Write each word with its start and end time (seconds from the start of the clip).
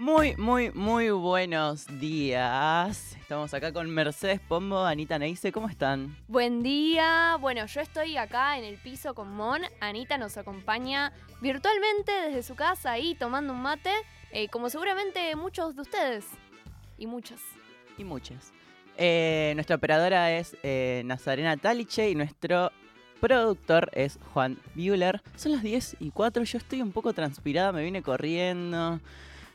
Muy, 0.00 0.34
muy, 0.36 0.70
muy 0.70 1.10
buenos 1.10 1.86
días. 2.00 3.18
Estamos 3.20 3.52
acá 3.52 3.70
con 3.70 3.90
Mercedes 3.90 4.40
Pombo, 4.40 4.78
Anita 4.78 5.18
Neise, 5.18 5.52
¿cómo 5.52 5.68
están? 5.68 6.16
Buen 6.26 6.62
día. 6.62 7.36
Bueno, 7.38 7.66
yo 7.66 7.82
estoy 7.82 8.16
acá 8.16 8.56
en 8.56 8.64
el 8.64 8.78
piso 8.78 9.12
con 9.12 9.30
Mon. 9.30 9.60
Anita 9.78 10.16
nos 10.16 10.38
acompaña 10.38 11.12
virtualmente 11.42 12.12
desde 12.12 12.42
su 12.42 12.54
casa 12.54 12.92
ahí 12.92 13.14
tomando 13.14 13.52
un 13.52 13.60
mate, 13.60 13.92
eh, 14.30 14.48
como 14.48 14.70
seguramente 14.70 15.36
muchos 15.36 15.76
de 15.76 15.82
ustedes. 15.82 16.24
Y 16.96 17.06
muchas. 17.06 17.42
Y 17.98 18.04
muchas. 18.04 18.54
Eh, 18.96 19.52
nuestra 19.54 19.76
operadora 19.76 20.32
es 20.32 20.56
eh, 20.62 21.02
Nazarena 21.04 21.58
Taliche 21.58 22.08
y 22.08 22.14
nuestro 22.14 22.72
productor 23.20 23.90
es 23.92 24.18
Juan 24.32 24.56
Bueller. 24.74 25.20
Son 25.36 25.52
las 25.52 25.62
10 25.62 25.98
y 26.00 26.10
4, 26.10 26.42
yo 26.44 26.56
estoy 26.56 26.80
un 26.80 26.92
poco 26.92 27.12
transpirada, 27.12 27.70
me 27.72 27.84
vine 27.84 28.00
corriendo. 28.00 28.98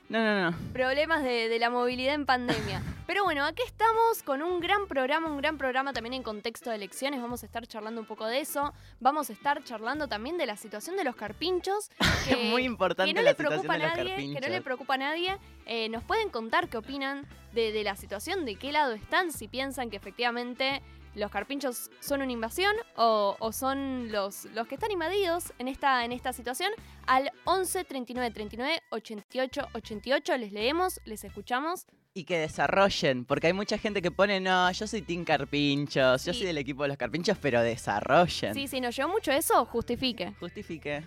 No, 0.10 0.24
no, 0.24 0.52
no. 0.52 0.58
Problemas 0.72 1.24
de, 1.24 1.50
de 1.50 1.60
la 1.60 1.70
movilidad 1.70 2.14
en 2.14 2.26
pandemia. 2.26 2.82
Pero 3.08 3.24
bueno, 3.24 3.46
aquí 3.46 3.62
estamos 3.66 4.24
con 4.24 4.42
un 4.42 4.60
gran 4.60 4.88
programa, 4.88 5.30
un 5.30 5.38
gran 5.38 5.58
programa 5.58 5.94
también 5.94 6.14
en 6.14 6.24
contexto 6.24 6.70
de 6.70 6.78
elecciones. 6.78 7.22
Vamos 7.22 7.44
a 7.44 7.46
estar 7.46 7.66
charlando 7.68 8.02
un 8.02 8.08
poco 8.08 8.26
de 8.26 8.40
eso. 8.40 8.74
Vamos 9.00 9.30
a 9.30 9.34
estar 9.34 9.64
charlando 9.64 10.08
también 10.08 10.38
de 10.38 10.46
la 10.46 10.58
situación 10.58 10.96
de 10.96 11.04
los 11.04 11.16
carpinchos. 11.16 11.92
Es 12.30 12.44
muy 12.50 12.64
importante 12.64 13.14
que 13.14 13.14
no 13.14 13.22
la 13.22 13.32
le 13.32 13.36
preocupa 13.36 13.76
a 13.76 13.78
nadie, 13.78 14.16
que 14.16 14.42
no 14.42 14.48
le 14.48 14.62
preocupa 14.62 14.96
a 14.96 14.98
nadie. 14.98 15.38
Eh, 15.68 15.90
nos 15.90 16.04
pueden 16.04 16.30
contar 16.30 16.70
qué 16.70 16.78
opinan 16.78 17.28
de, 17.54 17.72
de 17.72 17.84
la 17.84 17.96
situación, 17.96 18.46
de 18.46 18.56
qué 18.56 18.72
lado 18.72 18.94
están, 18.94 19.32
si 19.32 19.48
piensan 19.48 19.92
que 19.92 19.98
efectivamente 19.98 20.82
los 21.16 21.32
carpinchos 21.32 21.90
son 22.00 22.22
una 22.22 22.32
invasión 22.32 22.76
o, 22.98 23.36
o 23.40 23.52
son 23.52 24.12
los, 24.12 24.46
los 24.54 24.68
que 24.68 24.76
están 24.76 24.92
invadidos 24.92 25.54
en 25.60 25.68
esta, 25.68 26.04
en 26.06 26.12
esta 26.12 26.34
situación. 26.34 26.72
Al 27.08 27.32
11 27.46 27.84
39 27.86 28.32
39 28.34 28.82
88 28.92 29.70
88 29.74 30.38
les 30.38 30.52
leemos, 30.52 31.00
les 31.06 31.24
escuchamos. 31.24 31.86
Y 32.14 32.24
que 32.24 32.38
desarrollen, 32.40 33.26
porque 33.26 33.48
hay 33.48 33.54
mucha 33.54 33.78
gente 33.78 34.02
que 34.02 34.10
pone, 34.12 34.40
no, 34.40 34.72
yo 34.72 34.88
soy 34.88 35.02
Team 35.02 35.26
Carpinchos, 35.26 36.24
yo 36.24 36.32
Sí. 36.34 36.40
soy 36.40 36.48
del 36.48 36.58
equipo 36.60 36.84
de 36.84 36.90
los 36.90 36.98
Carpinchos, 36.98 37.38
pero 37.42 37.62
desarrollen. 37.62 38.54
Sí, 38.54 38.68
si 38.70 38.80
nos 38.80 38.96
llegó 38.96 39.10
mucho 39.10 39.32
eso, 39.34 39.66
justifique. 39.66 40.34
Justifique. 40.40 41.04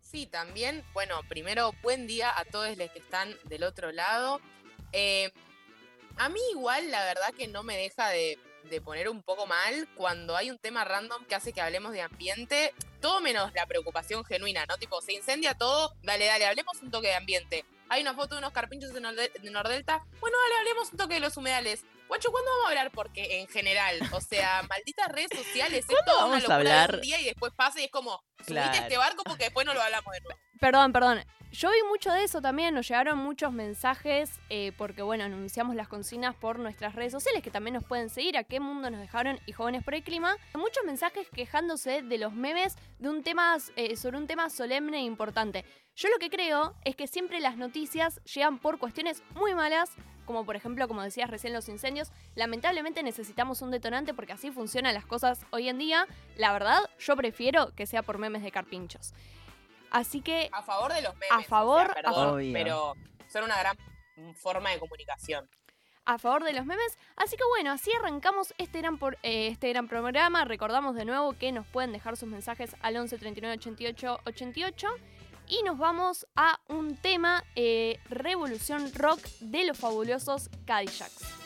Sí, 0.00 0.26
también, 0.26 0.84
bueno, 0.94 1.20
primero, 1.28 1.72
buen 1.82 2.06
día 2.06 2.32
a 2.38 2.44
todos 2.44 2.76
los 2.76 2.90
que 2.90 2.98
están 2.98 3.30
del 3.44 3.62
otro 3.64 3.92
lado. 3.92 4.40
Eh, 4.92 5.30
a 6.16 6.28
mí 6.28 6.40
igual, 6.52 6.90
la 6.90 7.04
verdad 7.04 7.32
que 7.36 7.46
no 7.48 7.62
me 7.62 7.76
deja 7.76 8.08
de, 8.08 8.38
de 8.64 8.80
poner 8.80 9.08
un 9.08 9.22
poco 9.22 9.46
mal 9.46 9.88
cuando 9.96 10.36
hay 10.36 10.50
un 10.50 10.58
tema 10.58 10.84
random 10.84 11.24
que 11.26 11.34
hace 11.34 11.52
que 11.52 11.60
hablemos 11.60 11.92
de 11.92 12.02
ambiente, 12.02 12.74
todo 13.00 13.20
menos 13.20 13.52
la 13.54 13.66
preocupación 13.66 14.24
genuina, 14.24 14.66
¿no? 14.66 14.76
Tipo, 14.76 15.00
se 15.00 15.12
incendia 15.12 15.54
todo, 15.54 15.94
dale, 16.02 16.26
dale, 16.26 16.46
hablemos 16.46 16.80
un 16.82 16.90
toque 16.90 17.08
de 17.08 17.14
ambiente. 17.14 17.64
Hay 17.88 18.02
una 18.02 18.14
foto 18.14 18.34
de 18.34 18.40
unos 18.40 18.52
carpinchos 18.52 18.92
de, 18.92 19.00
Norde- 19.00 19.32
de 19.32 19.50
Nordelta, 19.50 20.04
bueno, 20.20 20.36
dale, 20.44 20.58
hablemos 20.60 20.90
un 20.92 20.98
toque 20.98 21.14
de 21.14 21.20
los 21.20 21.36
humedales. 21.36 21.84
Guacho, 22.08 22.30
¿cuándo 22.30 22.50
vamos 22.50 22.66
a 22.66 22.68
hablar? 22.70 22.90
Porque 22.92 23.40
en 23.40 23.48
general, 23.48 23.98
o 24.12 24.20
sea, 24.20 24.62
malditas 24.68 25.08
redes 25.08 25.30
sociales, 25.36 25.80
es 25.80 25.86
¿Cuándo 25.86 26.12
toda 26.12 26.24
una 26.26 26.36
a 26.36 26.40
locura 26.40 26.56
de 26.58 26.70
hablar? 26.70 26.94
un 26.96 27.00
día 27.02 27.20
y 27.20 27.24
después 27.24 27.52
pasa 27.54 27.80
y 27.80 27.84
es 27.84 27.90
como, 27.90 28.22
subite 28.38 28.52
Claro. 28.54 28.72
este 28.74 28.96
barco 28.96 29.22
porque 29.24 29.44
después 29.44 29.66
no 29.66 29.74
lo 29.74 29.82
hablamos 29.82 30.12
de 30.12 30.20
nuevo. 30.22 30.40
Perdón, 30.60 30.92
perdón. 30.92 31.24
Yo 31.50 31.70
vi 31.70 31.78
mucho 31.88 32.12
de 32.12 32.24
eso 32.24 32.42
también, 32.42 32.74
nos 32.74 32.86
llegaron 32.86 33.16
muchos 33.18 33.52
mensajes, 33.52 34.30
eh, 34.50 34.72
porque 34.76 35.00
bueno, 35.00 35.24
anunciamos 35.24 35.74
las 35.76 35.88
consignas 35.88 36.34
por 36.34 36.58
nuestras 36.58 36.94
redes 36.94 37.10
sociales, 37.12 37.42
que 37.42 37.50
también 37.50 37.72
nos 37.72 37.84
pueden 37.84 38.10
seguir, 38.10 38.36
a 38.36 38.44
qué 38.44 38.60
mundo 38.60 38.90
nos 38.90 39.00
dejaron 39.00 39.40
y 39.46 39.52
jóvenes 39.52 39.82
por 39.82 39.94
el 39.94 40.02
clima. 40.02 40.36
Muchos 40.54 40.84
mensajes 40.84 41.26
quejándose 41.34 42.02
de 42.02 42.18
los 42.18 42.34
memes 42.34 42.76
de 42.98 43.08
un 43.08 43.22
tema, 43.22 43.56
eh, 43.76 43.96
sobre 43.96 44.18
un 44.18 44.26
tema 44.26 44.50
solemne 44.50 44.98
e 44.98 45.02
importante. 45.02 45.64
Yo 45.98 46.08
lo 46.10 46.18
que 46.20 46.30
creo 46.30 46.76
es 46.84 46.94
que 46.94 47.08
siempre 47.08 47.40
las 47.40 47.56
noticias 47.56 48.20
llegan 48.22 48.60
por 48.60 48.78
cuestiones 48.78 49.20
muy 49.34 49.52
malas, 49.56 49.90
como 50.26 50.46
por 50.46 50.54
ejemplo, 50.54 50.86
como 50.86 51.02
decías 51.02 51.28
recién, 51.28 51.52
los 51.52 51.68
incendios. 51.68 52.12
Lamentablemente 52.36 53.02
necesitamos 53.02 53.62
un 53.62 53.72
detonante 53.72 54.14
porque 54.14 54.32
así 54.32 54.52
funcionan 54.52 54.94
las 54.94 55.04
cosas 55.06 55.40
hoy 55.50 55.68
en 55.68 55.78
día. 55.78 56.06
La 56.36 56.52
verdad, 56.52 56.78
yo 57.00 57.16
prefiero 57.16 57.74
que 57.74 57.84
sea 57.86 58.02
por 58.02 58.18
memes 58.18 58.44
de 58.44 58.52
carpinchos. 58.52 59.12
Así 59.90 60.20
que 60.20 60.48
A 60.52 60.62
favor 60.62 60.92
de 60.92 61.02
los 61.02 61.14
memes. 61.14 61.32
A 61.32 61.36
o 61.36 61.40
sea, 61.40 61.48
favor, 61.48 61.90
a 62.04 62.36
pero 62.52 62.94
son 63.26 63.42
una 63.42 63.58
gran 63.58 63.76
forma 64.36 64.70
de 64.70 64.78
comunicación. 64.78 65.50
a 66.04 66.18
favor 66.18 66.44
de 66.44 66.52
los 66.52 66.64
memes. 66.64 66.96
Así 67.16 67.36
que 67.36 67.42
bueno, 67.48 67.72
así 67.72 67.90
arrancamos 67.98 68.54
este 68.58 68.78
gran, 68.82 68.98
por- 68.98 69.18
eh, 69.24 69.48
este 69.48 69.68
gran 69.70 69.88
programa. 69.88 70.44
Recordamos 70.44 70.94
de 70.94 71.04
nuevo 71.06 71.32
que 71.32 71.50
nos 71.50 71.66
pueden 71.66 71.90
dejar 71.90 72.16
sus 72.16 72.28
mensajes 72.28 72.76
al 72.82 72.96
11 72.96 73.18
39 73.18 73.56
88 73.58 74.20
88. 74.26 74.86
Y 75.48 75.62
nos 75.64 75.78
vamos 75.78 76.26
a 76.36 76.60
un 76.68 76.96
tema, 76.96 77.42
eh, 77.56 77.98
Revolución 78.10 78.92
Rock 78.94 79.20
de 79.40 79.64
los 79.64 79.78
fabulosos 79.78 80.50
Cadillacs. 80.66 81.37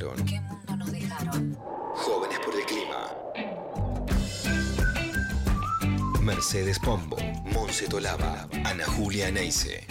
Dejaron? 0.00 0.26
¿Qué 0.26 0.40
mundo 0.40 0.76
nos 0.76 0.92
dejaron? 0.92 1.56
Jóvenes 1.94 2.38
por 2.40 2.54
el 2.54 2.64
clima. 2.66 3.10
Mercedes 6.20 6.78
Pombo, 6.78 7.16
Monse 7.52 7.86
Tolaba, 7.86 8.48
Ana 8.64 8.84
Julia 8.86 9.30
Neise. 9.30 9.86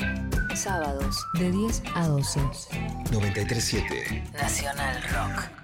Sábados 0.56 1.26
de 1.36 1.52
10 1.52 1.84
a 1.96 2.08
12. 2.08 2.40
937 3.12 4.24
Nacional 4.34 5.02
Rock. 5.04 5.59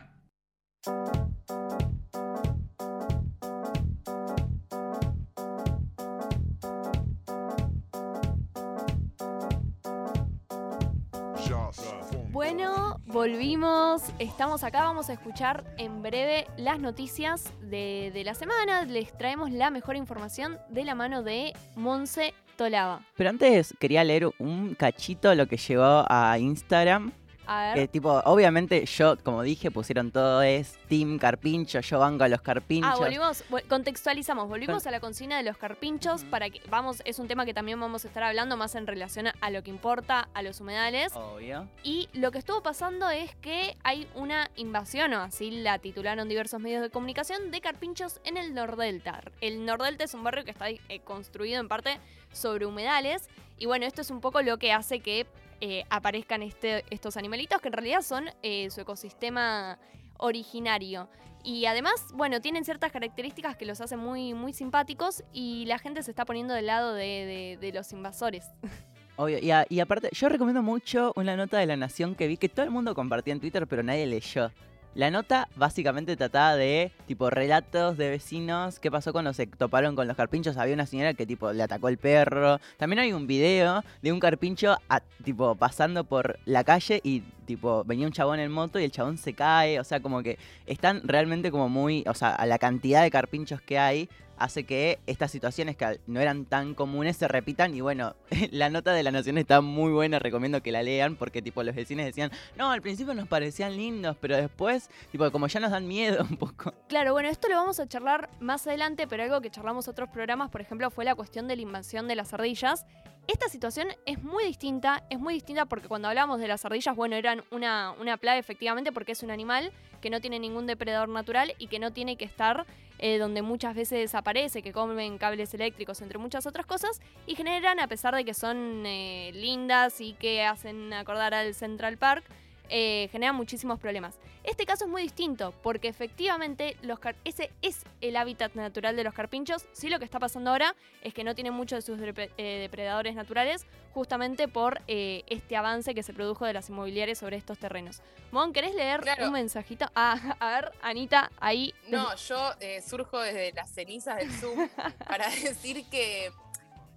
Estamos 14.20 14.64
acá, 14.64 14.84
vamos 14.84 15.10
a 15.10 15.14
escuchar 15.14 15.64
en 15.78 16.02
breve 16.02 16.48
las 16.58 16.80
noticias 16.80 17.54
de, 17.62 18.12
de 18.14 18.24
la 18.24 18.34
semana. 18.34 18.84
Les 18.84 19.16
traemos 19.18 19.52
la 19.52 19.70
mejor 19.70 19.96
información 19.96 20.58
de 20.70 20.86
la 20.86 20.96
mano 20.96 21.24
de 21.24 21.54
Monse 21.76 22.34
Tolaba. 22.56 23.02
Pero 23.18 23.30
antes 23.30 23.74
quería 23.80 24.04
leer 24.04 24.30
un 24.40 24.76
cachito 24.76 25.34
lo 25.36 25.48
que 25.48 25.58
llegó 25.58 26.06
a 26.08 26.38
Instagram. 26.40 27.12
A 27.48 27.72
Que 27.74 27.82
ver. 27.82 27.88
tipo, 27.90 28.22
obviamente 28.26 28.86
yo, 28.86 29.18
como 29.24 29.42
dije, 29.44 29.72
pusieron 29.72 30.12
todo 30.12 30.42
es 30.42 30.78
Team 30.88 31.18
Carpincho, 31.20 31.80
yo 31.82 32.00
banco 32.00 32.24
a 32.24 32.28
los 32.28 32.42
carpinchos. 32.42 32.92
Ah, 32.94 32.98
volvimos, 32.98 33.44
vol- 33.50 33.66
contextualizamos, 33.68 34.48
volvimos 34.50 34.86
a 34.88 34.92
la 34.92 35.00
consigna 35.00 35.38
de 35.38 35.44
los 35.44 35.58
carpinchos 35.58 36.24
para 36.26 36.50
que, 36.50 36.62
vamos, 36.70 37.02
es 37.06 37.20
un 37.20 37.28
tema 37.28 37.46
que 37.46 37.54
también 37.54 37.80
vamos 37.80 38.06
a 38.06 38.08
estar 38.08 38.24
hablando 38.24 38.58
más 38.58 38.76
en 38.76 38.88
relación 38.88 39.28
a 39.40 39.50
lo 39.52 39.64
que 39.64 39.70
importa, 39.70 40.28
a 40.34 40.42
los 40.42 40.60
humedales. 40.62 41.14
Obvio. 41.16 41.68
Y 41.84 42.10
lo 42.14 42.32
que 42.32 42.38
estuvo 42.40 42.62
pasando 42.62 43.10
es 43.10 43.36
que 43.36 43.78
hay 43.84 44.08
una 44.16 44.50
invasión, 44.56 45.14
o 45.14 45.22
así 45.22 45.52
la 45.52 45.80
titularon 45.80 46.28
diversos 46.30 46.60
medios 46.60 46.82
de 46.82 46.90
comunicación, 46.90 47.52
de 47.52 47.62
carpinchos 47.62 48.20
en 48.24 48.38
el 48.38 48.54
Nordelta. 48.54 49.22
El 49.42 49.66
Nordelta 49.66 50.04
es 50.04 50.14
un 50.14 50.24
barrio 50.24 50.44
que 50.46 50.52
está 50.52 50.70
eh, 50.70 50.80
construido 51.04 51.60
en 51.60 51.68
parte 51.68 52.00
sobre 52.32 52.66
humedales. 52.66 53.30
Y 53.58 53.66
bueno, 53.68 53.86
esto 53.86 54.02
es 54.02 54.12
un 54.12 54.20
poco 54.20 54.42
lo 54.42 54.58
que 54.58 54.74
hace 54.74 55.00
que 55.00 55.26
eh, 55.62 55.84
aparezcan 55.90 56.42
este- 56.44 56.84
estos 56.90 57.18
animalitos, 57.18 57.62
que 57.62 57.68
en 57.70 57.74
realidad 57.74 58.02
son 58.02 58.26
eh, 58.44 58.70
su 58.70 58.82
ecosistema 58.82 59.78
originario. 60.18 61.08
Y 61.44 61.66
además, 61.68 61.94
bueno, 62.14 62.42
tienen 62.42 62.66
ciertas 62.66 62.92
características 62.92 63.56
que 63.56 63.66
los 63.66 63.80
hacen 63.80 64.00
muy, 64.00 64.34
muy 64.34 64.52
simpáticos 64.52 65.24
y 65.32 65.66
la 65.68 65.78
gente 65.78 66.02
se 66.02 66.10
está 66.12 66.26
poniendo 66.26 66.54
del 66.56 66.66
lado 66.66 66.94
de- 66.94 67.72
los 67.74 67.92
invasores. 67.94 68.46
Obvio. 69.18 69.38
Y, 69.40 69.52
y 69.76 69.80
aparte, 69.80 70.10
yo 70.12 70.28
recomiendo 70.28 70.62
mucho 70.64 71.14
una 71.16 71.36
nota 71.38 71.58
de 71.60 71.66
La 71.68 71.78
Nación 71.78 72.16
que 72.16 72.28
vi 72.28 72.36
que 72.38 72.50
todo 72.50 72.66
el 72.66 72.72
mundo 72.72 72.96
compartía 72.96 73.34
en 73.34 73.40
Twitter, 73.40 73.66
pero 73.68 73.84
nadie 73.84 74.06
leyó. 74.08 74.52
La 74.96 75.12
nota 75.12 75.50
básicamente 75.58 76.16
trataba 76.16 76.56
de, 76.56 76.90
tipo, 77.06 77.30
relatos 77.30 77.98
de 77.98 78.12
vecinos, 78.12 78.80
qué 78.80 78.90
pasó 78.90 79.12
cuando 79.12 79.34
se 79.34 79.46
toparon 79.46 79.94
con 79.94 80.08
los 80.08 80.16
carpinchos. 80.16 80.56
Había 80.56 80.74
una 80.74 80.86
señora 80.86 81.14
que, 81.14 81.26
tipo, 81.26 81.52
le 81.52 81.64
atacó 81.64 81.90
el 81.90 81.98
perro. 81.98 82.62
También 82.78 83.00
hay 83.00 83.12
un 83.12 83.28
video 83.28 83.84
de 84.02 84.14
un 84.14 84.22
carpincho, 84.22 84.78
tipo, 85.22 85.56
pasando 85.56 86.06
por 86.06 86.40
la 86.46 86.64
calle 86.64 87.02
y, 87.04 87.24
tipo, 87.46 87.84
venía 87.84 88.08
un 88.08 88.14
chabón 88.14 88.40
en 88.40 88.50
moto 88.50 88.80
y 88.80 88.86
el 88.86 88.92
chabón 88.92 89.18
se 89.18 89.34
cae. 89.34 89.82
O 89.82 89.84
sea, 89.84 90.00
como 90.00 90.24
que 90.24 90.40
están 90.66 91.02
realmente 91.04 91.52
como 91.52 91.68
muy, 91.68 92.06
o 92.08 92.14
sea, 92.14 92.34
a 92.34 92.46
la 92.46 92.58
cantidad 92.58 93.04
de 93.04 93.12
carpinchos 93.12 93.60
que 93.60 93.78
hay 93.78 94.08
hace 94.38 94.64
que 94.64 95.00
estas 95.08 95.32
situaciones 95.32 95.76
que 95.76 96.00
no 96.08 96.20
eran 96.20 96.46
tan 96.46 96.74
comunes 96.74 97.18
se 97.18 97.28
repitan 97.28 97.76
y 97.76 97.82
bueno, 97.82 98.16
la 98.52 98.70
nota 98.70 98.94
de 98.94 99.04
la 99.04 99.12
Nación 99.12 99.38
está 99.38 99.62
muy 99.62 99.92
buena, 99.92 100.20
recomiendo 100.20 100.62
que 100.62 100.72
la 100.72 100.84
lean 100.84 101.16
porque 101.16 101.42
tipo 101.42 101.64
los 101.64 101.76
vecinos 101.76 102.06
decían, 102.06 102.32
no, 102.58 102.72
al 102.72 102.82
principio 102.82 103.14
nos 103.14 103.28
parecían 103.28 103.76
lindos, 103.76 104.18
pero 104.20 104.36
después, 104.36 104.90
tipo, 105.12 105.30
como 105.32 105.48
ya 105.48 105.60
nos 105.60 105.72
dan 105.72 105.88
miedo 105.88 106.26
un 106.30 106.38
poco. 106.38 106.74
Claro, 106.88 107.14
bueno, 107.14 107.30
esto 107.30 107.50
lo 107.50 107.56
vamos 107.56 107.80
a 107.80 107.88
charlar 107.88 108.30
más 108.40 108.68
adelante, 108.68 109.08
pero 109.08 109.24
algo 109.24 109.42
que 109.42 109.50
charlamos 109.50 109.88
otros 109.88 110.10
programas, 110.10 110.50
por 110.50 110.62
ejemplo, 110.62 110.90
fue 110.92 111.04
la 111.04 111.16
cuestión 111.16 111.48
de 111.48 111.56
la 111.56 111.62
invasión 111.62 112.08
de 112.08 112.16
las 112.16 112.34
ardillas. 112.34 112.86
Esta 113.28 113.50
situación 113.50 113.88
es 114.06 114.22
muy 114.22 114.44
distinta, 114.46 115.04
es 115.10 115.20
muy 115.20 115.34
distinta 115.34 115.66
porque 115.66 115.88
cuando 115.88 116.08
hablamos 116.08 116.40
de 116.40 116.48
las 116.48 116.64
ardillas, 116.64 116.96
bueno, 116.96 117.16
eran 117.16 117.44
una, 117.52 117.92
una 118.00 118.18
plaga 118.18 118.38
efectivamente 118.38 118.92
porque 118.92 119.14
es 119.14 119.24
un 119.24 119.32
animal 119.32 119.72
que 120.00 120.12
no 120.12 120.22
tiene 120.22 120.40
ningún 120.40 120.68
depredador 120.68 121.10
natural 121.10 121.54
y 121.58 121.68
que 121.68 121.80
no 121.80 121.92
tiene 121.92 122.18
que 122.18 122.26
estar 122.26 122.68
eh, 123.00 123.18
donde 123.18 123.42
muchas 123.42 123.76
veces 123.76 124.00
desaparece, 124.00 124.62
que 124.62 124.72
comen 124.72 125.18
cables 125.18 125.54
eléctricos, 125.54 126.02
entre 126.02 126.18
muchas 126.18 126.46
otras 126.46 126.66
cosas, 126.66 127.02
y 127.26 127.36
generan, 127.36 127.80
a 127.80 127.88
pesar 127.88 128.16
de 128.16 128.26
que 128.26 128.34
son 128.34 128.86
eh, 128.86 129.32
lindas 129.34 130.02
y 130.02 130.14
que 130.14 130.44
hacen 130.44 130.94
acordar 130.94 131.34
al 131.34 131.54
Central 131.54 131.98
Park, 131.98 132.24
eh, 132.70 133.10
generan 133.12 133.36
muchísimos 133.36 133.80
problemas. 133.80 134.20
Este 134.44 134.66
caso 134.66 134.86
es 134.86 134.92
muy 134.92 135.02
distinto 135.02 135.54
porque 135.64 135.88
efectivamente 135.88 136.78
los 136.82 137.00
ese 137.24 137.52
es 137.62 137.84
el 138.02 138.16
hábitat 138.16 138.54
natural 138.56 138.96
de 138.96 139.04
los 139.04 139.14
carpinchos. 139.14 139.66
Sí, 139.74 139.90
lo 139.90 140.00
que 140.00 140.06
está 140.06 140.20
pasando 140.20 140.52
ahora 140.52 140.76
es 141.02 141.14
que 141.14 141.24
no 141.24 141.36
tienen 141.36 141.54
muchos 141.54 141.86
de 141.86 141.96
sus 141.96 142.00
eh, 142.38 142.60
depredadores 142.62 143.16
naturales 143.16 143.66
justamente 143.94 144.48
por 144.48 144.82
eh, 144.88 145.24
este 145.28 145.56
avance 145.56 145.96
que 145.96 146.04
se 146.04 146.14
produjo 146.14 146.46
de 146.46 146.54
las 146.54 146.70
inmobiliarias 146.70 147.18
sobre 147.18 147.38
estos 147.38 147.58
terrenos. 147.58 148.02
Mon, 148.32 148.54
¿querés 148.54 148.76
leer 148.76 149.02
Claro. 149.02 149.28
un 149.28 149.34
mensajito? 149.34 149.86
Ah, 149.96 150.36
a 150.40 150.50
ver, 150.62 150.72
Anita, 150.82 151.32
ahí. 151.40 151.74
No, 151.88 152.16
yo 152.16 152.52
eh, 152.60 152.82
surjo 152.82 153.20
desde 153.20 153.52
las 153.54 153.70
cenizas 153.72 154.18
del 154.18 154.32
Zoom 154.32 154.68
para 155.08 155.30
decir 155.30 155.86
que, 155.90 156.32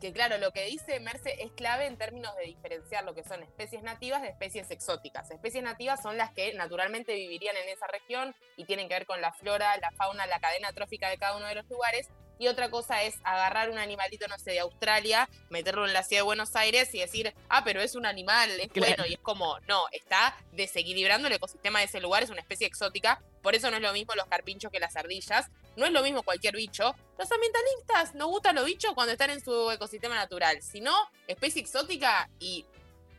que, 0.01 0.13
claro, 0.13 0.39
lo 0.39 0.53
que 0.53 0.65
dice 0.65 1.01
Merce 1.01 1.43
es 1.43 1.51
clave 1.53 1.87
en 1.87 1.97
términos 1.97 2.35
de 2.37 2.45
diferenciar 2.45 3.05
lo 3.05 3.15
que 3.15 3.25
son 3.25 3.43
especies 3.43 3.83
nativas 3.83 4.23
de 4.23 4.29
especies 4.29 4.71
exóticas. 4.71 5.31
Especies 5.31 5.65
nativas 5.65 6.01
son 6.03 6.17
las 6.17 6.33
que 6.33 6.55
naturalmente 6.55 7.15
vivirían 7.15 7.57
en 7.57 7.69
esa 7.69 7.87
región 7.87 8.35
y 8.57 8.65
tienen 8.65 8.89
que 8.89 8.95
ver 8.95 9.07
con 9.07 9.21
la 9.21 9.33
flora, 9.33 9.77
la 9.79 9.91
fauna, 9.93 10.27
la 10.27 10.41
cadena 10.41 10.73
trófica 10.73 11.09
de 11.09 11.19
cada 11.19 11.37
uno 11.37 11.47
de 11.47 11.57
los 11.57 11.69
lugares. 11.69 12.09
Y 12.41 12.47
otra 12.47 12.71
cosa 12.71 13.03
es 13.03 13.17
agarrar 13.25 13.69
un 13.69 13.79
animalito, 13.79 14.29
no 14.29 14.39
sé, 14.39 14.53
de 14.53 14.61
Australia, 14.61 15.29
meterlo 15.51 15.87
en 15.87 15.93
la 15.93 16.05
ciudad 16.05 16.21
de 16.21 16.27
Buenos 16.27 16.55
Aires 16.55 16.95
y 16.95 17.01
decir, 17.01 17.35
ah, 17.49 17.63
pero 17.65 17.81
es 17.81 17.97
un 17.97 18.07
animal, 18.07 18.49
es 18.61 18.69
Claro. 18.69 18.95
bueno. 18.95 19.07
Y 19.07 19.15
es 19.15 19.19
como, 19.21 19.59
no, 19.67 19.87
está 19.91 20.37
desequilibrando 20.53 21.27
el 21.27 21.35
ecosistema 21.35 21.81
de 21.81 21.87
ese 21.87 22.01
lugar, 22.01 22.23
es 22.23 22.31
una 22.31 22.41
especie 22.41 22.69
exótica. 22.69 23.21
Por 23.43 23.57
eso 23.57 23.71
no 23.71 23.77
es 23.79 23.83
lo 23.83 23.93
mismo 23.93 24.15
los 24.15 24.27
carpinchos 24.27 24.71
que 24.71 24.79
las 24.79 24.95
ardillas. 24.95 25.47
No 25.79 25.87
es 25.87 25.93
lo 25.93 26.03
mismo 26.03 26.23
cualquier 26.23 26.55
bicho. 26.57 26.95
Los 27.19 27.31
ambientalistas 27.33 28.15
nos 28.15 28.29
gustan 28.29 28.57
los 28.57 28.65
bichos 28.67 28.93
cuando 28.95 29.13
están 29.13 29.31
en 29.31 29.43
su 29.43 29.71
ecosistema 29.71 30.15
natural. 30.17 30.61
Si 30.63 30.81
no, 30.81 30.95
especie 31.27 31.63
exótica 31.63 32.29
y 32.41 32.67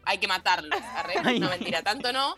hay 0.06 0.18
que 0.20 0.28
matarlos. 0.28 0.80
No, 1.39 1.50
mentira, 1.50 1.82
tanto 1.82 2.12
no. 2.13 2.36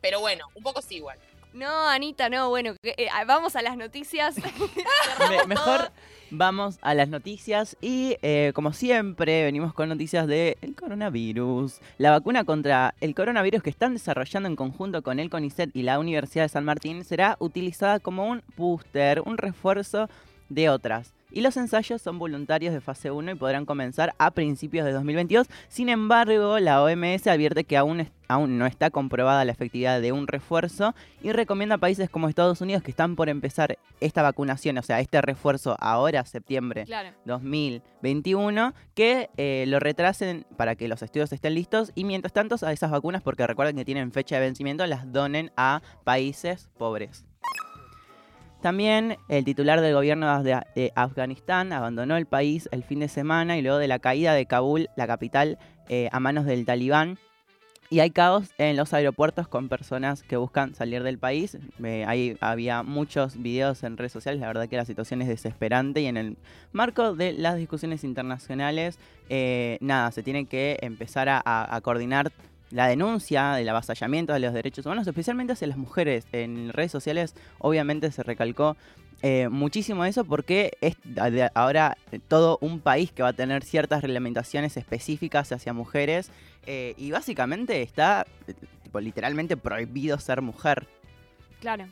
Pero 0.00 0.20
bueno, 0.20 0.46
un 0.54 0.62
poco 0.62 0.82
sí 0.82 0.96
igual. 0.96 1.18
No, 1.54 1.88
Anita, 1.88 2.28
no, 2.28 2.48
bueno, 2.50 2.74
eh, 2.82 3.08
vamos 3.26 3.54
a 3.56 3.62
las 3.62 3.76
noticias. 3.76 4.34
Me- 5.30 5.44
mejor 5.46 5.92
vamos 6.36 6.78
a 6.82 6.94
las 6.94 7.08
noticias 7.08 7.76
y 7.80 8.16
eh, 8.22 8.52
como 8.54 8.72
siempre 8.72 9.44
venimos 9.44 9.72
con 9.72 9.88
noticias 9.88 10.26
del 10.26 10.56
coronavirus. 10.78 11.80
La 11.98 12.10
vacuna 12.10 12.44
contra 12.44 12.94
el 13.00 13.14
coronavirus 13.14 13.62
que 13.62 13.70
están 13.70 13.94
desarrollando 13.94 14.48
en 14.48 14.56
conjunto 14.56 15.02
con 15.02 15.20
el 15.20 15.30
CONICET 15.30 15.70
y 15.74 15.82
la 15.82 15.98
Universidad 15.98 16.44
de 16.44 16.48
San 16.48 16.64
Martín 16.64 17.04
será 17.04 17.36
utilizada 17.38 18.00
como 18.00 18.28
un 18.28 18.42
booster, 18.56 19.22
un 19.24 19.38
refuerzo 19.38 20.08
de 20.48 20.68
otras. 20.68 21.12
Y 21.34 21.40
los 21.40 21.56
ensayos 21.56 22.00
son 22.00 22.20
voluntarios 22.20 22.72
de 22.72 22.80
fase 22.80 23.10
1 23.10 23.32
y 23.32 23.34
podrán 23.34 23.66
comenzar 23.66 24.14
a 24.18 24.30
principios 24.30 24.86
de 24.86 24.92
2022. 24.92 25.48
Sin 25.66 25.88
embargo, 25.88 26.60
la 26.60 26.80
OMS 26.80 27.26
advierte 27.26 27.64
que 27.64 27.76
aún, 27.76 28.08
aún 28.28 28.56
no 28.56 28.66
está 28.66 28.90
comprobada 28.90 29.44
la 29.44 29.50
efectividad 29.50 30.00
de 30.00 30.12
un 30.12 30.28
refuerzo 30.28 30.94
y 31.24 31.32
recomienda 31.32 31.74
a 31.74 31.78
países 31.78 32.08
como 32.08 32.28
Estados 32.28 32.60
Unidos 32.60 32.84
que 32.84 32.92
están 32.92 33.16
por 33.16 33.28
empezar 33.28 33.78
esta 34.00 34.22
vacunación, 34.22 34.78
o 34.78 34.82
sea, 34.82 35.00
este 35.00 35.20
refuerzo 35.22 35.76
ahora, 35.80 36.24
septiembre 36.24 36.84
claro. 36.84 37.10
2021, 37.24 38.72
que 38.94 39.28
eh, 39.36 39.64
lo 39.66 39.80
retrasen 39.80 40.46
para 40.56 40.76
que 40.76 40.86
los 40.86 41.02
estudios 41.02 41.32
estén 41.32 41.54
listos 41.54 41.90
y 41.96 42.04
mientras 42.04 42.32
tanto 42.32 42.54
a 42.62 42.72
esas 42.72 42.92
vacunas, 42.92 43.22
porque 43.22 43.44
recuerden 43.44 43.74
que 43.74 43.84
tienen 43.84 44.12
fecha 44.12 44.36
de 44.36 44.42
vencimiento, 44.42 44.86
las 44.86 45.12
donen 45.12 45.50
a 45.56 45.82
países 46.04 46.70
pobres. 46.78 47.24
También 48.64 49.18
el 49.28 49.44
titular 49.44 49.82
del 49.82 49.92
gobierno 49.92 50.42
de, 50.42 50.90
Afganistán 50.94 51.70
abandonó 51.74 52.16
el 52.16 52.24
país 52.24 52.66
el 52.72 52.82
fin 52.82 53.00
de 53.00 53.08
semana 53.08 53.58
y 53.58 53.60
luego 53.60 53.76
de 53.76 53.88
la 53.88 53.98
caída 53.98 54.32
de 54.32 54.46
Kabul, 54.46 54.88
la 54.96 55.06
capital, 55.06 55.58
eh, 55.90 56.08
a 56.12 56.18
manos 56.18 56.46
del 56.46 56.64
talibán. 56.64 57.18
Y 57.90 58.00
hay 58.00 58.10
caos 58.10 58.54
en 58.56 58.78
los 58.78 58.94
aeropuertos 58.94 59.48
con 59.48 59.68
personas 59.68 60.22
que 60.22 60.38
buscan 60.38 60.74
salir 60.74 61.02
del 61.02 61.18
país. 61.18 61.58
Ahí 62.06 62.38
había 62.40 62.82
muchos 62.82 63.36
videos 63.36 63.82
en 63.82 63.98
redes 63.98 64.12
sociales. 64.12 64.40
La 64.40 64.46
verdad 64.46 64.66
que 64.66 64.78
la 64.78 64.86
situación 64.86 65.20
es 65.20 65.28
desesperante. 65.28 66.00
Y 66.00 66.06
en 66.06 66.16
el 66.16 66.38
marco 66.72 67.14
de 67.14 67.34
las 67.34 67.56
discusiones 67.56 68.02
internacionales, 68.02 68.98
eh, 69.28 69.76
nada, 69.82 70.10
se 70.10 70.22
tiene 70.22 70.46
que 70.46 70.78
empezar 70.80 71.28
a 71.28 71.80
coordinar 71.82 72.32
la 72.74 72.88
denuncia 72.88 73.52
del 73.52 73.68
avasallamiento 73.68 74.32
de 74.32 74.40
los 74.40 74.52
derechos 74.52 74.84
humanos, 74.84 75.06
especialmente 75.06 75.52
hacia 75.52 75.68
las 75.68 75.76
mujeres. 75.76 76.26
En 76.32 76.72
redes 76.72 76.90
sociales, 76.90 77.36
obviamente, 77.58 78.10
se 78.10 78.24
recalcó 78.24 78.76
eh, 79.22 79.48
muchísimo 79.48 80.04
eso 80.04 80.24
porque 80.24 80.72
es 80.80 80.96
ahora 81.54 81.96
eh, 82.10 82.18
todo 82.26 82.58
un 82.60 82.80
país 82.80 83.12
que 83.12 83.22
va 83.22 83.28
a 83.28 83.32
tener 83.32 83.62
ciertas 83.62 84.02
reglamentaciones 84.02 84.76
específicas 84.76 85.52
hacia 85.52 85.72
mujeres 85.72 86.32
eh, 86.66 86.94
y 86.98 87.12
básicamente 87.12 87.80
está 87.80 88.26
eh, 88.48 88.54
tipo 88.82 88.98
literalmente 88.98 89.56
prohibido 89.56 90.18
ser 90.18 90.42
mujer. 90.42 90.88
Claro. 91.60 91.86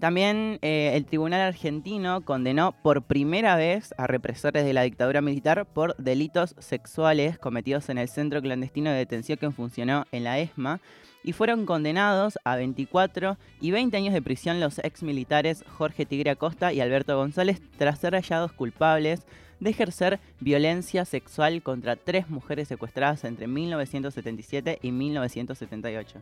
También 0.00 0.58
eh, 0.62 0.92
el 0.94 1.04
Tribunal 1.04 1.40
Argentino 1.42 2.22
condenó 2.22 2.72
por 2.82 3.02
primera 3.02 3.56
vez 3.56 3.94
a 3.98 4.06
represores 4.06 4.64
de 4.64 4.72
la 4.72 4.82
dictadura 4.82 5.20
militar 5.20 5.66
por 5.66 5.96
delitos 5.96 6.54
sexuales 6.58 7.38
cometidos 7.38 7.88
en 7.88 7.98
el 7.98 8.08
centro 8.08 8.40
clandestino 8.40 8.90
de 8.90 8.96
detención 8.96 9.38
que 9.38 9.50
funcionó 9.50 10.06
en 10.10 10.24
la 10.24 10.38
ESMA 10.38 10.80
y 11.22 11.32
fueron 11.32 11.66
condenados 11.66 12.38
a 12.44 12.56
24 12.56 13.36
y 13.60 13.70
20 13.70 13.96
años 13.96 14.14
de 14.14 14.22
prisión 14.22 14.60
los 14.60 14.78
ex 14.78 15.02
militares 15.02 15.64
Jorge 15.78 16.06
Tigre 16.06 16.30
Acosta 16.30 16.72
y 16.72 16.80
Alberto 16.80 17.16
González 17.16 17.60
tras 17.76 18.00
ser 18.00 18.14
hallados 18.14 18.52
culpables 18.52 19.24
de 19.60 19.70
ejercer 19.70 20.18
violencia 20.40 21.04
sexual 21.04 21.62
contra 21.62 21.94
tres 21.94 22.28
mujeres 22.28 22.66
secuestradas 22.66 23.22
entre 23.22 23.46
1977 23.46 24.80
y 24.82 24.90
1978. 24.90 26.20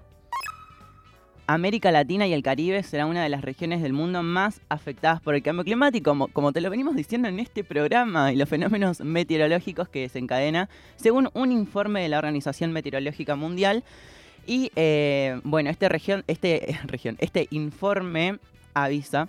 América 1.55 1.91
Latina 1.91 2.29
y 2.29 2.33
el 2.33 2.45
Caribe 2.45 2.81
será 2.85 3.07
una 3.07 3.25
de 3.25 3.29
las 3.29 3.43
regiones 3.43 3.83
del 3.83 3.93
mundo 3.93 4.23
más 4.23 4.61
afectadas 4.69 5.21
por 5.21 5.35
el 5.35 5.43
cambio 5.43 5.65
climático, 5.65 6.29
como, 6.33 6.53
te 6.53 6.61
lo 6.61 6.71
venimos 6.71 6.95
diciendo 6.95 7.27
en 7.27 7.41
este 7.41 7.65
programa, 7.65 8.33
y 8.33 8.37
los 8.37 8.49
fenómenos 8.49 9.01
meteorológicos 9.01 9.89
que 9.89 10.03
desencadena, 10.03 10.69
según 10.95 11.29
un 11.35 11.51
informe 11.51 12.03
de 12.03 12.09
la 12.09 12.19
Organización 12.19 12.71
Meteorológica 12.71 13.35
Mundial. 13.35 13.83
Y 14.47 14.71
eh, 14.77 15.41
bueno, 15.43 15.71
este, 15.71 15.89
región, 15.89 16.23
este, 16.29 16.79
región, 16.85 17.17
este 17.19 17.49
informe 17.51 18.39
avisa, 18.73 19.29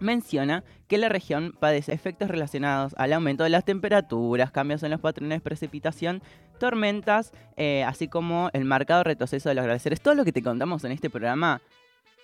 menciona 0.00 0.64
que 0.88 0.98
la 0.98 1.08
región 1.08 1.54
padece 1.58 1.92
efectos 1.92 2.28
relacionados 2.28 2.94
al 2.98 3.12
aumento 3.12 3.44
de 3.44 3.50
las 3.50 3.64
temperaturas, 3.64 4.50
cambios 4.50 4.82
en 4.82 4.90
los 4.90 5.00
patrones 5.00 5.38
de 5.38 5.40
precipitación, 5.40 6.20
tormentas, 6.58 7.32
eh, 7.56 7.84
así 7.84 8.08
como 8.08 8.50
el 8.52 8.64
marcado 8.64 9.04
retroceso 9.04 9.48
de 9.48 9.54
los 9.54 9.64
glaciares. 9.64 10.00
Todo 10.00 10.14
lo 10.14 10.24
que 10.24 10.32
te 10.32 10.42
contamos 10.42 10.84
en 10.84 10.92
este 10.92 11.10
programa, 11.10 11.60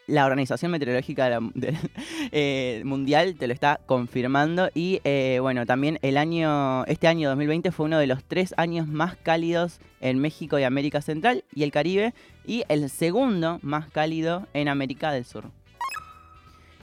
la 0.06 0.26
Organización 0.26 0.72
Meteorológica 0.72 1.40
eh, 2.32 2.82
Mundial 2.84 3.36
te 3.36 3.46
lo 3.46 3.52
está 3.52 3.80
confirmando. 3.86 4.70
Y 4.74 5.00
eh, 5.04 5.38
bueno, 5.40 5.66
también 5.66 5.98
el 6.02 6.16
año, 6.16 6.84
este 6.86 7.08
año 7.08 7.28
2020 7.28 7.70
fue 7.72 7.86
uno 7.86 7.98
de 7.98 8.06
los 8.06 8.24
tres 8.24 8.54
años 8.56 8.86
más 8.86 9.16
cálidos 9.16 9.80
en 10.00 10.18
México 10.18 10.58
y 10.58 10.64
América 10.64 11.00
Central 11.00 11.44
y 11.54 11.62
el 11.62 11.72
Caribe, 11.72 12.14
y 12.46 12.64
el 12.68 12.88
segundo 12.90 13.58
más 13.62 13.88
cálido 13.90 14.46
en 14.54 14.68
América 14.68 15.12
del 15.12 15.24
Sur. 15.24 15.50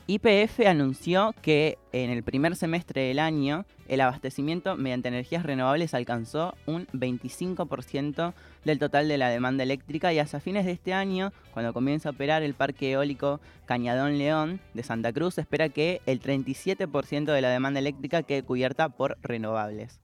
YPF 0.09 0.65
anunció 0.65 1.35
que 1.41 1.77
en 1.91 2.09
el 2.09 2.23
primer 2.23 2.55
semestre 2.55 3.01
del 3.01 3.19
año 3.19 3.65
el 3.89 3.99
abastecimiento 3.99 4.77
mediante 4.77 5.09
energías 5.09 5.43
renovables 5.43 5.93
alcanzó 5.93 6.55
un 6.65 6.87
25% 6.87 8.33
del 8.63 8.79
total 8.79 9.09
de 9.09 9.17
la 9.17 9.27
demanda 9.27 9.63
eléctrica 9.63 10.13
y 10.13 10.19
hasta 10.19 10.39
fines 10.39 10.65
de 10.65 10.71
este 10.71 10.93
año, 10.93 11.33
cuando 11.53 11.73
comienza 11.73 12.07
a 12.07 12.11
operar 12.13 12.41
el 12.41 12.53
parque 12.53 12.93
eólico 12.93 13.41
Cañadón 13.65 14.17
León 14.17 14.61
de 14.73 14.83
Santa 14.83 15.11
Cruz, 15.11 15.37
espera 15.39 15.67
que 15.67 16.01
el 16.05 16.21
37% 16.21 17.25
de 17.25 17.41
la 17.41 17.49
demanda 17.49 17.81
eléctrica 17.81 18.23
quede 18.23 18.43
cubierta 18.43 18.87
por 18.87 19.17
renovables. 19.21 19.99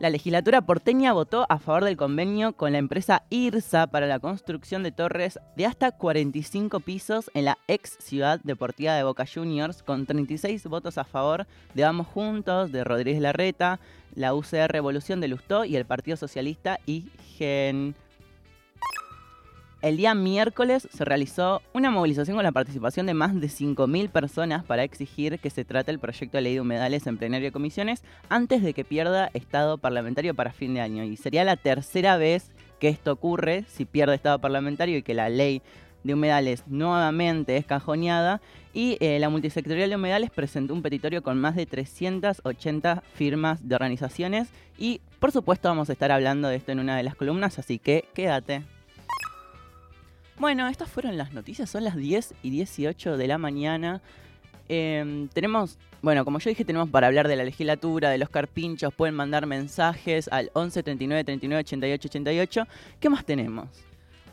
La 0.00 0.10
legislatura 0.10 0.60
porteña 0.60 1.12
votó 1.12 1.44
a 1.48 1.58
favor 1.58 1.84
del 1.84 1.96
convenio 1.96 2.52
con 2.52 2.70
la 2.70 2.78
empresa 2.78 3.24
IRSA 3.30 3.88
para 3.88 4.06
la 4.06 4.20
construcción 4.20 4.84
de 4.84 4.92
torres 4.92 5.40
de 5.56 5.66
hasta 5.66 5.90
45 5.90 6.78
pisos 6.78 7.32
en 7.34 7.46
la 7.46 7.58
ex 7.66 7.96
ciudad 7.98 8.38
deportiva 8.44 8.94
de 8.94 9.02
Boca 9.02 9.24
Juniors, 9.26 9.82
con 9.82 10.06
36 10.06 10.66
votos 10.66 10.98
a 10.98 11.04
favor 11.04 11.48
de 11.74 11.82
Vamos 11.82 12.06
Juntos, 12.06 12.70
de 12.70 12.84
Rodríguez 12.84 13.20
Larreta, 13.20 13.80
la 14.14 14.34
UCR 14.34 14.70
Revolución 14.70 15.20
de 15.20 15.26
Lustó 15.26 15.64
y 15.64 15.74
el 15.74 15.84
Partido 15.84 16.16
Socialista 16.16 16.78
y 16.86 17.10
GEN. 17.36 17.96
El 19.80 19.96
día 19.96 20.12
miércoles 20.12 20.88
se 20.92 21.04
realizó 21.04 21.62
una 21.72 21.92
movilización 21.92 22.36
con 22.36 22.42
la 22.42 22.50
participación 22.50 23.06
de 23.06 23.14
más 23.14 23.40
de 23.40 23.46
5.000 23.46 24.10
personas 24.10 24.64
para 24.64 24.82
exigir 24.82 25.38
que 25.38 25.50
se 25.50 25.64
trate 25.64 25.92
el 25.92 26.00
proyecto 26.00 26.36
de 26.36 26.42
ley 26.42 26.54
de 26.54 26.60
humedales 26.60 27.06
en 27.06 27.16
plenario 27.16 27.46
de 27.46 27.52
comisiones 27.52 28.02
antes 28.28 28.64
de 28.64 28.74
que 28.74 28.84
pierda 28.84 29.30
estado 29.34 29.78
parlamentario 29.78 30.34
para 30.34 30.52
fin 30.52 30.74
de 30.74 30.80
año. 30.80 31.04
Y 31.04 31.16
sería 31.16 31.44
la 31.44 31.54
tercera 31.54 32.16
vez 32.16 32.50
que 32.80 32.88
esto 32.88 33.12
ocurre 33.12 33.66
si 33.68 33.84
pierde 33.84 34.16
estado 34.16 34.40
parlamentario 34.40 34.98
y 34.98 35.02
que 35.04 35.14
la 35.14 35.28
ley 35.28 35.62
de 36.02 36.14
humedales 36.14 36.64
nuevamente 36.66 37.56
es 37.56 37.64
cajoneada. 37.64 38.40
Y 38.72 38.96
eh, 38.98 39.20
la 39.20 39.28
multisectorial 39.28 39.90
de 39.90 39.96
humedales 39.96 40.30
presentó 40.32 40.74
un 40.74 40.82
petitorio 40.82 41.22
con 41.22 41.40
más 41.40 41.54
de 41.54 41.66
380 41.66 43.04
firmas 43.14 43.68
de 43.68 43.76
organizaciones. 43.76 44.48
Y 44.76 45.02
por 45.20 45.30
supuesto 45.30 45.68
vamos 45.68 45.88
a 45.88 45.92
estar 45.92 46.10
hablando 46.10 46.48
de 46.48 46.56
esto 46.56 46.72
en 46.72 46.80
una 46.80 46.96
de 46.96 47.04
las 47.04 47.14
columnas, 47.14 47.60
así 47.60 47.78
que 47.78 48.08
quédate. 48.12 48.64
Bueno, 50.38 50.68
estas 50.68 50.88
fueron 50.90 51.16
las 51.16 51.32
noticias, 51.32 51.68
son 51.68 51.84
las 51.84 51.96
10 51.96 52.34
y 52.42 52.50
18 52.50 53.16
de 53.16 53.26
la 53.26 53.38
mañana. 53.38 54.00
Em, 54.68 55.28
tenemos, 55.28 55.78
bueno, 56.02 56.24
como 56.24 56.38
yo 56.38 56.50
dije, 56.50 56.64
tenemos 56.64 56.90
para 56.90 57.06
hablar 57.08 57.26
de 57.26 57.36
la 57.36 57.42
legislatura, 57.44 58.10
de 58.10 58.18
los 58.18 58.28
carpinchos, 58.28 58.94
pueden 58.94 59.14
mandar 59.14 59.46
mensajes 59.46 60.28
al 60.28 60.50
11 60.54 60.82
39 60.82 61.24
39 61.24 61.60
88 61.60 62.08
88. 62.08 62.66
¿Qué 63.00 63.08
más 63.08 63.24
tenemos? 63.24 63.66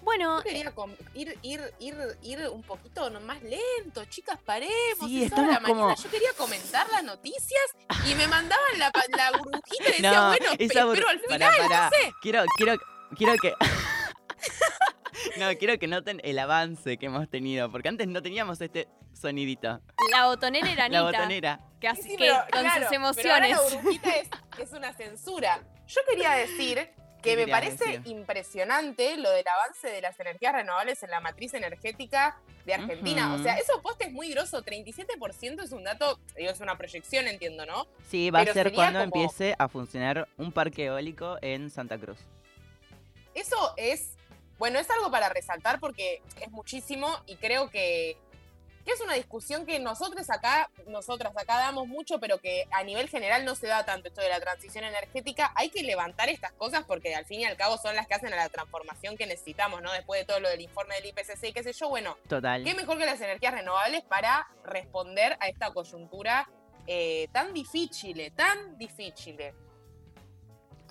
Bueno, 0.04 0.38
Yo 0.38 0.44
quería 0.44 0.72
ir, 1.16 1.36
ir, 1.42 1.62
ir, 1.80 1.96
ir 2.22 2.40
un 2.54 2.62
poquito 2.62 3.10
más 3.22 3.42
lento, 3.42 4.06
chicas, 4.06 4.38
paremos. 4.46 5.08
Sí, 5.08 5.24
es 5.24 5.32
hora 5.32 5.42
de 5.42 5.48
la 5.48 5.54
estamos 5.54 5.70
como- 5.70 5.82
mañana. 5.88 6.04
Yo 6.04 6.10
quería 6.12 6.30
comentar 6.38 6.88
las 6.92 7.04
noticias 7.04 7.64
y 8.08 8.14
me 8.14 8.28
mandaban 8.28 8.78
la, 8.78 8.92
burbujita 9.40 9.84
y 9.84 9.92
decía, 9.94 10.12
No, 10.12 10.28
bueno, 10.28 10.46
pe- 10.56 10.64
esa 10.66 10.86
bur- 10.86 10.94
pero 10.94 11.10
al 11.10 11.20
pará, 11.22 11.52
final, 11.52 11.68
pará. 11.70 11.84
no 11.86 11.90
sé. 11.90 12.14
Quiero, 12.22 12.44
quiero, 12.58 12.76
quiero 13.18 13.34
que. 13.42 13.54
no, 15.38 15.56
quiero 15.58 15.78
que 15.80 15.88
noten 15.88 16.22
el 16.24 16.40
avance 16.40 16.98
que 16.98 17.06
hemos 17.08 17.30
tenido, 17.30 17.72
porque 17.72 17.90
antes 17.90 18.08
no 18.08 18.22
teníamos 18.22 18.60
este 18.62 18.88
sonidito. 19.14 19.80
la 20.12 20.28
botonera 20.28 20.72
era 20.72 20.90
La 20.90 21.00
Anita, 21.00 21.20
botonera. 21.20 21.60
que, 21.80 21.88
Sí, 21.88 21.88
así 21.88 22.02
sí, 22.04 22.10
que 22.18 22.26
pero, 22.26 22.36
con 22.52 22.62
claro, 22.62 22.88
sus 22.88 23.16
pero 23.16 23.34
ahora 23.34 23.48
emociones. 23.48 23.50
la 23.52 23.62
burbujita 23.62 24.10
es, 24.16 24.30
es 24.60 24.72
una 24.74 24.94
censura. 24.94 25.64
Yo 25.88 26.02
quería 26.10 26.32
decir 26.32 26.90
que 27.22 27.32
¿Qué 27.32 27.38
me 27.38 27.48
parece 27.48 27.86
decir? 27.86 28.02
impresionante 28.06 29.18
lo 29.18 29.30
del 29.32 29.46
avance 29.48 29.88
de 29.88 30.00
las 30.02 30.20
energías 30.20 30.54
renovables 30.54 31.02
en 31.02 31.10
la 31.12 31.20
matriz 31.22 31.54
energética 31.56 32.38
de 32.66 32.74
Argentina. 32.76 33.28
Ujú. 33.34 33.40
O 33.40 33.44
sea, 33.44 33.58
eso 33.58 33.82
poste 33.82 34.06
es 34.06 34.12
muy 34.12 34.30
grosso. 34.32 34.64
37% 34.64 35.64
es 35.64 35.72
un 35.72 35.84
dato, 35.84 36.20
digo, 36.38 36.52
es 36.52 36.60
una 36.60 36.78
proyección, 36.78 37.28
entiendo, 37.28 37.66
¿no? 37.66 37.88
Sí, 38.10 38.30
va 38.30 38.40
a 38.40 38.42
Pero 38.44 38.54
ser 38.54 38.64
sería 38.68 38.76
cuando 38.76 39.00
como- 39.00 39.24
empiece 39.24 39.56
a 39.58 39.68
funcionar 39.68 40.28
un 40.38 40.52
parque 40.52 40.86
eólico 40.86 41.38
en 41.42 41.70
Santa 41.72 41.98
Cruz. 41.98 42.18
Eso 43.34 43.74
es, 43.78 44.16
bueno, 44.58 44.80
es 44.80 44.90
algo 44.90 45.12
para 45.12 45.30
resaltar 45.30 45.80
porque 45.80 46.22
es 46.42 46.52
muchísimo 46.52 47.10
y 47.26 47.36
creo 47.36 47.70
que, 47.70 48.18
que 48.86 48.92
es 48.92 49.02
una 49.02 49.14
discusión 49.14 49.66
que 49.66 49.80
nosotros 49.80 50.30
acá, 50.30 50.70
nosotras 50.88 51.36
acá 51.36 51.58
damos 51.58 51.88
mucho, 51.88 52.20
pero 52.20 52.38
que 52.38 52.66
a 52.72 52.84
nivel 52.84 53.10
general 53.10 53.44
no 53.44 53.56
se 53.56 53.68
da 53.68 53.84
tanto 53.84 54.08
esto 54.08 54.22
de 54.22 54.30
la 54.30 54.40
transición 54.40 54.86
energética. 54.86 55.52
Hay 55.56 55.70
que 55.70 55.84
levantar 55.84 56.30
estas 56.30 56.54
cosas 56.54 56.86
porque 56.86 57.16
al 57.16 57.26
fin 57.26 57.42
y 57.42 57.46
al 57.46 57.58
cabo 57.58 57.78
son 57.78 57.96
las 57.96 58.08
que 58.08 58.14
hacen 58.14 58.32
a 58.32 58.38
la 58.38 58.50
transformación 58.50 59.18
que 59.18 59.26
necesitamos, 59.26 59.82
¿no? 59.82 59.92
Después 59.92 60.22
de 60.22 60.26
todo 60.26 60.40
lo 60.40 60.50
del 60.50 60.62
informe 60.62 60.96
del 60.96 61.08
IPCC 61.08 61.50
y 61.50 61.54
qué 61.54 61.64
sé 61.64 61.74
yo, 61.74 61.90
bueno, 61.90 62.18
Total. 62.30 62.64
¿qué 62.64 62.76
mejor 62.76 62.98
que 62.98 63.06
las 63.06 63.20
energías 63.20 63.54
renovables 63.54 64.04
para 64.04 64.48
responder 64.64 65.36
a 65.42 65.48
esta 65.50 65.72
coyuntura 65.72 66.50
eh, 66.88 67.28
tan 67.34 67.54
difícil, 67.54 68.32
tan 68.36 68.78
difícil? 68.78 69.38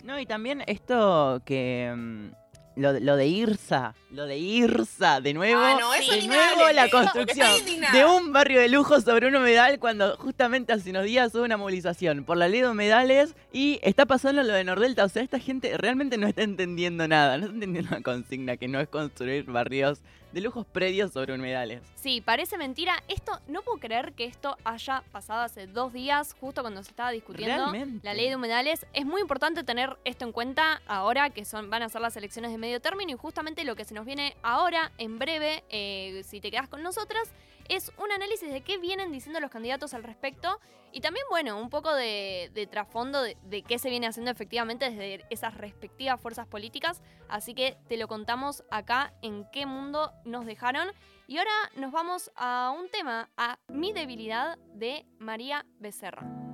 No, 0.02 0.18
y 0.18 0.26
también 0.26 0.62
esto 0.66 1.40
que. 1.46 2.32
Lo, 2.76 2.92
de- 2.92 3.00
lo 3.00 3.16
de 3.16 3.26
IRSA, 3.28 3.94
lo 4.10 4.26
de 4.26 4.36
IRSA, 4.38 5.20
de 5.20 5.32
nuevo, 5.34 5.60
Ah, 5.62 5.76
no, 5.78 5.94
eso 5.94 6.10
de 6.12 6.22
ni 6.22 6.26
nuevo 6.28 6.70
la 6.72 6.88
construcción 6.90 7.48
de 7.92 8.04
un 8.04 8.32
barrio 8.32 8.60
de 8.60 8.68
lujo 8.68 9.00
sobre 9.00 9.28
un 9.28 9.36
humedal 9.36 9.78
cuando 9.78 10.16
justamente 10.16 10.72
hace 10.72 10.90
unos 10.90 11.04
días 11.04 11.34
hubo 11.34 11.44
una 11.44 11.56
movilización 11.56 12.24
por 12.24 12.36
la 12.36 12.48
ley 12.48 12.60
de 12.62 12.68
humedales 12.68 13.34
y 13.52 13.78
está 13.82 14.06
pasando 14.06 14.42
lo 14.42 14.52
de 14.52 14.64
Nordelta. 14.64 15.04
O 15.04 15.08
sea, 15.08 15.22
esta 15.22 15.38
gente 15.38 15.76
realmente 15.78 16.16
no 16.18 16.26
está 16.26 16.42
entendiendo 16.42 17.06
nada, 17.06 17.38
no 17.38 17.44
está 17.44 17.54
entendiendo 17.54 17.90
la 17.92 18.02
consigna 18.02 18.56
que 18.56 18.66
no 18.68 18.80
es 18.80 18.88
construir 18.88 19.44
barrios 19.44 20.00
de 20.34 20.40
lujos 20.40 20.66
predios 20.66 21.12
sobre 21.12 21.32
humedales. 21.32 21.80
Sí, 21.94 22.20
parece 22.20 22.58
mentira. 22.58 23.02
Esto, 23.06 23.40
no 23.46 23.62
puedo 23.62 23.78
creer 23.78 24.12
que 24.14 24.24
esto 24.24 24.56
haya 24.64 25.04
pasado 25.12 25.42
hace 25.42 25.68
dos 25.68 25.92
días, 25.92 26.34
justo 26.40 26.62
cuando 26.62 26.82
se 26.82 26.90
estaba 26.90 27.12
discutiendo 27.12 27.70
Realmente. 27.70 28.04
la 28.04 28.14
ley 28.14 28.28
de 28.28 28.36
humedales. 28.36 28.84
Es 28.92 29.06
muy 29.06 29.20
importante 29.20 29.62
tener 29.62 29.96
esto 30.04 30.24
en 30.24 30.32
cuenta 30.32 30.82
ahora 30.86 31.30
que 31.30 31.44
son, 31.44 31.70
van 31.70 31.82
a 31.84 31.88
ser 31.88 32.00
las 32.00 32.16
elecciones 32.16 32.50
de 32.50 32.58
medio 32.58 32.80
término 32.80 33.12
y 33.12 33.16
justamente 33.16 33.62
lo 33.62 33.76
que 33.76 33.84
se 33.84 33.94
nos 33.94 34.04
viene 34.04 34.36
ahora, 34.42 34.90
en 34.98 35.20
breve, 35.20 35.62
eh, 35.70 36.22
si 36.24 36.40
te 36.40 36.50
quedas 36.50 36.68
con 36.68 36.82
nosotras, 36.82 37.32
es 37.68 37.92
un 37.98 38.12
análisis 38.12 38.50
de 38.50 38.62
qué 38.62 38.78
vienen 38.78 39.12
diciendo 39.12 39.40
los 39.40 39.50
candidatos 39.50 39.94
al 39.94 40.02
respecto 40.02 40.60
y 40.92 41.00
también, 41.00 41.26
bueno, 41.28 41.60
un 41.60 41.70
poco 41.70 41.92
de, 41.92 42.68
trasfondo 42.70 43.20
de, 43.20 43.36
de 43.44 43.62
qué 43.62 43.80
se 43.80 43.90
viene 43.90 44.06
haciendo 44.06 44.30
efectivamente 44.30 44.90
desde 44.90 45.26
esas 45.28 45.56
respectivas 45.56 46.20
fuerzas 46.20 46.46
políticas. 46.46 47.02
Así 47.28 47.52
que 47.52 47.76
te 47.88 47.96
lo 47.96 48.06
contamos 48.06 48.62
acá 48.70 49.12
en 49.20 49.44
qué 49.50 49.66
mundo 49.66 50.12
nos 50.24 50.46
dejaron. 50.46 50.88
Y 51.26 51.38
ahora 51.38 51.50
nos 51.74 51.90
vamos 51.90 52.30
a 52.36 52.72
un 52.78 52.88
tema, 52.90 53.28
a 53.36 53.58
Mi 53.66 53.92
debilidad 53.92 54.56
de 54.74 55.04
María 55.18 55.66
Becerra. 55.80 56.44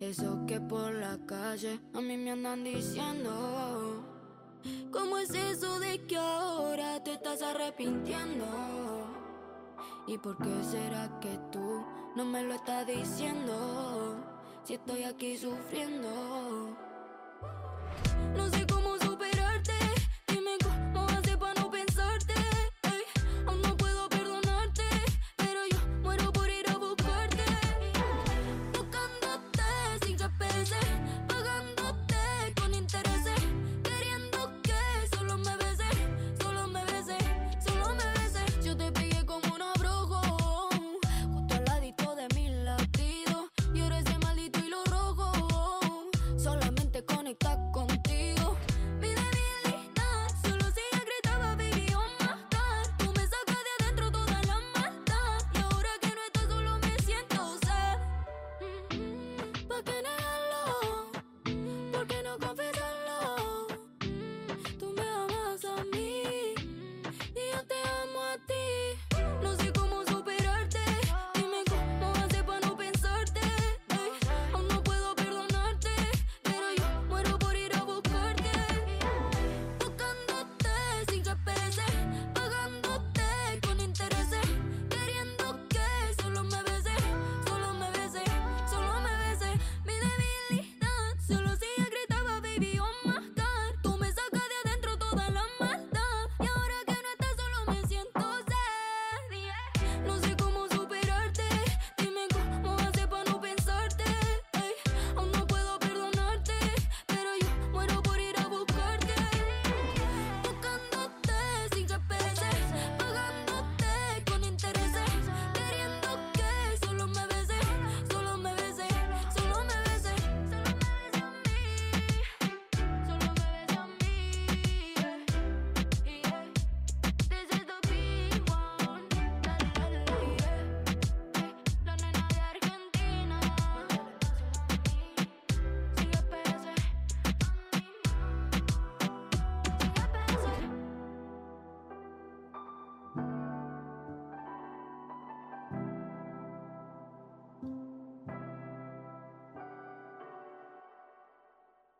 Eso 0.00 0.44
que 0.46 0.60
por 0.60 0.94
la 0.94 1.18
calle 1.26 1.78
a 1.94 2.00
mí 2.00 2.16
me 2.16 2.32
andan 2.32 2.64
diciendo. 2.64 4.04
¿Cómo 4.90 5.18
es 5.18 5.30
eso 5.34 5.78
de 5.78 6.04
que 6.06 6.16
ahora 6.16 7.02
te 7.04 7.12
estás 7.12 7.42
arrepintiendo? 7.42 8.46
¿Y 10.06 10.18
por 10.18 10.36
qué 10.38 10.64
será 10.64 11.20
que 11.20 11.38
tú 11.52 11.84
no 12.16 12.24
me 12.24 12.42
lo 12.42 12.54
estás 12.54 12.86
diciendo? 12.86 14.16
Si 14.64 14.74
estoy 14.74 15.04
aquí 15.04 15.36
sufriendo. 15.36 16.89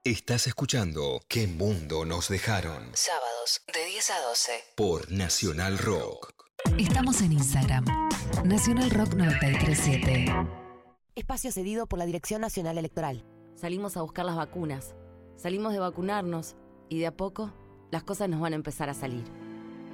Estás 0.03 0.47
escuchando 0.47 1.21
¿Qué 1.29 1.47
mundo 1.47 2.07
nos 2.07 2.31
dejaron? 2.31 2.89
Sábados 2.95 3.61
de 3.71 3.85
10 3.85 4.11
a 4.11 4.21
12. 4.29 4.53
Por 4.75 5.13
Nacional 5.13 5.77
Rock. 5.77 6.33
Estamos 6.79 7.21
en 7.21 7.33
Instagram. 7.33 7.85
Nacional 8.43 8.89
Rock 8.93 9.13
937. 9.13 10.25
Espacio 11.17 11.53
cedido 11.53 11.87
por 11.87 11.99
la 11.99 12.07
Dirección 12.07 12.41
Nacional 12.41 12.79
Electoral. 12.79 13.27
Salimos 13.55 13.99
a 13.99 14.01
buscar 14.01 14.25
las 14.25 14.37
vacunas, 14.37 14.95
salimos 15.37 15.75
de 15.75 15.81
vacunarnos 15.81 16.57
y 16.89 16.99
de 16.99 17.07
a 17.07 17.15
poco 17.15 17.53
las 17.91 18.03
cosas 18.03 18.31
nos 18.31 18.41
van 18.41 18.55
a 18.55 18.57
empezar 18.57 18.89
a 18.89 18.95
salir. 18.95 19.25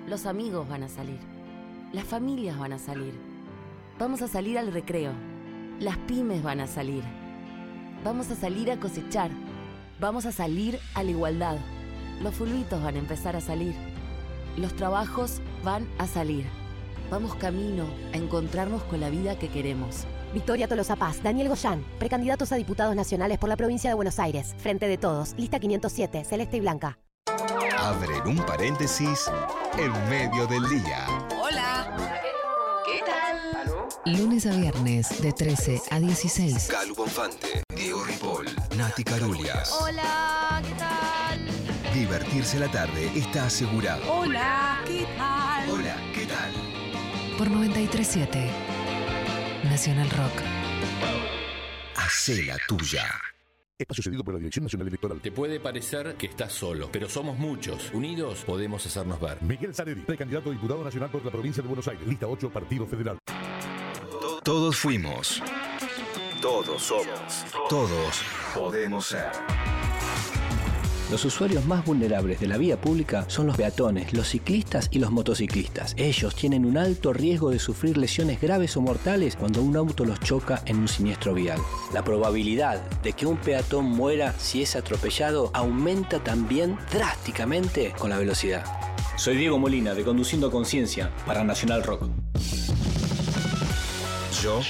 Los 0.06 0.26
amigos 0.26 0.68
van 0.68 0.84
a 0.84 0.88
salir, 0.88 1.18
las 1.92 2.04
familias 2.04 2.56
van 2.56 2.74
a 2.74 2.78
salir. 2.78 3.12
Vamos 3.98 4.22
a 4.22 4.28
salir 4.28 4.56
al 4.56 4.72
recreo, 4.72 5.12
las 5.80 5.98
pymes 5.98 6.44
van 6.44 6.60
a 6.60 6.68
salir. 6.68 7.02
Vamos 8.04 8.30
a 8.30 8.36
salir 8.36 8.70
a 8.70 8.78
cosechar, 8.78 9.32
vamos 10.00 10.26
a 10.26 10.32
salir 10.32 10.78
a 10.94 11.02
la 11.02 11.10
igualdad. 11.10 11.56
Los 12.22 12.34
fulbitos 12.34 12.82
van 12.82 12.96
a 12.96 12.98
empezar 12.98 13.36
a 13.36 13.40
salir, 13.40 13.74
los 14.56 14.74
trabajos 14.74 15.40
van 15.62 15.88
a 15.98 16.06
salir. 16.06 16.46
Vamos 17.10 17.34
camino 17.36 17.84
a 18.12 18.16
encontrarnos 18.16 18.82
con 18.84 19.00
la 19.00 19.10
vida 19.10 19.38
que 19.38 19.48
queremos. 19.48 20.04
Victoria 20.34 20.66
Tolosa 20.66 20.96
Paz, 20.96 21.22
Daniel 21.22 21.48
Goyán, 21.48 21.84
precandidatos 21.98 22.52
a 22.52 22.56
diputados 22.56 22.96
nacionales 22.96 23.38
por 23.38 23.48
la 23.48 23.56
provincia 23.56 23.88
de 23.90 23.94
Buenos 23.94 24.18
Aires. 24.18 24.54
Frente 24.58 24.88
de 24.88 24.98
todos, 24.98 25.34
lista 25.36 25.60
507, 25.60 26.24
celeste 26.24 26.56
y 26.56 26.60
blanca. 26.60 26.98
Abren 27.78 28.26
un 28.26 28.44
paréntesis 28.44 29.30
en 29.78 29.92
medio 30.08 30.46
del 30.46 30.68
día. 30.68 31.06
Hola. 31.40 32.16
¿Qué 32.84 33.02
tal? 33.04 34.16
Lunes 34.18 34.46
a 34.46 34.50
viernes 34.50 35.22
de 35.22 35.32
13 35.32 35.82
a 35.90 36.00
16. 36.00 36.68
Calu 36.68 36.94
Bonfante, 36.94 37.62
Nati 38.76 39.04
Carulias. 39.04 39.74
Hola, 39.80 40.60
¿qué 40.62 40.74
tal? 40.74 41.94
Divertirse 41.94 42.58
la 42.58 42.70
tarde 42.70 43.10
está 43.14 43.46
asegurado. 43.46 44.02
Hola, 44.12 44.82
¿qué 44.86 45.06
tal? 45.16 45.70
Hola, 45.70 45.96
¿qué 46.14 46.26
tal? 46.26 46.52
Por 47.38 47.50
937. 47.50 48.50
Nacional 49.64 50.10
Rock. 50.10 50.42
Hacé 51.96 52.42
la 52.42 52.58
tuya. 52.68 53.06
Espacio 53.78 54.04
cedido 54.04 54.22
por 54.22 54.34
la 54.34 54.38
Dirección 54.40 54.64
Nacional 54.64 54.88
Electoral. 54.88 55.20
Te 55.20 55.32
puede 55.32 55.58
parecer 55.58 56.14
que 56.16 56.26
estás 56.26 56.52
solo, 56.52 56.90
pero 56.92 57.08
somos 57.08 57.38
muchos. 57.38 57.90
Unidos 57.94 58.44
podemos 58.44 58.84
hacernos 58.84 59.18
ver. 59.18 59.42
Miguel 59.42 59.74
Zaredi, 59.74 60.02
precandidato 60.02 60.50
a 60.50 60.52
diputado 60.52 60.84
nacional 60.84 61.10
por 61.10 61.24
la 61.24 61.30
provincia 61.30 61.62
de 61.62 61.68
Buenos 61.68 61.88
Aires. 61.88 62.06
Lista 62.06 62.26
8, 62.26 62.50
Partido 62.50 62.86
Federal. 62.86 63.18
Todos 64.44 64.76
fuimos. 64.76 65.42
Todos 66.40 66.82
somos. 66.82 67.44
Todos 67.68 68.22
podemos 68.54 69.06
ser. 69.06 69.30
Los 71.10 71.24
usuarios 71.24 71.64
más 71.66 71.84
vulnerables 71.84 72.40
de 72.40 72.48
la 72.48 72.58
vía 72.58 72.80
pública 72.80 73.24
son 73.28 73.46
los 73.46 73.56
peatones, 73.56 74.12
los 74.12 74.28
ciclistas 74.28 74.88
y 74.90 74.98
los 74.98 75.12
motociclistas. 75.12 75.94
Ellos 75.96 76.34
tienen 76.34 76.66
un 76.66 76.76
alto 76.76 77.12
riesgo 77.12 77.50
de 77.50 77.60
sufrir 77.60 77.96
lesiones 77.96 78.40
graves 78.40 78.76
o 78.76 78.80
mortales 78.80 79.36
cuando 79.36 79.62
un 79.62 79.76
auto 79.76 80.04
los 80.04 80.18
choca 80.20 80.62
en 80.66 80.78
un 80.78 80.88
siniestro 80.88 81.32
vial. 81.32 81.60
La 81.94 82.02
probabilidad 82.02 82.82
de 83.02 83.12
que 83.12 83.24
un 83.24 83.36
peatón 83.36 83.84
muera 83.86 84.34
si 84.36 84.62
es 84.62 84.74
atropellado 84.74 85.50
aumenta 85.54 86.22
también 86.22 86.76
drásticamente 86.92 87.94
con 87.96 88.10
la 88.10 88.18
velocidad. 88.18 88.64
Soy 89.16 89.36
Diego 89.36 89.58
Molina 89.58 89.94
de 89.94 90.04
Conduciendo 90.04 90.50
Conciencia 90.50 91.10
para 91.24 91.44
Nacional 91.44 91.84
Rock. 91.84 92.08
Yo 94.42 94.60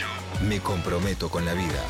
me 0.42 0.60
comprometo 0.60 1.28
con 1.28 1.44
la 1.44 1.54
vida. 1.54 1.82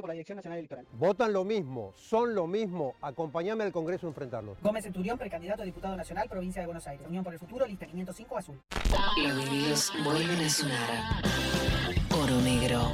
Por 0.00 0.08
la 0.08 0.12
Dirección 0.14 0.36
Nacional 0.36 0.58
Electoral. 0.58 0.86
Votan 0.92 1.32
lo 1.32 1.44
mismo, 1.44 1.92
son 1.96 2.34
lo 2.34 2.46
mismo. 2.46 2.94
Acompáñame 3.02 3.64
al 3.64 3.72
Congreso 3.72 4.06
a 4.06 4.08
enfrentarlos. 4.08 4.56
Gómez 4.62 4.84
Centurión, 4.84 5.18
precandidato 5.18 5.62
a 5.62 5.64
diputado 5.64 5.96
nacional, 5.96 6.28
provincia 6.28 6.62
de 6.62 6.66
Buenos 6.66 6.86
Aires. 6.86 7.06
Unión 7.06 7.22
por 7.22 7.32
el 7.32 7.38
Futuro, 7.38 7.66
lista 7.66 7.86
505 7.86 8.38
azul. 8.38 8.60
Los 9.22 9.36
vinilos 9.36 9.92
vuelven 10.02 10.40
a 10.40 10.48
sonar. 10.48 11.22
Oro 12.10 12.40
negro. 12.40 12.92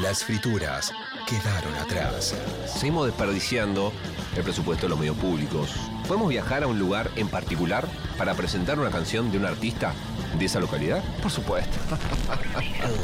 Las 0.00 0.24
frituras 0.24 0.92
quedaron 1.28 1.74
atrás. 1.74 2.34
Seguimos 2.66 3.06
desperdiciando 3.06 3.92
el 4.36 4.42
presupuesto 4.42 4.86
de 4.86 4.90
los 4.90 4.98
medios 4.98 5.16
públicos. 5.16 5.74
¿Podemos 6.06 6.28
viajar 6.28 6.62
a 6.62 6.66
un 6.66 6.78
lugar 6.78 7.10
en 7.16 7.28
particular 7.28 7.86
para 8.16 8.34
presentar 8.34 8.78
una 8.78 8.90
canción 8.90 9.30
de 9.30 9.38
un 9.38 9.44
artista? 9.44 9.92
De 10.38 10.44
esa 10.44 10.60
localidad? 10.60 11.02
Por 11.22 11.30
supuesto. 11.30 11.78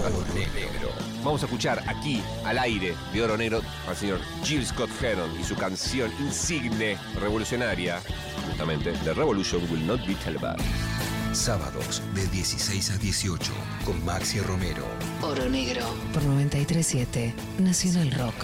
Oro 0.05 0.25
Negro. 0.35 0.91
Vamos 1.25 1.43
a 1.43 1.47
escuchar 1.47 1.83
aquí, 1.89 2.23
al 2.45 2.59
aire 2.59 2.95
de 3.13 3.23
Oro 3.23 3.37
Negro, 3.37 3.63
al 3.89 3.97
señor 3.97 4.21
Jill 4.45 4.65
Scott 4.65 4.91
Heron 5.03 5.31
y 5.41 5.45
su 5.45 5.57
canción 5.57 6.11
insigne, 6.21 6.97
revolucionaria, 7.21 8.01
justamente, 8.49 8.93
The 9.05 9.13
Revolution 9.13 9.61
Will 9.71 9.87
Not 9.87 10.07
Be 10.07 10.15
Televised. 10.15 10.65
Sábados 11.33 12.01
de 12.15 12.27
16 12.29 12.93
a 12.93 12.99
18 12.99 13.53
con 13.85 14.03
Maxi 14.05 14.41
Romero. 14.41 14.87
Oro 15.21 15.49
Negro. 15.51 15.85
Por 16.13 16.23
937 16.23 17.35
Nacional 17.59 18.11
Rock. 18.13 18.35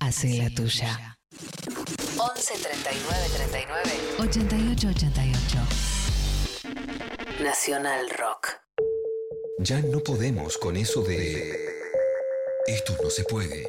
Hace 0.00 0.38
la 0.38 0.50
tuya. 0.50 1.16
11 2.18 2.54
39 2.54 3.28
39 3.36 3.90
88 4.18 4.88
88. 4.88 5.51
Nacional 7.42 8.08
Rock. 8.10 8.60
Ya 9.58 9.80
no 9.80 9.98
podemos 9.98 10.58
con 10.58 10.76
eso 10.76 11.02
de... 11.02 11.52
Esto 12.68 12.96
no 13.02 13.10
se 13.10 13.24
puede. 13.24 13.68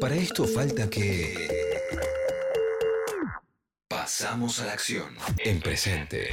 Para 0.00 0.16
esto 0.16 0.44
falta 0.44 0.90
que... 0.90 1.34
Pasamos 3.88 4.58
a 4.58 4.66
la 4.66 4.72
acción. 4.72 5.16
En 5.38 5.60
presente. 5.60 6.30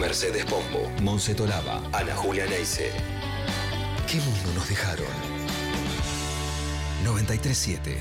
Mercedes 0.00 0.46
Pombo, 0.46 0.88
Monse 1.02 1.34
Tolaba, 1.34 1.82
Ana 1.92 2.16
Julia 2.16 2.46
Neise. 2.46 2.90
¿Qué 4.10 4.16
mundo 4.16 4.52
nos 4.54 4.66
dejaron? 4.66 5.06
937 7.04 7.98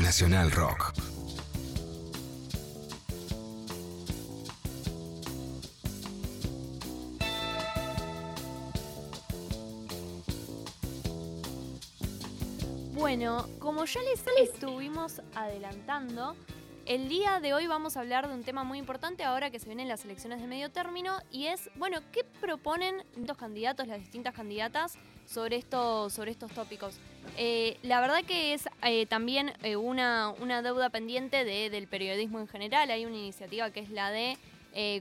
Nacional 0.00 0.50
Rock. 0.50 1.13
Bueno, 13.16 13.46
como 13.60 13.84
ya 13.84 14.02
les 14.02 14.24
estuvimos 14.36 15.22
adelantando, 15.36 16.34
el 16.84 17.08
día 17.08 17.38
de 17.38 17.54
hoy 17.54 17.68
vamos 17.68 17.96
a 17.96 18.00
hablar 18.00 18.26
de 18.26 18.34
un 18.34 18.42
tema 18.42 18.64
muy 18.64 18.76
importante 18.76 19.22
ahora 19.22 19.52
que 19.52 19.60
se 19.60 19.66
vienen 19.66 19.86
las 19.86 20.04
elecciones 20.04 20.40
de 20.40 20.48
medio 20.48 20.68
término 20.72 21.18
y 21.30 21.46
es, 21.46 21.70
bueno, 21.76 22.00
¿qué 22.10 22.24
proponen 22.24 23.04
los 23.14 23.36
candidatos, 23.36 23.86
las 23.86 24.00
distintas 24.00 24.34
candidatas 24.34 24.98
sobre, 25.26 25.54
esto, 25.58 26.10
sobre 26.10 26.32
estos 26.32 26.50
tópicos? 26.50 26.96
Eh, 27.36 27.78
la 27.84 28.00
verdad 28.00 28.24
que 28.24 28.52
es 28.52 28.68
eh, 28.82 29.06
también 29.06 29.52
eh, 29.62 29.76
una, 29.76 30.30
una 30.40 30.60
deuda 30.62 30.90
pendiente 30.90 31.44
de- 31.44 31.70
del 31.70 31.86
periodismo 31.86 32.40
en 32.40 32.48
general. 32.48 32.90
Hay 32.90 33.06
una 33.06 33.16
iniciativa 33.16 33.70
que 33.70 33.78
es 33.78 33.90
la 33.90 34.10
de 34.10 34.36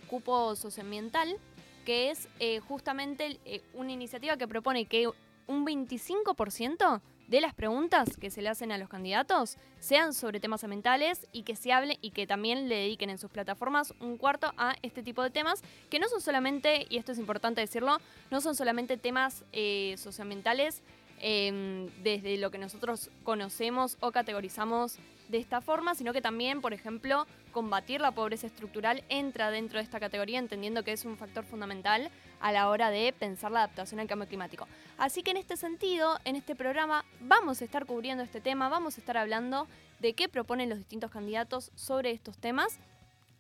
cupo 0.08 0.56
socioambiental, 0.56 1.36
que 1.84 2.12
es 2.12 2.28
justamente 2.68 3.40
una 3.74 3.92
iniciativa 3.92 4.38
que 4.38 4.48
propone 4.48 4.86
que 4.86 5.08
un 5.48 5.66
25% 5.66 7.02
de 7.28 7.42
las 7.42 7.54
preguntas 7.54 8.18
que 8.18 8.30
se 8.30 8.42
le 8.42 8.50
hacen 8.50 8.72
a 8.72 8.78
los 8.78 8.90
candidatos 8.90 9.58
sean 9.80 10.14
sobre 10.14 10.40
temas 10.40 10.64
ambientales 10.64 11.28
y 11.32 11.44
que 11.44 11.56
se 11.56 11.72
hable 11.72 11.98
y 12.02 12.12
que 12.12 12.28
también 12.28 12.70
le 12.70 12.76
dediquen 12.76 13.10
en 13.10 13.18
sus 13.18 13.32
plataformas 13.32 13.94
un 14.00 14.18
cuarto 14.18 14.54
a 14.58 14.76
este 14.82 15.04
tipo 15.04 15.24
de 15.24 15.30
temas 15.30 15.62
que 15.90 16.00
no 16.00 16.08
son 16.10 16.22
solamente, 16.22 16.86
y 16.90 16.98
esto 16.98 17.12
es 17.12 17.18
importante 17.18 17.62
decirlo, 17.62 17.98
no 18.32 18.42
son 18.42 18.56
solamente 18.56 18.98
temas 18.98 19.44
eh, 19.52 19.96
socioambientales 19.98 20.82
eh, 21.20 21.90
desde 22.04 22.38
lo 22.38 22.52
que 22.52 22.58
nosotros 22.58 23.10
conocemos 23.24 23.98
o 24.02 24.12
categorizamos 24.12 24.98
de 25.30 25.38
esta 25.38 25.62
forma, 25.62 25.96
sino 25.96 26.14
que 26.14 26.22
también, 26.22 26.62
por 26.62 26.74
ejemplo, 26.74 27.26
combatir 27.54 28.02
la 28.02 28.12
pobreza 28.12 28.48
estructural 28.48 29.04
entra 29.08 29.50
dentro 29.52 29.78
de 29.80 29.84
esta 29.84 30.02
categoría, 30.02 30.40
entendiendo 30.40 30.84
que 30.84 30.92
es 30.92 31.06
un 31.06 31.16
factor 31.16 31.46
fundamental 31.46 32.12
a 32.42 32.52
la 32.52 32.68
hora 32.68 32.90
de 32.90 33.14
pensar 33.14 33.52
la 33.52 33.60
adaptación 33.60 34.02
al 34.02 34.08
cambio 34.08 34.28
climático. 34.28 34.68
Así 34.98 35.24
que 35.24 35.32
en 35.32 35.38
este 35.38 35.56
sentido, 35.56 36.20
en 36.26 36.36
este 36.36 36.56
programa 36.56 37.06
vamos 37.22 37.62
a 37.62 37.66
estar 37.66 37.86
cubriendo 37.86 38.24
este 38.24 38.42
tema, 38.42 38.68
vamos 38.68 38.98
a 38.98 39.00
estar 39.00 39.16
hablando 39.16 39.68
de 40.00 40.14
qué 40.14 40.28
proponen 40.28 40.68
los 40.68 40.80
distintos 40.80 41.12
candidatos 41.12 41.72
sobre 41.76 42.12
estos 42.12 42.38
temas. 42.38 42.80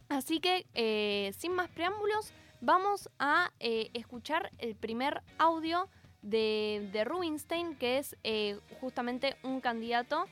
Así 0.07 0.39
que, 0.39 0.65
eh, 0.75 1.33
sin 1.37 1.53
más 1.53 1.69
preámbulos, 1.69 2.31
vamos 2.61 3.09
a 3.19 3.51
eh, 3.59 3.89
escuchar 3.93 4.51
el 4.59 4.75
primer 4.75 5.21
audio 5.37 5.89
de, 6.21 6.87
de 6.93 7.03
Rubinstein, 7.03 7.75
que 7.75 7.97
es 7.97 8.15
eh, 8.23 8.57
justamente 8.79 9.35
un 9.43 9.59
candidato. 9.59 10.27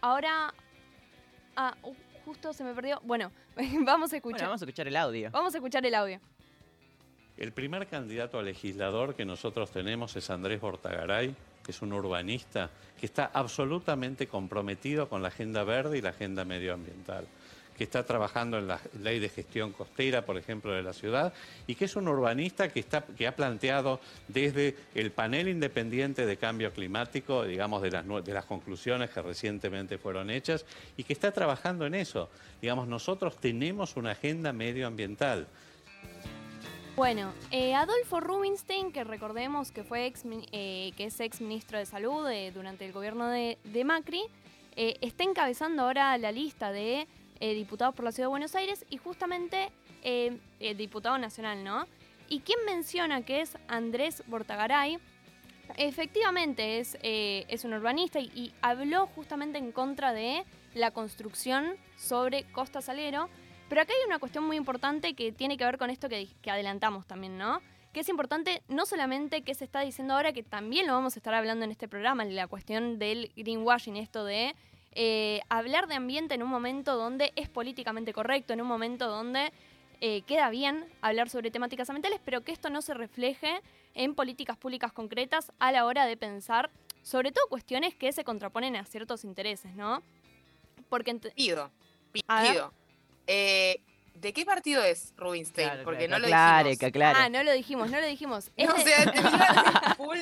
Ahora, 0.00 0.54
ah, 1.56 1.76
uh, 1.82 1.94
justo 2.30 2.52
se 2.52 2.62
me 2.62 2.72
perdió. 2.74 3.00
Bueno, 3.02 3.32
vamos 3.84 4.12
a 4.12 4.16
escuchar. 4.16 4.38
Bueno, 4.38 4.50
vamos 4.50 4.62
a 4.62 4.64
escuchar 4.64 4.86
el 4.86 4.96
audio. 4.96 5.30
Vamos 5.32 5.52
a 5.52 5.58
escuchar 5.58 5.84
el 5.84 5.94
audio. 5.94 6.20
El 7.36 7.52
primer 7.52 7.88
candidato 7.88 8.38
a 8.38 8.42
legislador 8.42 9.16
que 9.16 9.24
nosotros 9.24 9.72
tenemos 9.72 10.14
es 10.14 10.30
Andrés 10.30 10.60
Bortagaray, 10.60 11.34
que 11.64 11.72
es 11.72 11.82
un 11.82 11.92
urbanista 11.92 12.70
que 13.00 13.06
está 13.06 13.32
absolutamente 13.34 14.28
comprometido 14.28 15.08
con 15.08 15.22
la 15.22 15.28
agenda 15.28 15.64
verde 15.64 15.98
y 15.98 16.02
la 16.02 16.10
agenda 16.10 16.44
medioambiental, 16.44 17.26
que 17.80 17.84
está 17.84 18.04
trabajando 18.04 18.58
en 18.58 18.68
la 18.68 18.78
ley 19.02 19.20
de 19.20 19.30
gestión 19.30 19.72
costera, 19.72 20.26
por 20.26 20.36
ejemplo, 20.36 20.70
de 20.70 20.82
la 20.82 20.92
ciudad, 20.92 21.32
y 21.66 21.74
que 21.76 21.86
es 21.86 21.96
un 21.96 22.08
urbanista 22.08 22.68
que, 22.68 22.78
está, 22.78 23.06
que 23.06 23.26
ha 23.26 23.34
planteado 23.34 24.00
desde 24.28 24.76
el 24.94 25.12
panel 25.12 25.48
independiente 25.48 26.26
de 26.26 26.36
cambio 26.36 26.74
climático, 26.74 27.42
digamos, 27.42 27.80
de 27.80 27.90
las, 27.90 28.04
de 28.06 28.34
las 28.34 28.44
conclusiones 28.44 29.08
que 29.08 29.22
recientemente 29.22 29.96
fueron 29.96 30.28
hechas, 30.28 30.66
y 30.98 31.04
que 31.04 31.14
está 31.14 31.32
trabajando 31.32 31.86
en 31.86 31.94
eso. 31.94 32.28
Digamos, 32.60 32.86
nosotros 32.86 33.38
tenemos 33.38 33.96
una 33.96 34.10
agenda 34.10 34.52
medioambiental. 34.52 35.48
Bueno, 36.96 37.32
eh, 37.50 37.74
Adolfo 37.74 38.20
Rubinstein, 38.20 38.92
que 38.92 39.04
recordemos 39.04 39.72
que 39.72 39.84
fue 39.84 40.04
ex, 40.04 40.24
eh, 40.52 40.92
que 40.98 41.04
es 41.04 41.18
ex 41.18 41.40
ministro 41.40 41.78
de 41.78 41.86
Salud 41.86 42.28
eh, 42.28 42.52
durante 42.52 42.84
el 42.84 42.92
gobierno 42.92 43.26
de, 43.28 43.56
de 43.64 43.84
Macri, 43.84 44.22
está 44.76 45.24
encabezando 45.24 45.82
ahora 45.82 46.16
la 46.16 46.30
lista 46.30 46.72
de 46.72 47.06
eh, 47.40 47.54
diputados 47.54 47.94
por 47.94 48.04
la 48.04 48.12
Ciudad 48.12 48.26
de 48.26 48.30
Buenos 48.30 48.54
Aires 48.54 48.84
y 48.90 48.98
justamente 48.98 49.72
eh, 50.02 50.38
eh, 50.60 50.74
diputado 50.74 51.18
nacional, 51.18 51.62
¿no? 51.62 51.86
Y 52.28 52.40
quien 52.40 52.58
menciona 52.64 53.22
que 53.22 53.40
es 53.40 53.58
Andrés 53.68 54.22
Bortagaray, 54.28 54.98
efectivamente 55.76 56.78
es, 56.78 56.96
eh, 57.02 57.44
es 57.48 57.64
un 57.64 57.74
urbanista 57.74 58.20
y, 58.20 58.54
habló 58.62 59.06
justamente 59.08 59.58
en 59.58 59.72
contra 59.72 60.12
de 60.12 60.44
la 60.74 60.90
construcción 60.92 61.76
sobre 61.96 62.44
Costa 62.52 62.80
Salero. 62.80 63.28
Pero 63.68 63.82
acá 63.82 63.92
hay 63.92 64.06
una 64.06 64.18
cuestión 64.18 64.44
muy 64.44 64.56
importante 64.56 65.14
que 65.14 65.32
tiene 65.32 65.56
que 65.56 65.64
ver 65.64 65.76
con 65.76 65.90
esto 65.90 66.08
que, 66.08 66.28
que 66.40 66.50
adelantamos 66.50 67.06
también, 67.06 67.36
¿no? 67.36 67.60
Que 67.92 68.00
es 68.00 68.08
importante 68.08 68.62
no 68.68 68.86
solamente 68.86 69.42
qué 69.42 69.54
se 69.54 69.64
está 69.64 69.80
diciendo 69.80 70.14
ahora, 70.14 70.32
que 70.32 70.42
también 70.42 70.86
lo 70.86 70.94
vamos 70.94 71.16
a 71.16 71.18
estar 71.18 71.34
hablando 71.34 71.64
en 71.64 71.72
este 71.72 71.88
programa, 71.88 72.24
la 72.24 72.46
cuestión 72.46 72.98
del 72.98 73.32
greenwashing, 73.36 73.96
esto 73.96 74.24
de 74.24 74.54
eh, 74.92 75.40
hablar 75.48 75.86
de 75.86 75.94
ambiente 75.94 76.34
en 76.34 76.42
un 76.42 76.48
momento 76.48 76.96
donde 76.96 77.32
es 77.36 77.48
políticamente 77.48 78.12
correcto, 78.12 78.52
en 78.52 78.60
un 78.60 78.66
momento 78.66 79.08
donde 79.08 79.52
eh, 80.00 80.22
queda 80.22 80.50
bien 80.50 80.86
hablar 81.00 81.28
sobre 81.28 81.50
temáticas 81.50 81.88
ambientales, 81.90 82.20
pero 82.24 82.42
que 82.42 82.52
esto 82.52 82.70
no 82.70 82.82
se 82.82 82.94
refleje 82.94 83.60
en 83.94 84.14
políticas 84.14 84.56
públicas 84.56 84.92
concretas 84.92 85.52
a 85.58 85.72
la 85.72 85.84
hora 85.84 86.06
de 86.06 86.16
pensar, 86.16 86.70
sobre 87.02 87.32
todo 87.32 87.46
cuestiones 87.48 87.94
que 87.94 88.12
se 88.12 88.24
contraponen 88.24 88.76
a 88.76 88.84
ciertos 88.84 89.24
intereses, 89.24 89.74
¿no? 89.74 90.02
Porque 90.88 91.10
Pido, 91.36 91.70
pido. 92.12 92.72
Eh, 93.26 93.80
¿De 94.20 94.32
qué 94.34 94.44
partido 94.44 94.82
es 94.82 95.14
Rubinstein? 95.16 95.68
Claro, 95.68 95.84
Porque 95.84 96.00
que 96.00 96.08
no 96.08 96.18
lo 96.18 96.26
dijimos. 96.26 96.78
que 96.78 96.86
aclare. 96.86 97.18
Ah, 97.18 97.28
no 97.30 97.42
lo 97.42 97.52
dijimos, 97.52 97.90
no 97.90 98.00
lo 98.00 98.06
dijimos. 98.06 98.50
No, 98.58 98.72
o 98.74 98.76
Este- 98.76 98.90
sea, 98.90 99.10
te 99.12 99.18
iba 99.18 99.28
a 99.28 99.62
decir 99.64 99.94
full, 99.96 100.18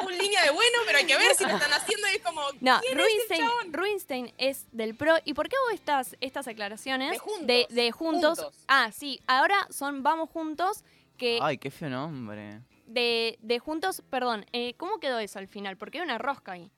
full 0.00 0.12
línea 0.14 0.42
de 0.44 0.50
bueno, 0.50 0.78
pero 0.86 0.98
hay 0.98 1.04
que 1.06 1.16
ver 1.18 1.34
si 1.34 1.44
lo 1.44 1.50
están 1.50 1.72
haciendo 1.72 2.08
y 2.08 2.16
es 2.16 2.22
como. 2.22 2.40
No, 2.60 2.80
¿quién 2.80 2.82
es 2.84 2.90
el 2.92 2.98
Rubinstein, 2.98 3.40
chabón? 3.40 3.72
Rubinstein 3.72 4.34
es 4.38 4.66
del 4.72 4.94
PRO. 4.96 5.16
¿Y 5.24 5.34
por 5.34 5.48
qué 5.50 5.56
hago 5.56 5.70
estas, 5.70 6.16
estas 6.22 6.48
aclaraciones? 6.48 7.10
De 7.10 7.18
juntos, 7.18 7.46
De, 7.46 7.66
de 7.68 7.92
juntos. 7.92 8.38
juntos. 8.40 8.64
Ah, 8.68 8.90
sí, 8.90 9.20
ahora 9.26 9.66
son 9.70 10.02
Vamos 10.02 10.30
Juntos, 10.30 10.82
que 11.18 11.38
Ay, 11.42 11.58
qué 11.58 11.70
feo 11.70 11.90
nombre. 11.90 12.60
de, 12.86 13.38
de 13.42 13.58
Juntos, 13.58 14.02
perdón, 14.08 14.46
eh, 14.52 14.72
¿cómo 14.78 14.98
quedó 14.98 15.18
eso 15.18 15.38
al 15.38 15.46
final? 15.48 15.76
Porque 15.76 15.98
hay 15.98 16.04
una 16.04 16.16
rosca 16.18 16.52
ahí. 16.52 16.70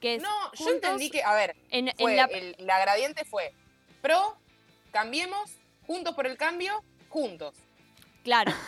Que 0.00 0.16
es 0.16 0.22
No, 0.22 0.52
yo 0.54 0.70
entendí 0.70 1.08
que, 1.10 1.22
a 1.22 1.34
ver, 1.34 1.54
en, 1.70 1.88
en 1.88 1.94
fue 1.96 2.16
la, 2.16 2.24
el- 2.24 2.56
la 2.58 2.80
gradiente 2.80 3.24
fue 3.24 3.52
pro, 4.02 4.36
cambiemos, 4.92 5.50
juntos 5.90 6.14
por 6.14 6.24
el 6.28 6.36
cambio, 6.36 6.84
juntos. 7.08 7.52
Claro. 8.22 8.52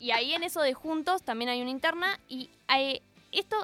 Y, 0.00 0.06
y 0.06 0.10
ahí 0.10 0.32
en 0.34 0.42
eso 0.42 0.60
de 0.60 0.74
juntos 0.74 1.22
también 1.22 1.48
hay 1.48 1.60
una 1.62 1.70
interna. 1.70 2.18
Y 2.28 2.50
hay- 2.68 3.00
esto, 3.32 3.56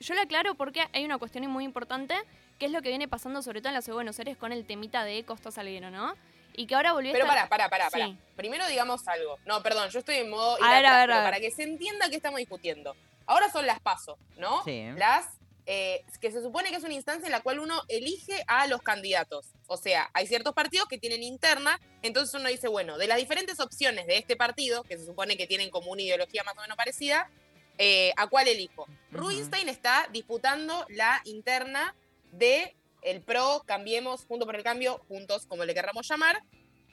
yo 0.00 0.14
lo 0.14 0.20
aclaro 0.22 0.54
porque 0.54 0.84
hay 0.92 1.04
una 1.04 1.18
cuestión 1.18 1.46
muy 1.48 1.64
importante, 1.64 2.14
que 2.58 2.66
es 2.66 2.72
lo 2.72 2.80
que 2.82 2.88
viene 2.88 3.08
pasando 3.08 3.42
sobre 3.42 3.60
todo 3.60 3.68
en 3.70 3.74
la 3.74 3.82
ciudad 3.82 3.94
de 3.94 3.98
Buenos 3.98 4.18
Aires 4.20 4.36
con 4.36 4.52
el 4.52 4.64
temita 4.64 5.04
de 5.04 5.24
Costa 5.24 5.50
Salguero, 5.50 5.90
¿no? 5.90 6.14
Y 6.56 6.66
que 6.66 6.74
ahora 6.76 6.92
volvió 6.92 7.12
Pero 7.12 7.24
a 7.24 7.28
estar... 7.34 7.48
pará, 7.48 7.68
pará, 7.68 7.88
pará, 7.88 7.90
pará. 7.90 8.06
Sí. 8.06 8.18
Primero 8.36 8.66
digamos 8.68 9.06
algo. 9.08 9.38
No, 9.44 9.60
perdón, 9.62 9.90
yo 9.90 9.98
estoy 9.98 10.16
en 10.16 10.30
modo 10.30 10.56
A 10.62 10.72
ver, 10.72 10.86
a 10.86 10.98
ver, 10.98 11.10
a 11.12 11.16
ver. 11.16 11.24
para 11.24 11.40
que 11.40 11.50
se 11.50 11.64
entienda 11.64 12.08
que 12.08 12.16
estamos 12.16 12.38
discutiendo. 12.38 12.96
Ahora 13.26 13.50
son 13.50 13.66
las 13.66 13.80
pasos, 13.80 14.16
¿no? 14.38 14.62
Sí. 14.64 14.84
Las 14.96 15.26
eh, 15.66 16.04
que 16.20 16.30
se 16.30 16.42
supone 16.42 16.70
que 16.70 16.76
es 16.76 16.84
una 16.84 16.94
instancia 16.94 17.26
en 17.26 17.32
la 17.32 17.42
cual 17.42 17.58
uno 17.58 17.82
elige 17.88 18.44
a 18.46 18.66
los 18.66 18.82
candidatos. 18.82 19.52
O 19.66 19.76
sea, 19.76 20.10
hay 20.12 20.26
ciertos 20.26 20.54
partidos 20.54 20.88
que 20.88 20.98
tienen 20.98 21.22
interna, 21.22 21.80
entonces 22.02 22.38
uno 22.38 22.48
dice, 22.48 22.68
bueno, 22.68 22.98
de 22.98 23.06
las 23.06 23.18
diferentes 23.18 23.60
opciones 23.60 24.06
de 24.06 24.18
este 24.18 24.36
partido, 24.36 24.82
que 24.84 24.98
se 24.98 25.06
supone 25.06 25.36
que 25.36 25.46
tienen 25.46 25.70
como 25.70 25.90
una 25.90 26.02
ideología 26.02 26.44
más 26.44 26.56
o 26.58 26.60
menos 26.60 26.76
parecida, 26.76 27.30
eh, 27.78 28.12
¿a 28.16 28.28
cuál 28.28 28.48
elijo? 28.48 28.86
Rubinstein 29.10 29.68
está 29.68 30.08
disputando 30.12 30.86
la 30.90 31.20
interna 31.24 31.94
de 32.32 32.76
el 33.02 33.20
PRO, 33.22 33.62
Cambiemos, 33.66 34.24
Junto 34.26 34.46
por 34.46 34.56
el 34.56 34.62
Cambio, 34.62 35.00
Juntos, 35.08 35.46
como 35.46 35.64
le 35.64 35.74
querramos 35.74 36.08
llamar. 36.08 36.42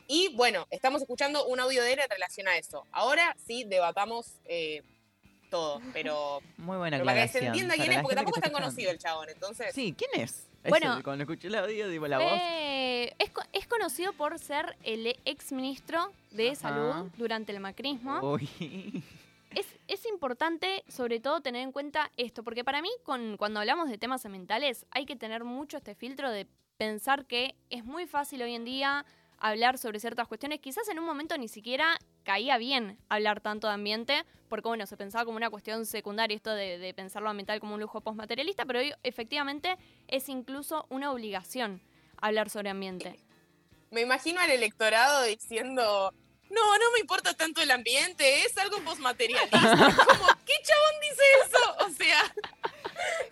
Y 0.08 0.30
bueno, 0.36 0.68
estamos 0.72 1.02
escuchando 1.02 1.46
un 1.46 1.60
audio 1.60 1.84
de 1.84 1.94
él 1.94 2.00
en 2.00 2.10
relación 2.10 2.48
a 2.48 2.58
eso. 2.58 2.86
Ahora 2.92 3.36
sí 3.46 3.64
debatamos 3.64 4.40
eh, 4.46 4.84
todo, 5.52 5.82
pero, 5.94 6.42
Muy 6.58 6.78
buena 6.78 6.98
pero 6.98 7.06
para 7.06 7.22
que 7.22 7.28
se 7.28 7.46
entienda 7.46 7.76
quién 7.76 7.92
es, 7.92 8.02
porque 8.02 8.16
tampoco 8.16 8.38
es 8.38 8.44
tan 8.44 8.52
conocido 8.52 8.90
el 8.90 8.98
chabón, 8.98 9.30
entonces. 9.30 9.76
Sí, 9.76 9.94
¿quién 9.96 10.10
es? 10.20 10.48
Bueno. 10.68 11.00
Cuando 11.04 11.24
escuché 11.24 11.48
el 11.48 11.56
audio, 11.56 11.88
digo 11.90 12.08
la 12.08 12.18
voz. 12.20 12.40
Eh, 12.42 13.14
es, 13.20 13.32
es 13.52 13.68
conocido 13.68 14.14
por 14.14 14.40
ser 14.40 14.76
el 14.84 15.20
ex 15.26 15.52
ministro 15.52 16.12
de 16.32 16.52
Ajá. 16.52 16.56
Salud 16.56 17.12
durante 17.18 17.52
el 17.52 17.60
macrismo. 17.60 18.20
Uy. 18.22 19.04
Es, 19.54 19.68
es 19.90 20.06
importante, 20.06 20.84
sobre 20.88 21.20
todo, 21.20 21.42
tener 21.42 21.62
en 21.62 21.74
cuenta 21.74 22.10
esto, 22.16 22.42
porque 22.42 22.64
para 22.64 22.82
mí, 22.82 22.90
con, 23.04 23.36
cuando 23.36 23.60
hablamos 23.60 23.90
de 23.90 23.98
temas 23.98 24.26
ambientales, 24.26 24.86
hay 24.92 25.06
que 25.06 25.18
tener 25.18 25.44
mucho 25.44 25.76
este 25.76 25.94
filtro 25.94 26.32
de 26.32 26.48
pensar 26.78 27.26
que 27.26 27.56
es 27.70 27.84
muy 27.84 28.08
fácil 28.08 28.42
hoy 28.42 28.56
en 28.56 28.64
día 28.64 29.06
hablar 29.38 29.78
sobre 29.78 30.00
ciertas 30.00 30.28
cuestiones. 30.30 30.62
Quizás 30.62 30.88
en 30.88 31.00
un 31.00 31.06
momento 31.06 31.38
ni 31.38 31.50
siquiera 31.50 32.00
caía 32.24 32.58
bien 32.58 32.98
hablar 33.10 33.42
tanto 33.42 33.68
de 33.68 33.74
ambiente, 33.74 34.24
porque 34.50 34.68
bueno, 34.68 34.86
se 34.86 34.98
pensaba 34.98 35.26
como 35.26 35.38
una 35.38 35.50
cuestión 35.50 35.86
secundaria 35.86 36.36
esto 36.36 36.52
de, 36.54 36.78
de 36.78 36.94
pensar 36.94 37.22
lo 37.22 37.30
ambiental 37.30 37.60
como 37.60 37.76
un 37.76 37.80
lujo 37.82 38.02
postmaterialista, 38.02 38.66
pero 38.66 38.80
hoy 38.80 38.94
efectivamente 39.04 39.78
es 40.08 40.30
incluso 40.30 40.86
una 40.90 41.12
obligación 41.12 41.82
hablar 42.18 42.50
sobre 42.50 42.70
ambiente. 42.70 43.20
Me 43.92 44.02
imagino 44.02 44.40
al 44.42 44.52
electorado 44.52 45.24
diciendo, 45.24 46.14
no, 46.50 46.78
no 46.78 46.92
me 46.94 47.00
importa 47.00 47.34
tanto 47.34 47.62
el 47.62 47.72
ambiente, 47.72 48.46
es 48.46 48.58
algo 48.58 48.80
postmaterialista. 48.82 49.60
Como, 49.60 50.28
¿qué 50.46 50.54
chabón 50.64 50.96
dice 51.02 51.24
eso? 51.46 51.76
O 51.86 51.90
sea, 51.90 52.34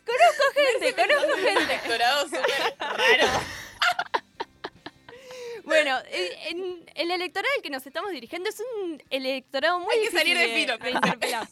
Conozco 0.06 0.44
gente, 0.56 0.96
conozco 0.96 1.34
un 1.36 1.44
gente. 1.44 1.64
electorado 1.64 2.24
súper 2.24 2.76
raro. 2.80 3.28
Bueno, 5.70 5.98
eh, 6.12 6.38
en- 6.50 6.84
el 6.96 7.12
electorado 7.12 7.52
al 7.56 7.62
que 7.62 7.70
nos 7.70 7.86
estamos 7.86 8.12
dirigiendo 8.12 8.50
es 8.50 8.60
un 8.60 9.02
electorado 9.10 9.80
muy 9.80 9.94
Hay 9.96 10.06
que 10.06 10.12
salir 10.12 10.38
de 10.38 10.48
de 10.48 10.92
interpelar. 10.92 11.48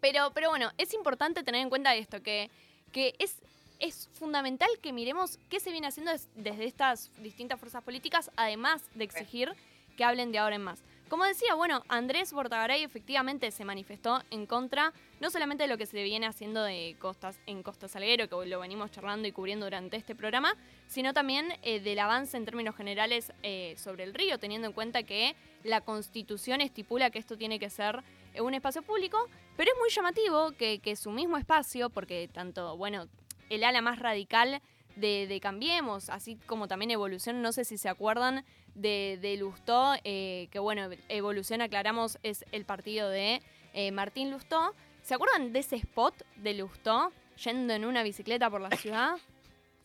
Pero, 0.00 0.30
pero 0.32 0.50
bueno, 0.50 0.70
es 0.78 0.94
importante 0.94 1.42
tener 1.42 1.60
en 1.62 1.68
cuenta 1.68 1.94
esto, 1.94 2.22
que, 2.22 2.50
que 2.92 3.14
es, 3.18 3.36
es 3.80 4.08
fundamental 4.18 4.68
que 4.82 4.92
miremos 4.92 5.38
qué 5.48 5.58
se 5.58 5.72
viene 5.72 5.86
haciendo 5.88 6.12
des- 6.12 6.28
desde 6.34 6.64
estas 6.66 7.10
distintas 7.22 7.58
fuerzas 7.58 7.82
políticas, 7.82 8.30
además 8.36 8.82
de 8.94 9.04
exigir 9.04 9.52
que 9.96 10.04
hablen 10.04 10.30
de 10.32 10.38
ahora 10.38 10.56
en 10.56 10.62
más. 10.62 10.78
Como 11.08 11.24
decía, 11.24 11.54
bueno, 11.54 11.84
Andrés 11.86 12.32
Bortagaray 12.32 12.82
efectivamente 12.82 13.52
se 13.52 13.64
manifestó 13.64 14.20
en 14.32 14.44
contra 14.44 14.92
no 15.20 15.30
solamente 15.30 15.62
de 15.62 15.68
lo 15.68 15.78
que 15.78 15.86
se 15.86 16.02
viene 16.02 16.26
haciendo 16.26 16.64
de 16.64 16.96
costas, 16.98 17.38
en 17.46 17.62
Costa 17.62 17.86
Salguero, 17.86 18.28
que 18.28 18.46
lo 18.48 18.58
venimos 18.58 18.90
charlando 18.90 19.28
y 19.28 19.32
cubriendo 19.32 19.66
durante 19.66 19.96
este 19.96 20.16
programa, 20.16 20.56
sino 20.88 21.12
también 21.12 21.52
eh, 21.62 21.78
del 21.78 22.00
avance 22.00 22.36
en 22.36 22.44
términos 22.44 22.74
generales 22.74 23.32
eh, 23.44 23.74
sobre 23.78 24.02
el 24.02 24.14
río, 24.14 24.38
teniendo 24.38 24.66
en 24.66 24.72
cuenta 24.72 25.04
que 25.04 25.36
la 25.62 25.80
constitución 25.80 26.60
estipula 26.60 27.10
que 27.10 27.20
esto 27.20 27.36
tiene 27.36 27.60
que 27.60 27.70
ser 27.70 28.02
eh, 28.34 28.40
un 28.40 28.54
espacio 28.54 28.82
público, 28.82 29.28
pero 29.56 29.70
es 29.70 29.78
muy 29.78 29.90
llamativo 29.90 30.52
que, 30.58 30.96
su 30.96 31.12
mismo 31.12 31.36
espacio, 31.36 31.88
porque 31.88 32.28
tanto, 32.32 32.76
bueno, 32.76 33.06
el 33.48 33.62
ala 33.62 33.80
más 33.80 34.00
radical 34.00 34.60
de 34.96 35.38
Cambiemos, 35.40 36.08
así 36.08 36.36
como 36.46 36.66
también 36.66 36.90
Evolución, 36.90 37.42
no 37.42 37.52
sé 37.52 37.64
si 37.64 37.78
se 37.78 37.88
acuerdan 37.88 38.44
de, 38.76 39.18
de 39.20 39.36
Lustó, 39.36 39.94
eh, 40.04 40.48
que 40.52 40.58
bueno, 40.58 40.88
Evolución, 41.08 41.60
aclaramos, 41.62 42.18
es 42.22 42.44
el 42.52 42.64
partido 42.64 43.08
de 43.10 43.42
eh, 43.72 43.90
Martín 43.90 44.30
Lustó. 44.30 44.74
¿Se 45.02 45.14
acuerdan 45.14 45.52
de 45.52 45.58
ese 45.60 45.76
spot 45.76 46.14
de 46.36 46.54
Lustó 46.54 47.12
yendo 47.44 47.74
en 47.74 47.84
una 47.84 48.02
bicicleta 48.02 48.48
por 48.50 48.60
la 48.60 48.70
ciudad? 48.76 49.16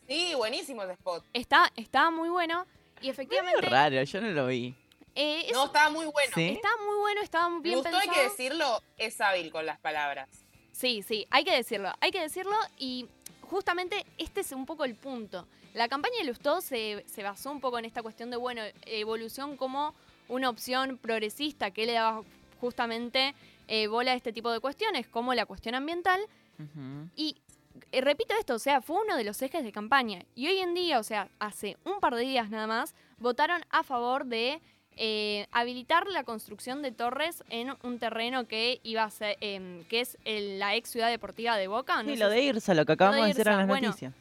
Sí, 0.08 0.32
buenísimo 0.36 0.82
ese 0.82 0.92
spot. 0.92 1.24
Está, 1.32 1.72
está 1.76 2.10
muy 2.10 2.28
bueno 2.28 2.66
y 3.00 3.08
efectivamente... 3.08 3.62
raro, 3.62 4.02
yo 4.02 4.20
no 4.20 4.28
lo 4.30 4.46
vi. 4.46 4.74
eh, 5.14 5.44
es- 5.46 5.52
No, 5.52 5.66
estaba 5.66 5.90
muy 5.90 6.04
bueno. 6.06 6.32
¿Sí? 6.34 6.48
Está 6.50 6.68
muy 6.86 6.98
bueno, 7.00 7.20
estaba 7.22 7.48
bien 7.60 7.76
Gustó, 7.76 7.90
pensado. 7.90 8.10
hay 8.10 8.16
que 8.16 8.22
decirlo, 8.24 8.82
es 8.98 9.20
hábil 9.20 9.50
con 9.50 9.64
las 9.66 9.78
palabras. 9.78 10.28
Sí, 10.72 11.02
sí, 11.02 11.26
hay 11.30 11.44
que 11.44 11.54
decirlo, 11.54 11.92
hay 12.00 12.10
que 12.10 12.20
decirlo 12.20 12.56
y 12.78 13.06
justamente 13.42 14.04
este 14.18 14.40
es 14.40 14.52
un 14.52 14.66
poco 14.66 14.84
el 14.84 14.94
punto. 14.94 15.46
La 15.74 15.88
campaña 15.88 16.14
de 16.18 16.24
Lustó 16.24 16.60
se, 16.60 17.04
se 17.06 17.22
basó 17.22 17.50
un 17.50 17.60
poco 17.60 17.78
en 17.78 17.84
esta 17.84 18.02
cuestión 18.02 18.30
de, 18.30 18.36
bueno, 18.36 18.62
evolución 18.86 19.56
como 19.56 19.94
una 20.28 20.48
opción 20.48 20.98
progresista 20.98 21.70
que 21.70 21.86
le 21.86 21.92
daba 21.92 22.22
justamente 22.60 23.34
eh, 23.68 23.86
bola 23.86 24.12
a 24.12 24.14
este 24.14 24.32
tipo 24.32 24.50
de 24.50 24.60
cuestiones, 24.60 25.06
como 25.06 25.34
la 25.34 25.46
cuestión 25.46 25.74
ambiental. 25.74 26.20
Y 27.16 27.36
eh, 27.90 28.00
repito 28.00 28.34
esto, 28.38 28.54
o 28.54 28.58
sea, 28.58 28.80
fue 28.82 29.02
uno 29.02 29.16
de 29.16 29.24
los 29.24 29.40
ejes 29.42 29.64
de 29.64 29.72
campaña. 29.72 30.24
Y 30.34 30.46
hoy 30.46 30.58
en 30.58 30.74
día, 30.74 30.98
o 30.98 31.02
sea, 31.02 31.28
hace 31.38 31.76
un 31.84 31.98
par 32.00 32.14
de 32.14 32.22
días 32.22 32.50
nada 32.50 32.66
más, 32.66 32.94
votaron 33.18 33.62
a 33.70 33.82
favor 33.82 34.26
de 34.26 34.60
eh, 34.96 35.46
habilitar 35.52 36.06
la 36.08 36.24
construcción 36.24 36.82
de 36.82 36.92
torres 36.92 37.42
en 37.48 37.74
un 37.82 37.98
terreno 37.98 38.46
que 38.46 38.80
iba 38.82 39.04
a 39.04 39.10
ser, 39.10 39.36
em, 39.40 39.84
que 39.84 40.00
es 40.00 40.18
el- 40.24 40.58
la 40.58 40.74
ex 40.76 40.90
ciudad 40.90 41.08
deportiva 41.10 41.56
de 41.56 41.66
Boca. 41.68 42.02
no 42.02 42.10
Sí, 42.10 42.16
lo 42.16 42.28
de 42.28 42.42
Irsa, 42.42 42.74
lo 42.74 42.84
que 42.84 42.90
lo 42.90 42.94
acabamos 42.94 43.16
de 43.20 43.22
de 43.22 43.28
decir 43.34 43.48
en 43.52 43.58
las 43.58 43.66
bueno, 43.68 43.88
noticias. 43.88 44.12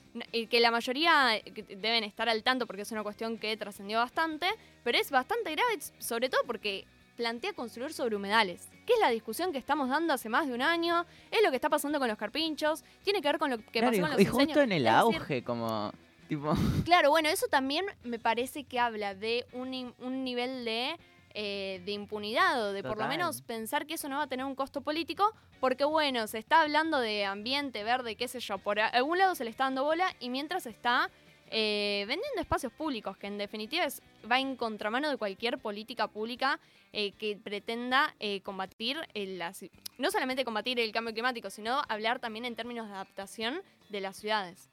que 0.49 0.59
la 0.59 0.71
mayoría 0.71 1.41
deben 1.77 2.03
estar 2.03 2.27
al 2.29 2.43
tanto 2.43 2.65
porque 2.67 2.81
es 2.83 2.91
una 2.91 3.03
cuestión 3.03 3.37
que 3.37 3.55
trascendió 3.57 3.97
bastante, 3.99 4.47
pero 4.83 4.97
es 4.97 5.11
bastante 5.11 5.51
grave, 5.51 5.79
sobre 5.99 6.29
todo 6.29 6.41
porque 6.45 6.85
plantea 7.17 7.53
construir 7.53 7.93
sobre 7.93 8.15
humedales, 8.15 8.67
que 8.87 8.93
es 8.93 8.99
la 8.99 9.09
discusión 9.09 9.51
que 9.51 9.57
estamos 9.59 9.89
dando 9.89 10.13
hace 10.13 10.27
más 10.29 10.47
de 10.47 10.53
un 10.53 10.61
año, 10.61 11.05
es 11.29 11.43
lo 11.43 11.49
que 11.49 11.55
está 11.57 11.69
pasando 11.69 11.99
con 11.99 12.07
los 12.07 12.17
carpinchos, 12.17 12.83
tiene 13.03 13.21
que 13.21 13.27
ver 13.27 13.37
con 13.37 13.51
lo 13.51 13.57
que 13.57 13.63
Claro, 13.79 13.87
pasó 13.87 13.97
y, 13.97 14.01
con 14.01 14.09
los 14.11 14.21
y 14.21 14.25
justo 14.25 14.61
en 14.61 14.71
el 14.71 14.87
Es 14.87 14.93
decir, 14.93 14.97
auge, 15.17 15.43
como. 15.43 15.91
Tipo. 16.31 16.53
Claro, 16.85 17.09
bueno, 17.09 17.27
eso 17.27 17.47
también 17.49 17.85
me 18.03 18.17
parece 18.17 18.63
que 18.63 18.79
habla 18.79 19.13
de 19.13 19.45
un, 19.51 19.93
un 19.99 20.23
nivel 20.23 20.63
de, 20.63 20.97
eh, 21.33 21.81
de 21.83 21.91
impunidad 21.91 22.69
o 22.69 22.71
de 22.71 22.83
por 22.83 22.97
lo 22.97 23.05
menos 23.09 23.41
pensar 23.41 23.85
que 23.85 23.95
eso 23.95 24.07
no 24.07 24.15
va 24.15 24.23
a 24.23 24.27
tener 24.27 24.45
un 24.45 24.55
costo 24.55 24.79
político, 24.79 25.33
porque 25.59 25.83
bueno, 25.83 26.25
se 26.27 26.37
está 26.37 26.61
hablando 26.61 27.01
de 27.01 27.25
ambiente 27.25 27.83
verde, 27.83 28.15
qué 28.15 28.29
sé 28.29 28.39
yo, 28.39 28.59
por 28.59 28.79
algún 28.79 29.17
lado 29.17 29.35
se 29.35 29.43
le 29.43 29.49
está 29.49 29.65
dando 29.65 29.83
bola 29.83 30.15
y 30.21 30.29
mientras 30.29 30.67
está 30.67 31.09
eh, 31.53 32.05
vendiendo 32.07 32.39
espacios 32.39 32.71
públicos, 32.71 33.17
que 33.17 33.27
en 33.27 33.37
definitiva 33.37 33.83
es, 33.83 34.01
va 34.31 34.39
en 34.39 34.55
contramano 34.55 35.09
de 35.09 35.17
cualquier 35.17 35.57
política 35.57 36.07
pública 36.07 36.61
eh, 36.93 37.11
que 37.11 37.35
pretenda 37.35 38.15
eh, 38.21 38.39
combatir, 38.39 38.97
el, 39.13 39.37
la 39.37 39.51
no 39.97 40.11
solamente 40.11 40.45
combatir 40.45 40.79
el 40.79 40.93
cambio 40.93 41.13
climático, 41.13 41.49
sino 41.49 41.81
hablar 41.89 42.19
también 42.19 42.45
en 42.45 42.55
términos 42.55 42.87
de 42.87 42.93
adaptación 42.93 43.61
de 43.89 43.99
las 43.99 44.15
ciudades. 44.15 44.70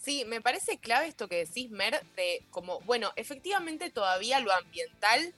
Sí, 0.00 0.24
me 0.24 0.40
parece 0.40 0.78
clave 0.78 1.08
esto 1.08 1.28
que 1.28 1.44
decís, 1.44 1.70
Mer, 1.70 2.02
de 2.16 2.42
como, 2.50 2.80
bueno, 2.80 3.12
efectivamente 3.16 3.90
todavía 3.90 4.40
lo 4.40 4.50
ambiental 4.50 5.34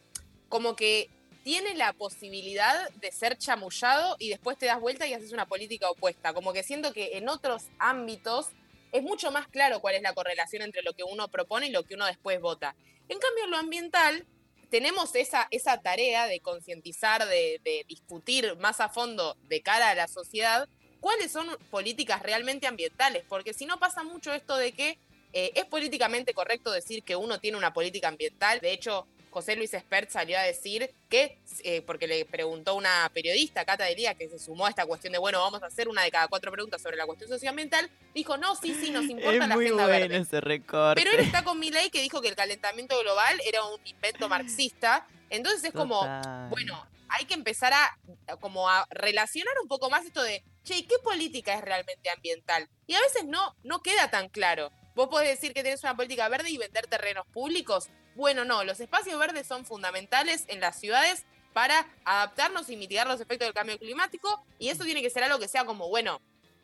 como 0.49 0.77
que 0.77 1.11
tiene 1.43 1.75
la 1.75 1.93
posibilidad 1.93 2.89
de 2.91 3.11
ser 3.11 3.37
chamullado 3.37 4.15
y 4.21 4.29
después 4.29 4.57
te 4.57 4.67
das 4.67 4.81
vuelta 4.81 5.09
y 5.09 5.15
haces 5.15 5.33
una 5.33 5.47
política 5.47 5.91
opuesta. 5.91 6.33
Como 6.33 6.53
que 6.53 6.63
siento 6.63 6.93
que 6.93 7.17
en 7.17 7.29
otros 7.29 7.65
ámbitos 7.81 8.51
es 8.93 9.03
mucho 9.03 9.33
más 9.33 9.49
claro 9.49 9.81
cuál 9.81 9.97
es 9.97 10.03
la 10.03 10.15
correlación 10.15 10.63
entre 10.63 10.83
lo 10.83 10.93
que 10.93 11.03
uno 11.03 11.27
propone 11.27 11.67
y 11.67 11.71
lo 11.71 11.83
que 11.83 11.97
uno 11.97 12.07
después 12.07 12.41
vota. 12.41 12.77
En 13.09 13.19
cambio, 13.19 13.45
en 13.45 13.51
lo 13.51 13.57
ambiental 13.57 14.27
tenemos 14.71 15.17
esa, 15.17 15.49
esa 15.51 15.83
tarea 15.83 16.29
de 16.29 16.39
concientizar, 16.39 17.27
de, 17.27 17.61
de 17.65 17.85
discutir 17.89 18.57
más 18.59 18.81
a 18.81 18.89
fondo 18.89 19.37
de 19.49 19.61
cara 19.61 19.91
a 19.91 19.95
la 19.97 20.07
sociedad 20.07 20.69
cuáles 21.03 21.33
son 21.33 21.49
políticas 21.69 22.23
realmente 22.23 22.69
ambientales, 22.69 23.25
porque 23.29 23.53
si 23.53 23.67
no 23.67 23.81
pasa 23.81 24.05
mucho 24.05 24.33
esto 24.33 24.57
de 24.57 24.71
que 24.71 24.99
eh, 25.33 25.51
es 25.57 25.65
políticamente 25.65 26.33
correcto 26.33 26.71
decir 26.71 27.03
que 27.03 27.17
uno 27.17 27.41
tiene 27.41 27.59
una 27.59 27.73
política 27.73 28.07
ambiental. 28.07 28.61
De 28.61 28.73
hecho, 28.73 29.09
José 29.31 29.57
Luis 29.57 29.75
Espert 29.75 30.11
salió 30.11 30.39
a 30.39 30.43
decir 30.43 30.95
que, 31.09 31.39
eh, 31.65 31.83
porque 31.83 32.07
le 32.07 32.25
preguntó 32.25 32.77
una 32.77 33.11
periodista, 33.13 33.65
Cata 33.65 33.85
Delía, 33.85 34.15
que 34.15 34.29
se 34.29 34.39
sumó 34.39 34.67
a 34.67 34.69
esta 34.71 34.87
cuestión 34.87 35.13
de, 35.13 35.19
bueno, 35.19 35.41
vamos 35.41 35.61
a 35.65 35.67
hacer 35.67 35.89
una 35.89 36.05
de 36.05 36.13
cada 36.13 36.29
cuatro 36.29 36.53
preguntas 36.53 36.81
sobre 36.81 36.97
la 36.97 37.05
cuestión 37.05 37.29
socioambiental, 37.29 37.91
dijo, 38.15 38.37
no, 38.37 38.55
sí, 38.55 38.73
sí, 38.73 38.91
nos 38.91 39.05
importa 39.09 39.33
Es 39.33 39.49
la 39.49 39.55
muy 39.57 39.65
agenda 39.65 39.87
bueno 39.89 40.09
verde. 40.09 40.17
ese 40.19 40.41
recorte. 40.41 41.03
Pero 41.03 41.17
él 41.19 41.25
está 41.25 41.43
con 41.43 41.59
Milei 41.59 41.91
que 41.91 42.01
dijo 42.01 42.21
que 42.21 42.29
el 42.29 42.37
calentamiento 42.37 42.97
global 43.01 43.41
era 43.45 43.65
un 43.65 43.81
invento 43.85 44.29
marxista. 44.29 45.05
Entonces 45.31 45.65
es 45.65 45.73
como, 45.73 46.01
bueno, 46.49 46.87
hay 47.09 47.25
que 47.25 47.35
empezar 47.35 47.73
a 47.73 47.99
como 48.39 48.69
a 48.69 48.87
relacionar 48.91 49.55
un 49.63 49.69
poco 49.69 49.91
más 49.91 50.05
esto 50.05 50.23
de, 50.23 50.45
che, 50.65 50.77
¿y 50.77 50.83
¿qué 50.85 50.97
política 51.03 51.55
es 51.55 51.63
realmente 51.63 52.11
ambiental? 52.11 52.69
Y 52.87 52.95
a 52.95 53.01
veces 53.01 53.25
no, 53.25 53.57
no 53.63 53.83
queda 53.83 54.11
tan 54.11 54.29
claro. 54.29 54.71
Vos 54.95 55.09
podés 55.09 55.31
decir 55.31 55.55
que 55.55 55.63
tenés 55.63 55.83
una 55.83 55.97
política 55.97 56.29
verde 56.29 56.51
y 56.51 56.59
vender 56.59 56.87
terrenos 56.87 57.27
públicos. 57.29 57.89
Bueno, 58.15 58.45
no, 58.45 58.63
los 58.65 58.81
espacios 58.81 59.19
verdes 59.19 59.47
son 59.47 59.65
fundamentales 59.65 60.45
en 60.49 60.61
las 60.61 60.79
ciudades 60.79 61.25
para 61.53 61.87
adaptarnos 62.05 62.69
y 62.71 62.77
mitigar 62.77 63.07
los 63.07 63.21
efectos 63.21 63.47
del 63.47 63.55
cambio 63.55 63.79
climático 63.79 64.45
y 64.59 64.69
eso 64.69 64.85
tiene 64.85 65.03
que 65.03 65.11
ser 65.11 65.23
algo 65.23 65.39
que 65.39 65.49
sea 65.49 65.65
como, 65.65 65.89
bueno, 65.89 66.21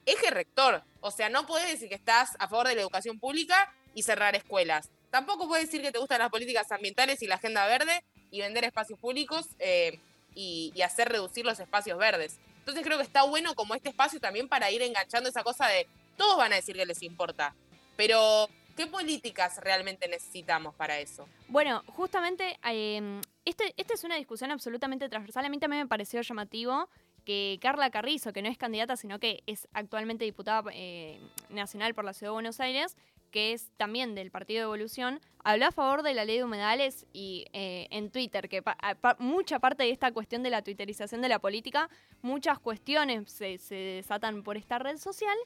eje 0.06 0.30
rector. 0.30 0.82
O 1.00 1.10
sea, 1.10 1.28
no 1.28 1.46
puedes 1.46 1.68
decir 1.68 1.88
que 1.88 1.94
estás 1.94 2.36
a 2.38 2.48
favor 2.48 2.68
de 2.68 2.74
la 2.74 2.82
educación 2.82 3.18
pública 3.18 3.72
y 3.94 4.02
cerrar 4.02 4.34
escuelas. 4.36 4.90
Tampoco 5.10 5.48
puedes 5.48 5.66
decir 5.66 5.82
que 5.82 5.92
te 5.92 5.98
gustan 5.98 6.18
las 6.18 6.30
políticas 6.30 6.70
ambientales 6.70 7.22
y 7.22 7.26
la 7.26 7.36
agenda 7.36 7.66
verde 7.66 8.04
y 8.30 8.40
vender 8.40 8.64
espacios 8.64 8.98
públicos 8.98 9.46
eh, 9.58 10.00
y, 10.34 10.72
y 10.74 10.82
hacer 10.82 11.08
reducir 11.08 11.46
los 11.46 11.58
espacios 11.60 11.98
verdes. 11.98 12.38
Entonces 12.68 12.84
creo 12.84 12.98
que 12.98 13.04
está 13.04 13.22
bueno 13.22 13.54
como 13.54 13.74
este 13.74 13.88
espacio 13.88 14.20
también 14.20 14.46
para 14.46 14.70
ir 14.70 14.82
enganchando 14.82 15.30
esa 15.30 15.42
cosa 15.42 15.68
de 15.68 15.88
todos 16.18 16.36
van 16.36 16.52
a 16.52 16.56
decir 16.56 16.76
que 16.76 16.84
les 16.84 17.02
importa, 17.02 17.54
pero 17.96 18.46
¿qué 18.76 18.86
políticas 18.86 19.56
realmente 19.62 20.06
necesitamos 20.06 20.74
para 20.74 20.98
eso? 20.98 21.26
Bueno, 21.48 21.82
justamente 21.86 22.58
eh, 22.70 23.22
este, 23.46 23.72
esta 23.78 23.94
es 23.94 24.04
una 24.04 24.16
discusión 24.16 24.50
absolutamente 24.50 25.08
transversal. 25.08 25.46
A 25.46 25.48
mí 25.48 25.58
también 25.58 25.84
me 25.84 25.88
pareció 25.88 26.20
llamativo 26.20 26.90
que 27.24 27.58
Carla 27.62 27.88
Carrizo, 27.88 28.34
que 28.34 28.42
no 28.42 28.50
es 28.50 28.58
candidata, 28.58 28.96
sino 28.96 29.18
que 29.18 29.42
es 29.46 29.66
actualmente 29.72 30.26
diputada 30.26 30.70
eh, 30.74 31.18
nacional 31.48 31.94
por 31.94 32.04
la 32.04 32.12
Ciudad 32.12 32.32
de 32.32 32.34
Buenos 32.34 32.60
Aires, 32.60 32.98
que 33.30 33.52
es 33.52 33.70
también 33.76 34.14
del 34.14 34.30
Partido 34.30 34.60
de 34.60 34.64
Evolución, 34.64 35.20
habló 35.44 35.66
a 35.66 35.72
favor 35.72 36.02
de 36.02 36.14
la 36.14 36.24
ley 36.24 36.38
de 36.38 36.44
humedales 36.44 37.06
y 37.12 37.46
eh, 37.52 37.86
en 37.90 38.10
Twitter, 38.10 38.48
que 38.48 38.62
pa- 38.62 38.76
pa- 39.00 39.16
mucha 39.18 39.58
parte 39.58 39.82
de 39.84 39.90
esta 39.90 40.12
cuestión 40.12 40.42
de 40.42 40.50
la 40.50 40.62
twitterización 40.62 41.20
de 41.22 41.28
la 41.28 41.38
política, 41.38 41.88
muchas 42.22 42.58
cuestiones 42.58 43.30
se, 43.30 43.58
se 43.58 43.74
desatan 43.74 44.42
por 44.42 44.56
esta 44.56 44.78
red 44.78 44.96
social 44.98 45.36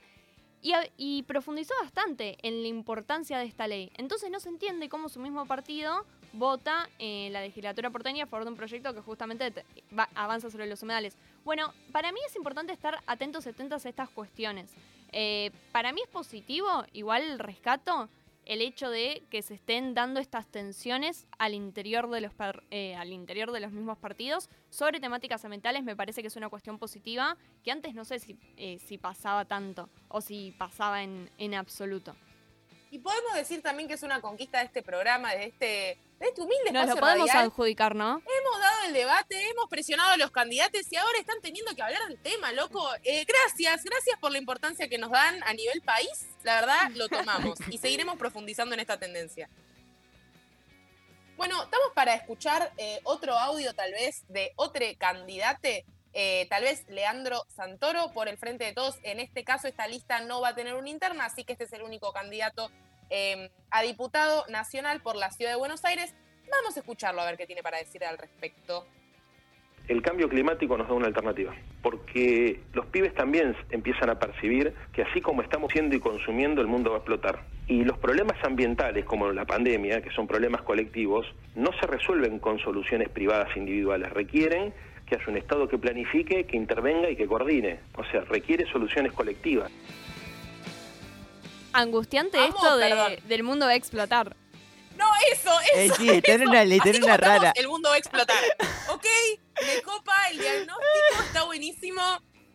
y, 0.63 0.73
y 0.97 1.23
profundizó 1.25 1.75
bastante 1.83 2.37
en 2.43 2.63
la 2.63 2.69
importancia 2.69 3.39
de 3.39 3.47
esta 3.47 3.67
ley. 3.67 3.91
Entonces 3.97 4.31
no 4.31 4.39
se 4.41 4.49
entiende 4.49 4.89
cómo 4.89 5.09
su 5.09 5.19
mismo 5.19 5.45
partido 5.47 6.05
vota 6.35 6.89
en 6.99 7.33
la 7.33 7.41
legislatura 7.43 7.91
porteña 7.91 8.25
a 8.25 8.27
favor 8.27 8.45
de 8.45 8.51
un 8.53 8.57
proyecto 8.57 8.95
que 8.95 9.01
justamente 9.01 9.51
te- 9.51 9.65
va- 9.97 10.09
avanza 10.15 10.51
sobre 10.51 10.67
los 10.69 10.83
humedales. 10.83 11.17
Bueno, 11.45 11.73
para 11.91 12.13
mí 12.13 12.21
es 12.27 12.37
importante 12.37 12.73
estar 12.73 13.01
atentos 13.07 13.47
atentas 13.47 13.85
a 13.85 13.89
estas 13.89 14.09
cuestiones. 14.09 14.73
Eh, 15.13 15.51
para 15.73 15.93
mí 15.93 16.01
es 16.03 16.09
positivo, 16.09 16.67
igual 16.93 17.39
rescato 17.39 18.09
el 18.45 18.61
hecho 18.61 18.91
de 18.91 19.23
que 19.31 19.43
se 19.43 19.55
estén 19.55 19.95
dando 19.95 20.19
estas 20.19 20.47
tensiones 20.47 21.27
al 21.39 21.55
interior 21.55 22.11
de 22.11 22.23
los 22.23 22.33
eh, 22.71 22.97
al 22.97 23.13
interior 23.13 23.53
de 23.53 23.61
los 23.61 23.71
mismos 23.71 23.99
partidos 23.99 24.49
sobre 24.69 24.99
temáticas 24.99 25.45
ambientales 25.45 25.85
me 25.85 25.95
parece 25.95 26.23
que 26.23 26.29
es 26.29 26.37
una 26.37 26.49
cuestión 26.49 26.79
positiva 26.79 27.37
que 27.63 27.71
antes 27.71 27.95
no 27.95 28.05
sé 28.05 28.19
si, 28.19 28.37
eh, 28.57 28.79
si 28.81 28.99
pasaba 28.99 29.45
tanto 29.45 29.89
o 30.09 30.21
si 30.21 30.53
pasaba 30.59 31.03
en, 31.03 31.31
en 31.39 31.55
absoluto. 31.55 32.17
Y 32.93 32.99
podemos 32.99 33.33
decir 33.33 33.63
también 33.63 33.89
que 33.89 33.95
es 33.95 34.03
una 34.03 34.21
conquista 34.21 34.59
de 34.59 34.67
este 34.67 34.83
programa, 34.83 35.35
de 35.35 35.47
este, 35.47 35.65
de 36.21 36.29
este 36.29 36.43
humilde 36.43 36.73
Nos 36.73 36.83
espacio 36.83 36.95
lo 36.95 37.01
podemos 37.01 37.29
radial. 37.29 37.47
adjudicar, 37.47 37.95
¿no? 37.95 38.19
Hemos 38.19 38.61
dado 38.61 38.83
el 38.87 38.93
debate, 38.93 39.49
hemos 39.49 39.71
presionado 39.71 40.11
a 40.11 40.19
los 40.19 40.31
candidatos 40.31 40.83
y 40.93 40.97
ahora 40.97 41.19
están 41.19 41.41
teniendo 41.41 41.75
que 41.75 41.81
hablar 41.81 42.07
del 42.07 42.19
tema, 42.19 42.53
loco. 42.53 42.87
Eh, 43.03 43.25
gracias, 43.25 43.83
gracias 43.83 44.19
por 44.21 44.31
la 44.31 44.37
importancia 44.37 44.89
que 44.89 44.99
nos 44.99 45.11
dan 45.11 45.43
a 45.45 45.55
nivel 45.55 45.81
país. 45.81 46.27
La 46.43 46.61
verdad, 46.61 46.91
lo 46.91 47.09
tomamos 47.09 47.59
y 47.71 47.79
seguiremos 47.79 48.19
profundizando 48.19 48.75
en 48.75 48.81
esta 48.81 48.99
tendencia. 48.99 49.49
Bueno, 51.39 51.63
estamos 51.63 51.93
para 51.95 52.15
escuchar 52.15 52.75
eh, 52.77 53.01
otro 53.05 53.39
audio 53.39 53.73
tal 53.73 53.91
vez 53.93 54.23
de 54.29 54.53
otro 54.57 54.85
candidate, 54.99 55.87
eh, 56.15 56.47
tal 56.51 56.63
vez 56.63 56.87
Leandro 56.89 57.45
Santoro 57.49 58.13
por 58.13 58.29
el 58.29 58.37
Frente 58.37 58.65
de 58.65 58.73
Todos. 58.73 58.99
En 59.03 59.21
este 59.21 59.45
caso 59.45 59.69
esta 59.69 59.87
lista 59.87 60.21
no 60.21 60.41
va 60.41 60.49
a 60.49 60.55
tener 60.55 60.75
una 60.75 60.91
interna, 60.91 61.25
así 61.27 61.45
que 61.45 61.53
este 61.53 61.65
es 61.65 61.73
el 61.73 61.83
único 61.83 62.13
candidato 62.13 62.71
eh, 63.11 63.51
a 63.71 63.83
diputado 63.83 64.45
nacional 64.49 65.01
por 65.01 65.17
la 65.17 65.31
Ciudad 65.31 65.53
de 65.53 65.57
Buenos 65.57 65.85
Aires. 65.85 66.15
Vamos 66.51 66.77
a 66.77 66.81
escucharlo 66.81 67.23
a 67.23 67.27
ver 67.27 67.37
qué 67.37 67.47
tiene 67.47 67.63
para 67.63 67.79
decir 67.79 68.05
al 68.05 68.19
respecto. 68.19 68.87
el 69.89 70.01
cambio 70.03 70.29
climático 70.29 70.77
nos 70.77 70.89
da 70.89 70.95
una 70.95 71.07
alternativa, 71.07 71.55
porque 71.83 72.61
los 72.73 72.87
pibes 72.87 73.15
también 73.15 73.57
empiezan 73.71 74.11
a 74.11 74.19
percibir 74.19 74.75
que 74.93 75.03
así 75.03 75.21
como 75.21 75.43
estamos 75.43 75.73
siendo 75.73 75.97
y 75.97 76.01
consumiendo, 76.01 76.61
el 76.61 76.69
mundo 76.69 76.91
va 76.91 76.97
a 76.97 76.99
explotar. 76.99 77.41
Y 77.67 77.85
los 77.85 77.99
problemas 77.99 78.37
ambientales, 78.45 79.05
como 79.05 79.31
la 79.33 79.45
pandemia, 79.45 80.03
que 80.03 80.11
son 80.11 80.27
problemas 80.27 80.63
colectivos, 80.63 81.27
no 81.55 81.71
se 81.81 81.87
resuelven 81.87 82.39
con 82.39 82.59
soluciones 82.59 83.09
privadas 83.09 83.57
individuales, 83.57 84.11
requieren 84.11 84.73
que 85.17 85.23
haya 85.23 85.31
un 85.31 85.37
Estado 85.37 85.69
que 85.69 85.77
planifique, 85.79 86.45
que 86.47 86.57
intervenga 86.57 87.11
y 87.11 87.17
que 87.17 87.27
coordine. 87.27 87.81
O 87.97 88.05
sea, 88.05 88.23
requiere 88.23 88.65
soluciones 88.71 89.13
colectivas. 89.13 89.71
Angustiante 91.75 92.39
Vamos, 92.39 92.55
esto 92.57 92.77
de- 92.77 93.23
del 93.27 93.43
mundo 93.43 93.67
va 93.67 93.73
a 93.73 93.77
explotar. 93.77 94.37
No, 94.97 95.07
eso, 95.33 95.51
Eh, 95.75 95.87
eso. 95.87 95.95
sí, 95.97 96.09
está 96.09 96.33
en 96.33 96.49
una- 96.49 96.63
está 96.63 96.75
Así 96.85 96.91
en 96.91 96.95
como 97.03 97.07
una 97.07 97.15
estamos, 97.15 97.41
rara. 97.43 97.53
El 97.57 97.69
mundo 97.69 97.89
va 97.89 97.95
a 97.95 97.99
explotar. 97.99 98.37
ok, 98.91 99.05
me 99.67 99.83
copa 99.83 100.13
el 100.31 100.39
diagnóstico, 100.39 101.23
está 101.27 101.45
buenísimo. 101.45 102.01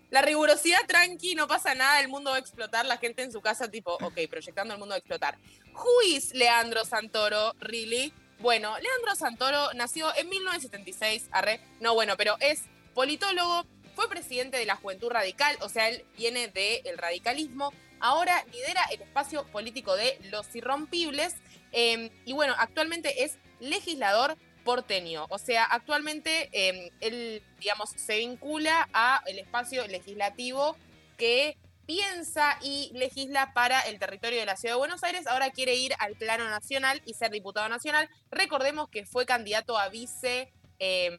La 0.10 0.22
rigurosidad 0.22 0.86
tranqui, 0.88 1.36
no 1.36 1.48
pasa 1.48 1.76
nada, 1.76 2.00
el 2.00 2.08
mundo 2.08 2.30
va 2.32 2.38
a 2.38 2.40
explotar, 2.40 2.86
la 2.86 2.98
gente 2.98 3.24
en 3.24 3.32
su 3.32 3.42
casa 3.42 3.70
tipo, 3.70 3.96
ok, 4.02 4.18
proyectando 4.30 4.74
el 4.74 4.80
mundo 4.80 4.92
va 4.94 4.96
a 4.96 5.00
explotar. 5.00 5.38
Who 5.74 6.02
is 6.08 6.34
Leandro 6.34 6.86
Santoro, 6.86 7.54
really? 7.60 8.14
Bueno, 8.40 8.78
Leandro 8.78 9.16
Santoro 9.16 9.74
nació 9.74 10.16
en 10.16 10.30
1976, 10.30 11.28
arre, 11.32 11.60
no 11.80 11.96
bueno, 11.96 12.16
pero 12.18 12.36
es 12.40 12.66
politólogo, 12.94 13.66
fue 13.96 14.08
presidente 14.10 14.58
de 14.58 14.66
la 14.68 14.76
Juventud 14.76 15.10
Radical, 15.10 15.58
o 15.62 15.70
sea, 15.70 15.90
él 15.90 16.06
viene 16.16 16.48
del 16.48 17.00
radicalismo, 17.00 17.74
ahora 18.00 18.46
lidera 18.54 18.84
el 18.92 19.02
espacio 19.02 19.44
político 19.48 19.96
de 19.96 20.20
Los 20.30 20.56
Irrompibles, 20.56 21.36
eh, 21.72 22.12
y 22.26 22.34
bueno, 22.34 22.54
actualmente 22.60 23.24
es 23.24 23.40
legislador 23.60 24.38
porteño, 24.64 25.26
o 25.30 25.40
sea, 25.40 25.64
actualmente 25.64 26.50
eh, 26.52 26.92
él, 27.00 27.42
digamos, 27.60 27.90
se 27.96 28.20
vincula 28.20 28.88
a 28.94 29.24
el 29.26 29.40
espacio 29.40 29.88
legislativo 29.88 30.78
que 31.18 31.58
piensa 31.88 32.60
y 32.62 32.92
legisla 32.94 33.54
para 33.54 33.80
el 33.82 33.98
territorio 33.98 34.40
de 34.40 34.46
la 34.46 34.58
Ciudad 34.58 34.76
de 34.76 34.80
Buenos 34.80 35.04
Aires, 35.04 35.26
ahora 35.26 35.50
quiere 35.52 35.74
ir 35.74 35.94
al 36.00 36.16
plano 36.16 36.48
nacional 36.50 37.02
y 37.06 37.14
ser 37.14 37.32
diputado 37.32 37.68
nacional. 37.70 38.10
Recordemos 38.30 38.90
que 38.90 39.06
fue 39.06 39.26
candidato 39.26 39.78
a 39.78 39.88
vice 39.88 40.54
eh, 40.80 41.18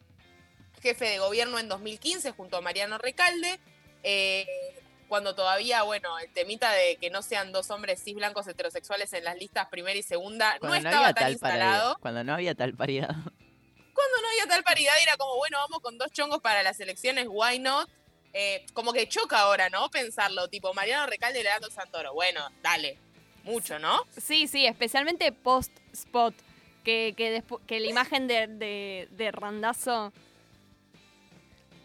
jefe 0.83 1.07
de 1.07 1.19
gobierno 1.19 1.59
en 1.59 1.69
2015 1.69 2.33
junto 2.33 2.59
a 2.59 2.61
Mariano 2.61 2.99
Recalde, 2.99 3.59
eh, 4.03 4.47
cuando 5.09 5.35
todavía, 5.35 5.83
bueno, 5.85 6.19
el 6.19 6.31
temita 6.35 6.71
de 6.71 6.97
que 6.97 7.09
no 7.09 7.23
sean 7.23 7.51
dos 7.51 7.71
hombres 7.71 8.05
cis 8.05 8.15
blancos 8.15 8.47
heterosexuales 8.47 9.11
en 9.15 9.25
las 9.25 9.39
listas 9.39 9.69
primera 9.69 9.99
y 9.99 10.03
segunda 10.03 10.55
no 10.55 10.61
Cuando 10.61 10.81
no, 10.83 10.89
estaba 10.91 11.15
tan 11.15 11.25
tal 11.25 11.33
instalado. 11.33 11.71
paridad. 11.71 11.97
Cuando 12.03 12.25
no 12.25 12.35
había 12.35 12.55
tal 12.55 12.75
paridad. 12.75 13.09
Cuando 13.09 14.23
no 14.23 14.29
había 14.29 14.47
tal 14.47 14.63
paridad 14.63 14.95
era 15.03 15.17
como, 15.17 15.37
bueno, 15.39 15.57
vamos 15.59 15.81
con 15.81 15.97
dos 15.97 16.13
chongos 16.13 16.41
para 16.41 16.63
las 16.63 16.79
elecciones, 16.79 17.27
why 17.29 17.59
not? 17.59 17.89
Eh, 18.33 18.67
como 18.75 18.93
que 18.93 19.09
choca 19.09 19.41
ahora, 19.41 19.69
¿no? 19.71 19.89
Pensarlo, 19.91 20.49
tipo 20.49 20.75
Mariano 20.75 21.07
Recalde 21.07 21.41
y 21.41 21.43
Leandro 21.43 21.71
Santoro. 21.71 22.13
Bueno, 22.15 22.49
dale. 22.63 22.99
Mucho, 23.45 23.79
¿no? 23.79 24.05
Sí, 24.21 24.47
sí, 24.47 24.67
especialmente 24.67 25.33
post-spot, 25.33 26.35
que, 26.85 27.15
que, 27.17 27.43
que 27.67 27.81
la 27.81 27.87
imagen 27.87 28.27
de, 28.27 28.47
de, 28.47 29.09
de 29.13 29.31
Randazo... 29.31 30.13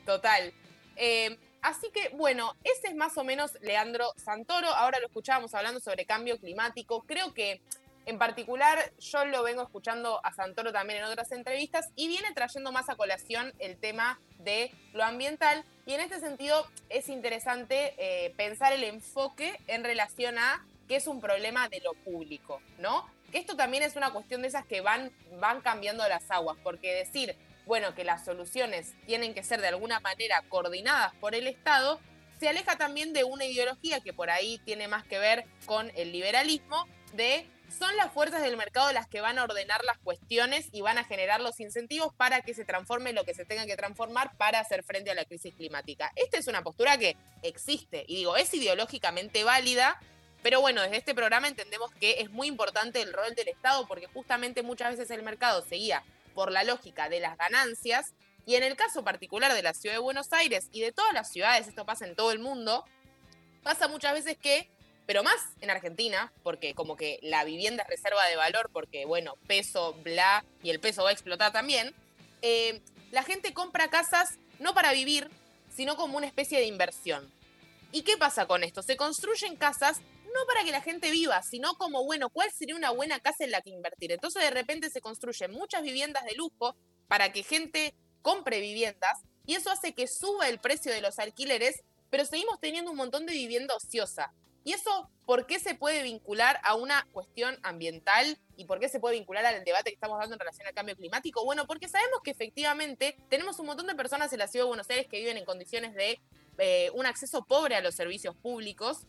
Total. 0.06 0.52
Eh, 0.98 1.38
así 1.62 1.90
que, 1.92 2.10
bueno, 2.10 2.58
ese 2.66 2.88
es 2.88 2.96
más 2.96 3.18
o 3.18 3.24
menos 3.24 3.52
Leandro 3.62 4.14
Santoro. 4.18 4.68
Ahora 4.68 5.00
lo 5.00 5.08
escuchábamos 5.08 5.54
hablando 5.54 5.80
sobre 5.80 6.06
cambio 6.06 6.38
climático. 6.38 7.04
Creo 7.08 7.34
que, 7.34 7.62
en 8.06 8.18
particular, 8.18 8.92
yo 9.00 9.26
lo 9.26 9.44
vengo 9.44 9.64
escuchando 9.64 10.20
a 10.24 10.34
Santoro 10.34 10.72
también 10.72 11.00
en 11.00 11.06
otras 11.06 11.32
entrevistas 11.32 11.90
y 11.96 12.08
viene 12.08 12.34
trayendo 12.34 12.72
más 12.72 12.90
a 12.90 12.96
colación 12.96 13.54
el 13.60 13.78
tema 13.78 14.20
de 14.40 14.72
lo 14.94 15.04
ambiental. 15.04 15.64
Y 15.86 15.94
en 15.94 16.02
este 16.02 16.20
sentido 16.20 16.68
es 16.90 17.10
interesante 17.10 17.94
eh, 17.98 18.34
pensar 18.36 18.74
el 18.74 18.84
enfoque 18.84 19.60
en 19.68 19.84
relación 19.84 20.38
a 20.38 20.66
que 20.88 20.98
es 20.98 21.08
un 21.08 21.22
problema 21.22 21.70
de 21.70 21.80
lo 21.80 21.94
público, 21.94 22.62
¿no? 22.78 23.08
Que 23.32 23.38
esto 23.38 23.56
también 23.56 23.84
es 23.84 23.96
una 23.96 24.12
cuestión 24.12 24.42
de 24.42 24.50
esas 24.50 24.66
que 24.66 24.82
van, 24.82 25.12
van 25.40 25.62
cambiando 25.62 26.08
las 26.08 26.30
aguas, 26.30 26.58
porque 26.62 26.94
decir, 26.94 27.38
bueno, 27.66 27.96
que 27.96 28.04
las 28.04 28.26
soluciones 28.26 28.94
tienen 29.06 29.34
que 29.34 29.44
ser 29.44 29.62
de 29.62 29.70
alguna 29.70 30.02
manera 30.02 30.44
coordinadas 30.50 31.14
por 31.16 31.36
el 31.36 31.48
Estado, 31.48 32.00
se 32.40 32.50
aleja 32.50 32.78
también 32.78 33.14
de 33.14 33.24
una 33.24 33.46
ideología 33.46 34.02
que 34.02 34.12
por 34.12 34.30
ahí 34.30 34.60
tiene 34.66 34.90
más 34.90 35.06
que 35.06 35.20
ver 35.20 35.46
con 35.66 35.90
el 35.96 36.12
liberalismo, 36.12 36.86
de 37.14 37.48
son 37.70 37.96
las 37.98 38.12
fuerzas 38.12 38.42
del 38.42 38.58
mercado 38.58 38.92
las 38.94 39.08
que 39.08 39.22
van 39.22 39.40
a 39.40 39.44
ordenar 39.44 39.84
las 39.84 39.98
cuestiones 39.98 40.68
y 40.72 40.82
van 40.82 40.98
a 40.98 41.04
generar 41.04 41.42
los 41.42 41.60
incentivos 41.60 42.14
para 42.14 42.42
que 42.42 42.54
se 42.54 42.66
transforme 42.66 43.14
lo 43.14 43.26
que 43.26 43.34
se 43.34 43.46
tenga 43.46 43.66
que 43.66 43.76
transformar 43.76 44.36
para 44.38 44.60
hacer 44.60 44.84
frente 44.84 45.12
a 45.12 45.16
la 45.16 45.26
crisis 45.26 45.54
climática. 45.56 46.12
Esta 46.16 46.38
es 46.38 46.48
una 46.48 46.64
postura 46.64 46.98
que 46.98 47.18
existe 47.42 48.06
y 48.08 48.18
digo, 48.18 48.38
es 48.38 48.54
ideológicamente 48.54 49.44
válida, 49.44 50.00
pero 50.42 50.62
bueno, 50.62 50.82
desde 50.82 50.98
este 50.98 51.16
programa 51.16 51.48
entendemos 51.48 51.92
que 52.00 52.22
es 52.22 52.30
muy 52.30 52.48
importante 52.48 53.02
el 53.02 53.14
rol 53.14 53.34
del 53.36 53.48
Estado 53.48 53.88
porque 53.88 54.08
justamente 54.08 54.62
muchas 54.62 54.92
veces 54.92 55.10
el 55.12 55.24
mercado 55.24 55.64
seguía 55.64 56.04
por 56.36 56.52
la 56.52 56.64
lógica 56.64 57.10
de 57.10 57.20
las 57.20 57.38
ganancias 57.38 58.14
y 58.46 58.56
en 58.56 58.64
el 58.64 58.76
caso 58.76 59.04
particular 59.04 59.54
de 59.54 59.64
la 59.64 59.74
ciudad 59.74 59.96
de 59.96 60.02
Buenos 60.02 60.34
Aires 60.34 60.68
y 60.72 60.82
de 60.82 60.92
todas 60.92 61.14
las 61.14 61.32
ciudades, 61.32 61.68
esto 61.68 61.86
pasa 61.86 62.06
en 62.06 62.16
todo 62.16 62.32
el 62.32 62.40
mundo, 62.40 62.84
pasa 63.64 63.88
muchas 63.88 64.14
veces 64.14 64.38
que, 64.38 64.70
pero 65.06 65.24
más 65.24 65.36
en 65.62 65.70
Argentina, 65.70 66.32
porque 66.44 66.74
como 66.74 66.96
que 66.96 67.20
la 67.22 67.44
vivienda 67.44 67.84
es 67.84 67.90
reserva 67.90 68.26
de 68.28 68.36
valor, 68.36 68.70
porque 68.72 69.06
bueno, 69.06 69.36
peso, 69.48 69.94
bla, 70.04 70.46
y 70.62 70.70
el 70.70 70.80
peso 70.80 71.04
va 71.04 71.10
a 71.10 71.14
explotar 71.14 71.52
también, 71.52 71.94
eh, 72.42 72.82
la 73.12 73.24
gente 73.24 73.54
compra 73.54 73.90
casas 73.90 74.38
no 74.60 74.74
para 74.74 74.92
vivir, 74.94 75.30
sino 75.76 75.96
como 75.96 76.18
una 76.18 76.28
especie 76.28 76.60
de 76.60 76.66
inversión. 76.66 77.32
¿Y 77.92 78.02
qué 78.04 78.18
pasa 78.18 78.48
con 78.48 78.64
esto? 78.64 78.82
Se 78.82 78.98
construyen 78.98 79.56
casas 79.56 80.02
no 80.34 80.46
para 80.48 80.64
que 80.64 80.72
la 80.72 80.82
gente 80.82 81.12
viva, 81.12 81.42
sino 81.44 81.76
como, 81.76 82.04
bueno, 82.04 82.30
¿cuál 82.30 82.52
sería 82.52 82.76
una 82.76 82.90
buena 82.90 83.20
casa 83.20 83.44
en 83.44 83.52
la 83.52 83.62
que 83.62 83.70
invertir? 83.70 84.12
Entonces 84.12 84.42
de 84.42 84.50
repente 84.50 84.90
se 84.90 85.00
construyen 85.00 85.52
muchas 85.52 85.84
viviendas 85.84 86.26
de 86.26 86.34
lujo 86.34 86.76
para 87.08 87.32
que 87.32 87.44
gente 87.44 87.94
compre 88.22 88.60
viviendas 88.60 89.20
y 89.46 89.56
eso 89.56 89.70
hace 89.70 89.94
que 89.94 90.08
suba 90.08 90.50
el 90.50 90.60
precio 90.60 90.92
de 90.92 91.02
los 91.02 91.20
alquileres, 91.20 91.84
pero 92.10 92.26
seguimos 92.26 92.60
teniendo 92.60 92.92
un 92.92 92.98
montón 92.98 93.26
de 93.26 93.34
vivienda 93.34 93.76
ociosa. 93.76 94.34
¿Y 94.64 94.74
eso 94.74 95.10
por 95.26 95.46
qué 95.46 95.60
se 95.60 95.76
puede 95.76 96.04
vincular 96.04 96.60
a 96.64 96.76
una 96.76 97.08
cuestión 97.12 97.58
ambiental 97.64 98.38
y 98.56 98.66
por 98.66 98.80
qué 98.80 98.88
se 98.90 99.00
puede 99.00 99.16
vincular 99.16 99.46
al 99.46 99.64
debate 99.64 99.90
que 99.90 99.96
estamos 99.96 100.20
dando 100.20 100.36
en 100.36 100.40
relación 100.40 100.68
al 100.68 100.74
cambio 100.74 100.96
climático? 100.96 101.44
Bueno, 101.44 101.68
porque 101.68 101.90
sabemos 101.90 102.22
que 102.24 102.32
efectivamente 102.32 103.18
tenemos 103.30 103.60
un 103.60 103.66
montón 103.66 103.88
de 103.88 103.96
personas 103.96 104.32
en 104.32 104.40
la 104.40 104.48
ciudad 104.48 104.66
de 104.66 104.70
Buenos 104.70 104.90
Aires 104.90 105.08
que 105.08 105.20
viven 105.20 105.38
en 105.38 105.46
condiciones 105.46 105.94
de 105.96 106.20
eh, 106.58 106.90
un 106.94 107.06
acceso 107.06 107.44
pobre 107.44 107.76
a 107.76 107.82
los 107.82 107.96
servicios 107.96 108.36
públicos 108.36 109.06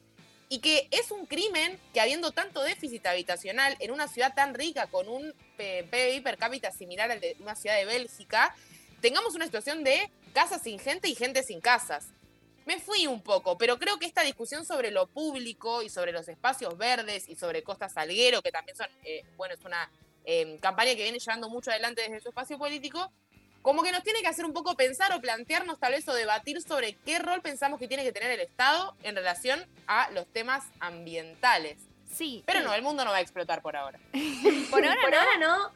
y 0.48 0.58
que 0.58 0.88
es 0.90 1.10
un 1.10 1.26
crimen 1.26 1.78
que 1.92 2.00
habiendo 2.00 2.32
tanto 2.32 2.62
déficit 2.62 3.06
habitacional 3.06 3.76
en 3.80 3.90
una 3.90 4.08
ciudad 4.08 4.34
tan 4.34 4.54
rica 4.54 4.88
con 4.88 5.08
un 5.08 5.34
eh, 5.58 5.86
PBI 5.90 6.20
per 6.20 6.36
cápita 6.36 6.70
similar 6.70 7.10
al 7.10 7.20
de 7.20 7.36
una 7.40 7.54
ciudad 7.54 7.76
de 7.76 7.84
Bélgica, 7.84 8.54
tengamos 9.00 9.34
una 9.34 9.46
situación 9.46 9.84
de 9.84 10.10
casas 10.32 10.62
sin 10.62 10.78
gente 10.78 11.08
y 11.08 11.14
gente 11.14 11.42
sin 11.42 11.60
casas. 11.60 12.08
Me 12.66 12.78
fui 12.80 13.06
un 13.06 13.20
poco, 13.20 13.58
pero 13.58 13.78
creo 13.78 13.98
que 13.98 14.06
esta 14.06 14.22
discusión 14.22 14.64
sobre 14.64 14.90
lo 14.90 15.06
público 15.06 15.82
y 15.82 15.90
sobre 15.90 16.12
los 16.12 16.28
espacios 16.28 16.76
verdes 16.78 17.28
y 17.28 17.36
sobre 17.36 17.62
Costa 17.62 17.88
Salguero, 17.88 18.40
que 18.40 18.50
también 18.50 18.76
son, 18.76 18.86
eh, 19.04 19.24
bueno, 19.36 19.54
es 19.54 19.64
una 19.64 19.90
eh, 20.24 20.58
campaña 20.62 20.94
que 20.94 21.02
viene 21.02 21.18
llevando 21.18 21.50
mucho 21.50 21.70
adelante 21.70 22.02
desde 22.02 22.20
su 22.20 22.28
espacio 22.30 22.56
político, 22.56 23.12
como 23.60 23.82
que 23.82 23.92
nos 23.92 24.02
tiene 24.02 24.20
que 24.20 24.28
hacer 24.28 24.44
un 24.44 24.52
poco 24.52 24.76
pensar 24.76 25.12
o 25.12 25.20
plantearnos 25.20 25.78
tal 25.78 25.92
vez 25.92 26.06
o 26.08 26.14
debatir 26.14 26.60
sobre 26.62 26.94
qué 27.04 27.18
rol 27.18 27.42
pensamos 27.42 27.78
que 27.78 27.88
tiene 27.88 28.02
que 28.04 28.12
tener 28.12 28.30
el 28.30 28.40
Estado 28.40 28.94
en 29.02 29.16
relación 29.16 29.66
a 29.86 30.10
los 30.10 30.26
temas 30.26 30.64
ambientales. 30.80 31.78
Sí. 32.10 32.42
Pero 32.46 32.60
no, 32.60 32.72
el 32.74 32.82
mundo 32.82 33.04
no 33.04 33.10
va 33.10 33.16
a 33.18 33.20
explotar 33.20 33.60
por 33.62 33.76
ahora. 33.76 33.98
Por 34.70 34.84
ahora 34.84 35.00
Por 35.02 35.10
no. 35.10 35.18
ahora 35.18 35.38
no. 35.38 35.72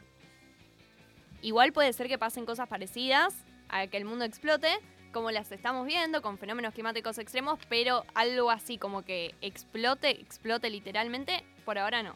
Igual 1.42 1.72
puede 1.72 1.92
ser 1.92 2.08
que 2.08 2.18
pasen 2.18 2.46
cosas 2.46 2.68
parecidas 2.68 3.34
a 3.68 3.86
que 3.86 3.96
el 3.96 4.04
mundo 4.04 4.24
explote, 4.24 4.78
como 5.12 5.30
las 5.30 5.50
estamos 5.52 5.86
viendo 5.86 6.22
con 6.22 6.38
fenómenos 6.38 6.74
climáticos 6.74 7.18
extremos, 7.18 7.58
pero 7.68 8.04
algo 8.14 8.50
así 8.50 8.78
como 8.78 9.02
que 9.02 9.34
explote, 9.40 10.10
explote 10.10 10.70
literalmente, 10.70 11.44
por 11.64 11.78
ahora 11.78 12.02
no. 12.02 12.14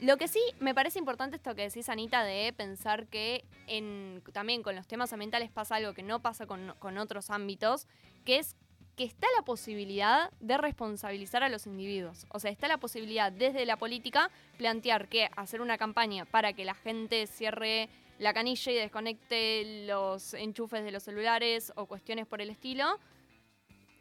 Lo 0.00 0.18
que 0.18 0.28
sí 0.28 0.40
me 0.60 0.74
parece 0.74 0.98
importante 0.98 1.36
esto 1.36 1.54
que 1.54 1.62
decís, 1.62 1.88
Anita, 1.88 2.22
de 2.22 2.52
pensar 2.52 3.06
que 3.06 3.44
en, 3.66 4.22
también 4.32 4.62
con 4.62 4.76
los 4.76 4.86
temas 4.86 5.12
ambientales 5.12 5.50
pasa 5.50 5.76
algo 5.76 5.94
que 5.94 6.02
no 6.02 6.20
pasa 6.20 6.46
con, 6.46 6.74
con 6.78 6.98
otros 6.98 7.30
ámbitos, 7.30 7.86
que 8.24 8.38
es 8.38 8.56
que 8.96 9.04
está 9.04 9.26
la 9.36 9.44
posibilidad 9.44 10.30
de 10.40 10.56
responsabilizar 10.56 11.42
a 11.42 11.50
los 11.50 11.66
individuos. 11.66 12.26
O 12.30 12.40
sea, 12.40 12.50
está 12.50 12.66
la 12.66 12.78
posibilidad 12.78 13.30
desde 13.30 13.66
la 13.66 13.76
política 13.76 14.30
plantear 14.56 15.08
que 15.08 15.28
hacer 15.36 15.60
una 15.60 15.76
campaña 15.76 16.24
para 16.24 16.54
que 16.54 16.64
la 16.64 16.74
gente 16.74 17.26
cierre 17.26 17.90
la 18.18 18.32
canilla 18.32 18.72
y 18.72 18.74
desconecte 18.74 19.84
los 19.86 20.34
enchufes 20.34 20.84
de 20.84 20.90
los 20.90 21.02
celulares 21.02 21.72
o 21.76 21.86
cuestiones 21.86 22.26
por 22.26 22.40
el 22.40 22.50
estilo, 22.50 22.98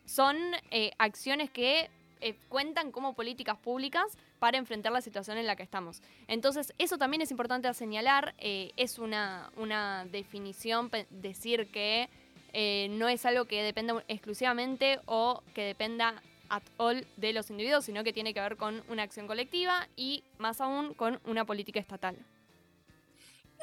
son 0.05 0.37
eh, 0.71 0.91
acciones 0.97 1.49
que 1.49 1.89
eh, 2.21 2.35
cuentan 2.49 2.91
como 2.91 3.13
políticas 3.13 3.57
públicas 3.57 4.17
para 4.39 4.57
enfrentar 4.57 4.91
la 4.91 5.01
situación 5.01 5.37
en 5.37 5.45
la 5.45 5.55
que 5.55 5.63
estamos. 5.63 6.01
Entonces, 6.27 6.73
eso 6.77 6.97
también 6.97 7.21
es 7.21 7.31
importante 7.31 7.67
a 7.67 7.73
señalar. 7.73 8.33
eh, 8.37 8.71
es 8.77 8.99
una, 8.99 9.51
una 9.57 10.05
definición 10.05 10.89
decir 11.09 11.69
que 11.71 12.09
eh, 12.53 12.87
no 12.91 13.09
es 13.09 13.25
algo 13.25 13.45
que 13.45 13.61
dependa 13.63 14.03
exclusivamente 14.07 14.99
o 15.05 15.43
que 15.53 15.63
dependa 15.63 16.21
at 16.47 16.63
all 16.77 17.05
de 17.17 17.33
los 17.33 17.49
individuos, 17.49 17.85
sino 17.85 18.03
que 18.03 18.13
tiene 18.13 18.33
que 18.33 18.39
ver 18.39 18.55
con 18.55 18.81
una 18.87 19.03
acción 19.03 19.27
colectiva 19.27 19.87
y 19.97 20.23
más 20.37 20.61
aún 20.61 20.93
con 20.93 21.19
una 21.25 21.43
política 21.43 21.79
estatal. 21.79 22.15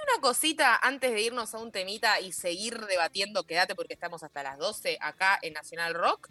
Una 0.03 0.21
cosita 0.21 0.77
antes 0.83 1.13
de 1.13 1.21
irnos 1.23 1.55
a 1.55 1.59
un 1.59 1.71
temita 1.71 2.19
y 2.19 2.33
seguir 2.33 2.87
debatiendo, 2.87 3.45
quédate 3.45 3.77
porque 3.77 3.95
estamos 3.95 4.25
hasta 4.25 4.43
las 4.43 4.59
12 4.59 4.99
acá 5.01 5.39
en 5.43 5.53
Nacional 5.53 5.95
Rock. 5.95 6.29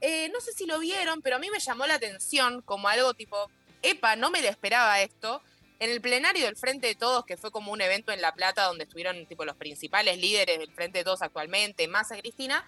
Eh, 0.00 0.30
no 0.30 0.40
sé 0.40 0.52
si 0.52 0.64
lo 0.64 0.78
vieron, 0.78 1.20
pero 1.20 1.36
a 1.36 1.38
mí 1.38 1.50
me 1.50 1.60
llamó 1.60 1.86
la 1.86 1.96
atención 1.96 2.62
como 2.62 2.88
algo 2.88 3.12
tipo, 3.12 3.50
epa, 3.82 4.16
no 4.16 4.30
me 4.30 4.40
lo 4.40 4.48
esperaba 4.48 5.02
esto. 5.02 5.42
En 5.78 5.90
el 5.90 6.00
plenario 6.00 6.46
del 6.46 6.56
Frente 6.56 6.86
de 6.86 6.94
Todos, 6.94 7.26
que 7.26 7.36
fue 7.36 7.50
como 7.50 7.70
un 7.70 7.82
evento 7.82 8.12
en 8.12 8.22
La 8.22 8.32
Plata 8.32 8.64
donde 8.64 8.84
estuvieron 8.84 9.26
tipo 9.26 9.44
los 9.44 9.56
principales 9.56 10.16
líderes 10.16 10.58
del 10.58 10.72
Frente 10.72 10.98
de 10.98 11.04
Todos 11.04 11.20
actualmente, 11.20 11.86
Massa 11.88 12.16
Cristina, 12.16 12.66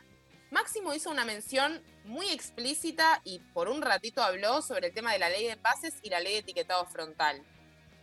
Máximo 0.50 0.92
hizo 0.92 1.10
una 1.10 1.24
mención 1.24 1.82
muy 2.04 2.28
explícita 2.28 3.22
y 3.24 3.38
por 3.38 3.68
un 3.68 3.80
ratito 3.80 4.22
habló 4.22 4.60
sobre 4.60 4.88
el 4.88 4.94
tema 4.94 5.12
de 5.12 5.18
la 5.18 5.30
ley 5.30 5.44
de 5.44 5.52
envases 5.52 5.94
y 6.02 6.10
la 6.10 6.20
ley 6.20 6.34
de 6.34 6.38
etiquetado 6.40 6.84
frontal. 6.84 7.42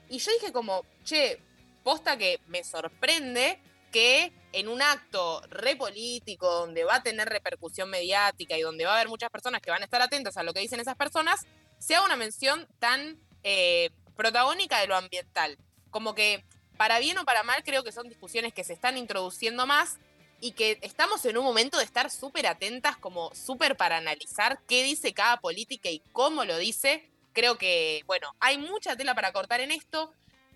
Y 0.09 0.17
yo 0.17 0.31
dije 0.33 0.51
como, 0.51 0.83
che, 1.03 1.39
posta 1.83 2.17
que 2.17 2.39
me 2.47 2.63
sorprende 2.63 3.59
que 3.91 4.31
en 4.53 4.67
un 4.67 4.81
acto 4.81 5.41
re 5.49 5.75
político, 5.75 6.49
donde 6.49 6.83
va 6.83 6.95
a 6.95 7.03
tener 7.03 7.29
repercusión 7.29 7.89
mediática 7.89 8.57
y 8.57 8.61
donde 8.61 8.85
va 8.85 8.91
a 8.91 8.95
haber 8.95 9.09
muchas 9.09 9.29
personas 9.29 9.61
que 9.61 9.71
van 9.71 9.81
a 9.81 9.85
estar 9.85 10.01
atentas 10.01 10.37
a 10.37 10.43
lo 10.43 10.53
que 10.53 10.59
dicen 10.59 10.79
esas 10.79 10.95
personas, 10.95 11.45
se 11.79 11.95
haga 11.95 12.05
una 12.05 12.15
mención 12.15 12.67
tan 12.79 13.19
eh, 13.43 13.91
protagónica 14.15 14.79
de 14.79 14.87
lo 14.87 14.95
ambiental. 14.95 15.57
Como 15.89 16.15
que, 16.15 16.45
para 16.77 16.99
bien 16.99 17.17
o 17.17 17.25
para 17.25 17.43
mal, 17.43 17.63
creo 17.63 17.83
que 17.83 17.91
son 17.91 18.09
discusiones 18.09 18.53
que 18.53 18.63
se 18.63 18.73
están 18.73 18.97
introduciendo 18.97 19.65
más 19.65 19.99
y 20.41 20.53
que 20.53 20.79
estamos 20.81 21.23
en 21.25 21.37
un 21.37 21.43
momento 21.43 21.77
de 21.77 21.83
estar 21.83 22.09
súper 22.09 22.47
atentas, 22.47 22.97
como 22.97 23.33
súper 23.35 23.77
para 23.77 23.97
analizar 23.97 24.59
qué 24.67 24.83
dice 24.83 25.13
cada 25.13 25.37
política 25.37 25.89
y 25.89 26.01
cómo 26.11 26.45
lo 26.45 26.57
dice. 26.57 27.09
Creo 27.33 27.57
que, 27.57 28.03
bueno, 28.07 28.35
hay 28.39 28.57
mucha 28.57 28.95
tela 28.95 29.15
para 29.15 29.31
cortar 29.31 29.61
en 29.61 29.71
esto. 29.71 30.13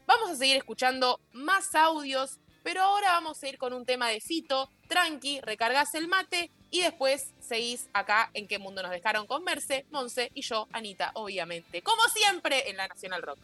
Vamos 0.08 0.30
a 0.30 0.36
seguir 0.36 0.58
escuchando 0.58 1.20
más 1.34 1.74
audios, 1.74 2.40
pero 2.64 2.82
ahora 2.84 3.12
vamos 3.14 3.42
a 3.42 3.48
ir 3.48 3.58
con 3.58 3.74
un 3.74 3.86
tema 3.86 4.10
de 4.10 4.22
Fito, 4.22 4.70
tranqui, 4.88 5.42
recargas 5.42 5.96
el 5.96 6.08
mate 6.08 6.52
y 6.70 6.82
después 6.82 7.34
seguís 7.40 7.90
acá 7.92 8.30
en 8.34 8.48
qué 8.48 8.60
mundo 8.60 8.84
nos 8.84 8.92
dejaron 8.92 9.26
con 9.26 9.44
Merce, 9.44 9.86
Monse 9.90 10.30
y 10.36 10.42
yo, 10.42 10.68
Anita, 10.74 11.12
obviamente. 11.16 11.82
Como 11.82 12.04
siempre 12.04 12.70
en 12.70 12.78
la 12.78 12.88
Nacional 12.88 13.24
Rock. 13.24 13.40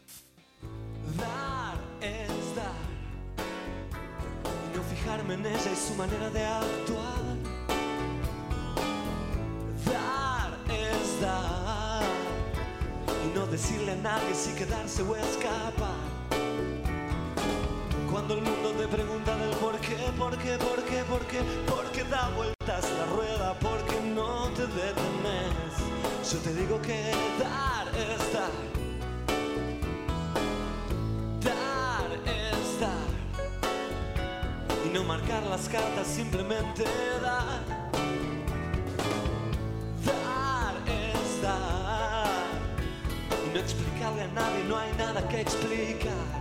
Dar 1.18 1.78
es 2.00 2.56
dar 2.56 2.72
y 4.44 4.78
no 4.78 4.84
fijarme 4.84 5.34
en 5.34 5.46
ella 5.48 5.72
y 5.72 5.76
su 5.76 5.96
manera 5.96 6.30
de 6.30 6.46
actuar. 6.46 7.22
Dar 9.86 10.60
es 10.72 11.22
dar 11.22 12.04
y 13.26 13.36
no 13.36 13.48
decirle 13.48 13.94
a 13.94 13.96
nadie 13.96 14.36
si 14.36 14.54
quedarse 14.54 15.02
o 15.02 15.16
escapar. 15.16 16.11
Cuando 18.12 18.34
el 18.34 18.42
mundo 18.42 18.72
te 18.72 18.88
pregunta 18.90 19.38
del 19.38 19.52
por 19.52 19.80
qué, 19.80 19.96
por 20.18 20.38
qué, 20.38 20.58
por 20.58 20.84
qué, 20.84 21.04
por 21.04 21.22
qué, 21.28 21.40
por 21.66 21.86
qué 21.94 22.04
da 22.04 22.30
vueltas 22.36 22.92
la 22.98 23.06
rueda, 23.06 23.58
porque 23.58 24.02
no 24.14 24.50
te 24.50 24.64
detenes. 24.64 25.72
Yo 26.30 26.38
te 26.40 26.54
digo 26.54 26.82
que 26.82 27.12
dar 27.40 27.88
es 27.96 28.34
dar. 28.34 28.52
Dar 31.40 32.12
es 32.26 32.80
dar. 32.82 33.12
Y 34.86 34.90
no 34.90 35.06
marcar 35.06 35.44
las 35.44 35.70
cartas, 35.70 36.06
simplemente 36.06 36.84
dar. 37.22 37.64
Dar 40.06 40.76
es 40.86 41.42
dar. 41.42 42.28
Y 43.48 43.54
no 43.54 43.60
explicarle 43.62 44.24
a 44.24 44.28
nadie, 44.28 44.66
no 44.66 44.78
hay 44.78 44.92
nada 44.98 45.26
que 45.30 45.40
explicar. 45.40 46.41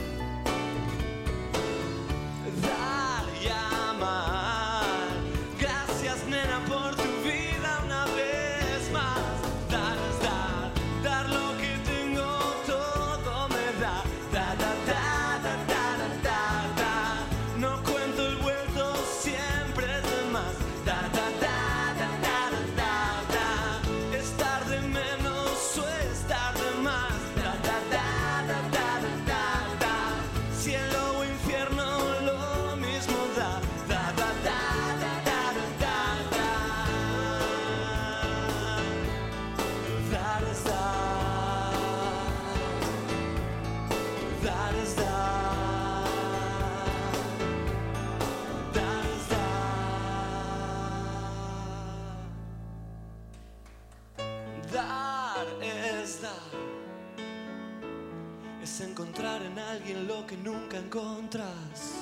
alguien 59.91 60.07
lo 60.07 60.25
que 60.25 60.37
nunca 60.37 60.77
encontras. 60.77 61.95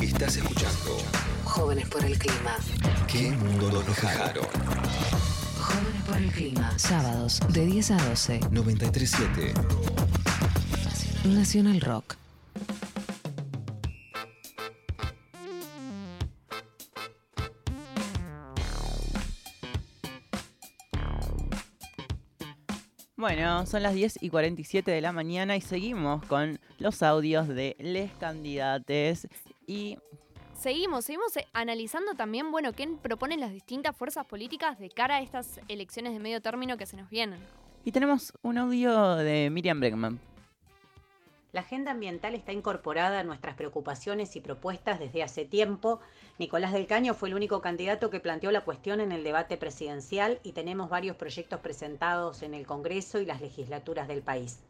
Estás 0.00 0.36
escuchando 0.36 0.98
Jóvenes 1.44 1.88
por 1.88 2.04
el 2.04 2.18
clima. 2.18 2.56
¿Qué 3.06 3.30
mundo 3.32 3.70
nos 3.70 3.86
dejaron? 3.86 4.44
Jóvenes 5.58 6.02
por 6.06 6.16
el 6.16 6.32
clima. 6.32 6.78
Sábados 6.78 7.40
de 7.50 7.66
10 7.66 7.90
a 7.92 8.08
12. 8.08 8.40
937 8.50 9.54
Nacional 11.24 11.80
Rock. 11.80 12.16
Bueno, 23.20 23.66
son 23.66 23.82
las 23.82 23.92
10 23.92 24.22
y 24.22 24.30
47 24.30 24.90
de 24.90 25.00
la 25.02 25.12
mañana 25.12 25.54
y 25.54 25.60
seguimos 25.60 26.24
con 26.24 26.58
los 26.78 27.02
audios 27.02 27.48
de 27.48 27.76
les 27.78 28.10
candidates 28.12 29.28
y 29.66 29.98
Seguimos, 30.58 31.04
seguimos 31.04 31.36
eh, 31.36 31.46
analizando 31.52 32.14
también, 32.14 32.50
bueno, 32.50 32.72
qué 32.72 32.88
proponen 33.02 33.40
las 33.40 33.52
distintas 33.52 33.94
fuerzas 33.94 34.24
políticas 34.24 34.78
de 34.78 34.88
cara 34.88 35.16
a 35.16 35.20
estas 35.20 35.60
elecciones 35.68 36.14
de 36.14 36.18
medio 36.18 36.40
término 36.40 36.78
que 36.78 36.86
se 36.86 36.96
nos 36.96 37.10
vienen. 37.10 37.40
Y 37.84 37.92
tenemos 37.92 38.32
un 38.40 38.56
audio 38.56 39.16
de 39.16 39.50
Miriam 39.50 39.80
Bregman. 39.80 40.18
La 41.52 41.62
agenda 41.62 41.90
ambiental 41.90 42.36
está 42.36 42.52
incorporada 42.52 43.18
a 43.18 43.24
nuestras 43.24 43.56
preocupaciones 43.56 44.36
y 44.36 44.40
propuestas 44.40 45.00
desde 45.00 45.24
hace 45.24 45.44
tiempo. 45.44 45.98
Nicolás 46.38 46.72
del 46.72 46.86
Caño 46.86 47.12
fue 47.12 47.28
el 47.28 47.34
único 47.34 47.60
candidato 47.60 48.08
que 48.08 48.20
planteó 48.20 48.52
la 48.52 48.60
cuestión 48.60 49.00
en 49.00 49.10
el 49.10 49.24
debate 49.24 49.56
presidencial 49.56 50.38
y 50.44 50.52
tenemos 50.52 50.88
varios 50.88 51.16
proyectos 51.16 51.58
presentados 51.58 52.42
en 52.42 52.54
el 52.54 52.68
Congreso 52.68 53.18
y 53.18 53.26
las 53.26 53.40
legislaturas 53.40 54.06
del 54.06 54.22
país. 54.22 54.60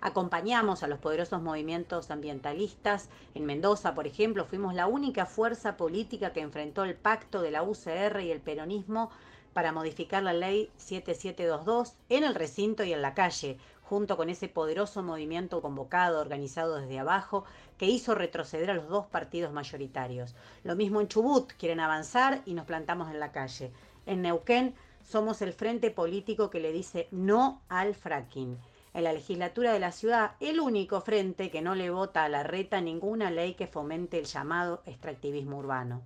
Acompañamos 0.00 0.82
a 0.82 0.88
los 0.88 0.98
poderosos 0.98 1.40
movimientos 1.40 2.10
ambientalistas. 2.10 3.10
En 3.36 3.46
Mendoza, 3.46 3.94
por 3.94 4.08
ejemplo, 4.08 4.44
fuimos 4.44 4.74
la 4.74 4.88
única 4.88 5.26
fuerza 5.26 5.76
política 5.76 6.32
que 6.32 6.40
enfrentó 6.40 6.82
el 6.82 6.96
pacto 6.96 7.42
de 7.42 7.52
la 7.52 7.62
UCR 7.62 8.20
y 8.20 8.32
el 8.32 8.40
peronismo 8.40 9.10
para 9.54 9.70
modificar 9.70 10.24
la 10.24 10.32
ley 10.32 10.68
7722 10.78 11.94
en 12.08 12.24
el 12.24 12.34
recinto 12.34 12.82
y 12.82 12.92
en 12.92 13.02
la 13.02 13.14
calle, 13.14 13.56
junto 13.84 14.16
con 14.16 14.30
ese 14.30 14.48
poderoso 14.48 15.02
movimiento 15.02 15.60
convocado, 15.62 16.20
organizado 16.20 16.76
desde 16.76 16.98
abajo, 16.98 17.44
que 17.78 17.86
hizo 17.86 18.14
retroceder 18.14 18.70
a 18.70 18.74
los 18.74 18.88
dos 18.88 19.06
partidos 19.06 19.52
mayoritarios. 19.52 20.34
Lo 20.62 20.74
mismo 20.74 21.00
en 21.00 21.08
Chubut, 21.08 21.52
quieren 21.52 21.80
avanzar 21.80 22.42
y 22.46 22.54
nos 22.54 22.66
plantamos 22.66 23.10
en 23.10 23.20
la 23.20 23.32
calle. 23.32 23.72
En 24.06 24.22
Neuquén 24.22 24.74
somos 25.02 25.42
el 25.42 25.52
frente 25.52 25.90
político 25.90 26.50
que 26.50 26.60
le 26.60 26.72
dice 26.72 27.08
no 27.10 27.60
al 27.68 27.94
fracking. 27.94 28.58
En 28.94 29.04
la 29.04 29.12
legislatura 29.12 29.72
de 29.72 29.80
la 29.80 29.92
ciudad, 29.92 30.32
el 30.40 30.60
único 30.60 31.00
frente 31.00 31.50
que 31.50 31.62
no 31.62 31.74
le 31.74 31.90
vota 31.90 32.24
a 32.24 32.28
la 32.28 32.42
reta 32.42 32.80
ninguna 32.80 33.30
ley 33.30 33.54
que 33.54 33.66
fomente 33.66 34.18
el 34.18 34.24
llamado 34.24 34.82
extractivismo 34.86 35.58
urbano. 35.58 36.02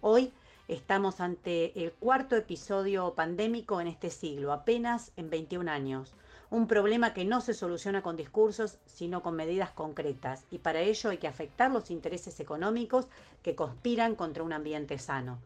Hoy 0.00 0.32
estamos 0.66 1.20
ante 1.20 1.78
el 1.82 1.92
cuarto 1.92 2.36
episodio 2.36 3.14
pandémico 3.14 3.80
en 3.80 3.88
este 3.88 4.08
siglo, 4.08 4.52
apenas 4.52 5.12
en 5.16 5.28
21 5.28 5.70
años. 5.70 6.14
Un 6.50 6.66
problema 6.66 7.14
que 7.14 7.24
no 7.24 7.40
se 7.40 7.54
soluciona 7.54 8.02
con 8.02 8.16
discursos, 8.16 8.78
sino 8.84 9.22
con 9.22 9.36
medidas 9.36 9.70
concretas. 9.70 10.44
Y 10.50 10.58
para 10.58 10.80
ello 10.80 11.10
hay 11.10 11.18
que 11.18 11.28
afectar 11.28 11.70
los 11.70 11.92
intereses 11.92 12.40
económicos 12.40 13.06
que 13.44 13.54
conspiran 13.54 14.16
contra 14.16 14.42
un 14.42 14.52
ambiente 14.52 14.98
sano. 14.98 15.38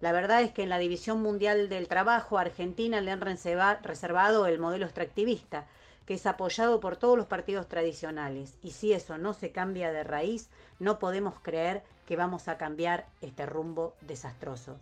La 0.00 0.10
verdad 0.10 0.42
es 0.42 0.50
que 0.50 0.64
en 0.64 0.68
la 0.68 0.78
División 0.78 1.22
Mundial 1.22 1.68
del 1.68 1.86
Trabajo 1.86 2.36
a 2.36 2.40
Argentina 2.40 3.00
le 3.00 3.12
han 3.12 3.20
reserva- 3.20 3.80
reservado 3.82 4.46
el 4.46 4.58
modelo 4.58 4.86
extractivista, 4.86 5.66
que 6.04 6.14
es 6.14 6.26
apoyado 6.26 6.80
por 6.80 6.96
todos 6.96 7.16
los 7.16 7.26
partidos 7.26 7.68
tradicionales. 7.68 8.54
Y 8.60 8.72
si 8.72 8.92
eso 8.92 9.18
no 9.18 9.34
se 9.34 9.52
cambia 9.52 9.92
de 9.92 10.02
raíz, 10.02 10.48
no 10.80 10.98
podemos 10.98 11.34
creer 11.42 11.84
que 12.06 12.16
vamos 12.16 12.48
a 12.48 12.58
cambiar 12.58 13.06
este 13.20 13.46
rumbo 13.46 13.94
desastroso. 14.00 14.78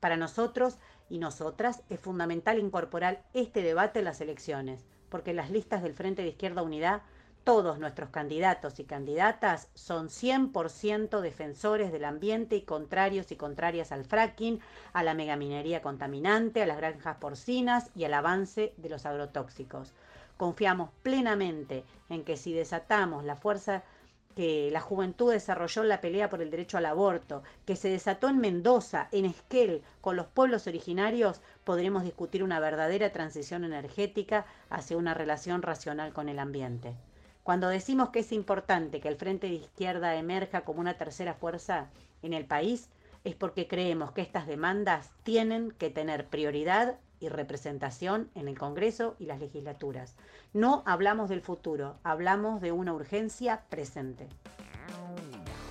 Para 0.00 0.16
nosotros 0.16 0.78
y 1.12 1.18
nosotras 1.18 1.82
es 1.90 2.00
fundamental 2.00 2.58
incorporar 2.58 3.22
este 3.34 3.60
debate 3.60 3.98
en 3.98 4.06
las 4.06 4.22
elecciones, 4.22 4.86
porque 5.10 5.34
las 5.34 5.50
listas 5.50 5.82
del 5.82 5.92
Frente 5.92 6.22
de 6.22 6.28
Izquierda 6.28 6.62
Unidad 6.62 7.02
todos 7.44 7.78
nuestros 7.78 8.08
candidatos 8.08 8.80
y 8.80 8.84
candidatas 8.84 9.68
son 9.74 10.08
100% 10.08 11.20
defensores 11.20 11.92
del 11.92 12.06
ambiente 12.06 12.56
y 12.56 12.62
contrarios 12.62 13.30
y 13.30 13.36
contrarias 13.36 13.92
al 13.92 14.06
fracking, 14.06 14.60
a 14.94 15.02
la 15.02 15.12
megaminería 15.12 15.82
contaminante, 15.82 16.62
a 16.62 16.66
las 16.66 16.78
granjas 16.78 17.18
porcinas 17.18 17.90
y 17.94 18.04
al 18.04 18.14
avance 18.14 18.72
de 18.78 18.88
los 18.88 19.04
agrotóxicos. 19.04 19.92
Confiamos 20.38 20.88
plenamente 21.02 21.84
en 22.08 22.24
que 22.24 22.38
si 22.38 22.54
desatamos 22.54 23.22
la 23.22 23.36
fuerza 23.36 23.82
que 24.34 24.70
la 24.70 24.80
juventud 24.80 25.32
desarrolló 25.32 25.84
la 25.84 26.00
pelea 26.00 26.30
por 26.30 26.42
el 26.42 26.50
derecho 26.50 26.78
al 26.78 26.86
aborto, 26.86 27.42
que 27.64 27.76
se 27.76 27.88
desató 27.88 28.28
en 28.28 28.38
Mendoza, 28.38 29.08
en 29.12 29.24
Esquel, 29.24 29.82
con 30.00 30.16
los 30.16 30.26
pueblos 30.26 30.66
originarios, 30.66 31.40
podremos 31.64 32.04
discutir 32.04 32.42
una 32.42 32.60
verdadera 32.60 33.12
transición 33.12 33.64
energética 33.64 34.46
hacia 34.70 34.96
una 34.96 35.14
relación 35.14 35.62
racional 35.62 36.12
con 36.12 36.28
el 36.28 36.38
ambiente. 36.38 36.94
Cuando 37.42 37.68
decimos 37.68 38.10
que 38.10 38.20
es 38.20 38.32
importante 38.32 39.00
que 39.00 39.08
el 39.08 39.16
Frente 39.16 39.48
de 39.48 39.54
Izquierda 39.54 40.14
emerja 40.14 40.62
como 40.62 40.80
una 40.80 40.94
tercera 40.94 41.34
fuerza 41.34 41.88
en 42.22 42.32
el 42.32 42.46
país, 42.46 42.88
es 43.24 43.34
porque 43.34 43.68
creemos 43.68 44.12
que 44.12 44.22
estas 44.22 44.46
demandas 44.46 45.10
tienen 45.22 45.72
que 45.72 45.90
tener 45.90 46.26
prioridad 46.26 46.98
y 47.22 47.28
representación 47.28 48.28
en 48.34 48.48
el 48.48 48.58
Congreso 48.58 49.14
y 49.18 49.26
las 49.26 49.38
legislaturas. 49.38 50.16
No 50.52 50.82
hablamos 50.84 51.30
del 51.30 51.40
futuro, 51.40 51.96
hablamos 52.02 52.60
de 52.60 52.72
una 52.72 52.92
urgencia 52.92 53.62
presente. 53.70 54.28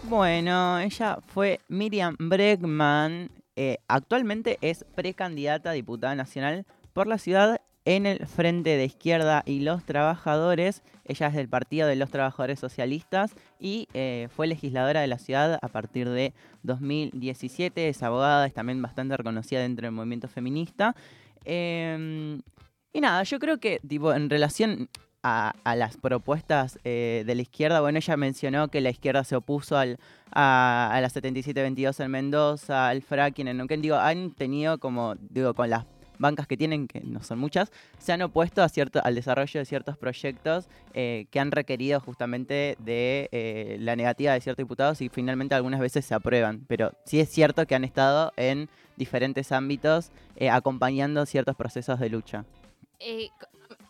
Bueno, 0.04 0.80
ella 0.80 1.20
fue 1.28 1.60
Miriam 1.68 2.16
Bregman. 2.18 3.30
eh, 3.58 3.78
actualmente 3.88 4.58
es 4.62 4.86
precandidata 4.96 5.72
a 5.72 5.74
diputada 5.74 6.16
nacional 6.16 6.66
por 6.94 7.06
la 7.06 7.18
ciudad 7.18 7.60
en 7.86 8.06
el 8.06 8.26
Frente 8.28 8.78
de 8.78 8.86
Izquierda 8.86 9.44
y 9.46 9.62
los 9.62 9.84
Trabajadores. 9.84 10.84
Ella 11.06 11.28
es 11.28 11.34
del 11.34 11.50
Partido 11.50 11.88
de 11.88 11.96
los 11.96 12.12
Trabajadores 12.12 12.60
Socialistas 12.60 13.34
y 13.60 13.88
eh, 13.94 14.28
fue 14.36 14.48
legisladora 14.48 15.02
de 15.02 15.08
la 15.08 15.18
ciudad 15.18 15.60
a 15.62 15.68
partir 15.68 16.08
de 16.10 16.34
2017. 16.64 17.90
Es 17.90 18.04
abogada, 18.04 18.46
es 18.46 18.54
también 18.54 18.82
bastante 18.82 19.18
reconocida 19.18 19.62
dentro 19.62 19.88
del 19.88 19.94
movimiento 19.94 20.28
feminista. 20.28 20.96
Eh, 21.46 22.40
y 22.94 23.02
nada, 23.02 23.24
yo 23.24 23.40
creo 23.40 23.58
que 23.60 23.80
tipo, 23.88 24.14
en 24.14 24.30
relación 24.30 24.90
a, 25.24 25.54
las 25.76 25.98
propuestas 25.98 26.80
eh, 26.84 27.24
de 27.26 27.36
la 27.36 27.42
izquierda, 27.42 27.80
bueno, 27.82 28.00
ella 28.00 28.18
mencionó 28.18 28.68
que 28.70 28.82
la 28.82 28.90
izquierda 28.90 29.24
se 29.24 29.36
opuso 29.36 29.78
al, 29.78 29.98
a, 30.32 30.90
a 30.92 31.02
la 31.02 31.10
7722 31.10 32.00
en 32.00 32.12
Mendoza, 32.12 32.90
al 32.90 33.02
fracking 33.02 33.48
en 33.48 33.58
Neuquén. 33.58 33.82
Digo, 33.82 33.96
han 33.96 34.32
tenido 34.32 34.80
como, 34.80 35.16
digo, 35.20 35.54
con 35.54 35.70
las 35.70 35.86
bancas 36.22 36.48
que 36.48 36.56
tienen, 36.56 36.88
que 36.88 37.02
no 37.02 37.22
son 37.24 37.40
muchas, 37.40 37.72
se 38.00 38.14
han 38.14 38.22
opuesto 38.22 38.64
a 38.64 38.70
cierto, 38.70 39.02
al 39.04 39.16
desarrollo 39.16 39.60
de 39.60 39.66
ciertos 39.66 39.98
proyectos 39.98 40.68
eh, 40.94 41.26
que 41.32 41.40
han 41.40 41.52
requerido 41.52 42.00
justamente 42.00 42.78
de 42.80 43.28
eh, 43.32 43.78
la 43.80 43.96
negativa 43.96 44.34
de 44.34 44.40
ciertos 44.42 44.64
diputados 44.64 45.02
y 45.02 45.10
finalmente 45.10 45.56
algunas 45.56 45.80
veces 45.80 46.06
se 46.06 46.14
aprueban. 46.14 46.64
Pero 46.68 46.94
sí 47.06 47.20
es 47.20 47.30
cierto 47.30 47.66
que 47.66 47.76
han 47.76 47.84
estado 47.84 48.32
en 48.38 48.70
diferentes 48.96 49.52
ámbitos 49.52 50.12
eh, 50.36 50.50
acompañando 50.50 51.26
ciertos 51.26 51.56
procesos 51.56 52.00
de 52.00 52.10
lucha. 52.10 52.46
Eh, 53.00 53.30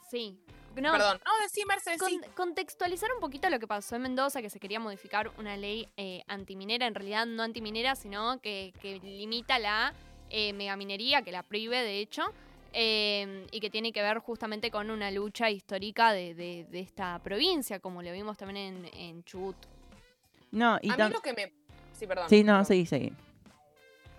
sí. 0.09 0.37
No, 0.73 0.93
Perdón, 0.93 1.19
no, 1.25 1.31
decí 1.43 1.65
Mercedes, 1.67 1.99
con- 1.99 2.09
sí. 2.09 2.21
contextualizar 2.33 3.09
un 3.13 3.19
poquito 3.19 3.49
lo 3.49 3.59
que 3.59 3.67
pasó 3.67 3.97
en 3.97 4.03
Mendoza, 4.03 4.41
que 4.41 4.49
se 4.49 4.57
quería 4.57 4.79
modificar 4.79 5.29
una 5.37 5.57
ley 5.57 5.89
eh, 5.97 6.23
antiminera, 6.27 6.87
en 6.87 6.95
realidad 6.95 7.25
no 7.25 7.43
antiminera, 7.43 7.93
sino 7.95 8.39
que, 8.39 8.71
que 8.81 8.99
limita 8.99 9.59
la 9.59 9.91
eh, 10.31 10.53
megaminería, 10.53 11.21
que 11.21 11.31
la 11.31 11.43
prohíbe 11.43 11.77
de 11.83 11.99
hecho, 11.99 12.23
eh, 12.73 13.45
y 13.51 13.59
que 13.59 13.69
tiene 13.69 13.91
que 13.91 14.01
ver 14.01 14.19
justamente 14.19 14.71
con 14.71 14.89
una 14.89 15.11
lucha 15.11 15.49
histórica 15.49 16.13
de, 16.13 16.33
de- 16.33 16.65
de 16.69 16.79
esta 16.79 17.19
provincia, 17.19 17.79
como 17.79 18.01
lo 18.01 18.11
vimos 18.13 18.37
también 18.37 18.85
en, 18.85 18.85
en 18.97 19.23
Chubut. 19.25 19.57
No, 20.51 20.79
y 20.81 20.89
a 20.89 20.95
mí 20.97 21.13
lo 21.13 21.21
que 21.21 21.33
me... 21.33 21.51
Sí, 21.93 22.07
perdón. 22.07 22.29
Sí, 22.29 22.43
no, 22.43 22.53
perdón. 22.53 22.65
seguí, 22.65 22.85
seguí. 22.85 23.13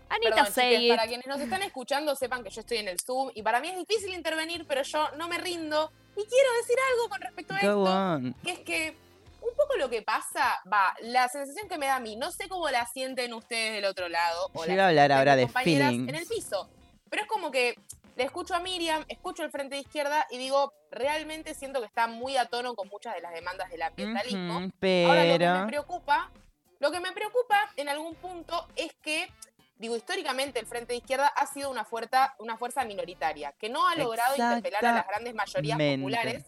Anita, 0.09 0.45
Perdón, 0.55 0.89
para 0.89 1.07
quienes 1.09 1.27
nos 1.27 1.41
están 1.41 1.63
escuchando 1.63 2.15
sepan 2.15 2.45
que 2.45 2.51
yo 2.51 2.61
estoy 2.61 2.77
en 2.79 2.89
el 2.89 3.01
Zoom 3.01 3.31
y 3.35 3.43
para 3.43 3.61
mí 3.61 3.69
es 3.69 3.77
difícil 3.79 4.13
intervenir, 4.13 4.67
pero 4.69 4.83
yo 4.83 5.09
no 5.17 5.27
me 5.27 5.39
rindo 5.39 5.91
y 6.13 6.23
quiero 6.27 6.49
decir 6.61 6.77
algo 6.93 7.09
con 7.09 7.21
respecto 7.23 7.55
a 7.55 7.61
Go 7.63 7.69
esto, 7.69 7.83
on. 7.85 8.35
que 8.45 8.51
es 8.53 8.59
que 8.61 8.95
un 9.43 9.55
poco 9.57 9.77
lo 9.77 9.91
que 9.91 10.03
pasa, 10.03 10.61
va, 10.73 10.95
la 11.01 11.29
sensación 11.29 11.69
que 11.69 11.79
me 11.79 11.87
da 11.87 11.97
a 11.97 12.01
mí, 12.01 12.17
no 12.17 12.31
sé 12.31 12.49
cómo 12.49 12.69
la 12.71 12.87
sienten 12.87 13.33
ustedes 13.35 13.75
del 13.75 13.85
otro 13.85 14.09
lado 14.09 14.51
o 14.55 14.65
Yo 14.65 14.73
iba 14.73 14.85
a 14.85 14.89
hablar 14.89 15.13
ahora 15.13 15.37
de 15.37 15.49
feelings. 15.49 16.09
en 16.09 16.15
el 16.15 16.27
piso, 16.27 16.71
pero 17.11 17.23
es 17.23 17.29
como 17.29 17.51
que 17.51 17.77
le 18.17 18.25
escucho 18.25 18.55
a 18.55 18.61
Miriam, 18.61 19.05
escucho 19.09 19.43
el 19.43 19.51
frente 19.51 19.75
de 19.77 19.81
izquierda 19.81 20.27
y 20.31 20.39
digo, 20.39 20.73
realmente 20.91 21.55
siento 21.55 21.81
que 21.81 21.87
está 21.87 22.07
muy 22.07 22.37
a 22.37 22.47
tono 22.47 22.75
con 22.75 22.89
muchas 22.89 23.15
de 23.15 23.21
las 23.23 23.33
demandas 23.33 23.71
del 23.71 23.83
ambientalismo. 23.83 24.59
Ujú, 24.59 24.71
Ahora, 25.09 25.25
lo 25.25 25.39
que 25.39 25.47
me 25.47 25.55
pero... 25.55 25.67
preocupa, 25.67 26.31
lo 26.79 26.91
que 26.91 27.01
me 27.01 27.13
preocupa 27.13 27.71
en 27.77 27.89
algún 27.89 28.15
punto 28.17 28.69
es 28.77 28.93
que, 29.03 29.29
digo, 29.77 29.97
históricamente 29.97 30.61
el 30.61 30.67
Frente 30.67 30.93
de 30.93 30.99
Izquierda 30.99 31.27
ha 31.29 31.47
sido 31.47 31.71
una 31.71 31.85
fuerza, 31.85 32.35
una 32.39 32.57
fuerza 32.57 32.85
minoritaria, 32.85 33.53
que 33.59 33.71
no 33.71 33.89
ha 33.89 33.97
logrado 33.97 34.37
interpelar 34.37 34.85
a 34.85 34.93
las 34.93 35.07
grandes 35.07 35.35
mayorías 35.35 35.79
populares, 35.79 36.45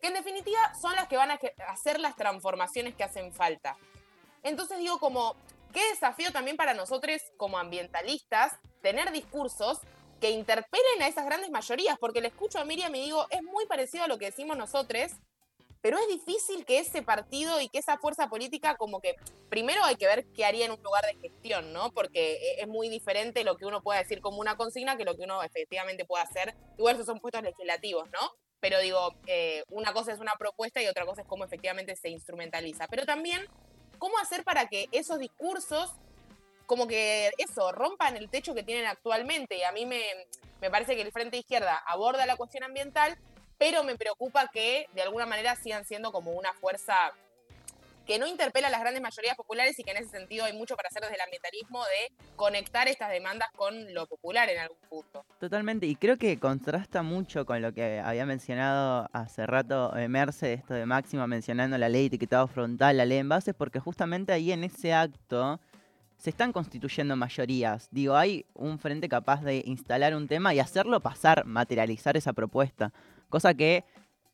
que 0.00 0.08
en 0.08 0.14
definitiva 0.14 0.58
son 0.80 0.94
las 0.94 1.08
que 1.08 1.16
van 1.16 1.30
a 1.30 1.40
hacer 1.68 2.00
las 2.00 2.16
transformaciones 2.16 2.94
que 2.94 3.04
hacen 3.04 3.32
falta. 3.32 3.76
Entonces 4.42 4.78
digo, 4.78 4.98
como, 4.98 5.36
qué 5.72 5.86
desafío 5.90 6.32
también 6.32 6.56
para 6.56 6.74
nosotros 6.74 7.20
como 7.36 7.58
ambientalistas 7.58 8.52
tener 8.82 9.12
discursos 9.12 9.78
que 10.20 10.30
interpelen 10.30 11.02
a 11.02 11.08
esas 11.08 11.24
grandes 11.24 11.50
mayorías, 11.50 11.98
porque 11.98 12.20
le 12.20 12.28
escucho 12.28 12.58
a 12.58 12.64
Miriam 12.64 12.94
y 12.94 13.04
digo, 13.04 13.26
es 13.30 13.42
muy 13.42 13.66
parecido 13.66 14.04
a 14.04 14.08
lo 14.08 14.18
que 14.18 14.26
decimos 14.26 14.56
nosotros, 14.56 15.12
pero 15.80 15.98
es 15.98 16.08
difícil 16.08 16.66
que 16.66 16.78
ese 16.78 17.02
partido 17.02 17.58
y 17.60 17.70
que 17.70 17.78
esa 17.78 17.96
fuerza 17.96 18.28
política 18.28 18.76
como 18.76 19.00
que 19.00 19.16
primero 19.48 19.82
hay 19.82 19.96
que 19.96 20.06
ver 20.06 20.26
qué 20.32 20.44
haría 20.44 20.66
en 20.66 20.72
un 20.72 20.82
lugar 20.82 21.04
de 21.06 21.18
gestión, 21.18 21.72
¿no? 21.72 21.90
Porque 21.92 22.34
e- 22.34 22.60
es 22.60 22.68
muy 22.68 22.90
diferente 22.90 23.44
lo 23.44 23.56
que 23.56 23.64
uno 23.64 23.82
pueda 23.82 24.00
decir 24.00 24.20
como 24.20 24.40
una 24.40 24.56
consigna 24.58 24.98
que 24.98 25.06
lo 25.06 25.16
que 25.16 25.22
uno 25.22 25.42
efectivamente 25.42 26.04
puede 26.04 26.22
hacer. 26.22 26.54
Igual 26.76 26.96
esos 26.96 27.06
son 27.06 27.18
puestos 27.18 27.42
legislativos, 27.42 28.10
¿no? 28.10 28.30
Pero 28.60 28.78
digo, 28.80 29.14
eh, 29.26 29.64
una 29.70 29.92
cosa 29.92 30.12
es 30.12 30.20
una 30.20 30.32
propuesta 30.38 30.82
y 30.82 30.86
otra 30.86 31.06
cosa 31.06 31.22
es 31.22 31.26
cómo 31.26 31.44
efectivamente 31.44 31.96
se 31.96 32.10
instrumentaliza. 32.10 32.86
Pero 32.88 33.06
también, 33.06 33.46
¿cómo 33.98 34.18
hacer 34.18 34.44
para 34.44 34.66
que 34.66 34.88
esos 34.92 35.18
discursos 35.18 35.92
como 36.70 36.86
que 36.86 37.32
eso, 37.36 37.72
rompan 37.72 38.16
el 38.16 38.30
techo 38.30 38.54
que 38.54 38.62
tienen 38.62 38.86
actualmente. 38.86 39.56
Y 39.58 39.64
a 39.64 39.72
mí 39.72 39.86
me, 39.86 40.04
me 40.60 40.70
parece 40.70 40.94
que 40.94 41.02
el 41.02 41.10
Frente 41.10 41.36
Izquierda 41.36 41.82
aborda 41.84 42.26
la 42.26 42.36
cuestión 42.36 42.62
ambiental, 42.62 43.18
pero 43.58 43.82
me 43.82 43.96
preocupa 43.96 44.46
que 44.52 44.86
de 44.94 45.02
alguna 45.02 45.26
manera 45.26 45.56
sigan 45.56 45.84
siendo 45.84 46.12
como 46.12 46.30
una 46.30 46.52
fuerza 46.54 47.12
que 48.10 48.18
no 48.18 48.26
interpela 48.26 48.66
a 48.66 48.70
las 48.72 48.80
grandes 48.80 49.00
mayorías 49.00 49.36
populares 49.36 49.78
y 49.78 49.84
que 49.84 49.92
en 49.92 49.98
ese 49.98 50.08
sentido 50.08 50.44
hay 50.44 50.52
mucho 50.52 50.74
para 50.74 50.88
hacer 50.88 51.00
desde 51.00 51.14
el 51.14 51.20
ambientalismo 51.20 51.78
de 51.84 52.12
conectar 52.34 52.88
estas 52.88 53.08
demandas 53.08 53.52
con 53.52 53.94
lo 53.94 54.08
popular 54.08 54.48
en 54.48 54.58
algún 54.58 54.78
punto. 54.88 55.24
Totalmente, 55.38 55.86
y 55.86 55.94
creo 55.94 56.16
que 56.18 56.36
contrasta 56.36 57.04
mucho 57.04 57.46
con 57.46 57.62
lo 57.62 57.72
que 57.72 58.00
había 58.00 58.26
mencionado 58.26 59.08
hace 59.12 59.46
rato 59.46 59.96
eh, 59.96 60.08
Merce, 60.08 60.54
esto 60.54 60.74
de 60.74 60.86
Máxima 60.86 61.28
mencionando 61.28 61.78
la 61.78 61.88
ley 61.88 62.00
de 62.00 62.06
etiquetado 62.08 62.48
frontal, 62.48 62.96
la 62.96 63.04
ley 63.04 63.18
en 63.18 63.28
bases, 63.28 63.54
porque 63.54 63.78
justamente 63.78 64.32
ahí 64.32 64.50
en 64.50 64.64
ese 64.64 64.92
acto 64.92 65.60
se 66.16 66.30
están 66.30 66.52
constituyendo 66.52 67.14
mayorías. 67.14 67.86
Digo, 67.92 68.16
hay 68.16 68.44
un 68.54 68.80
frente 68.80 69.08
capaz 69.08 69.44
de 69.44 69.62
instalar 69.66 70.16
un 70.16 70.26
tema 70.26 70.52
y 70.52 70.58
hacerlo 70.58 70.98
pasar, 70.98 71.44
materializar 71.44 72.16
esa 72.16 72.32
propuesta, 72.32 72.92
cosa 73.28 73.54
que 73.54 73.84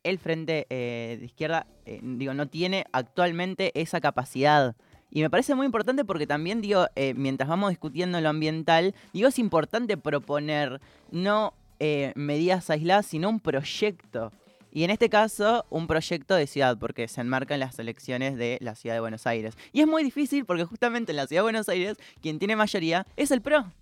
el 0.08 0.18
frente 0.18 0.66
eh, 0.70 1.16
de 1.18 1.26
izquierda, 1.26 1.66
eh, 1.84 2.00
digo, 2.02 2.34
no 2.34 2.48
tiene 2.48 2.86
actualmente 2.92 3.72
esa 3.80 4.00
capacidad. 4.00 4.76
Y 5.10 5.22
me 5.22 5.30
parece 5.30 5.54
muy 5.54 5.66
importante 5.66 6.04
porque 6.04 6.26
también, 6.26 6.60
digo, 6.60 6.86
eh, 6.96 7.14
mientras 7.14 7.48
vamos 7.48 7.70
discutiendo 7.70 8.20
lo 8.20 8.28
ambiental, 8.28 8.94
digo, 9.12 9.28
es 9.28 9.38
importante 9.38 9.96
proponer 9.96 10.80
no 11.10 11.54
eh, 11.78 12.12
medidas 12.16 12.68
aisladas, 12.70 13.06
sino 13.06 13.28
un 13.28 13.40
proyecto. 13.40 14.32
Y 14.72 14.84
en 14.84 14.90
este 14.90 15.08
caso, 15.08 15.64
un 15.70 15.86
proyecto 15.86 16.34
de 16.34 16.46
ciudad, 16.46 16.76
porque 16.78 17.08
se 17.08 17.22
enmarca 17.22 17.54
en 17.54 17.60
las 17.60 17.78
elecciones 17.78 18.36
de 18.36 18.58
la 18.60 18.74
ciudad 18.74 18.94
de 18.94 19.00
Buenos 19.00 19.26
Aires. 19.26 19.54
Y 19.72 19.80
es 19.80 19.86
muy 19.86 20.04
difícil 20.04 20.44
porque 20.44 20.64
justamente 20.64 21.12
en 21.12 21.16
la 21.16 21.26
ciudad 21.26 21.40
de 21.40 21.44
Buenos 21.44 21.68
Aires, 21.68 21.96
quien 22.20 22.38
tiene 22.38 22.56
mayoría 22.56 23.06
es 23.16 23.30
el 23.30 23.40
PRO. 23.40 23.72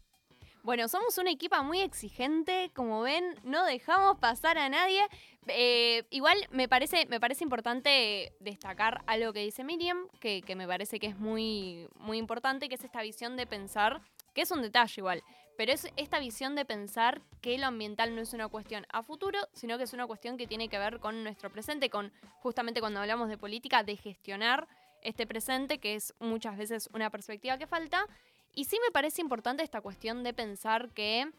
Bueno, 0.65 0.89
somos 0.89 1.19
una 1.19 1.31
equipa 1.31 1.61
muy 1.61 1.83
exigente, 1.83 2.71
como 2.73 3.03
ven, 3.03 3.39
no 3.45 3.67
dejamos 3.67 4.17
pasar 4.19 4.57
a 4.57 4.71
nadie. 4.71 5.03
Eh, 5.47 6.05
igual 6.09 6.39
me 6.51 6.71
parece, 6.71 7.05
me 7.05 7.21
parece 7.21 7.45
importante 7.45 8.33
destacar 8.41 9.03
algo 9.07 9.35
que 9.35 9.41
dice 9.41 9.63
Miriam, 9.63 10.09
que, 10.21 10.41
que 10.41 10.57
me 10.57 10.67
parece 10.67 10.99
que 10.99 11.09
es 11.09 11.19
muy, 11.19 11.87
muy 11.97 12.17
importante, 12.17 12.71
que 12.71 12.77
es 12.77 12.83
esta 12.83 13.03
visión 13.03 13.37
de 13.37 13.47
pensar, 13.47 14.01
que 14.33 14.41
es 14.41 14.51
un 14.53 14.63
detalle 14.63 14.95
igual, 14.97 15.23
pero 15.59 15.71
es 15.71 15.87
esta 15.97 16.19
visión 16.19 16.55
de 16.55 16.65
pensar 16.65 17.21
que 17.43 17.59
lo 17.59 17.67
ambiental 17.67 18.17
no 18.17 18.23
es 18.23 18.33
una 18.33 18.49
cuestión 18.49 18.87
a 18.91 19.03
futuro, 19.03 19.39
sino 19.53 19.77
que 19.77 19.85
es 19.85 19.93
una 19.93 20.07
cuestión 20.07 20.39
que 20.39 20.47
tiene 20.47 20.71
que 20.71 20.79
ver 20.79 20.99
con 20.99 21.25
nuestro 21.25 21.53
presente, 21.53 21.91
con 21.91 22.11
justamente 22.41 22.81
cuando 22.81 23.01
hablamos 23.01 23.29
de 23.29 23.37
política, 23.37 23.83
de 23.83 23.99
gestionar 23.99 24.67
este 25.03 25.27
presente, 25.27 25.77
que 25.79 25.95
es 25.95 26.15
muchas 26.21 26.57
veces 26.57 26.89
una 26.95 27.11
perspectiva 27.11 27.59
que 27.59 27.67
falta. 27.67 28.07
Y 28.55 28.65
sí 28.65 28.79
me 28.85 28.93
parece 28.93 29.21
importante 29.21 29.63
esta 29.63 29.81
cuestión 29.81 30.23
de 30.23 30.33
pensar 30.33 30.91
que, 30.91 31.31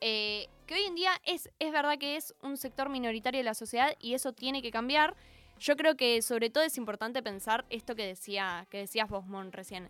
eh, 0.00 0.46
que 0.66 0.74
hoy 0.74 0.82
en 0.82 0.94
día 0.94 1.12
es, 1.24 1.50
es 1.58 1.72
verdad 1.72 1.98
que 1.98 2.16
es 2.16 2.34
un 2.42 2.56
sector 2.56 2.88
minoritario 2.88 3.38
de 3.40 3.44
la 3.44 3.54
sociedad 3.54 3.94
y 4.00 4.14
eso 4.14 4.32
tiene 4.32 4.60
que 4.62 4.70
cambiar. 4.70 5.16
Yo 5.58 5.76
creo 5.76 5.96
que 5.96 6.22
sobre 6.22 6.50
todo 6.50 6.64
es 6.64 6.76
importante 6.76 7.22
pensar 7.22 7.64
esto 7.70 7.94
que, 7.94 8.06
decía, 8.06 8.66
que 8.70 8.78
decías 8.78 9.08
vos, 9.08 9.26
Mon, 9.26 9.52
recién. 9.52 9.88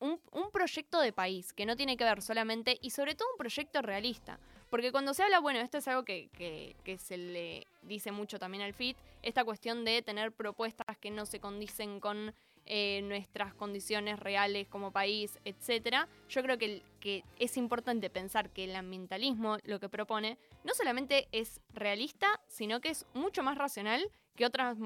Un, 0.00 0.20
un 0.32 0.50
proyecto 0.52 1.00
de 1.00 1.12
país 1.12 1.52
que 1.52 1.66
no 1.66 1.74
tiene 1.74 1.96
que 1.96 2.04
ver 2.04 2.22
solamente, 2.22 2.78
y 2.80 2.90
sobre 2.90 3.16
todo 3.16 3.28
un 3.32 3.38
proyecto 3.38 3.82
realista. 3.82 4.38
Porque 4.70 4.92
cuando 4.92 5.12
se 5.14 5.24
habla, 5.24 5.40
bueno, 5.40 5.58
esto 5.60 5.78
es 5.78 5.88
algo 5.88 6.04
que, 6.04 6.28
que- 6.36 6.76
que 6.84 6.98
se 6.98 7.16
le 7.16 7.66
dice 7.82 8.12
mucho 8.12 8.38
también 8.38 8.62
al 8.62 8.74
FIT, 8.74 8.96
esta 9.22 9.44
cuestión 9.44 9.84
de 9.84 10.02
tener 10.02 10.30
propuestas 10.30 10.96
que 10.98 11.10
no 11.10 11.26
se 11.26 11.40
condicen 11.40 11.98
con 11.98 12.32
eh, 12.66 13.00
nuestras 13.02 13.54
condiciones 13.54 14.18
reales 14.18 14.68
como 14.68 14.92
país, 14.92 15.38
etcétera. 15.44 16.08
Yo 16.28 16.42
creo 16.42 16.58
que 16.58 17.24
es 17.38 17.56
importante 17.56 18.10
pensar 18.10 18.50
que 18.50 18.64
el 18.64 18.76
ambientalismo 18.76 19.58
lo 19.64 19.80
que 19.80 19.88
propone 19.88 20.38
no 20.64 20.74
solamente 20.74 21.28
es 21.32 21.60
realista, 21.72 22.40
sino 22.46 22.80
que 22.80 22.90
es 22.90 23.06
mucho 23.14 23.42
más 23.42 23.56
racional 23.56 24.10
que 24.36 24.46
otras 24.46 24.76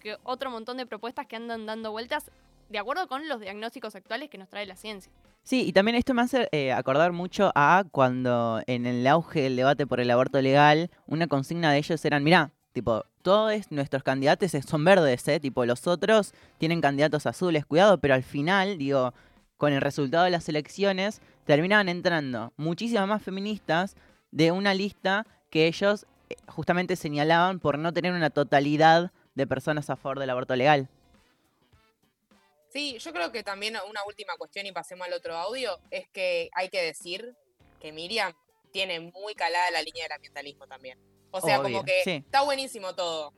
que 0.00 0.16
otro 0.24 0.50
montón 0.50 0.78
de 0.78 0.86
propuestas 0.86 1.26
que 1.26 1.36
andan 1.36 1.66
dando 1.66 1.92
vueltas 1.92 2.30
de 2.70 2.78
acuerdo 2.78 3.06
con 3.06 3.28
los 3.28 3.40
diagnósticos 3.40 3.94
actuales 3.94 4.30
que 4.30 4.38
nos 4.38 4.48
trae 4.48 4.66
la 4.66 4.76
ciencia. 4.76 5.12
Sí, 5.42 5.66
y 5.66 5.72
también 5.72 5.96
esto 5.96 6.14
me 6.14 6.22
hace 6.22 6.48
eh, 6.52 6.72
acordar 6.72 7.12
mucho 7.12 7.50
a 7.54 7.84
cuando 7.90 8.62
en 8.66 8.86
el 8.86 9.06
auge 9.06 9.42
del 9.42 9.56
debate 9.56 9.86
por 9.86 10.00
el 10.00 10.10
aborto 10.10 10.40
legal, 10.40 10.90
una 11.06 11.26
consigna 11.26 11.72
de 11.72 11.78
ellos 11.78 12.04
eran, 12.04 12.22
mirá, 12.22 12.52
tipo, 12.72 13.04
todos 13.22 13.70
nuestros 13.70 14.02
candidatos 14.02 14.52
son 14.66 14.84
verdes, 14.84 15.26
¿eh? 15.28 15.40
Tipo, 15.40 15.64
los 15.64 15.86
otros 15.86 16.32
tienen 16.58 16.80
candidatos 16.80 17.26
azules, 17.26 17.66
cuidado, 17.66 17.98
pero 17.98 18.14
al 18.14 18.22
final, 18.22 18.78
digo, 18.78 19.14
con 19.56 19.72
el 19.72 19.80
resultado 19.80 20.24
de 20.24 20.30
las 20.30 20.48
elecciones, 20.48 21.20
terminaban 21.44 21.88
entrando 21.88 22.52
muchísimas 22.56 23.06
más 23.06 23.22
feministas 23.22 23.96
de 24.30 24.52
una 24.52 24.74
lista 24.74 25.26
que 25.50 25.66
ellos 25.66 26.06
eh, 26.28 26.36
justamente 26.46 26.96
señalaban 26.96 27.60
por 27.60 27.78
no 27.78 27.92
tener 27.92 28.12
una 28.12 28.30
totalidad 28.30 29.12
de 29.34 29.46
personas 29.46 29.90
a 29.90 29.96
favor 29.96 30.18
del 30.18 30.30
aborto 30.30 30.56
legal. 30.56 30.88
Sí, 32.72 32.98
yo 32.98 33.12
creo 33.12 33.32
que 33.32 33.42
también 33.42 33.76
una 33.88 34.04
última 34.06 34.34
cuestión 34.38 34.64
y 34.66 34.72
pasemos 34.72 35.06
al 35.06 35.12
otro 35.12 35.36
audio 35.36 35.76
es 35.90 36.08
que 36.08 36.50
hay 36.54 36.68
que 36.68 36.82
decir 36.82 37.34
que 37.80 37.90
Miriam 37.90 38.32
tiene 38.70 39.00
muy 39.00 39.34
calada 39.34 39.70
la 39.72 39.82
línea 39.82 40.04
del 40.04 40.12
ambientalismo 40.12 40.66
también. 40.68 41.09
O 41.30 41.40
sea, 41.40 41.60
Obvio, 41.60 41.78
como 41.78 41.84
que 41.84 42.02
sí. 42.04 42.22
está 42.24 42.42
buenísimo 42.42 42.94
todo, 42.94 43.32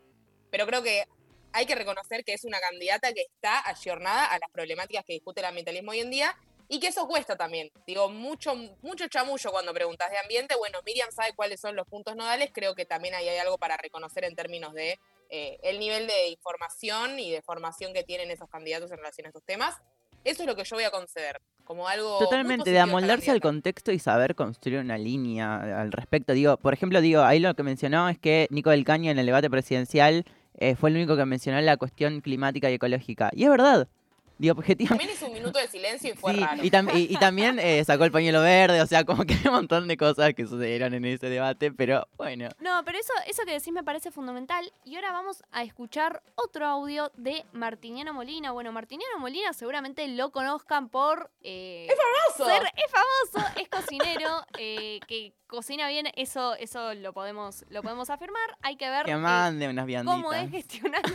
pero 0.51 0.67
creo 0.67 0.83
que 0.83 1.05
hay 1.53 1.67
que 1.67 1.75
reconocer 1.75 2.25
que 2.25 2.33
es 2.33 2.45
una 2.45 2.61
candidata 2.61 3.13
que 3.13 3.23
está 3.23 3.69
ayornada 3.69 4.27
a 4.27 4.39
las 4.39 4.51
problemáticas 4.51 5.05
que 5.05 5.13
discute 5.15 5.41
el 5.41 5.47
ambientalismo 5.47 5.91
hoy 5.91 6.01
en 6.01 6.11
día 6.11 6.37
Y 6.69 6.81
que 6.81 6.87
eso 6.87 7.07
cuesta 7.07 7.37
también. 7.37 7.71
Digo, 7.87 8.09
mucho, 8.09 8.55
mucho 8.81 9.07
chamullo 9.07 9.51
cuando 9.51 9.75
preguntas 9.75 10.11
de 10.11 10.17
ambiente. 10.17 10.57
Bueno, 10.57 10.79
Miriam 10.87 11.11
sabe 11.13 11.35
cuáles 11.35 11.61
son 11.61 11.77
los 11.77 11.87
puntos 11.87 12.17
nodales. 12.17 12.51
Creo 12.51 12.75
que 12.75 12.87
también 12.87 13.15
ahí 13.15 13.29
hay 13.29 13.37
algo 13.37 13.59
para 13.59 13.77
reconocer 13.77 14.25
en 14.25 14.35
términos 14.35 14.73
de 14.73 14.99
eh, 15.29 15.59
el 15.63 15.79
nivel 15.79 16.07
de 16.07 16.29
información 16.29 17.19
y 17.19 17.31
de 17.31 17.43
formación 17.43 17.93
que 17.93 18.05
tienen 18.05 18.31
esos 18.31 18.49
candidatos 18.49 18.91
en 18.91 18.97
relación 18.97 19.27
a 19.27 19.29
estos 19.29 19.45
temas. 19.45 19.77
Eso 20.25 20.43
es 20.43 20.47
lo 20.47 20.57
que 20.57 20.65
yo 20.65 20.77
voy 20.77 20.85
a 20.85 20.91
conceder. 20.91 21.41
Como 21.65 21.87
algo. 21.87 22.19
Totalmente, 22.19 22.71
de 22.71 22.81
amoldarse 22.81 23.31
al 23.31 23.41
contexto 23.41 23.93
y 23.93 23.99
saber 23.99 24.35
construir 24.35 24.81
una 24.81 24.99
línea 24.99 25.81
al 25.81 25.93
respecto. 25.93 26.33
Digo, 26.33 26.57
por 26.57 26.75
ejemplo, 26.75 27.01
digo, 27.01 27.23
ahí 27.23 27.39
lo 27.39 27.55
que 27.55 27.63
mencionó 27.63 28.09
es 28.09 28.19
que 28.19 28.49
Nico 28.51 28.71
del 28.71 28.85
Caño 28.85 29.11
en 29.11 29.19
el 29.19 29.27
debate 29.27 29.49
presidencial 29.49 30.25
eh, 30.59 30.75
fue 30.75 30.91
el 30.91 30.97
único 30.97 31.17
que 31.17 31.25
mencionó 31.25 31.61
la 31.61 31.77
cuestión 31.77 32.21
climática 32.21 32.71
y 32.71 32.75
ecológica. 32.75 33.31
Y 33.33 33.45
es 33.45 33.51
verdad. 33.51 33.89
Digo, 34.43 34.59
objetivamente. 34.59 35.05
También 35.07 35.17
hizo 35.17 35.27
un 35.27 35.33
minuto 35.35 35.59
de 35.61 35.69
silencio 35.69 36.11
y 36.13 36.17
fue 36.17 36.35
Sí, 36.35 36.41
raro. 36.41 36.65
y, 36.65 36.71
tam- 36.71 36.93
y- 36.97 37.15
y 37.15 37.17
también 37.17 37.61
eh, 37.61 37.85
sacó 37.85 38.05
el 38.05 38.11
pañuelo 38.11 38.41
verde, 38.43 38.83
o 38.83 38.87
sea, 38.87 39.05
como 39.05 39.25
que 39.25 39.35
hay 39.35 39.41
un 39.47 39.53
montón 39.53 39.87
de 39.87 39.97
cosas 39.97 40.35
que 40.35 40.47
sucedieron 40.49 40.95
en 40.95 41.05
ese 41.05 41.29
debate, 41.29 41.71
pero 41.71 42.09
bueno. 42.17 42.49
No, 42.59 42.83
pero 42.85 42.99
eso, 42.99 43.13
eso 43.29 43.45
que 43.45 43.53
decís 43.53 43.73
me 43.73 43.85
parece 43.85 44.11
fundamental. 44.11 44.73
Y 44.85 44.97
ahora 44.97 45.13
vamos 45.13 45.45
a 45.53 45.63
escuchar 45.63 46.25
otro 46.35 46.67
audio 46.67 47.13
de 47.17 47.45
Martiniano 47.53 48.13
Molina. 48.13 48.51
Bueno, 48.51 48.73
Martiniano 48.73 49.17
Molina 49.21 49.53
seguramente 49.53 50.09
lo 50.09 50.33
conozcan 50.33 50.89
por... 50.89 51.31
eh, 51.43 51.87
¡Es 51.89 51.97
famoso! 52.37 52.53
ser- 52.53 52.73
es 52.75 52.91
famoso, 52.91 53.61
es 53.61 53.69
cocinero, 53.69 54.45
eh, 54.59 54.99
que 55.07 55.35
cocina 55.47 55.87
bien, 55.87 56.09
eso, 56.17 56.55
eso 56.57 56.95
lo 56.95 57.13
podemos, 57.13 57.65
lo 57.69 57.83
podemos 57.83 58.11
afirmar. 58.11 58.57
Hay 58.63 58.75
que 58.77 58.89
ver 58.91 59.05
Que 59.05 59.13
eh, 59.13 59.17
mande 59.19 59.69
unas 59.69 59.87
vianditas. 59.87 60.17
cómo 60.17 60.33
es 60.33 60.51
gestionando. 60.51 61.09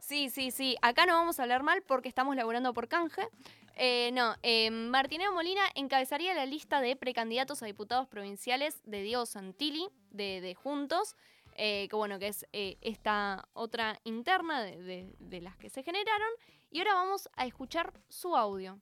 Sí, 0.00 0.30
sí, 0.30 0.50
sí. 0.50 0.76
Acá 0.82 1.06
no 1.06 1.14
vamos 1.14 1.38
a 1.38 1.42
hablar 1.42 1.62
mal 1.62 1.82
porque 1.82 2.08
estamos 2.08 2.36
laburando 2.36 2.72
por 2.72 2.88
canje. 2.88 3.28
Eh, 3.76 4.10
no, 4.12 4.34
eh, 4.42 4.70
Martineo 4.70 5.32
Molina 5.32 5.62
encabezaría 5.74 6.32
la 6.34 6.46
lista 6.46 6.80
de 6.80 6.96
precandidatos 6.96 7.62
a 7.62 7.66
diputados 7.66 8.08
provinciales 8.08 8.80
de 8.84 9.02
Diego 9.02 9.26
Santilli, 9.26 9.88
de, 10.10 10.54
Juntos, 10.54 11.16
eh, 11.56 11.86
que 11.90 11.96
bueno, 11.96 12.18
que 12.18 12.28
es 12.28 12.46
eh, 12.52 12.78
esta 12.80 13.48
otra 13.52 13.98
interna 14.04 14.62
de- 14.62 15.14
de 15.18 15.40
las 15.40 15.56
que 15.56 15.68
se 15.68 15.82
generaron. 15.82 16.28
Y 16.70 16.78
ahora 16.78 16.94
vamos 16.94 17.28
a 17.36 17.46
escuchar 17.46 17.92
su 18.08 18.36
audio. 18.36 18.78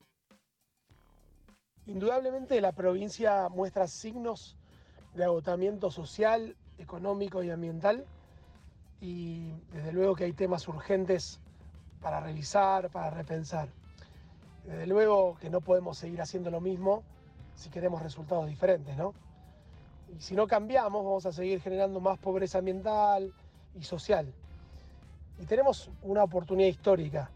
Indudablemente 1.87 2.61
la 2.61 2.73
provincia 2.73 3.49
muestra 3.49 3.87
signos 3.89 4.57
de 5.15 5.25
agotamiento 5.25 5.91
social, 5.91 6.57
económico 6.79 7.43
y 7.43 7.51
ambiental 7.51 8.07
y 9.01 9.53
desde 9.73 9.93
luego 9.93 10.15
que 10.15 10.25
hay 10.25 10.33
temas 10.33 10.67
urgentes 10.69 11.41
para 12.01 12.21
revisar, 12.21 12.91
para 12.91 13.11
repensar. 13.11 13.69
Desde 14.65 14.87
luego 14.87 15.37
que 15.41 15.51
no 15.51 15.61
podemos 15.61 15.99
seguir 15.99 16.21
haciendo 16.23 16.51
lo 16.51 16.61
mismo 16.61 17.03
si 17.55 17.71
queremos 17.71 18.03
resultados 18.03 18.47
diferentes, 18.47 18.97
¿no? 18.97 19.15
Y 20.17 20.21
si 20.21 20.35
no 20.35 20.47
cambiamos 20.47 21.05
vamos 21.05 21.27
a 21.27 21.33
seguir 21.33 21.61
generando 21.61 22.01
más 22.01 22.19
pobreza 22.19 22.59
ambiental 22.59 23.33
y 23.75 23.85
social. 23.85 24.33
Y 25.39 25.47
tenemos 25.47 25.91
una 26.03 26.23
oportunidad 26.23 26.69
histórica 26.69 27.31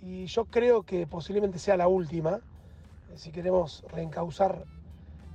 y 0.00 0.26
yo 0.26 0.44
creo 0.46 0.82
que 0.82 1.06
posiblemente 1.06 1.58
sea 1.58 1.76
la 1.76 1.88
última 1.88 2.40
si 3.16 3.32
queremos 3.32 3.84
reencauzar 3.90 4.64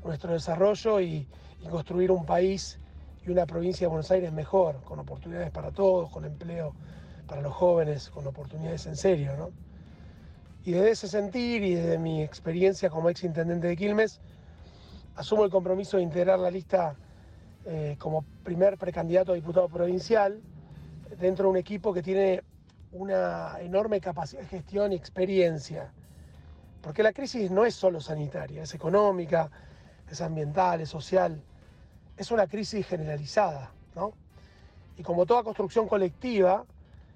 nuestro 0.03 0.33
desarrollo 0.33 1.01
y, 1.01 1.27
y 1.61 1.67
construir 1.69 2.11
un 2.11 2.25
país 2.25 2.79
y 3.25 3.31
una 3.31 3.45
provincia 3.45 3.85
de 3.85 3.89
Buenos 3.89 4.11
Aires 4.11 4.31
mejor, 4.33 4.81
con 4.83 4.99
oportunidades 4.99 5.51
para 5.51 5.71
todos, 5.71 6.09
con 6.09 6.25
empleo 6.25 6.73
para 7.27 7.41
los 7.41 7.53
jóvenes, 7.53 8.09
con 8.09 8.27
oportunidades 8.27 8.85
en 8.85 8.97
serio, 8.97 9.35
¿no? 9.37 9.51
Y 10.65 10.71
desde 10.71 10.91
ese 10.91 11.07
sentir 11.07 11.63
y 11.63 11.75
desde 11.75 11.97
mi 11.97 12.21
experiencia 12.21 12.89
como 12.89 13.09
ex 13.09 13.23
intendente 13.23 13.67
de 13.67 13.75
Quilmes, 13.75 14.19
asumo 15.15 15.43
el 15.43 15.51
compromiso 15.51 15.97
de 15.97 16.03
integrar 16.03 16.39
la 16.39 16.49
lista 16.49 16.95
eh, 17.65 17.95
como 17.99 18.23
primer 18.43 18.77
precandidato 18.77 19.31
a 19.31 19.35
diputado 19.35 19.69
provincial 19.69 20.41
dentro 21.19 21.45
de 21.45 21.51
un 21.51 21.57
equipo 21.57 21.93
que 21.93 22.01
tiene 22.01 22.43
una 22.91 23.57
enorme 23.59 23.99
capacidad 23.99 24.41
de 24.41 24.47
gestión 24.47 24.91
y 24.91 24.95
experiencia. 24.95 25.91
Porque 26.81 27.03
la 27.03 27.13
crisis 27.13 27.49
no 27.49 27.65
es 27.65 27.75
solo 27.75 28.01
sanitaria, 28.01 28.63
es 28.63 28.73
económica, 28.73 29.49
es 30.09 30.21
ambiental, 30.21 30.81
es 30.81 30.89
social, 30.89 31.41
es 32.17 32.31
una 32.31 32.47
crisis 32.47 32.85
generalizada, 32.85 33.71
¿no? 33.95 34.13
Y 34.97 35.03
como 35.03 35.25
toda 35.25 35.43
construcción 35.43 35.87
colectiva, 35.87 36.65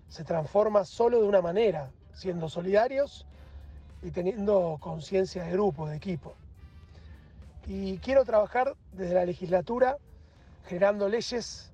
se 0.10 0.24
transforma 0.24 0.86
solo 0.86 1.22
de 1.22 1.28
una 1.28 1.42
manera, 1.42 1.92
siendo 2.14 2.50
solidarios 2.50 3.26
y 4.02 4.12
teniendo 4.12 4.78
conciencia 4.80 5.44
de 5.44 5.52
grupo, 5.52 5.88
de 5.88 5.98
equipo. 5.98 6.34
Y 7.68 7.98
quiero 7.98 8.24
trabajar 8.24 8.76
desde 8.94 9.14
la 9.14 9.26
legislatura 9.26 9.98
generando 10.68 11.08
leyes 11.08 11.72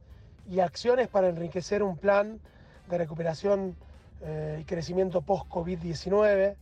y 0.49 0.59
acciones 0.59 1.07
para 1.07 1.29
enriquecer 1.29 1.83
un 1.83 1.97
plan 1.97 2.39
de 2.89 2.97
recuperación 2.97 3.75
eh, 4.21 4.59
y 4.61 4.63
crecimiento 4.65 5.21
post-COVID-19. 5.21 6.55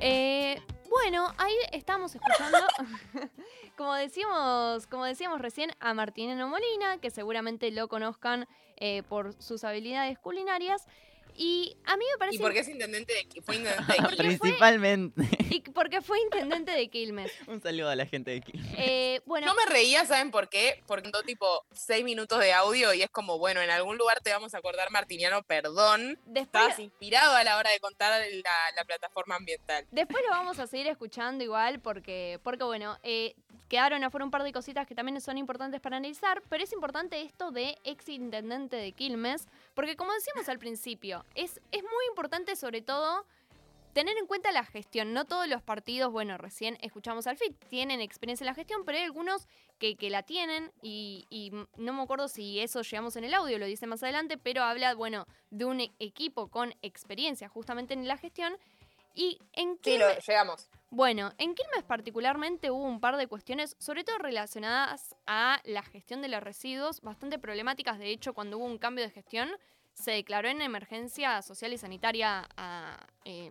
Eh, 0.00 0.56
bueno, 0.90 1.32
ahí 1.38 1.54
estamos 1.72 2.14
escuchando, 2.16 2.58
como 3.76 3.94
decíamos, 3.94 4.88
como 4.88 5.04
decíamos 5.04 5.40
recién, 5.40 5.70
a 5.78 5.94
Martineno 5.94 6.48
Molina, 6.48 6.98
que 6.98 7.10
seguramente 7.10 7.70
lo 7.70 7.86
conozcan 7.88 8.48
eh, 8.76 9.04
por 9.04 9.40
sus 9.40 9.62
habilidades 9.62 10.18
culinarias. 10.18 10.86
Y 11.36 11.76
a 11.84 11.96
mí 11.96 12.04
me 12.12 12.18
parece... 12.18 12.36
Y 12.36 12.40
porque 12.40 12.60
es 12.60 12.68
intendente 12.68 13.12
de, 13.12 13.42
fue 13.42 13.56
intendente 13.56 13.92
de 13.92 14.08
Quilmes. 14.08 14.38
Principalmente. 14.38 15.22
y 15.50 15.60
porque 15.60 16.00
fue 16.00 16.20
intendente 16.20 16.72
de 16.72 16.88
Quilmes. 16.88 17.32
Un 17.46 17.62
saludo 17.62 17.88
a 17.88 17.96
la 17.96 18.06
gente 18.06 18.30
de 18.32 18.36
aquí. 18.38 18.52
Eh, 18.76 19.20
bueno, 19.26 19.46
Yo 19.46 19.54
me 19.54 19.72
reía, 19.72 20.04
¿saben 20.06 20.30
por 20.30 20.48
qué? 20.48 20.82
Porque 20.86 21.08
ando 21.08 21.22
tipo 21.22 21.64
seis 21.72 22.04
minutos 22.04 22.38
de 22.40 22.52
audio 22.52 22.92
y 22.94 23.02
es 23.02 23.10
como, 23.10 23.38
bueno, 23.38 23.60
en 23.60 23.70
algún 23.70 23.96
lugar 23.98 24.20
te 24.20 24.30
vamos 24.30 24.54
a 24.54 24.58
acordar, 24.58 24.90
Martiniano, 24.90 25.42
perdón. 25.42 26.18
Estabas 26.34 26.78
inspirado 26.78 27.34
a 27.36 27.44
la 27.44 27.56
hora 27.56 27.70
de 27.70 27.80
contar 27.80 28.20
la, 28.20 28.52
la 28.76 28.84
plataforma 28.84 29.36
ambiental. 29.36 29.86
Después 29.90 30.22
lo 30.24 30.30
vamos 30.30 30.58
a 30.58 30.66
seguir 30.66 30.86
escuchando 30.88 31.44
igual 31.44 31.80
porque, 31.80 32.40
porque 32.42 32.64
bueno, 32.64 32.98
eh, 33.02 33.34
quedaron 33.70 34.02
afuera 34.02 34.24
un 34.24 34.32
par 34.32 34.42
de 34.42 34.52
cositas 34.52 34.86
que 34.86 34.96
también 34.96 35.18
son 35.20 35.38
importantes 35.38 35.80
para 35.80 35.96
analizar, 35.96 36.42
pero 36.50 36.64
es 36.64 36.72
importante 36.72 37.22
esto 37.22 37.52
de 37.52 37.78
ex 37.84 38.08
intendente 38.08 38.76
de 38.76 38.92
Quilmes, 38.92 39.46
porque 39.74 39.96
como 39.96 40.12
decíamos 40.12 40.48
al 40.48 40.58
principio, 40.58 41.24
es, 41.36 41.60
es 41.70 41.82
muy 41.82 42.06
importante 42.10 42.56
sobre 42.56 42.82
todo 42.82 43.24
tener 43.92 44.16
en 44.18 44.26
cuenta 44.26 44.50
la 44.50 44.64
gestión. 44.64 45.12
No 45.12 45.24
todos 45.24 45.46
los 45.46 45.62
partidos, 45.62 46.10
bueno, 46.10 46.36
recién 46.36 46.78
escuchamos 46.80 47.28
al 47.28 47.36
FIT, 47.36 47.56
tienen 47.68 48.00
experiencia 48.00 48.44
en 48.44 48.46
la 48.46 48.54
gestión, 48.54 48.82
pero 48.84 48.98
hay 48.98 49.04
algunos 49.04 49.46
que, 49.78 49.94
que 49.94 50.10
la 50.10 50.24
tienen 50.24 50.72
y, 50.82 51.26
y 51.30 51.52
no 51.76 51.92
me 51.92 52.02
acuerdo 52.02 52.26
si 52.26 52.58
eso 52.58 52.82
llegamos 52.82 53.14
en 53.14 53.22
el 53.22 53.34
audio, 53.34 53.56
lo 53.58 53.66
dice 53.66 53.86
más 53.86 54.02
adelante, 54.02 54.36
pero 54.36 54.64
habla, 54.64 54.94
bueno, 54.94 55.26
de 55.50 55.64
un 55.64 55.80
equipo 56.00 56.48
con 56.48 56.74
experiencia 56.82 57.48
justamente 57.48 57.94
en 57.94 58.08
la 58.08 58.16
gestión. 58.16 58.56
Y 59.14 59.38
en 59.52 59.78
Sí, 59.82 59.98
lo, 59.98 60.06
Quilmes- 60.08 60.26
llegamos. 60.26 60.68
bueno, 60.90 61.32
en 61.38 61.54
Quilmes 61.54 61.82
particularmente 61.84 62.70
hubo 62.70 62.84
un 62.84 63.00
par 63.00 63.16
de 63.16 63.26
cuestiones, 63.26 63.76
sobre 63.78 64.04
todo 64.04 64.18
relacionadas 64.18 65.14
a 65.26 65.60
la 65.64 65.82
gestión 65.82 66.22
de 66.22 66.28
los 66.28 66.42
residuos, 66.42 67.00
bastante 67.00 67.38
problemáticas. 67.38 67.98
De 67.98 68.10
hecho, 68.10 68.34
cuando 68.34 68.58
hubo 68.58 68.66
un 68.66 68.78
cambio 68.78 69.04
de 69.04 69.10
gestión, 69.10 69.50
se 69.92 70.12
declaró 70.12 70.48
en 70.48 70.62
emergencia 70.62 71.42
social 71.42 71.72
y 71.72 71.78
sanitaria 71.78 72.48
a, 72.56 73.06
eh, 73.24 73.50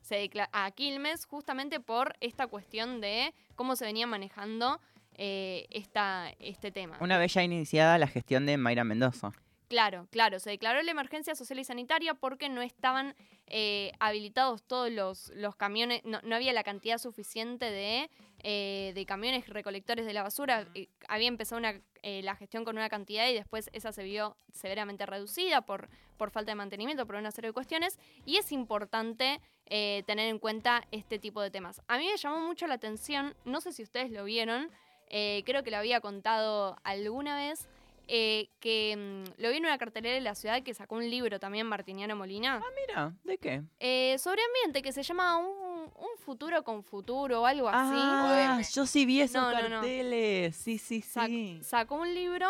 se 0.00 0.30
a 0.52 0.70
Quilmes 0.70 1.26
justamente 1.26 1.80
por 1.80 2.14
esta 2.20 2.46
cuestión 2.46 3.00
de 3.00 3.34
cómo 3.54 3.76
se 3.76 3.84
venía 3.84 4.06
manejando 4.06 4.80
eh, 5.18 5.66
esta, 5.70 6.30
este 6.38 6.70
tema. 6.70 6.96
Una 7.00 7.18
vez 7.18 7.34
ya 7.34 7.42
iniciada 7.42 7.98
la 7.98 8.06
gestión 8.06 8.46
de 8.46 8.56
Mayra 8.56 8.84
Mendoza. 8.84 9.32
Claro, 9.68 10.06
claro, 10.10 10.38
se 10.38 10.50
declaró 10.50 10.80
la 10.82 10.92
emergencia 10.92 11.34
social 11.34 11.58
y 11.58 11.64
sanitaria 11.64 12.14
porque 12.14 12.48
no 12.48 12.62
estaban 12.62 13.16
eh, 13.48 13.90
habilitados 13.98 14.62
todos 14.62 14.92
los, 14.92 15.32
los 15.34 15.56
camiones, 15.56 16.02
no, 16.04 16.20
no 16.22 16.36
había 16.36 16.52
la 16.52 16.62
cantidad 16.62 16.98
suficiente 16.98 17.68
de, 17.68 18.08
eh, 18.44 18.92
de 18.94 19.06
camiones 19.06 19.48
recolectores 19.48 20.06
de 20.06 20.12
la 20.12 20.22
basura. 20.22 20.68
Eh, 20.74 20.88
había 21.08 21.26
empezado 21.26 21.58
una, 21.58 21.80
eh, 22.02 22.22
la 22.22 22.36
gestión 22.36 22.64
con 22.64 22.76
una 22.76 22.88
cantidad 22.88 23.28
y 23.28 23.34
después 23.34 23.68
esa 23.72 23.90
se 23.90 24.04
vio 24.04 24.36
severamente 24.52 25.04
reducida 25.04 25.62
por, 25.62 25.88
por 26.16 26.30
falta 26.30 26.52
de 26.52 26.56
mantenimiento, 26.56 27.04
por 27.04 27.16
una 27.16 27.32
serie 27.32 27.48
de 27.48 27.54
cuestiones. 27.54 27.98
Y 28.24 28.36
es 28.36 28.52
importante 28.52 29.40
eh, 29.66 30.04
tener 30.06 30.28
en 30.28 30.38
cuenta 30.38 30.84
este 30.92 31.18
tipo 31.18 31.42
de 31.42 31.50
temas. 31.50 31.82
A 31.88 31.98
mí 31.98 32.06
me 32.06 32.16
llamó 32.16 32.38
mucho 32.38 32.68
la 32.68 32.74
atención, 32.74 33.34
no 33.44 33.60
sé 33.60 33.72
si 33.72 33.82
ustedes 33.82 34.12
lo 34.12 34.22
vieron, 34.22 34.70
eh, 35.08 35.42
creo 35.44 35.64
que 35.64 35.72
lo 35.72 35.76
había 35.78 36.00
contado 36.00 36.76
alguna 36.84 37.36
vez 37.36 37.68
eh, 38.08 38.48
que 38.60 38.94
mm, 38.96 39.40
lo 39.42 39.50
vi 39.50 39.56
en 39.56 39.64
una 39.64 39.78
cartelera 39.78 40.14
de 40.14 40.20
la 40.20 40.34
ciudad 40.34 40.62
que 40.62 40.74
sacó 40.74 40.94
un 40.96 41.08
libro 41.10 41.38
también, 41.40 41.66
Martiniano 41.66 42.14
Molina. 42.16 42.60
Ah, 42.64 42.70
mira, 42.86 43.12
¿de 43.24 43.38
qué? 43.38 43.62
Eh, 43.80 44.16
sobre 44.18 44.40
ambiente, 44.44 44.82
que 44.82 44.92
se 44.92 45.02
llama 45.02 45.36
un, 45.38 45.90
un 45.94 46.18
futuro 46.18 46.62
con 46.64 46.82
futuro 46.84 47.42
o 47.42 47.46
algo 47.46 47.68
así. 47.68 47.96
Ah, 47.98 48.60
yo 48.74 48.86
sí 48.86 49.06
vi 49.06 49.20
esos 49.20 49.42
No, 49.42 49.50
no, 49.52 49.62
no. 49.68 49.68
carteles. 49.80 50.56
Sí, 50.56 50.78
sí, 50.78 51.00
sí. 51.02 51.60
Sacó 51.62 51.96
un 51.96 52.14
libro 52.14 52.48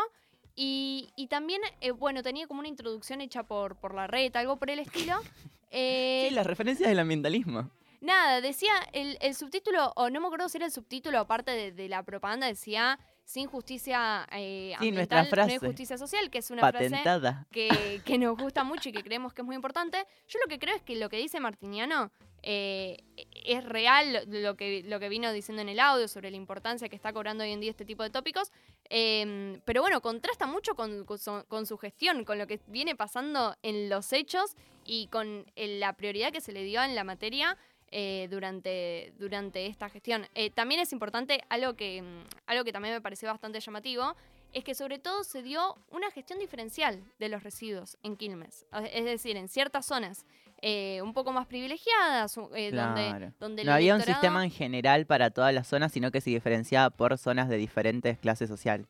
y, 0.54 1.10
y 1.16 1.26
también, 1.28 1.60
eh, 1.80 1.90
bueno, 1.90 2.22
tenía 2.22 2.46
como 2.46 2.60
una 2.60 2.68
introducción 2.68 3.20
hecha 3.20 3.42
por, 3.42 3.76
por 3.76 3.94
la 3.94 4.06
red, 4.06 4.34
algo 4.36 4.56
por 4.56 4.70
el 4.70 4.78
estilo. 4.78 5.14
Eh, 5.72 6.26
Sí, 6.28 6.34
las 6.34 6.46
referencias 6.46 6.88
del 6.88 6.98
ambientalismo. 7.00 7.68
nada, 8.00 8.40
decía 8.40 8.72
el, 8.92 9.18
el 9.20 9.34
subtítulo, 9.34 9.92
o 9.96 10.08
no 10.10 10.20
me 10.20 10.26
acuerdo 10.28 10.48
si 10.48 10.58
era 10.58 10.64
el 10.66 10.70
subtítulo, 10.72 11.18
aparte 11.18 11.50
de, 11.50 11.72
de 11.72 11.88
la 11.88 12.04
propaganda, 12.04 12.46
decía 12.46 13.00
sin 13.26 13.48
justicia 13.48 14.26
eh, 14.32 14.72
Sí, 14.80 14.88
ambiental 14.88 15.18
no 15.18 15.24
hay 15.24 15.30
frase. 15.30 15.58
justicia 15.58 15.98
social, 15.98 16.30
que 16.30 16.38
es 16.38 16.50
una 16.50 16.62
Patentada. 16.62 17.32
frase 17.32 17.46
que, 17.50 18.00
que 18.04 18.18
nos 18.18 18.38
gusta 18.38 18.62
mucho 18.64 18.88
y 18.88 18.92
que 18.92 19.02
creemos 19.02 19.34
que 19.34 19.42
es 19.42 19.46
muy 19.46 19.56
importante. 19.56 19.98
Yo 20.28 20.38
lo 20.42 20.48
que 20.48 20.58
creo 20.58 20.74
es 20.74 20.82
que 20.82 20.94
lo 20.96 21.08
que 21.10 21.16
dice 21.18 21.40
Martiniano 21.40 22.12
eh, 22.42 22.98
es 23.44 23.64
real, 23.64 24.22
lo 24.28 24.56
que, 24.56 24.84
lo 24.86 25.00
que 25.00 25.08
vino 25.08 25.32
diciendo 25.32 25.60
en 25.60 25.68
el 25.68 25.80
audio 25.80 26.06
sobre 26.06 26.30
la 26.30 26.36
importancia 26.36 26.88
que 26.88 26.94
está 26.94 27.12
cobrando 27.12 27.42
hoy 27.42 27.50
en 27.50 27.60
día 27.60 27.70
este 27.70 27.84
tipo 27.84 28.04
de 28.04 28.10
tópicos. 28.10 28.52
eh, 28.88 29.60
pero 29.64 29.82
bueno, 29.82 30.00
contrasta 30.00 30.46
mucho 30.46 30.76
con, 30.76 31.04
con 31.04 31.18
su, 31.18 31.44
con 31.48 31.66
su 31.66 31.76
gestión, 31.78 32.24
con 32.24 32.38
lo 32.38 32.46
que 32.46 32.60
viene 32.68 32.94
pasando 32.94 33.56
en 33.62 33.88
los 33.88 34.12
hechos 34.12 34.54
y 34.84 35.08
con 35.08 35.44
eh, 35.56 35.78
la 35.80 35.94
prioridad 35.94 36.30
que 36.30 36.40
se 36.40 36.52
le 36.52 36.62
dio 36.62 36.80
en 36.82 36.94
la 36.94 37.02
materia 37.02 37.58
eh, 37.90 38.28
durante, 38.30 39.12
durante 39.18 39.66
esta 39.66 39.88
gestión. 39.88 40.26
Eh, 40.34 40.50
también 40.50 40.80
es 40.80 40.92
importante, 40.92 41.42
algo 41.48 41.74
que, 41.74 42.02
mm, 42.02 42.24
algo 42.46 42.64
que 42.64 42.72
también 42.72 42.94
me 42.94 43.00
pareció 43.00 43.28
bastante 43.28 43.60
llamativo, 43.60 44.14
es 44.52 44.64
que 44.64 44.74
sobre 44.74 44.98
todo 44.98 45.22
se 45.24 45.42
dio 45.42 45.76
una 45.90 46.10
gestión 46.10 46.38
diferencial 46.38 47.02
de 47.18 47.28
los 47.28 47.42
residuos 47.42 47.98
en 48.02 48.16
Quilmes. 48.16 48.64
Es 48.92 49.04
decir, 49.04 49.36
en 49.36 49.48
ciertas 49.48 49.84
zonas 49.86 50.24
eh, 50.62 51.02
un 51.02 51.12
poco 51.12 51.32
más 51.32 51.46
privilegiadas, 51.46 52.38
eh, 52.54 52.70
Claro. 52.70 52.94
donde, 53.02 53.32
donde 53.38 53.64
no 53.64 53.72
había 53.74 53.94
un 53.94 54.00
sistema 54.00 54.42
en 54.42 54.50
general 54.50 55.04
para 55.04 55.30
todas 55.30 55.52
las 55.52 55.66
zonas, 55.66 55.92
sino 55.92 56.10
que 56.10 56.22
se 56.22 56.30
diferenciaba 56.30 56.88
por 56.88 57.18
zonas 57.18 57.50
de 57.50 57.58
diferentes 57.58 58.18
clases 58.18 58.48
sociales. 58.48 58.86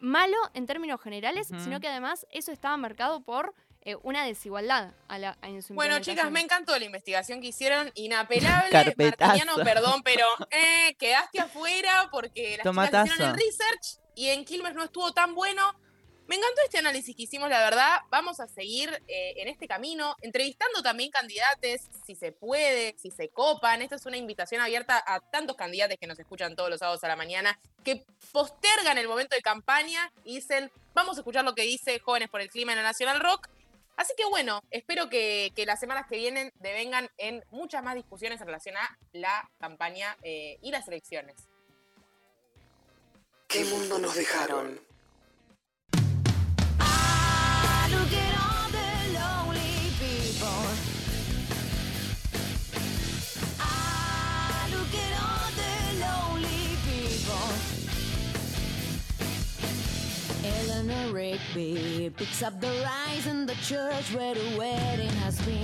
malo 0.00 0.36
en 0.54 0.66
términos 0.66 1.00
generales, 1.00 1.48
sino 1.58 1.80
que 1.80 1.88
además 1.88 2.26
eso 2.30 2.52
estaba 2.52 2.76
marcado 2.76 3.20
por 3.22 3.52
eh, 3.88 3.96
una 4.02 4.24
desigualdad 4.24 4.92
a 5.08 5.18
la, 5.18 5.38
en 5.40 5.62
su 5.62 5.72
Bueno, 5.72 5.98
chicas, 6.00 6.30
me 6.30 6.40
encantó 6.40 6.78
la 6.78 6.84
investigación 6.84 7.40
que 7.40 7.46
hicieron. 7.46 7.90
Inapelable. 7.94 8.70
Carpetazo. 8.70 9.32
Martiniano, 9.32 9.64
perdón, 9.64 10.02
pero 10.02 10.26
eh, 10.50 10.94
quedaste 10.98 11.40
afuera 11.40 12.08
porque 12.10 12.58
las 12.58 12.64
Tomatazo. 12.64 13.04
chicas 13.04 13.16
hicieron 13.16 13.34
el 13.34 13.46
research 13.46 14.00
y 14.14 14.28
en 14.28 14.44
Quilmes 14.44 14.74
no 14.74 14.84
estuvo 14.84 15.12
tan 15.12 15.34
bueno. 15.34 15.74
Me 16.26 16.36
encantó 16.36 16.60
este 16.62 16.76
análisis 16.76 17.16
que 17.16 17.22
hicimos, 17.22 17.48
la 17.48 17.60
verdad. 17.60 18.00
Vamos 18.10 18.38
a 18.40 18.46
seguir 18.46 18.90
eh, 19.08 19.32
en 19.36 19.48
este 19.48 19.66
camino, 19.66 20.14
entrevistando 20.20 20.82
también 20.82 21.10
candidatos, 21.10 21.88
si 22.04 22.14
se 22.14 22.32
puede, 22.32 22.94
si 22.98 23.10
se 23.10 23.30
copan. 23.30 23.80
Esta 23.80 23.96
es 23.96 24.04
una 24.04 24.18
invitación 24.18 24.60
abierta 24.60 25.02
a 25.06 25.20
tantos 25.20 25.56
candidatos 25.56 25.96
que 25.98 26.06
nos 26.06 26.18
escuchan 26.18 26.54
todos 26.54 26.68
los 26.68 26.80
sábados 26.80 27.02
a 27.02 27.08
la 27.08 27.16
mañana, 27.16 27.58
que 27.82 28.04
postergan 28.32 28.98
el 28.98 29.08
momento 29.08 29.34
de 29.34 29.40
campaña 29.40 30.12
y 30.22 30.34
dicen, 30.34 30.70
vamos 30.92 31.16
a 31.16 31.20
escuchar 31.20 31.46
lo 31.46 31.54
que 31.54 31.62
dice 31.62 31.98
Jóvenes 32.00 32.28
por 32.28 32.42
el 32.42 32.50
Clima 32.50 32.72
en 32.72 32.76
la 32.76 32.84
Nacional 32.84 33.20
Rock. 33.20 33.48
Así 33.98 34.14
que 34.16 34.24
bueno, 34.26 34.62
espero 34.70 35.08
que, 35.10 35.52
que 35.56 35.66
las 35.66 35.80
semanas 35.80 36.06
que 36.08 36.16
vienen 36.16 36.52
devengan 36.60 37.10
en 37.18 37.44
muchas 37.50 37.82
más 37.82 37.96
discusiones 37.96 38.40
en 38.40 38.46
relación 38.46 38.76
a 38.76 38.96
la 39.10 39.50
campaña 39.58 40.16
eh, 40.22 40.56
y 40.62 40.70
las 40.70 40.86
elecciones. 40.86 41.48
¿Qué 43.48 43.64
mundo 43.64 43.98
nos 43.98 44.14
dejaron? 44.14 44.80
Eleanor 60.88 61.12
Rigby 61.12 62.10
picks 62.16 62.42
up 62.42 62.60
the 62.60 62.68
rise 62.84 63.26
in 63.26 63.46
the 63.46 63.54
church 63.56 64.14
where 64.14 64.34
the 64.34 64.56
wedding 64.58 65.10
has 65.20 65.38
been. 65.42 65.60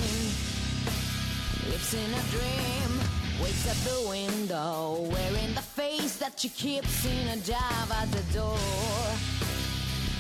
Lives 1.71 1.95
in 1.95 2.13
a 2.13 2.23
dream, 2.31 3.01
wakes 3.41 3.67
at 3.69 3.77
the 3.91 4.09
window, 4.09 5.09
wearing 5.11 5.55
the 5.55 5.63
face 5.63 6.17
that 6.17 6.39
she 6.39 6.49
keeps 6.51 7.07
in 7.07 7.29
a 7.29 7.37
job 7.39 7.91
at 7.93 8.11
the 8.13 8.23
door. 8.35 8.59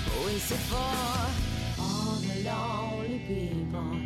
Who 0.07 0.28
is 0.28 0.50
it 0.50 0.61
for? 0.70 0.76
All 1.82 2.16
the 2.20 2.44
lonely 2.48 3.18
people. 3.26 3.96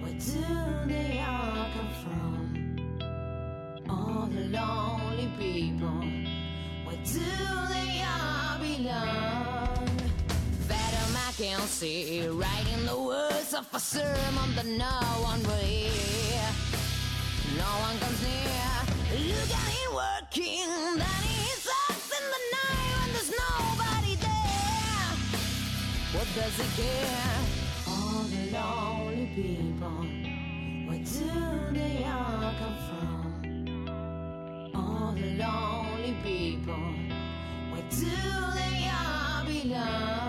Where 0.00 0.18
do 0.18 0.92
they 0.92 1.20
all 1.20 1.66
come 1.74 1.92
from? 2.02 2.42
All 3.88 4.26
the 4.26 4.44
lonely 4.48 5.28
people. 5.38 6.02
Where 6.84 7.02
do 7.04 7.20
they 7.72 8.02
all 8.02 8.58
belong? 8.58 9.55
Father 11.36 11.50
Mackenzie 11.50 12.28
writing 12.28 12.86
the 12.86 12.98
words 12.98 13.52
of 13.52 13.66
a 13.72 13.80
sermon 13.80 14.54
that 14.54 14.66
no 14.66 15.00
one 15.22 15.42
will 15.42 15.54
hear. 15.56 16.40
No 17.58 17.70
one 17.84 17.98
comes 17.98 18.22
near. 18.22 18.72
Look 19.28 19.50
at 19.50 19.68
him 19.68 19.94
working. 19.94 20.96
Then 20.96 21.22
he 21.24 21.46
sucks 21.60 22.10
in 22.18 22.24
the 22.34 22.40
night 22.56 22.92
when 23.00 23.08
there's 23.12 23.30
nobody 23.30 24.14
there. 24.16 25.12
What 26.14 26.28
does 26.34 26.56
he 26.56 26.66
care? 26.82 27.38
All 27.88 28.24
the 28.24 28.42
lonely 28.52 29.26
people. 29.34 30.04
Where 30.86 31.04
do 31.04 31.28
they 31.74 31.96
all 32.04 32.52
come 32.60 32.78
from? 32.88 33.22
All 34.74 35.12
the 35.12 35.28
lonely 35.36 36.14
people. 36.22 36.86
Where 37.72 37.88
do 37.90 38.06
they 38.54 38.90
all 38.90 39.44
belong? 39.44 40.25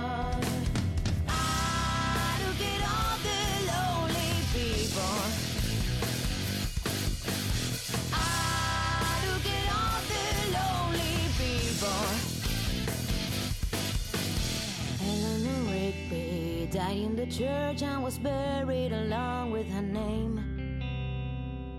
Died 16.88 16.98
in 16.98 17.16
the 17.16 17.26
church 17.26 17.82
and 17.82 18.04
was 18.04 18.18
buried 18.18 18.92
along 18.92 19.52
with 19.52 19.68
her 19.70 19.82
name. 19.82 20.36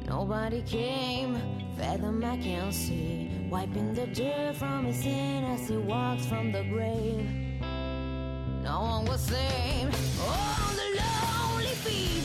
Nobody 0.06 0.62
came. 0.62 1.36
Father 1.76 2.12
Mackenzie 2.12 3.30
wiping 3.50 3.94
the 3.94 4.06
dirt 4.08 4.56
from 4.56 4.84
his 4.86 4.96
sin 4.96 5.44
as 5.44 5.68
he 5.68 5.76
walks 5.76 6.26
from 6.26 6.52
the 6.52 6.62
grave. 6.64 7.26
No 8.62 8.80
one 8.80 9.04
was 9.06 9.20
saved. 9.20 9.96
All 10.20 10.72
the 10.80 10.88
lonely 11.00 11.74
people. 11.84 12.17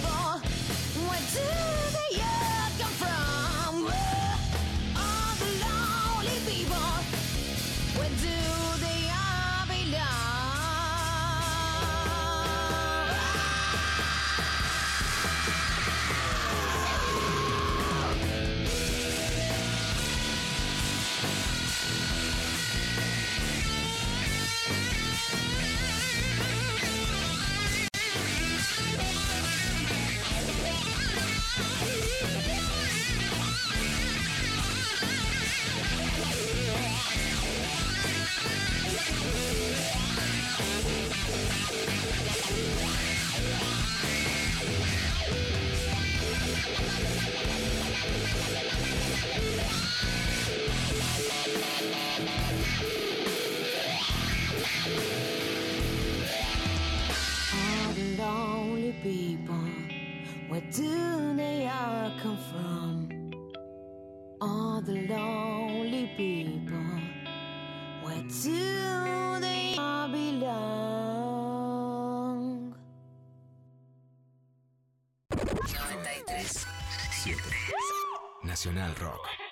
Rock. 79.04 79.43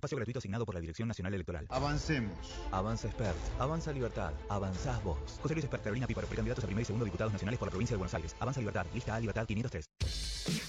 Espacio 0.00 0.16
gratuito 0.16 0.38
asignado 0.38 0.64
por 0.64 0.74
la 0.74 0.80
Dirección 0.80 1.08
Nacional 1.08 1.34
Electoral. 1.34 1.66
Avancemos. 1.68 2.32
Avanza 2.70 3.06
Expert. 3.06 3.36
Avanza 3.58 3.92
Libertad. 3.92 4.32
Avanzás 4.48 5.04
vos. 5.04 5.18
José 5.42 5.52
Luis 5.52 5.64
Expert, 5.64 5.82
Carolina 5.82 6.06
Píparo, 6.06 6.26
precandidatos 6.26 6.64
a 6.64 6.66
primer 6.66 6.82
y 6.82 6.86
segundo 6.86 7.04
diputados 7.04 7.34
nacionales 7.34 7.58
por 7.58 7.68
la 7.68 7.70
provincia 7.70 7.92
de 7.94 7.98
Buenos 7.98 8.14
Aires. 8.14 8.34
Avanza 8.40 8.60
Libertad. 8.60 8.86
Lista 8.94 9.14
A 9.14 9.20
Libertad 9.20 9.46
503. 9.46 9.90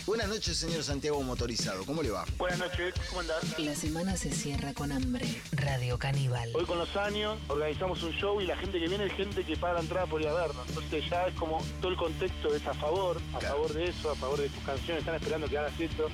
Buenas 0.06 0.28
noches, 0.28 0.58
señor 0.58 0.84
Santiago 0.84 1.22
Motorizado. 1.24 1.86
¿Cómo 1.86 2.04
le 2.04 2.10
va? 2.10 2.26
Buenas 2.38 2.60
noches, 2.60 2.94
¿cómo 3.08 3.22
andás? 3.22 3.60
La 3.60 3.76
semana 3.76 4.18
se 4.18 4.32
cierra 4.32 4.74
con 4.74 4.92
hambre. 4.92 5.26
Radio 5.54 5.98
Caníbal. 5.98 6.50
Hoy 6.54 6.66
con 6.66 6.80
los 6.80 6.94
años 6.98 7.40
organizamos 7.48 8.04
un 8.04 8.12
show 8.12 8.42
y 8.42 8.48
la 8.48 8.58
gente 8.58 8.80
que 8.80 8.88
viene 8.90 9.06
es 9.06 9.14
gente 9.14 9.46
que 9.46 9.56
paga 9.56 9.76
la 9.76 9.80
entrada 9.82 10.08
por 10.08 10.20
ir 10.20 10.28
a 10.28 10.34
vernos. 10.34 10.68
Entonces 10.68 11.10
ya 11.10 11.28
es 11.28 11.36
como 11.36 11.64
todo 11.80 11.92
el 11.92 11.98
contexto 11.98 12.54
es 12.54 12.66
a 12.68 12.74
favor, 12.74 13.22
a 13.34 13.40
favor 13.40 13.72
de 13.72 13.86
eso, 13.86 14.12
a 14.12 14.16
favor 14.16 14.42
de 14.42 14.50
tus 14.50 14.64
canciones, 14.64 15.02
están 15.02 15.16
esperando 15.16 15.48
que 15.48 15.58
hagas 15.58 15.80
esto 15.80 16.10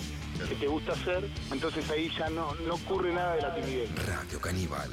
que 0.46 0.56
te 0.56 0.68
gusta 0.68 0.92
hacer. 0.92 1.28
Entonces 1.52 1.90
ahí 1.90 2.12
ya 2.18 2.30
no, 2.30 2.54
no 2.56 2.76
ocurre 2.76 3.07
nada 3.14 3.36
de 3.36 3.42
la 3.42 3.56
timidez. 3.56 3.90
Radio 4.06 4.40
Caníbal. 4.40 4.90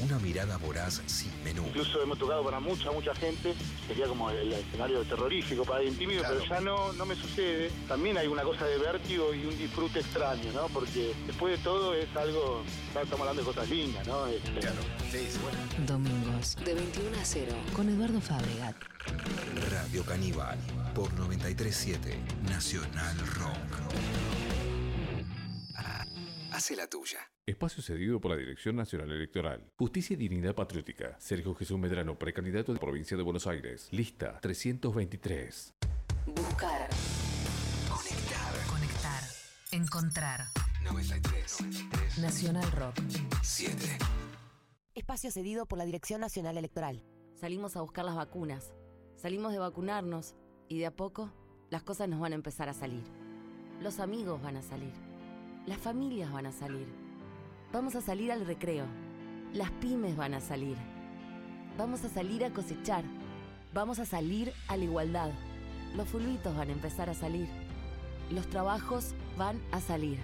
Una 0.00 0.16
mirada 0.20 0.56
voraz 0.58 1.02
sin 1.06 1.32
menú. 1.42 1.66
Incluso 1.66 2.00
hemos 2.00 2.16
tocado 2.18 2.44
para 2.44 2.60
mucha, 2.60 2.92
mucha 2.92 3.12
gente. 3.16 3.52
Sería 3.88 4.06
como 4.06 4.30
el 4.30 4.52
escenario 4.52 5.02
terrorífico 5.02 5.64
para 5.64 5.78
alguien 5.78 5.96
tímido, 5.98 6.22
pero 6.22 6.44
ya 6.44 6.60
no, 6.60 6.92
no 6.92 7.04
me 7.04 7.16
sucede. 7.16 7.70
También 7.88 8.16
hay 8.16 8.28
una 8.28 8.44
cosa 8.44 8.64
de 8.66 8.78
vértigo 8.78 9.34
y 9.34 9.44
un 9.44 9.58
disfrute 9.58 9.98
extraño, 9.98 10.52
¿no? 10.52 10.68
Porque 10.68 11.12
después 11.26 11.58
de 11.58 11.64
todo 11.64 11.94
es 11.94 12.14
algo, 12.14 12.62
estamos 12.88 13.20
hablando 13.20 13.42
de 13.42 13.46
cosas 13.46 13.68
lindas, 13.68 14.06
¿no? 14.06 14.26
Este, 14.28 14.60
Claro. 14.60 14.80
Sí, 15.10 15.28
sí, 15.30 15.38
bueno. 15.42 15.58
Domingos, 15.84 16.56
de 16.64 16.74
21 16.74 17.18
a 17.18 17.24
0, 17.24 17.52
con 17.74 17.88
Eduardo 17.88 18.20
Fabregat. 18.20 18.76
Radio 19.68 20.04
Caníbal. 20.04 20.58
Por 20.94 21.12
937 21.14 22.18
Nacional 22.48 23.18
Rock. 23.34 23.58
Hace 26.52 26.74
la 26.76 26.86
tuya. 26.88 27.20
Espacio 27.48 27.82
cedido 27.82 28.20
por 28.20 28.30
la 28.30 28.36
Dirección 28.36 28.76
Nacional 28.76 29.10
Electoral. 29.10 29.72
Justicia 29.78 30.12
y 30.12 30.16
Dignidad 30.18 30.54
Patriótica. 30.54 31.16
Sergio 31.18 31.54
Jesús 31.54 31.78
Medrano, 31.78 32.18
precandidato 32.18 32.74
de 32.74 32.78
Provincia 32.78 33.16
de 33.16 33.22
Buenos 33.22 33.46
Aires. 33.46 33.88
Lista 33.90 34.38
323. 34.42 35.72
Buscar. 36.26 36.90
Conectar. 37.88 38.66
Conectar. 38.68 39.22
Encontrar. 39.72 40.40
93. 40.84 42.18
Nacional 42.18 42.70
Rock. 42.72 42.96
7. 43.42 43.98
Espacio 44.94 45.30
cedido 45.30 45.64
por 45.64 45.78
la 45.78 45.86
Dirección 45.86 46.20
Nacional 46.20 46.58
Electoral. 46.58 47.02
Salimos 47.34 47.78
a 47.78 47.80
buscar 47.80 48.04
las 48.04 48.16
vacunas. 48.16 48.74
Salimos 49.16 49.52
de 49.52 49.58
vacunarnos 49.58 50.34
y 50.68 50.80
de 50.80 50.84
a 50.84 50.94
poco 50.94 51.32
las 51.70 51.82
cosas 51.82 52.10
nos 52.10 52.20
van 52.20 52.32
a 52.32 52.36
empezar 52.36 52.68
a 52.68 52.74
salir. 52.74 53.04
Los 53.80 54.00
amigos 54.00 54.42
van 54.42 54.58
a 54.58 54.62
salir. 54.62 54.92
Las 55.64 55.78
familias 55.78 56.30
van 56.30 56.44
a 56.44 56.52
salir. 56.52 57.07
Vamos 57.70 57.94
a 57.96 58.00
salir 58.00 58.32
al 58.32 58.46
recreo. 58.46 58.86
Las 59.52 59.70
pymes 59.72 60.16
van 60.16 60.32
a 60.32 60.40
salir. 60.40 60.76
Vamos 61.76 62.02
a 62.02 62.08
salir 62.08 62.42
a 62.42 62.50
cosechar. 62.50 63.04
Vamos 63.74 63.98
a 63.98 64.06
salir 64.06 64.54
a 64.68 64.76
la 64.78 64.84
igualdad. 64.84 65.30
Los 65.94 66.08
fulbitos 66.08 66.56
van 66.56 66.70
a 66.70 66.72
empezar 66.72 67.10
a 67.10 67.14
salir. 67.14 67.46
Los 68.30 68.48
trabajos 68.48 69.14
van 69.36 69.60
a 69.70 69.80
salir. 69.80 70.18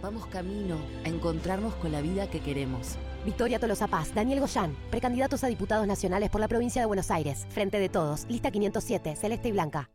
Vamos 0.00 0.26
camino 0.26 0.76
a 1.04 1.08
encontrarnos 1.08 1.74
con 1.74 1.90
la 1.90 2.00
vida 2.00 2.30
que 2.30 2.38
queremos. 2.38 2.94
Victoria 3.24 3.58
Tolosa 3.58 3.88
Paz, 3.88 4.14
Daniel 4.14 4.38
Goyán, 4.38 4.76
precandidatos 4.88 5.42
a 5.42 5.48
diputados 5.48 5.88
nacionales 5.88 6.30
por 6.30 6.40
la 6.40 6.46
provincia 6.46 6.80
de 6.80 6.86
Buenos 6.86 7.10
Aires. 7.10 7.48
Frente 7.50 7.80
de 7.80 7.88
todos, 7.88 8.26
lista 8.28 8.52
507, 8.52 9.16
celeste 9.16 9.48
y 9.48 9.52
blanca. 9.52 9.90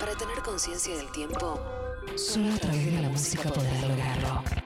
Para 0.00 0.14
tener 0.16 0.38
conciencia 0.42 0.96
del 0.96 1.12
tiempo, 1.12 1.60
solo 2.14 2.54
a 2.54 2.58
través 2.58 2.86
de 2.86 3.02
la 3.02 3.10
música 3.10 3.50
podrás 3.50 3.82
lograrlo. 3.82 4.65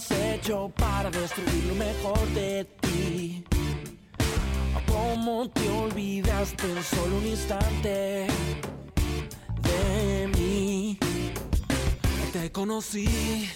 Has 0.00 0.10
hecho 0.12 0.72
para 0.76 1.10
destruir 1.10 1.64
lo 1.64 1.74
mejor 1.74 2.18
de 2.28 2.64
ti? 2.80 3.44
¿Cómo 4.86 5.48
te 5.50 5.68
olvidaste 5.68 6.64
en 6.72 6.82
solo 6.82 7.18
un 7.18 7.26
instante 7.26 8.26
de 9.62 10.30
mí? 10.38 10.98
Te 12.32 12.50
conocí 12.50 13.48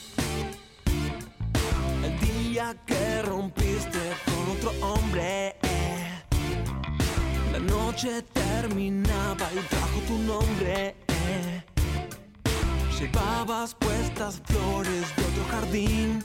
el 2.05 2.15
día 2.21 2.77
que 2.87 3.23
rompiste 3.23 3.99
con 4.27 4.57
otro 4.57 4.87
hombre. 4.87 5.57
La 7.53 7.59
noche 7.59 8.23
terminaba 8.23 9.49
y 9.55 9.59
trajo 9.69 9.99
tu 10.07 10.19
nombre. 10.19 10.95
Llevabas 12.99 13.75
puestas 13.75 14.41
flores 14.47 15.17
de 15.17 15.23
otro 15.25 15.45
jardín 15.51 16.25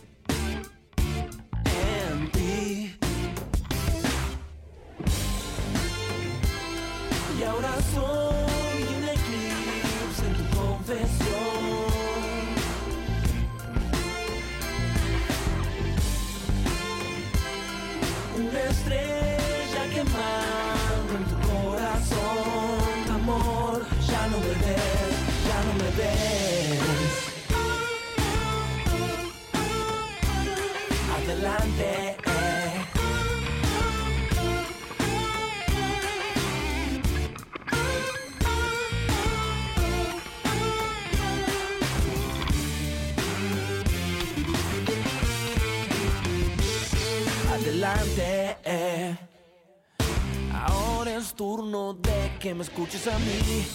soy 7.94 8.84
un 8.98 9.04
eclipse 9.16 10.24
en 10.28 10.34
tu 10.38 10.46
confesión. 10.58 11.40
Una 18.38 18.62
estrella 18.74 19.84
quemando 19.94 21.12
en 21.18 21.26
tu 21.32 21.38
corazón, 21.48 23.12
amor. 23.14 23.86
Ya 24.10 24.28
no 24.28 24.38
me 24.40 24.54
ves, 24.64 25.14
ya 25.48 25.60
no 25.66 25.74
me 25.82 25.90
ves. 25.98 27.20
Adelante. 31.18 32.19
Eh. 48.70 49.18
Ahora 50.54 51.16
es 51.16 51.34
turno 51.34 51.94
de 51.94 52.38
que 52.40 52.54
me 52.54 52.64
escuches 52.64 53.08
a 53.08 53.18
mí. 53.20 53.66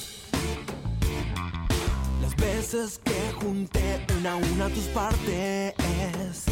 Las 2.23 2.37
veces 2.37 3.01
que 3.05 3.33
junté 3.41 4.07
una 4.19 4.33
a 4.33 4.37
una 4.37 4.69
tus 4.69 4.85
partes 4.85 6.45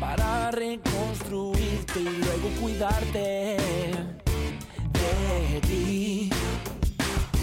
para 0.00 0.50
reconstruirte 0.50 2.00
y 2.00 2.04
luego 2.04 2.48
cuidarte 2.60 3.56
de 4.92 5.60
ti. 5.66 6.30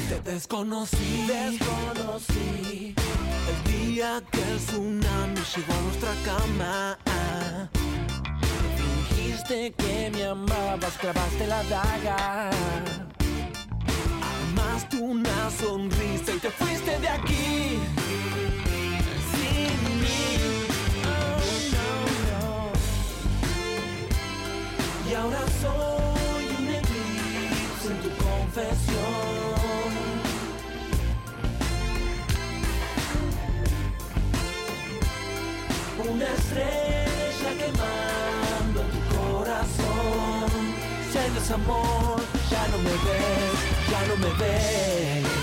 Te 0.10 0.32
desconocí, 0.32 1.28
desconocí 1.28 2.96
el 3.50 3.72
día 3.72 4.22
que 4.32 4.42
el 4.42 4.58
tsunami 4.58 5.42
llegó 5.56 5.74
a 5.74 5.82
nuestra 5.82 6.14
cama. 6.26 6.98
Fingiste 9.36 9.74
que 9.74 10.12
me 10.12 10.24
amabas, 10.24 10.98
clavaste 10.98 11.46
la 11.48 11.62
daga. 11.64 12.50
Amaste 14.48 14.98
una 14.98 15.50
sonrisa 15.50 16.32
y 16.36 16.40
te 16.40 16.50
fuiste 16.52 16.98
de 17.00 17.10
aquí. 17.10 17.80
Sin 19.32 19.78
mí. 20.00 20.38
Oh, 21.04 21.42
no, 21.76 21.90
no. 22.32 22.72
Y 25.10 25.14
ahora 25.16 25.44
soy 25.62 26.46
un 26.58 26.70
eclipse 26.70 27.88
en 27.92 27.98
tu 28.04 28.10
confesión. 28.24 29.36
Una 36.08 36.26
estrella 36.26 37.52
quemando 37.58 37.96
en 38.00 38.05
hay 41.46 41.58
desamor, 41.58 42.22
ya 42.50 42.68
no 42.70 42.78
me 42.80 42.90
ves, 42.90 43.90
ya 43.90 44.08
no 44.08 44.16
me 44.18 44.34
ves. 44.40 45.35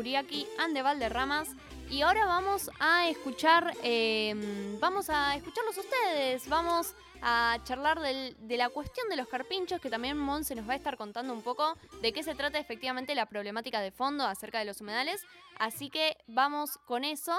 Ilia 0.00 0.22
Kuriaki 0.22 0.46
and 0.58 0.74
de 0.74 0.82
Valderramas. 0.82 1.48
Y 1.90 2.02
ahora 2.02 2.26
vamos 2.26 2.70
a 2.80 3.08
escuchar, 3.08 3.72
eh, 3.82 4.34
vamos 4.80 5.08
a 5.08 5.36
escucharlos 5.36 5.76
ustedes, 5.78 6.48
vamos 6.48 6.94
a 7.22 7.58
charlar 7.64 8.00
del- 8.00 8.36
de 8.40 8.56
la 8.56 8.68
cuestión 8.68 9.08
de 9.08 9.16
los 9.16 9.28
carpinchos, 9.28 9.80
que 9.80 9.88
también 9.88 10.18
Mon 10.18 10.44
se 10.44 10.54
nos 10.54 10.68
va 10.68 10.72
a 10.74 10.76
estar 10.76 10.96
contando 10.96 11.32
un 11.32 11.42
poco 11.42 11.76
de 12.02 12.12
qué 12.12 12.22
se 12.22 12.34
trata 12.34 12.58
efectivamente 12.58 13.14
la 13.14 13.26
problemática 13.26 13.80
de 13.80 13.90
fondo 13.92 14.24
acerca 14.26 14.58
de 14.58 14.64
los 14.64 14.80
humedales. 14.80 15.24
Así 15.58 15.88
que 15.90 16.16
vamos 16.26 16.78
con 16.86 17.04
eso. 17.04 17.36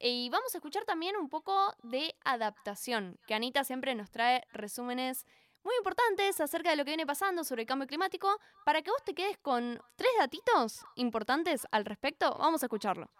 Y 0.00 0.30
vamos 0.30 0.54
a 0.54 0.58
escuchar 0.58 0.84
también 0.84 1.16
un 1.16 1.28
poco 1.28 1.74
de 1.82 2.14
adaptación, 2.24 3.18
que 3.26 3.34
Anita 3.34 3.64
siempre 3.64 3.96
nos 3.96 4.12
trae 4.12 4.44
resúmenes 4.52 5.26
muy 5.64 5.74
importantes 5.76 6.40
acerca 6.40 6.70
de 6.70 6.76
lo 6.76 6.84
que 6.84 6.90
viene 6.90 7.06
pasando 7.06 7.44
sobre 7.44 7.62
el 7.62 7.68
cambio 7.68 7.86
climático. 7.86 8.38
Para 8.64 8.82
que 8.82 8.90
vos 8.90 9.02
te 9.04 9.14
quedes 9.14 9.38
con 9.38 9.80
tres 9.96 10.10
datitos 10.18 10.84
importantes 10.96 11.66
al 11.70 11.84
respecto, 11.84 12.36
vamos 12.38 12.62
a 12.62 12.66
escucharlo. 12.66 13.10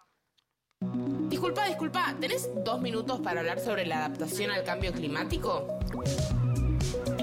Disculpa, 0.81 1.65
disculpa, 1.65 2.15
¿tenés 2.19 2.49
dos 2.63 2.81
minutos 2.81 3.19
para 3.21 3.41
hablar 3.41 3.59
sobre 3.59 3.85
la 3.85 4.05
adaptación 4.05 4.51
al 4.51 4.63
cambio 4.63 4.93
climático? 4.93 5.67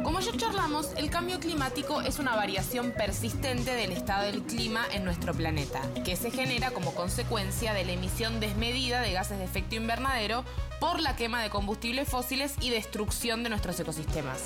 Como 0.06 0.20
ya 0.20 0.30
charlamos, 0.36 0.92
el 0.96 1.10
cambio 1.10 1.40
climático 1.40 2.00
es 2.00 2.20
una 2.20 2.36
variación 2.36 2.92
persistente 2.92 3.74
del 3.74 3.90
estado 3.90 4.26
del 4.26 4.44
clima 4.44 4.82
en 4.92 5.04
nuestro 5.04 5.34
planeta, 5.34 5.82
que 6.04 6.14
se 6.14 6.30
genera 6.30 6.70
como 6.70 6.94
consecuencia 6.94 7.74
de 7.74 7.84
la 7.84 7.90
emisión 7.90 8.38
desmedida 8.38 9.00
de 9.00 9.12
gases 9.12 9.38
de 9.38 9.44
efecto 9.44 9.74
invernadero 9.74 10.44
por 10.78 11.00
la 11.00 11.16
quema 11.16 11.42
de 11.42 11.50
combustibles 11.50 12.08
fósiles 12.08 12.54
y 12.60 12.70
destrucción 12.70 13.42
de 13.42 13.48
nuestros 13.48 13.80
ecosistemas. 13.80 14.44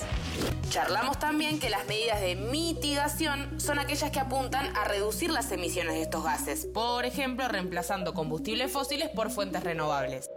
Charlamos 0.70 1.18
también 1.18 1.60
que 1.60 1.68
las 1.68 1.86
medidas 1.86 2.22
de 2.22 2.36
mitigación 2.36 3.60
son 3.60 3.78
aquellas 3.78 4.10
que 4.10 4.18
apuntan 4.18 4.74
a 4.74 4.84
reducir 4.84 5.30
las 5.30 5.52
emisiones 5.52 5.92
de 5.92 6.00
estos 6.00 6.24
gases, 6.24 6.64
por 6.64 7.04
ejemplo, 7.04 7.46
reemplazando 7.48 8.14
combustibles 8.14 8.72
fósiles 8.72 9.10
por 9.10 9.30
fuentes 9.30 9.62
renovables. 9.62 10.30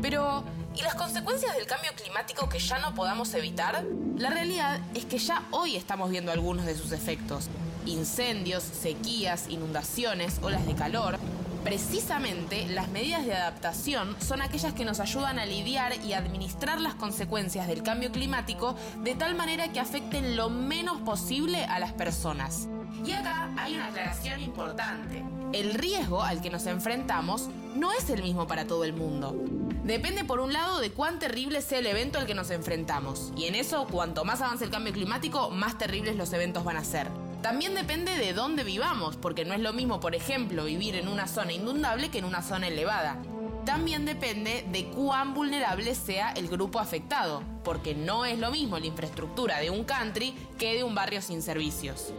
Pero, 0.00 0.42
¿y 0.78 0.82
las 0.82 0.94
consecuencias 0.94 1.56
del 1.56 1.66
cambio 1.66 1.90
climático 1.96 2.48
que 2.48 2.58
ya 2.58 2.78
no 2.78 2.94
podamos 2.94 3.34
evitar? 3.34 3.84
La 4.16 4.30
realidad 4.30 4.80
es 4.94 5.04
que 5.04 5.18
ya 5.18 5.42
hoy 5.50 5.76
estamos 5.76 6.10
viendo 6.10 6.30
algunos 6.30 6.66
de 6.66 6.76
sus 6.76 6.92
efectos. 6.92 7.48
Incendios, 7.86 8.62
sequías, 8.62 9.48
inundaciones, 9.48 10.38
olas 10.42 10.64
de 10.66 10.74
calor. 10.74 11.18
Precisamente 11.64 12.66
las 12.68 12.88
medidas 12.88 13.26
de 13.26 13.34
adaptación 13.34 14.16
son 14.20 14.40
aquellas 14.42 14.72
que 14.72 14.84
nos 14.84 15.00
ayudan 15.00 15.38
a 15.38 15.46
lidiar 15.46 15.92
y 16.04 16.12
administrar 16.12 16.80
las 16.80 16.94
consecuencias 16.94 17.66
del 17.66 17.82
cambio 17.82 18.10
climático 18.12 18.76
de 19.02 19.14
tal 19.14 19.34
manera 19.34 19.72
que 19.72 19.80
afecten 19.80 20.36
lo 20.36 20.50
menos 20.50 21.00
posible 21.02 21.64
a 21.64 21.78
las 21.78 21.92
personas. 21.92 22.68
Y 23.04 23.12
acá 23.12 23.50
hay 23.56 23.74
una 23.74 23.88
aclaración 23.88 24.40
importante. 24.40 25.24
El 25.52 25.74
riesgo 25.74 26.22
al 26.22 26.40
que 26.40 26.50
nos 26.50 26.66
enfrentamos 26.66 27.48
no 27.74 27.92
es 27.92 28.10
el 28.10 28.22
mismo 28.22 28.46
para 28.46 28.66
todo 28.66 28.84
el 28.84 28.92
mundo. 28.92 29.36
Depende 29.84 30.24
por 30.24 30.40
un 30.40 30.52
lado 30.52 30.80
de 30.80 30.90
cuán 30.90 31.18
terrible 31.18 31.62
sea 31.62 31.78
el 31.78 31.86
evento 31.86 32.18
al 32.18 32.26
que 32.26 32.34
nos 32.34 32.50
enfrentamos. 32.50 33.32
Y 33.36 33.46
en 33.46 33.54
eso, 33.54 33.86
cuanto 33.90 34.24
más 34.24 34.42
avance 34.42 34.64
el 34.64 34.70
cambio 34.70 34.92
climático, 34.92 35.50
más 35.50 35.78
terribles 35.78 36.16
los 36.16 36.32
eventos 36.32 36.64
van 36.64 36.76
a 36.76 36.84
ser. 36.84 37.08
También 37.42 37.74
depende 37.74 38.18
de 38.18 38.32
dónde 38.32 38.64
vivamos, 38.64 39.16
porque 39.16 39.44
no 39.44 39.54
es 39.54 39.60
lo 39.60 39.72
mismo, 39.72 40.00
por 40.00 40.14
ejemplo, 40.14 40.64
vivir 40.64 40.96
en 40.96 41.06
una 41.06 41.28
zona 41.28 41.52
inundable 41.52 42.10
que 42.10 42.18
en 42.18 42.24
una 42.24 42.42
zona 42.42 42.66
elevada. 42.66 43.16
También 43.64 44.04
depende 44.04 44.64
de 44.72 44.86
cuán 44.86 45.34
vulnerable 45.34 45.94
sea 45.94 46.32
el 46.32 46.48
grupo 46.48 46.80
afectado, 46.80 47.42
porque 47.62 47.94
no 47.94 48.24
es 48.24 48.38
lo 48.38 48.50
mismo 48.50 48.78
la 48.78 48.86
infraestructura 48.86 49.60
de 49.60 49.70
un 49.70 49.84
country 49.84 50.34
que 50.58 50.74
de 50.74 50.82
un 50.82 50.94
barrio 50.94 51.22
sin 51.22 51.42
servicios. 51.42 52.12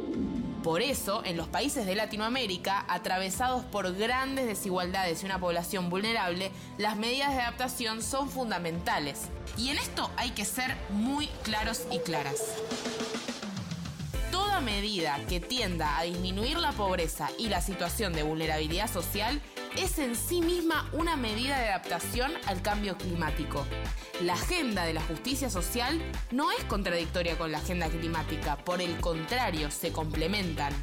Por 0.63 0.81
eso, 0.81 1.23
en 1.25 1.37
los 1.37 1.47
países 1.47 1.85
de 1.85 1.95
Latinoamérica, 1.95 2.85
atravesados 2.87 3.65
por 3.65 3.95
grandes 3.95 4.45
desigualdades 4.45 5.23
y 5.23 5.25
una 5.25 5.39
población 5.39 5.89
vulnerable, 5.89 6.51
las 6.77 6.97
medidas 6.97 7.33
de 7.33 7.41
adaptación 7.41 8.03
son 8.03 8.29
fundamentales. 8.29 9.29
Y 9.57 9.69
en 9.69 9.77
esto 9.77 10.11
hay 10.17 10.31
que 10.31 10.45
ser 10.45 10.75
muy 10.91 11.27
claros 11.43 11.83
y 11.91 11.99
claras. 11.99 12.41
Medida 14.61 15.17
que 15.29 15.39
tienda 15.39 15.97
a 15.97 16.03
disminuir 16.03 16.57
la 16.57 16.73
pobreza 16.73 17.29
y 17.37 17.47
la 17.47 17.61
situación 17.61 18.11
de 18.11 18.23
vulnerabilidad 18.23 18.91
social 18.91 19.41
es 19.77 19.99
en 19.99 20.15
sí 20.15 20.41
misma 20.41 20.89
una 20.91 21.15
medida 21.15 21.57
de 21.57 21.69
adaptación 21.69 22.31
al 22.45 22.61
cambio 22.61 22.97
climático. 22.97 23.65
La 24.21 24.33
agenda 24.33 24.83
de 24.83 24.93
la 24.93 25.01
justicia 25.01 25.49
social 25.49 26.01
no 26.31 26.51
es 26.51 26.63
contradictoria 26.65 27.37
con 27.37 27.53
la 27.53 27.59
agenda 27.59 27.87
climática, 27.87 28.57
por 28.57 28.81
el 28.81 28.99
contrario, 28.99 29.71
se 29.71 29.93
complementan. 29.93 30.73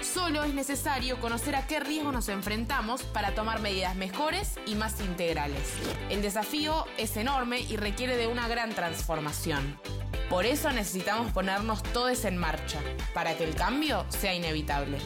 Solo 0.00 0.44
es 0.44 0.54
necesario 0.54 1.20
conocer 1.20 1.56
a 1.56 1.66
qué 1.66 1.80
riesgos 1.80 2.12
nos 2.12 2.28
enfrentamos 2.28 3.02
para 3.02 3.34
tomar 3.34 3.60
medidas 3.60 3.96
mejores 3.96 4.58
y 4.66 4.74
más 4.74 5.00
integrales. 5.00 5.74
El 6.10 6.22
desafío 6.22 6.86
es 6.96 7.16
enorme 7.16 7.60
y 7.60 7.76
requiere 7.76 8.16
de 8.16 8.26
una 8.26 8.48
gran 8.48 8.70
transformación. 8.70 9.78
Por 10.28 10.44
eso 10.44 10.70
necesitamos 10.72 11.32
ponernos 11.32 11.82
todos 11.82 12.24
en 12.24 12.36
marcha, 12.36 12.80
para 13.14 13.36
que 13.36 13.44
el 13.44 13.54
cambio 13.54 14.04
sea 14.08 14.34
inevitable. 14.34 14.98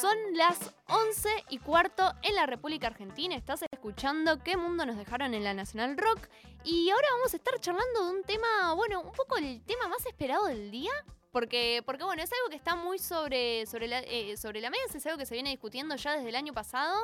Son 0.00 0.16
las 0.34 0.72
11 0.86 1.28
y 1.48 1.58
cuarto 1.58 2.12
en 2.22 2.36
la 2.36 2.46
República 2.46 2.86
Argentina. 2.86 3.34
Estás 3.34 3.64
escuchando 3.72 4.42
qué 4.44 4.56
mundo 4.56 4.86
nos 4.86 4.96
dejaron 4.96 5.34
en 5.34 5.42
la 5.42 5.54
Nacional 5.54 5.96
Rock. 5.96 6.28
Y 6.62 6.88
ahora 6.90 7.06
vamos 7.16 7.34
a 7.34 7.36
estar 7.36 7.58
charlando 7.58 8.04
de 8.04 8.10
un 8.16 8.22
tema, 8.22 8.74
bueno, 8.74 9.00
un 9.00 9.10
poco 9.10 9.36
el 9.38 9.60
tema 9.64 9.88
más 9.88 10.06
esperado 10.06 10.46
del 10.46 10.70
día. 10.70 10.92
Porque, 11.32 11.82
porque 11.84 12.04
bueno, 12.04 12.22
es 12.22 12.32
algo 12.32 12.48
que 12.48 12.56
está 12.56 12.76
muy 12.76 12.98
sobre, 12.98 13.66
sobre, 13.66 13.88
la, 13.88 13.98
eh, 14.00 14.36
sobre 14.36 14.60
la 14.60 14.70
mesa, 14.70 14.96
es 14.96 15.06
algo 15.06 15.18
que 15.18 15.26
se 15.26 15.34
viene 15.34 15.50
discutiendo 15.50 15.94
ya 15.96 16.16
desde 16.16 16.28
el 16.28 16.36
año 16.36 16.54
pasado, 16.54 16.96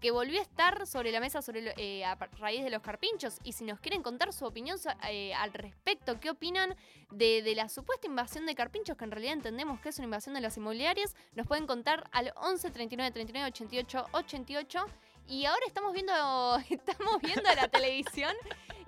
que 0.00 0.10
volvió 0.10 0.38
a 0.38 0.42
estar 0.42 0.86
sobre 0.86 1.12
la 1.12 1.20
mesa 1.20 1.42
sobre 1.42 1.74
eh, 1.76 2.04
a 2.04 2.14
raíz 2.38 2.64
de 2.64 2.70
los 2.70 2.82
carpinchos. 2.82 3.38
Y 3.44 3.52
si 3.52 3.64
nos 3.64 3.80
quieren 3.80 4.02
contar 4.02 4.32
su 4.32 4.44
opinión 4.46 4.78
eh, 5.08 5.34
al 5.34 5.52
respecto, 5.52 6.18
qué 6.20 6.30
opinan 6.30 6.74
de, 7.10 7.42
de 7.42 7.54
la 7.54 7.68
supuesta 7.68 8.06
invasión 8.06 8.46
de 8.46 8.54
carpinchos, 8.54 8.96
que 8.96 9.04
en 9.04 9.10
realidad 9.10 9.34
entendemos 9.34 9.80
que 9.80 9.90
es 9.90 9.98
una 9.98 10.06
invasión 10.06 10.34
de 10.34 10.40
las 10.40 10.56
inmobiliarias, 10.56 11.14
nos 11.34 11.46
pueden 11.46 11.66
contar 11.66 12.08
al 12.12 12.32
11 12.36 12.70
39 12.70 13.12
39 13.12 13.48
88 13.48 14.06
88. 14.12 14.86
Y 15.26 15.44
ahora 15.44 15.62
estamos 15.66 15.92
viendo, 15.92 16.12
estamos 16.70 17.20
viendo 17.22 17.48
la 17.54 17.68
televisión 17.68 18.34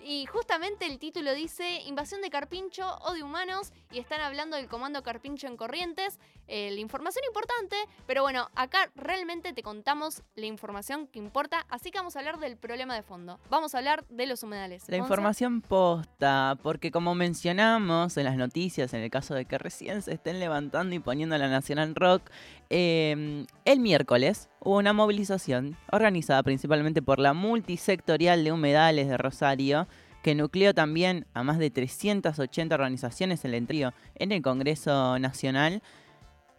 y 0.04 0.26
justamente 0.26 0.86
el 0.86 0.98
título 0.98 1.32
dice 1.32 1.80
Invasión 1.86 2.22
de 2.22 2.30
Carpincho 2.30 2.98
o 3.02 3.12
de 3.12 3.22
humanos 3.22 3.72
y 3.92 4.00
están 4.00 4.20
hablando 4.20 4.56
del 4.56 4.66
comando 4.66 5.02
Carpincho 5.02 5.46
en 5.46 5.56
Corrientes. 5.56 6.18
Eh, 6.48 6.70
la 6.72 6.80
información 6.80 7.24
importante, 7.28 7.76
pero 8.06 8.22
bueno, 8.22 8.50
acá 8.56 8.90
realmente 8.96 9.52
te 9.52 9.62
contamos 9.62 10.22
la 10.34 10.46
información 10.46 11.06
que 11.06 11.20
importa, 11.20 11.66
así 11.68 11.92
que 11.92 11.98
vamos 11.98 12.16
a 12.16 12.18
hablar 12.18 12.40
del 12.40 12.56
problema 12.56 12.96
de 12.96 13.02
fondo. 13.02 13.38
Vamos 13.48 13.74
a 13.74 13.78
hablar 13.78 14.04
de 14.09 14.26
los 14.26 14.42
humedales. 14.42 14.84
La 14.88 14.96
información 14.96 15.60
posta, 15.60 16.59
porque 16.62 16.90
como 16.90 17.14
mencionamos 17.14 18.16
en 18.16 18.24
las 18.24 18.36
noticias, 18.36 18.92
en 18.94 19.02
el 19.02 19.10
caso 19.10 19.34
de 19.34 19.44
que 19.44 19.56
recién 19.56 20.02
se 20.02 20.14
estén 20.14 20.40
levantando 20.40 20.96
y 20.96 20.98
poniendo 20.98 21.38
la 21.38 21.48
Nacional 21.48 21.94
Rock, 21.94 22.28
eh, 22.70 23.46
el 23.64 23.78
miércoles 23.78 24.48
hubo 24.64 24.78
una 24.78 24.93
movilización 24.93 25.76
organizada 25.90 26.43
principalmente 26.43 27.02
por 27.02 27.18
la 27.18 27.32
multisectorial 27.32 28.44
de 28.44 28.52
humedales 28.52 29.09
de 29.09 29.16
Rosario, 29.16 29.89
que 30.22 30.34
nucleó 30.34 30.72
también 30.72 31.26
a 31.34 31.43
más 31.43 31.59
de 31.59 31.70
380 31.70 32.74
organizaciones 32.74 33.44
en 33.44 33.55
el 33.55 33.66
trío 33.66 33.93
en 34.14 34.30
el 34.30 34.40
Congreso 34.40 35.18
Nacional 35.18 35.82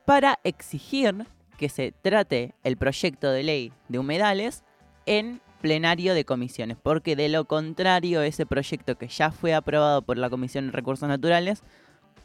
para 0.05 0.39
exigir 0.43 1.25
que 1.57 1.69
se 1.69 1.93
trate 1.93 2.55
el 2.63 2.75
proyecto 2.75 3.31
de 3.31 3.43
ley 3.43 3.73
de 3.87 3.99
humedales 3.99 4.63
en 5.05 5.41
plenario 5.61 6.13
de 6.13 6.25
comisiones, 6.25 6.75
porque 6.81 7.15
de 7.15 7.29
lo 7.29 7.45
contrario 7.45 8.21
ese 8.21 8.45
proyecto 8.45 8.97
que 8.97 9.07
ya 9.07 9.31
fue 9.31 9.53
aprobado 9.53 10.01
por 10.01 10.17
la 10.17 10.29
Comisión 10.29 10.65
de 10.65 10.71
Recursos 10.73 11.07
Naturales 11.07 11.63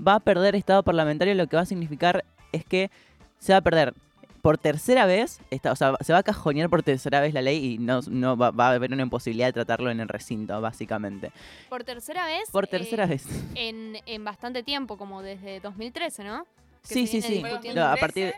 va 0.04 0.16
a 0.16 0.20
perder 0.20 0.56
estado 0.56 0.82
parlamentario, 0.82 1.34
lo 1.34 1.46
que 1.46 1.54
va 1.54 1.62
a 1.62 1.66
significar 1.66 2.24
es 2.50 2.64
que 2.64 2.90
se 3.38 3.52
va 3.52 3.58
a 3.58 3.62
perder 3.62 3.94
por 4.42 4.58
tercera 4.58 5.06
vez, 5.06 5.40
esta, 5.50 5.72
o 5.72 5.76
sea, 5.76 5.96
se 6.00 6.12
va 6.12 6.20
a 6.20 6.22
cajonear 6.22 6.70
por 6.70 6.82
tercera 6.82 7.20
vez 7.20 7.34
la 7.34 7.42
ley 7.42 7.74
y 7.74 7.78
no, 7.78 8.00
no 8.08 8.36
va, 8.36 8.50
va 8.50 8.68
a 8.68 8.72
haber 8.74 8.92
una 8.92 9.02
imposibilidad 9.02 9.48
de 9.48 9.52
tratarlo 9.52 9.90
en 9.90 10.00
el 10.00 10.08
recinto, 10.08 10.60
básicamente. 10.60 11.32
Por 11.68 11.84
tercera 11.84 12.26
vez. 12.26 12.50
Por 12.50 12.66
tercera 12.66 13.04
eh, 13.04 13.08
vez. 13.08 13.26
En, 13.54 13.96
en 14.06 14.24
bastante 14.24 14.62
tiempo, 14.62 14.96
como 14.96 15.22
desde 15.22 15.60
2013, 15.60 16.24
¿no? 16.24 16.46
Que 16.86 16.94
Sí, 16.94 17.06
sí, 17.06 17.20
sí. 17.22 17.42
No, 17.74 17.84
a 17.84 17.96
partir 17.96 18.26
de- 18.26 18.34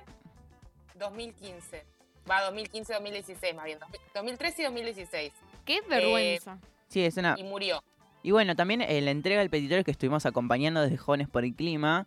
2015. 0.99 1.85
Va, 2.31 2.51
2015-2016 2.53 3.55
más 3.55 3.65
bien. 3.65 3.79
2013 4.15 4.63
y 4.63 4.65
2016. 4.65 5.33
Qué 5.65 5.81
vergüenza. 5.89 6.59
Sí, 6.89 7.05
es 7.05 7.17
una... 7.17 7.35
Y 7.39 7.45
murió. 7.45 7.83
Y 8.23 8.33
bueno, 8.33 8.55
también 8.55 8.83
en 8.83 9.05
la 9.05 9.11
entrega 9.11 9.41
del 9.41 9.51
petitorio 9.51 9.83
que 9.85 9.91
estuvimos 9.91 10.27
acompañando 10.27 10.83
desde 10.83 10.99
Jóvenes 10.99 11.29
por 11.29 11.45
el 11.45 11.55
Clima, 11.55 12.07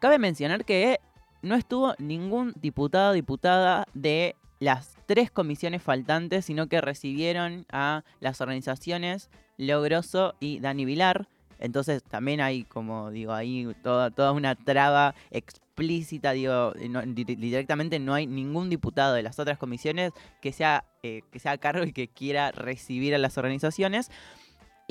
cabe 0.00 0.18
mencionar 0.18 0.64
que 0.64 0.98
no 1.42 1.54
estuvo 1.54 1.94
ningún 1.98 2.54
diputado 2.56 3.12
diputada 3.12 3.86
de 3.94 4.36
las 4.60 4.96
tres 5.06 5.30
comisiones 5.30 5.82
faltantes, 5.82 6.44
sino 6.44 6.68
que 6.68 6.80
recibieron 6.80 7.66
a 7.70 8.04
las 8.20 8.40
organizaciones 8.40 9.28
Logroso 9.58 10.34
y 10.40 10.60
Dani 10.60 10.84
Vilar. 10.84 11.28
Entonces 11.58 12.02
también 12.02 12.40
hay, 12.40 12.64
como 12.64 13.10
digo, 13.10 13.32
ahí 13.32 13.68
toda, 13.82 14.10
toda 14.10 14.32
una 14.32 14.54
traba 14.54 15.14
explícita, 15.30 16.32
digo, 16.32 16.72
directamente 16.74 17.98
no 17.98 18.14
hay 18.14 18.26
ningún 18.26 18.68
diputado 18.68 19.14
de 19.14 19.22
las 19.22 19.38
otras 19.38 19.58
comisiones 19.58 20.12
que 20.40 20.52
sea, 20.52 20.84
eh, 21.02 21.22
que 21.30 21.38
sea 21.38 21.52
a 21.52 21.58
cargo 21.58 21.84
y 21.84 21.92
que 21.92 22.08
quiera 22.08 22.50
recibir 22.52 23.14
a 23.14 23.18
las 23.18 23.38
organizaciones. 23.38 24.10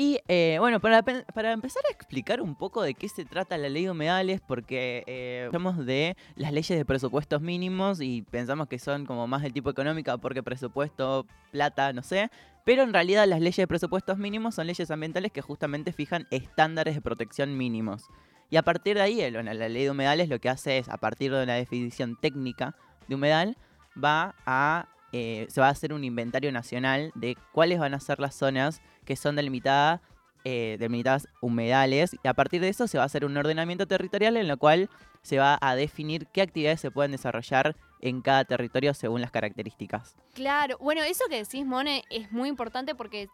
Y 0.01 0.19
eh, 0.27 0.57
bueno, 0.59 0.79
para, 0.79 1.03
pe- 1.03 1.23
para 1.31 1.51
empezar 1.51 1.83
a 1.87 1.93
explicar 1.93 2.41
un 2.41 2.55
poco 2.55 2.81
de 2.81 2.95
qué 2.95 3.07
se 3.07 3.23
trata 3.23 3.55
la 3.59 3.69
ley 3.69 3.83
de 3.83 3.91
humedales, 3.91 4.41
porque 4.41 5.03
eh, 5.05 5.43
hablamos 5.45 5.85
de 5.85 6.17
las 6.33 6.51
leyes 6.51 6.75
de 6.75 6.85
presupuestos 6.85 7.39
mínimos 7.39 8.01
y 8.01 8.23
pensamos 8.23 8.67
que 8.67 8.79
son 8.79 9.05
como 9.05 9.27
más 9.27 9.43
del 9.43 9.53
tipo 9.53 9.69
económica 9.69 10.17
porque 10.17 10.41
presupuesto, 10.41 11.27
plata, 11.51 11.93
no 11.93 12.01
sé. 12.01 12.31
Pero 12.65 12.81
en 12.81 12.93
realidad 12.93 13.27
las 13.27 13.41
leyes 13.41 13.57
de 13.57 13.67
presupuestos 13.67 14.17
mínimos 14.17 14.55
son 14.55 14.65
leyes 14.65 14.89
ambientales 14.89 15.31
que 15.31 15.41
justamente 15.43 15.93
fijan 15.93 16.25
estándares 16.31 16.95
de 16.95 17.01
protección 17.01 17.55
mínimos. 17.55 18.07
Y 18.49 18.55
a 18.57 18.63
partir 18.63 18.95
de 18.95 19.03
ahí, 19.03 19.29
la 19.29 19.53
ley 19.53 19.83
de 19.83 19.91
humedales 19.91 20.29
lo 20.29 20.39
que 20.39 20.49
hace 20.49 20.79
es, 20.79 20.89
a 20.89 20.97
partir 20.97 21.31
de 21.31 21.43
una 21.43 21.53
definición 21.53 22.17
técnica 22.19 22.75
de 23.07 23.13
humedal, 23.13 23.55
va 24.03 24.33
a, 24.47 24.87
eh, 25.11 25.47
se 25.49 25.61
va 25.61 25.67
a 25.67 25.71
hacer 25.71 25.93
un 25.93 26.03
inventario 26.03 26.51
nacional 26.51 27.11
de 27.15 27.37
cuáles 27.51 27.79
van 27.79 27.93
a 27.93 27.99
ser 27.99 28.19
las 28.19 28.35
zonas 28.35 28.81
que 29.05 29.15
son 29.15 29.35
delimitadas, 29.35 30.01
eh, 30.43 30.77
delimitadas 30.79 31.27
humedales. 31.41 32.15
Y 32.23 32.27
a 32.27 32.33
partir 32.33 32.61
de 32.61 32.69
eso 32.69 32.87
se 32.87 32.97
va 32.97 33.03
a 33.03 33.07
hacer 33.07 33.25
un 33.25 33.35
ordenamiento 33.35 33.87
territorial 33.87 34.37
en 34.37 34.47
lo 34.47 34.57
cual 34.57 34.89
se 35.21 35.37
va 35.37 35.57
a 35.61 35.75
definir 35.75 36.27
qué 36.27 36.41
actividades 36.41 36.81
se 36.81 36.91
pueden 36.91 37.11
desarrollar 37.11 37.75
en 37.99 38.21
cada 38.21 38.45
territorio 38.45 38.93
según 38.93 39.21
las 39.21 39.31
características. 39.31 40.15
Claro, 40.33 40.77
bueno, 40.79 41.03
eso 41.03 41.25
que 41.29 41.43
decís, 41.43 41.65
Mone, 41.65 42.03
es 42.09 42.31
muy 42.31 42.49
importante 42.49 42.95
porque 42.95 43.29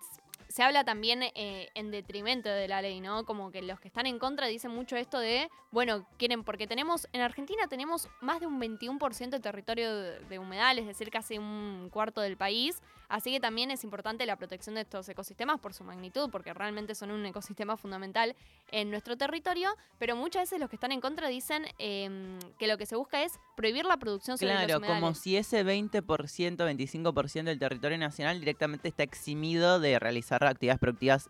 se 0.49 0.64
habla 0.64 0.84
también 0.84 1.24
eh, 1.24 1.69
en 1.76 1.91
detrimento 1.91 2.49
de 2.49 2.68
la 2.68 2.82
ley, 2.82 3.02
¿no? 3.02 3.26
Como 3.26 3.52
que 3.52 3.61
los 3.61 3.80
que 3.80 3.88
están 3.88 4.06
en 4.06 4.19
contra 4.19 4.48
dicen 4.48 4.72
mucho 4.72 4.95
esto 4.95 5.19
de, 5.19 5.49
bueno, 5.72 6.07
quieren, 6.18 6.44
porque 6.44 6.68
tenemos, 6.68 7.07
en 7.14 7.22
Argentina 7.22 7.68
tenemos 7.68 8.10
más 8.22 8.40
de 8.40 8.48
un 8.48 8.60
21% 8.60 9.30
de 9.30 9.40
territorio 9.40 9.94
de, 9.95 10.19
de 10.22 10.40
humedal, 10.40 10.80
es 10.80 10.88
decir, 10.88 11.10
casi 11.11 11.38
un 11.38 11.90
cuarto 11.91 12.22
del 12.22 12.38
país, 12.38 12.82
así 13.10 13.32
que 13.32 13.40
también 13.40 13.72
es 13.72 13.84
importante 13.84 14.26
la 14.26 14.36
protección 14.36 14.76
de 14.76 14.82
estos 14.82 15.08
ecosistemas 15.10 15.60
por 15.60 15.74
su 15.74 15.84
magnitud, 15.84 16.30
porque 16.32 16.54
realmente 16.54 16.96
son 16.96 17.12
un 17.12 17.26
ecosistema 17.26 17.78
fundamental 17.78 18.36
en 18.72 18.90
nuestro 18.90 19.18
territorio, 19.18 19.70
pero 19.98 20.16
muchas 20.16 20.44
veces 20.44 20.60
los 20.60 20.70
que 20.70 20.76
están 20.76 20.92
en 20.92 21.02
contra 21.02 21.28
dicen 21.28 21.66
em, 21.78 22.40
que 22.58 22.68
lo 22.68 22.78
que 22.78 22.86
se 22.86 22.96
busca 22.96 23.24
es 23.24 23.40
prohibir 23.56 23.86
la 23.86 23.98
producción 23.98 24.38
sobre 24.38 24.54
Claro, 24.54 24.82
como 24.82 25.14
si 25.14 25.38
ese 25.38 25.64
20%, 25.66 26.04
25% 26.04 27.44
del 27.44 27.60
territorio 27.60 27.98
nacional 27.98 28.40
directamente 28.40 28.88
está 28.88 29.04
eximido 29.04 29.80
de 29.80 30.00
realizar 30.00 30.44
actividades 30.44 30.80
productivas 30.80 31.30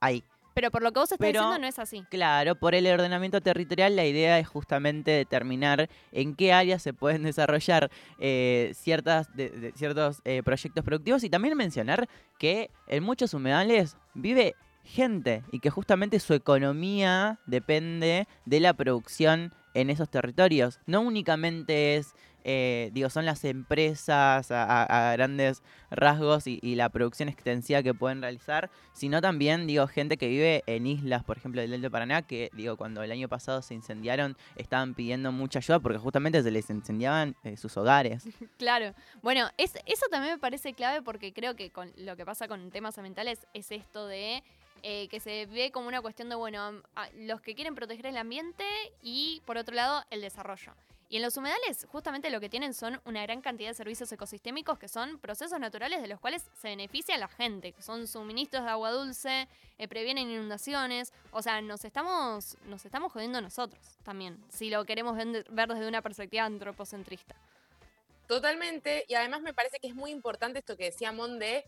ahí. 0.00 0.24
Pero 0.56 0.70
por 0.70 0.82
lo 0.82 0.90
que 0.90 1.00
vos 1.00 1.12
estás 1.12 1.18
Pero- 1.18 1.40
diciendo 1.40 1.58
no 1.60 1.66
es 1.66 1.78
así. 1.78 2.02
Claro, 2.08 2.54
por 2.54 2.74
el 2.74 2.86
ordenamiento 2.86 3.42
territorial 3.42 3.94
la 3.94 4.06
idea 4.06 4.38
es 4.38 4.48
justamente 4.48 5.10
determinar 5.10 5.90
en 6.12 6.34
qué 6.34 6.54
áreas 6.54 6.82
se 6.82 6.94
pueden 6.94 7.22
desarrollar 7.30 7.90
eh, 8.18 8.72
ciertas, 8.74 9.36
de- 9.36 9.50
de- 9.50 9.72
ciertos 9.72 10.22
eh, 10.24 10.42
proyectos 10.42 10.82
productivos 10.82 11.24
y 11.24 11.28
también 11.28 11.54
mencionar 11.58 12.08
que 12.38 12.70
en 12.88 13.02
muchos 13.02 13.34
humedales 13.34 13.98
vive 14.14 14.54
gente 14.82 15.42
y 15.52 15.60
que 15.60 15.68
justamente 15.68 16.18
su 16.20 16.32
economía 16.32 17.38
depende 17.44 18.26
de 18.46 18.60
la 18.60 18.72
producción 18.72 19.52
en 19.74 19.90
esos 19.90 20.08
territorios. 20.08 20.80
No 20.86 21.02
únicamente 21.02 21.96
es, 21.96 22.14
eh, 22.48 22.90
digo, 22.92 23.10
son 23.10 23.24
las 23.24 23.44
empresas 23.44 24.52
a, 24.52 25.12
grandes 25.14 25.64
rasgos 25.90 26.46
y, 26.46 26.76
la 26.76 26.88
producción 26.90 27.28
extensiva 27.28 27.82
que 27.82 27.92
pueden 27.92 28.22
realizar, 28.22 28.70
sino 28.92 29.20
también, 29.20 29.66
digo, 29.66 29.86
gente 29.88 30.16
que 30.16 30.28
vive 30.28 30.62
en 30.66 30.86
islas, 30.86 31.24
por 31.24 31.38
ejemplo, 31.38 31.60
del 31.60 31.72
Delta 31.72 31.86
de 31.86 31.90
Paraná, 31.90 32.22
que, 32.22 32.50
digo, 32.52 32.76
cuando 32.76 33.02
el 33.02 33.10
año 33.10 33.28
pasado 33.28 33.62
se 33.62 33.74
incendiaron, 33.74 34.36
estaban 34.54 34.94
pidiendo 34.94 35.32
mucha 35.32 35.58
ayuda 35.58 35.80
porque 35.80 35.98
justamente 35.98 36.40
se 36.40 36.52
les 36.52 36.70
incendiaban 36.70 37.34
eh, 37.42 37.56
sus 37.56 37.76
hogares. 37.76 38.22
Claro. 38.58 38.94
Bueno, 39.22 39.48
es, 39.58 39.74
eso 39.86 40.06
también 40.10 40.34
me 40.34 40.38
parece 40.38 40.72
clave 40.72 41.02
porque 41.02 41.32
creo 41.32 41.56
que 41.56 41.70
con 41.70 41.92
lo 41.96 42.16
que 42.16 42.24
pasa 42.24 42.46
con 42.48 42.70
temas 42.70 42.96
ambientales 42.96 43.46
es 43.54 43.72
esto 43.72 44.06
de 44.06 44.42
eh, 44.82 45.08
que 45.08 45.18
se 45.18 45.46
ve 45.46 45.72
como 45.72 45.88
una 45.88 46.00
cuestión 46.00 46.28
de, 46.28 46.36
bueno, 46.36 46.80
a- 46.94 47.08
los 47.16 47.40
que 47.40 47.54
quieren 47.54 47.74
proteger 47.74 48.06
el 48.06 48.16
ambiente 48.16 48.64
y, 49.02 49.42
por 49.46 49.56
otro 49.56 49.74
lado, 49.74 50.04
el 50.10 50.20
desarrollo. 50.20 50.72
Y 51.08 51.16
en 51.16 51.22
los 51.22 51.36
humedales, 51.36 51.86
justamente 51.90 52.30
lo 52.30 52.40
que 52.40 52.48
tienen 52.48 52.74
son 52.74 53.00
una 53.04 53.22
gran 53.22 53.40
cantidad 53.40 53.68
de 53.70 53.74
servicios 53.74 54.10
ecosistémicos 54.10 54.78
que 54.78 54.88
son 54.88 55.18
procesos 55.18 55.60
naturales 55.60 56.02
de 56.02 56.08
los 56.08 56.18
cuales 56.18 56.44
se 56.60 56.68
beneficia 56.68 57.16
la 57.16 57.28
gente, 57.28 57.72
que 57.72 57.82
son 57.82 58.08
suministros 58.08 58.64
de 58.64 58.70
agua 58.70 58.90
dulce, 58.90 59.46
eh, 59.78 59.88
previenen 59.88 60.28
inundaciones. 60.28 61.12
O 61.30 61.42
sea, 61.42 61.60
nos 61.60 61.84
estamos, 61.84 62.56
nos 62.64 62.84
estamos 62.84 63.12
jodiendo 63.12 63.40
nosotros 63.40 63.80
también, 64.02 64.42
si 64.48 64.68
lo 64.68 64.84
queremos 64.84 65.16
ver 65.16 65.68
desde 65.68 65.86
una 65.86 66.02
perspectiva 66.02 66.44
antropocentrista. 66.44 67.36
Totalmente, 68.26 69.04
y 69.06 69.14
además 69.14 69.42
me 69.42 69.54
parece 69.54 69.78
que 69.78 69.86
es 69.86 69.94
muy 69.94 70.10
importante 70.10 70.58
esto 70.58 70.76
que 70.76 70.86
decía 70.86 71.12
Mon 71.12 71.38
de, 71.38 71.64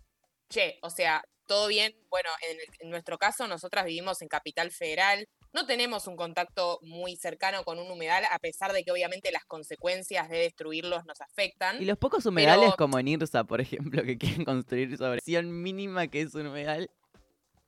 che, 0.48 0.80
o 0.82 0.90
sea, 0.90 1.22
todo 1.46 1.68
bien, 1.68 1.94
bueno, 2.10 2.28
en, 2.48 2.58
en 2.80 2.90
nuestro 2.90 3.16
caso 3.16 3.46
nosotras 3.46 3.84
vivimos 3.84 4.20
en 4.20 4.28
Capital 4.28 4.72
Federal, 4.72 5.28
no 5.52 5.66
tenemos 5.66 6.06
un 6.06 6.16
contacto 6.16 6.78
muy 6.82 7.16
cercano 7.16 7.64
con 7.64 7.78
un 7.78 7.90
humedal, 7.90 8.24
a 8.30 8.38
pesar 8.38 8.72
de 8.72 8.84
que 8.84 8.92
obviamente 8.92 9.30
las 9.32 9.44
consecuencias 9.44 10.28
de 10.28 10.38
destruirlos 10.38 11.04
nos 11.06 11.20
afectan. 11.20 11.80
Y 11.82 11.84
los 11.84 11.98
pocos 11.98 12.26
humedales, 12.26 12.66
Pero- 12.66 12.76
como 12.76 12.98
en 12.98 13.08
Irsa, 13.08 13.44
por 13.44 13.60
ejemplo, 13.60 14.02
que 14.04 14.18
quieren 14.18 14.44
construir 14.44 14.96
sobre 14.96 15.20
mínima 15.44 16.06
que 16.08 16.20
es 16.22 16.34
un 16.34 16.46
humedal, 16.48 16.90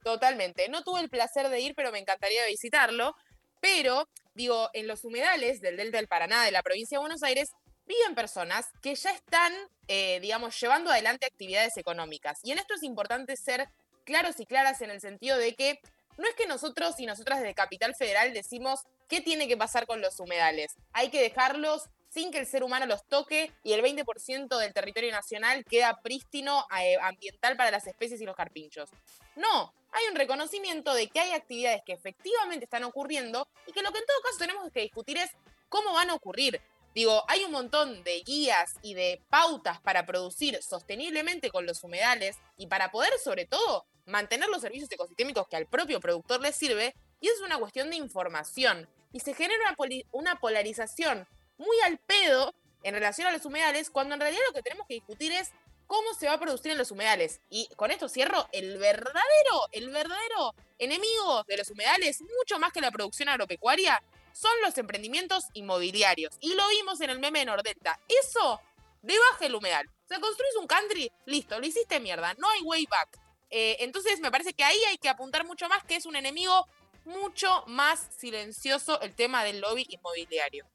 Totalmente. 0.02 0.68
No 0.68 0.82
tuve 0.82 1.00
el 1.00 1.10
placer 1.10 1.48
de 1.50 1.60
ir, 1.60 1.74
pero 1.74 1.92
me 1.92 1.98
encantaría 1.98 2.46
visitarlo. 2.46 3.14
Pero, 3.60 4.08
digo, 4.34 4.70
en 4.72 4.86
los 4.86 5.04
humedales 5.04 5.60
del 5.60 5.76
Delta 5.76 5.98
del 5.98 6.08
Paraná, 6.08 6.42
de 6.44 6.50
la 6.52 6.62
provincia 6.62 6.96
de 6.96 7.00
Buenos 7.00 7.22
Aires, 7.22 7.50
viven 7.86 8.14
personas 8.14 8.66
que 8.80 8.94
ya 8.94 9.10
están, 9.10 9.52
eh, 9.88 10.18
digamos, 10.20 10.58
llevando 10.58 10.90
adelante 10.90 11.26
actividades 11.26 11.76
económicas. 11.76 12.38
Y 12.42 12.52
en 12.52 12.58
esto 12.58 12.74
es 12.74 12.82
importante 12.82 13.36
ser 13.36 13.68
claros 14.06 14.40
y 14.40 14.46
claras 14.46 14.80
en 14.80 14.90
el 14.90 15.00
sentido 15.02 15.36
de 15.36 15.54
que 15.54 15.78
no 16.20 16.28
es 16.28 16.34
que 16.34 16.46
nosotros 16.46 16.94
y 16.98 17.06
nosotras 17.06 17.40
desde 17.40 17.54
Capital 17.54 17.94
Federal 17.94 18.32
decimos 18.34 18.80
qué 19.08 19.20
tiene 19.20 19.48
que 19.48 19.56
pasar 19.56 19.86
con 19.86 20.00
los 20.00 20.20
humedales. 20.20 20.76
Hay 20.92 21.10
que 21.10 21.20
dejarlos 21.20 21.88
sin 22.10 22.30
que 22.30 22.38
el 22.38 22.46
ser 22.46 22.62
humano 22.62 22.86
los 22.86 23.06
toque 23.06 23.52
y 23.62 23.72
el 23.72 23.82
20% 23.82 24.58
del 24.58 24.74
territorio 24.74 25.10
nacional 25.12 25.64
queda 25.64 26.02
prístino 26.02 26.66
eh, 26.78 26.96
ambiental 27.00 27.56
para 27.56 27.70
las 27.70 27.86
especies 27.86 28.20
y 28.20 28.26
los 28.26 28.36
carpinchos. 28.36 28.90
No, 29.34 29.72
hay 29.92 30.04
un 30.10 30.16
reconocimiento 30.16 30.92
de 30.92 31.08
que 31.08 31.20
hay 31.20 31.32
actividades 31.32 31.82
que 31.86 31.94
efectivamente 31.94 32.64
están 32.64 32.84
ocurriendo 32.84 33.48
y 33.66 33.72
que 33.72 33.82
lo 33.82 33.90
que 33.90 33.98
en 33.98 34.06
todo 34.06 34.20
caso 34.22 34.38
tenemos 34.38 34.70
que 34.72 34.80
discutir 34.80 35.16
es 35.16 35.30
cómo 35.68 35.94
van 35.94 36.10
a 36.10 36.14
ocurrir. 36.14 36.60
Digo, 36.94 37.24
hay 37.28 37.44
un 37.44 37.52
montón 37.52 38.02
de 38.02 38.20
guías 38.20 38.74
y 38.82 38.94
de 38.94 39.22
pautas 39.30 39.80
para 39.80 40.06
producir 40.06 40.60
sosteniblemente 40.62 41.50
con 41.50 41.64
los 41.64 41.84
humedales 41.84 42.36
y 42.56 42.66
para 42.66 42.90
poder, 42.90 43.12
sobre 43.22 43.46
todo, 43.46 43.86
mantener 44.06 44.48
los 44.48 44.62
servicios 44.62 44.90
ecosistémicos 44.90 45.46
que 45.48 45.56
al 45.56 45.66
propio 45.66 46.00
productor 46.00 46.40
le 46.40 46.52
sirve, 46.52 46.94
y 47.20 47.28
es 47.28 47.40
una 47.40 47.58
cuestión 47.58 47.90
de 47.90 47.96
información. 47.96 48.88
Y 49.12 49.20
se 49.20 49.34
genera 49.34 49.60
una, 49.78 50.02
una 50.12 50.40
polarización 50.40 51.28
muy 51.58 51.78
al 51.84 51.98
pedo 51.98 52.54
en 52.82 52.94
relación 52.94 53.28
a 53.28 53.32
los 53.32 53.44
humedales, 53.44 53.90
cuando 53.90 54.14
en 54.14 54.20
realidad 54.20 54.42
lo 54.48 54.54
que 54.54 54.62
tenemos 54.62 54.86
que 54.88 54.94
discutir 54.94 55.30
es 55.32 55.50
cómo 55.86 56.14
se 56.14 56.26
va 56.26 56.34
a 56.34 56.40
producir 56.40 56.72
en 56.72 56.78
los 56.78 56.90
humedales. 56.90 57.40
Y 57.50 57.68
con 57.76 57.90
esto 57.90 58.08
cierro, 58.08 58.48
el 58.52 58.78
verdadero, 58.78 59.68
el 59.72 59.90
verdadero 59.90 60.54
enemigo 60.78 61.44
de 61.46 61.58
los 61.58 61.70
humedales, 61.70 62.22
mucho 62.38 62.58
más 62.58 62.72
que 62.72 62.80
la 62.80 62.90
producción 62.90 63.28
agropecuaria, 63.28 64.02
son 64.32 64.52
los 64.62 64.76
emprendimientos 64.78 65.46
inmobiliarios. 65.54 66.36
Y 66.40 66.54
lo 66.54 66.68
vimos 66.68 67.00
en 67.00 67.10
el 67.10 67.18
meme 67.18 67.40
de 67.40 67.46
Nordelta. 67.46 67.98
Eso, 68.08 68.60
debajo 69.02 69.44
el 69.44 69.54
humedal. 69.54 69.86
O 69.86 70.08
sea, 70.08 70.20
construís 70.20 70.56
un 70.60 70.66
country, 70.66 71.10
listo, 71.26 71.58
lo 71.58 71.66
hiciste 71.66 72.00
mierda, 72.00 72.34
no 72.38 72.48
hay 72.48 72.62
way 72.62 72.86
back. 72.86 73.18
Eh, 73.50 73.76
entonces 73.80 74.20
me 74.20 74.30
parece 74.30 74.52
que 74.52 74.64
ahí 74.64 74.78
hay 74.88 74.98
que 74.98 75.08
apuntar 75.08 75.44
mucho 75.44 75.68
más, 75.68 75.84
que 75.84 75.96
es 75.96 76.06
un 76.06 76.16
enemigo 76.16 76.66
mucho 77.04 77.64
más 77.66 78.08
silencioso 78.16 79.00
el 79.00 79.14
tema 79.14 79.44
del 79.44 79.60
lobby 79.60 79.86
inmobiliario. 79.88 80.66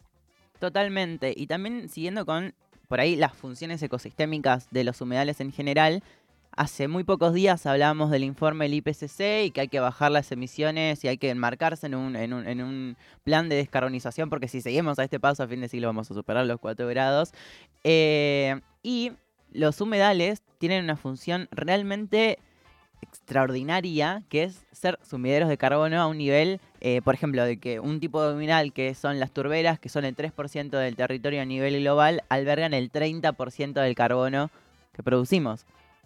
Totalmente. 0.59 1.33
Y 1.35 1.47
también 1.47 1.89
siguiendo 1.89 2.25
con 2.25 2.53
por 2.87 2.99
ahí 2.99 3.15
las 3.15 3.33
funciones 3.33 3.81
ecosistémicas 3.81 4.67
de 4.71 4.83
los 4.83 5.01
humedales 5.01 5.39
en 5.39 5.51
general. 5.51 6.03
Hace 6.57 6.87
muy 6.87 7.03
pocos 7.03 7.33
días 7.33 7.65
hablábamos 7.65 8.11
del 8.11 8.23
informe 8.23 8.63
del 8.63 8.75
IPCC 8.75 9.43
y 9.43 9.51
que 9.51 9.59
hay 9.59 9.67
que 9.67 9.81
bajar 9.81 10.09
las 10.09 10.31
emisiones 10.31 11.03
y 11.03 11.09
hay 11.09 11.17
que 11.17 11.29
enmarcarse 11.29 11.87
en 11.87 11.95
un, 11.95 12.95
plan 13.25 13.49
de 13.49 13.57
descarbonización 13.57 14.29
porque 14.29 14.47
si 14.47 14.61
seguimos 14.61 14.97
a 14.97 15.03
este 15.03 15.19
paso 15.19 15.43
a 15.43 15.47
fin 15.47 15.59
de 15.59 15.67
siglo 15.67 15.87
vamos 15.87 16.09
a 16.09 16.13
superar 16.13 16.45
los 16.45 16.61
4 16.61 16.87
grados. 16.87 17.33
Eh, 17.83 18.61
y 18.83 19.11
los 19.51 19.81
humedales 19.81 20.43
tienen 20.57 20.85
una 20.85 20.95
función 20.95 21.49
realmente 21.51 22.39
extraordinaria 23.01 24.23
que 24.29 24.43
es 24.43 24.65
ser 24.71 24.97
sumideros 25.03 25.49
de 25.49 25.57
carbono 25.57 26.01
a 26.01 26.07
un 26.07 26.17
nivel, 26.17 26.61
eh, 26.79 27.01
por 27.01 27.15
ejemplo, 27.15 27.43
de 27.43 27.57
que 27.57 27.81
un 27.81 27.99
tipo 27.99 28.25
de 28.25 28.33
mineral 28.33 28.71
que 28.71 28.95
son 28.95 29.19
las 29.19 29.31
turberas, 29.31 29.77
que 29.77 29.89
son 29.89 30.05
el 30.05 30.15
3% 30.15 30.69
del 30.69 30.95
territorio 30.95 31.41
a 31.41 31.45
nivel 31.45 31.81
global, 31.81 32.23
albergan 32.29 32.73
el 32.73 32.93
30% 32.93 33.73
del 33.73 33.93
carbono 33.93 34.51
que 34.93 35.03
producimos. 35.03 35.65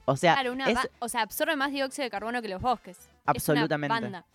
O 0.10 0.18
sea, 0.18 0.34
Claro, 0.34 0.53
una 0.53 0.68
es 0.69 0.76
ba- 0.76 0.86
o 0.99 1.07
sea, 1.10 1.22
absorbe 1.22 1.56
más 1.56 1.72
dióxido 1.72 2.03
de 2.03 2.10
carbono 2.10 2.41
que 2.41 2.48
los 2.49 2.61
bosques. 2.61 2.98
Absolutamente. 3.26 3.94
Es 3.95 3.99
una 4.02 4.10
banda. 4.19 4.26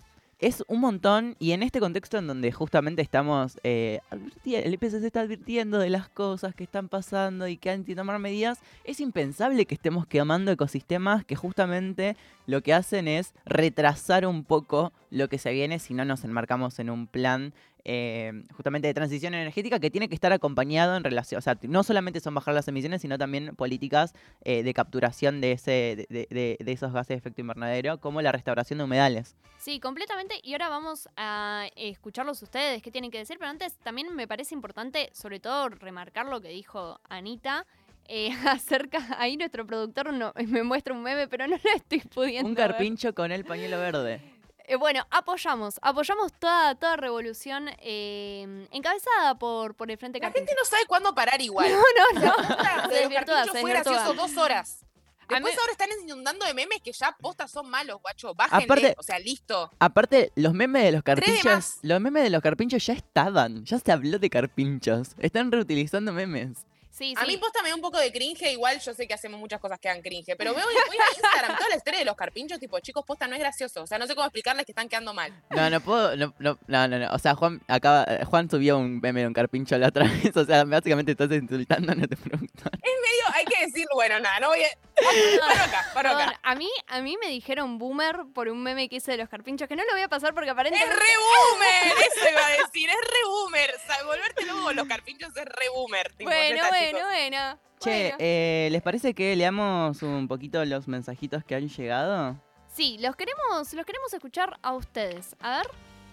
Es 0.40 0.64
un 0.66 0.80
montón 0.80 1.36
y 1.38 1.52
en 1.52 1.62
este 1.62 1.78
contexto 1.80 2.18
en 2.18 2.26
donde 2.26 2.50
justamente 2.52 3.00
estamos, 3.02 3.56
eh, 3.62 4.00
el 4.44 4.74
IPCC 4.74 5.04
está 5.04 5.20
advirtiendo 5.20 5.78
de 5.78 5.88
las 5.90 6.08
cosas 6.08 6.54
que 6.54 6.64
están 6.64 6.88
pasando 6.88 7.46
y 7.48 7.56
que 7.56 7.70
hay 7.70 7.82
que 7.84 7.94
tomar 7.94 8.18
medidas, 8.18 8.58
es 8.82 9.00
impensable 9.00 9.64
que 9.64 9.74
estemos 9.76 10.06
quemando 10.06 10.50
ecosistemas 10.50 11.24
que 11.24 11.36
justamente 11.36 12.16
lo 12.46 12.62
que 12.62 12.74
hacen 12.74 13.06
es 13.08 13.32
retrasar 13.46 14.26
un 14.26 14.44
poco 14.44 14.92
lo 15.10 15.28
que 15.28 15.38
se 15.38 15.52
viene 15.52 15.78
si 15.78 15.94
no 15.94 16.04
nos 16.04 16.24
enmarcamos 16.24 16.78
en 16.78 16.90
un 16.90 17.06
plan 17.06 17.54
eh, 17.84 18.32
justamente 18.56 18.88
de 18.88 18.94
transición 18.94 19.34
energética 19.34 19.78
que 19.78 19.90
tiene 19.90 20.08
que 20.08 20.14
estar 20.14 20.32
acompañado 20.32 20.96
en 20.96 21.04
relación, 21.04 21.38
o 21.38 21.42
sea, 21.42 21.58
no 21.62 21.82
solamente 21.82 22.20
son 22.20 22.34
bajar 22.34 22.54
las 22.54 22.66
emisiones, 22.68 23.02
sino 23.02 23.18
también 23.18 23.54
políticas 23.56 24.14
eh, 24.42 24.62
de 24.62 24.74
capturación 24.74 25.40
de, 25.40 25.52
ese, 25.52 26.06
de, 26.08 26.26
de- 26.30 26.72
esos 26.72 26.92
gases 26.92 27.08
de 27.08 27.14
efecto 27.16 27.40
invernadero, 27.40 27.98
como 28.00 28.22
la 28.22 28.32
restauración 28.32 28.78
de 28.78 28.84
humedales. 28.84 29.36
Sí, 29.58 29.80
completamente. 29.80 30.34
Y 30.42 30.52
ahora 30.52 30.68
vamos 30.68 31.08
a 31.16 31.66
escucharlos 31.76 32.42
ustedes, 32.42 32.82
qué 32.82 32.90
tienen 32.90 33.10
que 33.10 33.18
decir. 33.18 33.36
Pero 33.38 33.50
antes 33.50 33.76
también 33.78 34.14
me 34.14 34.26
parece 34.26 34.54
importante, 34.54 35.08
sobre 35.12 35.40
todo, 35.40 35.68
remarcar 35.68 36.26
lo 36.26 36.40
que 36.40 36.48
dijo 36.48 37.00
Anita. 37.08 37.66
eh, 38.06 38.30
acerca, 38.46 38.98
ahí 39.18 39.36
nuestro 39.36 39.66
productor 39.66 40.12
no, 40.12 40.32
me 40.48 40.62
muestra 40.62 40.92
un 40.94 41.02
meme, 41.02 41.28
pero 41.28 41.46
no 41.46 41.56
lo 41.56 41.70
estoy 41.76 42.00
pudiendo. 42.00 42.48
Un 42.48 42.54
ver. 42.54 42.68
carpincho 42.68 43.14
con 43.14 43.32
el 43.32 43.44
pañuelo 43.44 43.78
verde. 43.78 44.20
Eh, 44.66 44.76
bueno, 44.76 45.06
apoyamos, 45.10 45.78
apoyamos 45.82 46.32
toda, 46.32 46.74
toda 46.74 46.96
revolución 46.96 47.68
eh, 47.80 48.66
encabezada 48.70 49.34
por, 49.38 49.74
por 49.74 49.90
el 49.90 49.98
Frente 49.98 50.18
La 50.20 50.30
gente 50.30 50.54
no 50.58 50.64
sabe 50.64 50.86
cuándo 50.86 51.14
parar 51.14 51.40
igual. 51.40 51.70
No, 51.72 52.20
no, 52.20 52.26
no. 52.26 52.34
Se 52.44 52.48
de 52.48 52.78
los 52.78 52.90
desvirtúa, 52.90 53.34
carpinchos 53.34 53.52
se 53.52 53.60
fue 53.60 53.70
desvirtúa. 53.72 53.92
gracioso 53.92 54.14
dos 54.14 54.36
horas. 54.38 54.80
A 55.28 55.34
Después 55.34 55.54
mí- 55.54 55.58
ahora 55.60 55.72
están 55.72 55.88
inundando 56.02 56.44
de 56.44 56.52
memes 56.54 56.80
que 56.82 56.92
ya 56.92 57.16
postas 57.18 57.50
son 57.50 57.68
malos, 57.70 58.00
guacho. 58.02 58.34
Bájenle, 58.34 58.64
Aparte- 58.64 58.94
o 58.98 59.02
sea, 59.02 59.18
listo. 59.18 59.70
Aparte, 59.78 60.32
los 60.34 60.52
memes 60.52 60.82
de 60.84 60.92
los 60.92 61.02
carpinchos, 61.02 61.76
los 61.82 62.00
memes 62.00 62.24
de 62.24 62.30
los 62.30 62.42
carpinchos 62.42 62.84
ya 62.86 62.92
estaban, 62.92 63.64
ya 63.64 63.78
se 63.78 63.90
habló 63.92 64.18
de 64.18 64.28
carpinchos. 64.30 65.14
Están 65.18 65.50
reutilizando 65.50 66.12
memes. 66.12 66.66
Sí, 66.96 67.12
A 67.16 67.24
mí 67.26 67.36
posta 67.38 67.60
me 67.60 67.70
da 67.70 67.74
un 67.74 67.80
poco 67.80 67.98
de 67.98 68.12
cringe, 68.12 68.42
igual 68.52 68.78
yo 68.80 68.94
sé 68.94 69.08
que 69.08 69.14
hacemos 69.14 69.40
muchas 69.40 69.58
cosas 69.60 69.80
que 69.80 69.88
dan 69.88 70.00
cringe, 70.00 70.36
pero 70.38 70.54
veo 70.54 70.64
voy 70.86 70.96
a 70.96 71.12
Instagram 71.12 71.56
toda 71.56 71.68
la 71.70 71.76
historia 71.76 71.98
de 71.98 72.04
los 72.04 72.14
carpinchos, 72.14 72.60
tipo, 72.60 72.78
chicos, 72.78 73.04
posta 73.04 73.26
no 73.26 73.34
es 73.34 73.40
gracioso. 73.40 73.82
O 73.82 73.86
sea, 73.86 73.98
no 73.98 74.06
sé 74.06 74.14
cómo 74.14 74.26
explicarles 74.26 74.64
que 74.64 74.70
están 74.72 74.88
quedando 74.88 75.12
mal. 75.12 75.32
No, 75.50 75.68
no 75.70 75.80
puedo, 75.80 76.16
no, 76.16 76.32
no, 76.38 76.58
no. 76.88 77.12
O 77.12 77.18
sea, 77.18 77.34
Juan 77.34 77.60
acaba, 77.66 78.06
Juan 78.26 78.48
subió 78.48 78.78
un 78.78 79.00
meme 79.00 79.22
de 79.22 79.26
un 79.26 79.32
carpincho 79.32 79.76
la 79.76 79.88
otra 79.88 80.04
vez. 80.22 80.36
O 80.36 80.44
sea, 80.44 80.62
básicamente 80.64 81.12
estás 81.12 81.32
insultando 81.32 81.90
a 81.90 81.94
nuestro 81.96 82.18
productor. 82.20 82.70
Es 82.74 82.80
medio, 82.82 83.34
hay 83.34 83.44
que 83.44 83.66
decir, 83.66 83.86
bueno, 83.92 84.20
nada, 84.20 84.38
no 84.38 84.48
voy 84.48 84.62
a. 84.62 84.68
Paro 84.94 85.62
acá, 85.64 85.90
paro 85.92 86.10
Perdón, 86.10 86.28
acá. 86.28 86.40
a 86.44 86.54
mí, 86.54 86.70
a 86.86 87.00
mí 87.00 87.16
me 87.20 87.28
dijeron 87.28 87.78
boomer 87.78 88.20
por 88.32 88.48
un 88.48 88.62
meme 88.62 88.88
que 88.88 88.96
hice 88.96 89.10
de 89.10 89.16
los 89.16 89.28
carpinchos, 89.28 89.68
que 89.68 89.74
no 89.74 89.82
lo 89.84 89.90
voy 89.92 90.02
a 90.02 90.08
pasar 90.08 90.32
porque 90.34 90.50
aparentemente... 90.50 90.88
¡Es 90.88 90.96
re 90.96 91.14
boomer! 91.18 92.06
Eso 92.06 92.30
iba 92.30 92.46
a 92.46 92.50
decir, 92.50 92.88
es 92.88 92.94
re 92.94 93.28
boomer. 93.28 93.74
O 93.74 93.86
sea, 93.86 94.04
volverte 94.04 94.44
luego 94.46 94.72
los 94.72 94.86
carpinchos 94.86 95.30
es 95.36 95.44
re 95.44 95.68
boomer. 95.74 96.12
tipo, 96.12 96.30
Bueno, 96.30 96.54
está, 96.56 96.70
bueno, 96.92 97.06
bueno. 97.08 97.58
Che, 97.80 97.90
bueno. 97.90 98.16
eh, 98.18 98.68
¿les 98.70 98.82
parece 98.82 99.14
que 99.14 99.36
leamos 99.36 100.02
un 100.02 100.28
poquito 100.28 100.64
los 100.64 100.88
mensajitos 100.88 101.44
que 101.44 101.54
han 101.54 101.68
llegado? 101.68 102.36
Sí, 102.72 102.98
los 102.98 103.14
queremos, 103.16 103.72
los 103.72 103.86
queremos 103.86 104.12
escuchar 104.12 104.58
a 104.62 104.72
ustedes. 104.72 105.36
A 105.40 105.58
ver. 105.58 105.66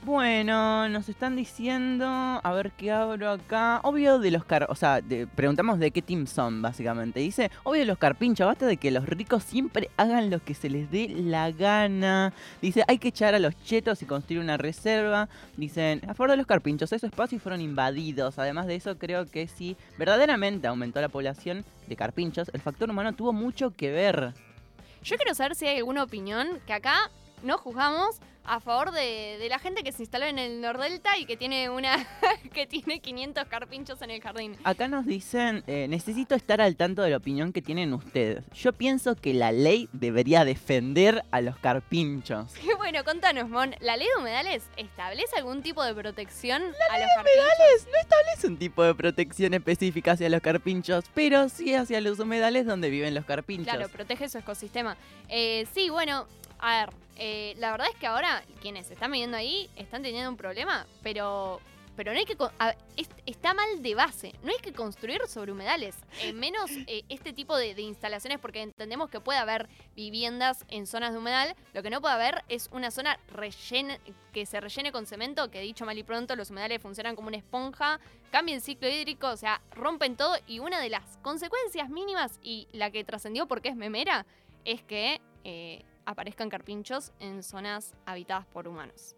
Bueno, 0.03 0.89
nos 0.89 1.09
están 1.09 1.35
diciendo, 1.35 2.07
a 2.07 2.53
ver 2.53 2.71
qué 2.71 2.91
abro 2.91 3.29
acá. 3.29 3.81
Obvio 3.83 4.17
de 4.17 4.31
los 4.31 4.43
car, 4.43 4.65
o 4.67 4.73
sea, 4.73 4.99
preguntamos 5.35 5.77
de 5.77 5.91
qué 5.91 6.01
team 6.01 6.25
son, 6.25 6.63
básicamente. 6.63 7.19
Dice, 7.19 7.51
obvio 7.61 7.81
de 7.81 7.85
los 7.85 7.99
carpinchos, 7.99 8.47
basta 8.47 8.65
de 8.65 8.77
que 8.77 8.89
los 8.89 9.05
ricos 9.05 9.43
siempre 9.43 9.91
hagan 9.97 10.31
lo 10.31 10.43
que 10.43 10.55
se 10.55 10.71
les 10.71 10.89
dé 10.89 11.07
la 11.07 11.51
gana. 11.51 12.33
Dice, 12.63 12.83
hay 12.87 12.97
que 12.97 13.09
echar 13.09 13.35
a 13.35 13.39
los 13.39 13.55
chetos 13.63 14.01
y 14.01 14.07
construir 14.07 14.41
una 14.41 14.57
reserva. 14.57 15.29
Dicen, 15.55 16.01
a 16.09 16.15
favor 16.15 16.31
de 16.31 16.37
los 16.37 16.47
carpinchos, 16.47 16.91
esos 16.91 17.11
espacios 17.11 17.43
fueron 17.43 17.61
invadidos. 17.61 18.39
Además 18.39 18.65
de 18.65 18.77
eso, 18.77 18.97
creo 18.97 19.27
que 19.27 19.47
si 19.47 19.77
verdaderamente 19.99 20.65
aumentó 20.67 20.99
la 20.99 21.09
población 21.09 21.63
de 21.87 21.95
carpinchos, 21.95 22.49
el 22.55 22.61
factor 22.61 22.89
humano 22.89 23.13
tuvo 23.13 23.33
mucho 23.33 23.69
que 23.69 23.91
ver. 23.91 24.33
Yo 25.03 25.15
quiero 25.17 25.35
saber 25.35 25.53
si 25.53 25.67
hay 25.67 25.77
alguna 25.77 26.03
opinión 26.03 26.47
que 26.65 26.73
acá 26.73 27.11
no 27.43 27.57
juzgamos 27.57 28.19
a 28.43 28.59
favor 28.59 28.91
de, 28.91 29.37
de 29.39 29.49
la 29.49 29.59
gente 29.59 29.83
que 29.83 29.91
se 29.91 30.01
instaló 30.01 30.25
en 30.25 30.39
el 30.39 30.61
Nordelta 30.61 31.17
y 31.17 31.25
que 31.25 31.37
tiene 31.37 31.69
una 31.69 32.07
que 32.53 32.65
tiene 32.65 32.99
500 32.99 33.45
carpinchos 33.45 34.01
en 34.01 34.11
el 34.11 34.21
jardín. 34.21 34.57
Acá 34.63 34.87
nos 34.87 35.05
dicen, 35.05 35.63
eh, 35.67 35.87
necesito 35.87 36.33
estar 36.35 36.59
al 36.59 36.75
tanto 36.75 37.01
de 37.03 37.11
la 37.11 37.17
opinión 37.17 37.53
que 37.53 37.61
tienen 37.61 37.93
ustedes. 37.93 38.43
Yo 38.53 38.73
pienso 38.73 39.15
que 39.15 39.33
la 39.33 39.51
ley 39.51 39.89
debería 39.93 40.43
defender 40.43 41.23
a 41.31 41.41
los 41.41 41.57
carpinchos. 41.57 42.53
Qué 42.53 42.73
bueno, 42.77 43.03
contanos, 43.03 43.47
Mon. 43.47 43.75
¿La 43.79 43.95
ley 43.95 44.07
de 44.07 44.21
humedales 44.21 44.63
establece 44.75 45.35
algún 45.37 45.61
tipo 45.61 45.83
de 45.83 45.93
protección 45.93 46.63
a 46.63 46.65
los 46.65 46.71
de 46.71 47.13
carpinchos? 47.15 47.35
humedales 47.35 47.87
no 47.91 47.99
establece 48.01 48.47
un 48.47 48.57
tipo 48.57 48.83
de 48.83 48.95
protección 48.95 49.53
específica 49.53 50.13
hacia 50.13 50.29
los 50.29 50.41
carpinchos, 50.41 51.05
pero 51.13 51.47
sí 51.49 51.75
hacia 51.75 52.01
los 52.01 52.19
humedales 52.19 52.65
donde 52.65 52.89
viven 52.89 53.13
los 53.13 53.25
carpinchos. 53.25 53.71
Claro, 53.71 53.87
protege 53.89 54.27
su 54.29 54.39
ecosistema. 54.39 54.97
Eh, 55.29 55.67
sí, 55.73 55.89
bueno, 55.89 56.27
a 56.61 56.85
ver, 56.85 56.93
eh, 57.17 57.55
la 57.57 57.71
verdad 57.71 57.87
es 57.91 57.95
que 57.97 58.07
ahora 58.07 58.43
quienes 58.61 58.89
están 58.91 59.11
viviendo 59.11 59.35
ahí 59.35 59.69
están 59.75 60.03
teniendo 60.03 60.29
un 60.29 60.37
problema, 60.37 60.85
pero, 61.01 61.59
pero 61.95 62.13
no 62.13 62.19
hay 62.19 62.25
que... 62.25 62.37
está 63.25 63.55
mal 63.55 63.81
de 63.81 63.95
base, 63.95 64.33
no 64.43 64.51
hay 64.51 64.59
que 64.59 64.71
construir 64.71 65.21
sobre 65.27 65.51
humedales, 65.51 65.95
eh, 66.21 66.33
menos 66.33 66.69
este 67.09 67.33
tipo 67.33 67.57
de, 67.57 67.79
instalaciones 67.81 68.37
porque 68.39 68.61
entendemos 68.61 69.09
que 69.09 69.19
puede 69.19 69.39
haber 69.39 69.69
viviendas 69.95 70.63
en 70.69 70.85
zonas 70.85 71.13
de 71.13 71.17
humedal, 71.17 71.55
lo 71.73 71.81
que 71.81 71.89
no 71.89 71.99
puede 71.99 72.13
haber 72.13 72.43
es 72.47 72.69
una 72.71 72.91
zona 72.91 73.19
que 74.31 74.45
se 74.45 74.61
rellene 74.61 74.91
con 74.91 75.07
cemento, 75.07 75.49
que 75.49 75.61
dicho 75.61 75.83
mal 75.83 75.97
y 75.97 76.03
pronto 76.03 76.35
los 76.35 76.51
humedales 76.51 76.79
funcionan 76.79 77.15
como 77.15 77.27
una 77.27 77.37
esponja, 77.37 77.99
cambia 78.31 78.53
el 78.53 78.61
ciclo 78.61 78.87
hídrico, 78.87 79.29
o 79.29 79.37
sea, 79.37 79.61
rompen 79.71 80.15
todo 80.15 80.37
y 80.45 80.59
una 80.59 80.79
de 80.79 80.89
las 80.89 81.17
consecuencias 81.23 81.89
mínimas 81.89 82.39
y 82.43 82.67
la 82.71 82.91
que 82.91 83.03
trascendió 83.03 83.47
porque 83.47 83.69
es 83.69 83.75
memera 83.75 84.27
es 84.63 84.83
que 84.83 85.19
eh, 85.43 85.83
aparezcan 86.11 86.49
carpinchos 86.49 87.11
en 87.19 87.43
zonas 87.43 87.93
habitadas 88.05 88.45
por 88.47 88.67
humanos. 88.67 89.15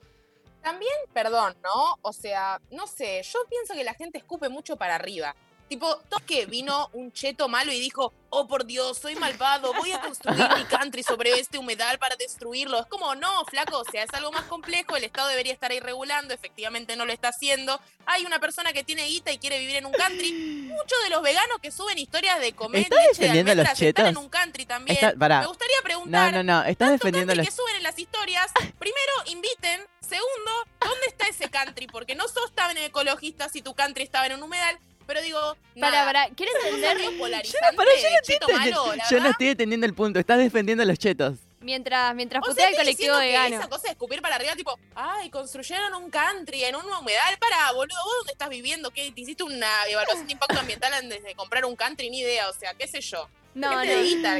También, 0.61 0.93
perdón, 1.13 1.55
¿no? 1.61 1.97
O 2.01 2.13
sea, 2.13 2.61
no 2.71 2.87
sé, 2.87 3.21
yo 3.23 3.39
pienso 3.49 3.73
que 3.73 3.83
la 3.83 3.93
gente 3.93 4.17
escupe 4.17 4.47
mucho 4.47 4.77
para 4.77 4.95
arriba. 4.95 5.35
Tipo, 5.69 6.02
que 6.26 6.45
vino 6.45 6.90
un 6.94 7.11
cheto 7.11 7.48
malo 7.48 7.72
y 7.72 7.80
dijo, 7.80 8.14
oh 8.30 8.48
por 8.48 8.65
Dios, 8.65 8.98
soy 8.98 9.15
malvado, 9.15 9.73
voy 9.73 9.91
a 9.91 10.02
construir 10.02 10.48
mi 10.57 10.64
country 10.65 11.03
sobre 11.03 11.40
este 11.40 11.57
humedal 11.57 11.99
para 11.99 12.15
destruirlo. 12.15 12.80
Es 12.80 12.85
como, 12.88 13.14
no, 13.15 13.45
flaco, 13.45 13.80
o 13.80 13.85
sea, 13.85 14.03
es 14.03 14.14
algo 14.14 14.31
más 14.31 14.44
complejo, 14.45 14.95
el 14.95 15.03
Estado 15.03 15.27
debería 15.27 15.53
estar 15.53 15.72
ahí 15.72 15.80
regulando, 15.80 16.34
efectivamente 16.34 16.95
no 16.95 17.06
lo 17.06 17.14
está 17.14 17.30
haciendo. 17.30 17.80
Hay 18.06 18.26
una 18.26 18.40
persona 18.40 18.73
que 18.73 18.84
tiene 18.84 19.06
guita 19.06 19.31
y 19.31 19.38
quiere 19.38 19.60
vivir 19.60 19.76
en 19.77 19.85
un 19.85 19.91
country. 19.94 20.31
Muchos 20.34 21.03
de 21.03 21.10
los 21.10 21.22
veganos 21.22 21.60
que 21.61 21.72
suben 21.72 21.98
historias 21.98 22.40
de 22.40 22.53
comer 22.53 22.84
¿Estás 22.84 22.99
leche 22.99 23.14
de 23.14 23.19
defendiendo 23.19 23.52
a 23.52 23.56
los 23.56 23.65
almendras 23.65 23.81
están 23.81 24.06
en 24.06 24.11
chetos? 24.14 24.23
un 24.23 24.30
country 24.30 24.65
también. 24.65 24.98
Está-. 24.98 25.40
Me 25.40 25.48
gustaría 25.48 25.77
No, 25.77 25.84
preguntar, 25.84 26.34
no, 26.34 26.44
no, 26.44 26.64
estás 26.64 26.91
defendiendo 26.91 27.35
los... 27.35 27.45
que 27.45 27.52
suben 27.52 27.76
en 27.76 27.84
las 27.84 27.99
historias, 27.99 28.52
primero 28.80 29.11
inviten, 29.27 29.81
segundo, 30.02 30.52
¿dónde 30.80 31.07
está 31.07 31.27
ese 31.27 31.49
country? 31.49 31.88
Porque 31.88 32.15
no 32.15 32.27
sos 32.27 32.53
tan 32.53 32.77
ecologista 32.77 33.49
si 33.49 33.61
tu 33.61 33.73
country 33.76 34.03
estaba 34.03 34.26
en 34.26 34.34
un 34.34 34.44
humedal. 34.44 34.80
Pero 35.07 35.21
digo, 35.21 35.39
Para, 35.80 35.91
nada, 35.91 36.05
para, 36.05 36.30
cosa 36.30 36.67
entender- 36.67 36.97
yo 36.97 38.09
no 38.09 38.17
estoy 38.21 38.53
malo, 38.57 38.93
yo 39.09 39.19
no 39.19 39.30
estoy 39.30 39.47
entendiendo 39.49 39.85
el 39.85 39.93
punto. 39.93 40.19
Estás 40.19 40.38
defendiendo 40.38 40.84
a 40.84 40.85
los 40.85 40.97
chetos. 40.97 41.38
Mientras, 41.61 42.13
mientras 42.13 42.43
O 42.43 42.47
putea 42.47 42.65
sea, 42.65 42.69
el 42.71 42.75
colectivo 42.75 43.17
vegano. 43.17 43.55
esa 43.55 43.69
cosa 43.69 43.84
de 43.84 43.91
escupir 43.91 44.21
para 44.21 44.35
arriba, 44.35 44.53
tipo, 44.55 44.77
ay, 44.95 45.30
construyeron 45.30 45.93
un 45.95 46.09
country 46.09 46.65
en 46.65 46.75
un 46.75 46.84
humedal. 46.85 47.38
Para, 47.39 47.71
boludo, 47.71 47.97
¿vos 48.03 48.13
dónde 48.19 48.34
estás 48.34 48.49
viviendo? 48.49 48.91
¿Qué? 48.91 49.11
¿Te 49.13 49.21
hiciste 49.21 49.43
una 49.43 49.67
evaluación 49.88 50.27
de 50.27 50.34
impacto 50.34 50.59
ambiental 50.59 50.91
antes 50.93 51.23
de 51.23 51.35
comprar 51.35 51.63
un 51.65 51.75
country? 51.77 52.09
Ni 52.09 52.19
idea, 52.19 52.49
o 52.49 52.53
sea, 52.53 52.73
qué 52.73 52.85
sé 52.88 52.99
yo. 52.99 53.30
No, 53.55 53.69
no. 53.71 53.81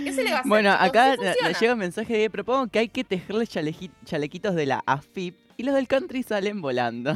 ¿qué 0.04 0.12
se 0.12 0.24
le 0.24 0.32
va 0.32 0.38
a 0.38 0.40
hacer? 0.40 0.50
Bueno, 0.50 0.72
acá 0.74 1.16
Sí 1.16 1.22
le 1.44 1.54
llega 1.54 1.74
un 1.74 1.80
mensaje 1.80 2.18
de 2.18 2.30
propongo 2.30 2.68
que 2.68 2.80
hay 2.80 2.90
que 2.90 3.04
tejerles 3.06 3.50
chaleji- 3.50 3.92
chalequitos 4.06 4.54
de 4.56 4.66
la 4.66 4.84
AFIP 4.86 5.38
y 5.56 5.64
los 5.64 5.76
del 5.76 5.88
country 5.88 6.24
salen 6.24 6.62
volando. 6.62 7.14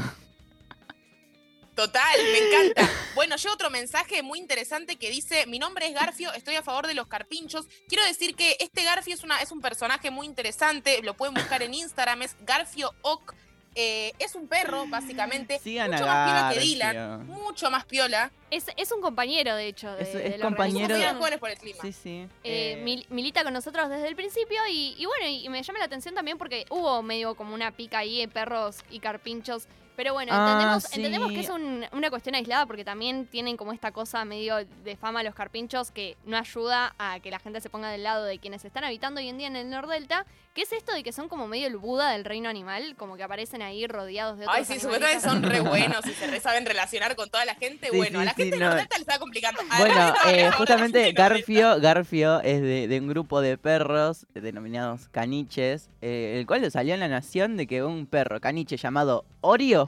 Total, 1.78 2.18
me 2.32 2.38
encanta. 2.40 2.90
Bueno, 3.14 3.36
llega 3.36 3.54
otro 3.54 3.70
mensaje 3.70 4.24
muy 4.24 4.40
interesante 4.40 4.96
que 4.96 5.12
dice, 5.12 5.46
mi 5.46 5.60
nombre 5.60 5.86
es 5.88 5.94
Garfio, 5.94 6.34
estoy 6.34 6.56
a 6.56 6.64
favor 6.64 6.88
de 6.88 6.96
los 6.96 7.06
carpinchos. 7.06 7.68
Quiero 7.88 8.04
decir 8.04 8.36
que 8.36 8.58
este 8.60 8.84
Garfio 8.84 9.14
es, 9.14 9.24
una, 9.24 9.40
es 9.44 9.52
un 9.52 9.62
personaje 9.62 10.10
muy 10.10 10.26
interesante, 10.26 11.04
lo 11.04 11.14
pueden 11.14 11.36
buscar 11.36 11.62
en 11.62 11.76
Instagram, 11.76 12.24
es 12.24 12.36
Garfio 12.42 12.94
Oc. 13.04 13.36
Eh, 13.80 14.12
es 14.18 14.34
un 14.34 14.48
perro, 14.48 14.86
básicamente, 14.88 15.60
Sigan 15.60 15.92
mucho 15.92 16.08
más 16.08 16.26
piola 16.32 16.50
que. 16.52 16.60
Dylan, 16.62 17.28
mucho 17.28 17.70
más 17.70 17.86
piola. 17.86 18.32
Es, 18.50 18.66
es 18.76 18.92
un 18.92 19.02
compañero, 19.02 19.56
de 19.56 19.68
hecho. 19.68 19.96
De, 19.96 20.02
Es- 20.02 20.14
de 20.14 20.28
es 20.30 20.40
la 20.40 20.46
compañero- 20.46 20.96
jóvenes 21.20 21.40
por 21.40 21.52
el 21.52 21.58
clima. 21.60 21.78
Sí, 21.84 21.94
sí. 21.94 22.10
Eh, 22.44 22.72
Eh, 22.74 22.82
mil- 22.84 23.06
milita 23.10 23.44
con 23.44 23.54
nosotros 23.54 23.88
desde 23.90 24.08
el 24.08 24.16
principio 24.16 24.60
y, 24.68 24.96
y 24.98 25.06
bueno, 25.06 25.28
y 25.28 25.48
me 25.50 25.62
llama 25.62 25.78
la 25.78 25.86
atención 25.86 26.16
también 26.16 26.40
porque 26.40 26.66
hubo 26.72 27.04
medio 27.04 27.36
como 27.36 27.54
una 27.54 27.70
pica 27.72 28.00
ahí 28.00 28.18
de 28.22 28.28
perros 28.28 28.78
y 28.90 29.00
carpinchos. 29.00 29.68
Pero 29.98 30.14
bueno, 30.14 30.32
Ah, 30.34 30.46
entendemos, 30.54 30.84
sí. 30.84 30.96
entendemos 30.96 31.32
que 31.34 31.40
es 31.42 31.50
un- 31.50 31.86
una 31.92 32.10
cuestión 32.10 32.36
aislada 32.36 32.66
porque 32.68 32.86
también 32.86 33.26
tienen 33.26 33.58
como 33.58 33.74
esta 33.74 33.92
cosa 33.92 34.24
medio 34.24 34.56
de 34.86 34.96
fama 34.96 35.24
los 35.24 35.36
carpinchos 35.36 35.92
que 35.92 36.16
no 36.26 36.38
ayuda 36.38 36.94
a 37.00 37.20
que 37.20 37.30
la 37.32 37.40
gente 37.40 37.60
se 37.60 37.70
ponga 37.70 37.90
del 37.90 38.04
lado 38.04 38.24
de 38.24 38.40
quienes 38.40 38.64
están 38.64 38.86
habitando 38.86 39.20
hoy 39.20 39.28
en 39.28 39.38
día 39.38 39.48
en 39.48 39.58
el 39.58 39.70
Nordelta. 39.70 40.26
que 40.54 40.64
es 40.64 40.72
esto 40.72 40.92
de 40.92 41.04
que 41.04 41.12
son 41.12 41.30
como 41.30 41.48
medio 41.48 41.68
el 41.68 41.78
Buda 41.78 42.10
del 42.14 42.26
reino 42.26 42.50
animal? 42.50 42.96
Como 42.98 43.16
que 43.16 43.22
aparecen 43.22 43.62
ahí 43.62 43.86
rodeados 43.86 44.40
de 44.40 44.46
otros 44.46 44.58
Ay, 44.58 44.66
sí, 44.66 44.80
supuestamente 44.80 45.22
son 45.22 45.44
re 45.44 45.60
buenos 46.00 46.04
y 46.08 46.14
se 46.14 46.26
re 46.26 46.40
saben 46.40 46.66
relacionar 46.66 47.16
con 47.16 47.30
toda 47.30 47.46
la 47.46 47.54
gente. 47.54 47.90
Sí, 47.92 47.96
bueno, 47.98 48.18
a 48.20 48.22
sí, 48.22 48.26
la 48.26 48.34
sí, 48.34 48.42
gente 48.42 48.56
de 48.58 48.64
no. 48.64 48.70
Nordelta 48.72 48.96
le 48.98 49.02
está 49.02 49.20
complicando. 49.20 49.62
A 49.62 49.66
la 49.66 49.78
Bueno, 49.78 50.14
eh, 50.30 50.50
justamente 50.58 51.12
Garfio, 51.12 51.80
Garfio 51.80 52.42
es 52.42 52.60
de, 52.62 52.88
de 52.88 53.00
un 53.00 53.08
grupo 53.08 53.40
de 53.42 53.60
perros 53.60 54.26
denominados 54.34 55.10
caniches, 55.10 55.92
eh, 56.02 56.38
el 56.40 56.48
cual 56.48 56.72
salió 56.72 56.96
en 56.96 57.02
la 57.02 57.08
nación 57.08 57.56
de 57.56 57.68
que 57.68 57.84
un 57.84 58.08
perro 58.08 58.40
caniche 58.42 58.78
llamado 58.78 59.26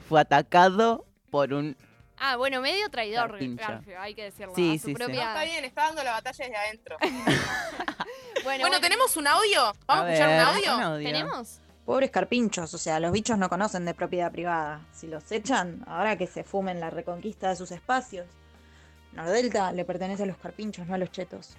Fue 0.08 0.20
atacado 0.20 1.04
por 1.30 1.52
un... 1.52 1.76
Ah, 2.18 2.36
bueno, 2.36 2.60
medio 2.60 2.88
traidor, 2.90 3.30
Carpincho. 3.30 3.66
Garfio, 3.66 3.98
hay 4.00 4.14
que 4.14 4.24
decirlo. 4.24 4.54
Sí, 4.54 4.74
a 4.74 4.78
su 4.78 4.78
sí, 4.78 4.86
sí. 4.88 4.94
propia... 4.94 5.14
No, 5.24 5.28
está 5.30 5.44
bien, 5.44 5.64
está 5.64 5.82
dando 5.86 6.04
la 6.04 6.12
batalla 6.12 6.44
desde 6.44 6.56
adentro. 6.56 6.96
Bueno, 8.44 8.62
bueno, 8.64 8.80
¿tenemos 8.80 9.16
un 9.18 9.26
audio? 9.26 9.72
¿Vamos 9.86 10.04
a, 10.04 10.06
A 10.06 10.12
escuchar 10.14 10.28
ver, 10.28 10.40
un 10.40 10.46
audio? 10.46 10.76
un 10.76 10.82
audio. 10.82 11.06
¿Tenemos? 11.06 11.60
Pobres 11.84 12.10
carpinchos, 12.10 12.72
o 12.72 12.78
sea, 12.78 12.98
los 13.00 13.12
bichos 13.12 13.36
no 13.36 13.48
conocen 13.50 13.84
de 13.84 13.92
propiedad 13.94 14.32
privada. 14.32 14.86
Si 14.92 15.06
los 15.08 15.30
echan, 15.30 15.82
ahora 15.86 16.16
que 16.16 16.26
se 16.26 16.42
fumen 16.42 16.80
la 16.80 16.88
reconquista 16.88 17.50
de 17.50 17.56
sus 17.56 17.70
espacios. 17.70 18.26
Nordelta 19.12 19.72
le 19.72 19.84
pertenece 19.84 20.22
a 20.22 20.26
los 20.26 20.38
carpinchos, 20.38 20.86
no 20.86 20.94
a 20.94 20.98
los 20.98 21.10
chetos. 21.10 21.56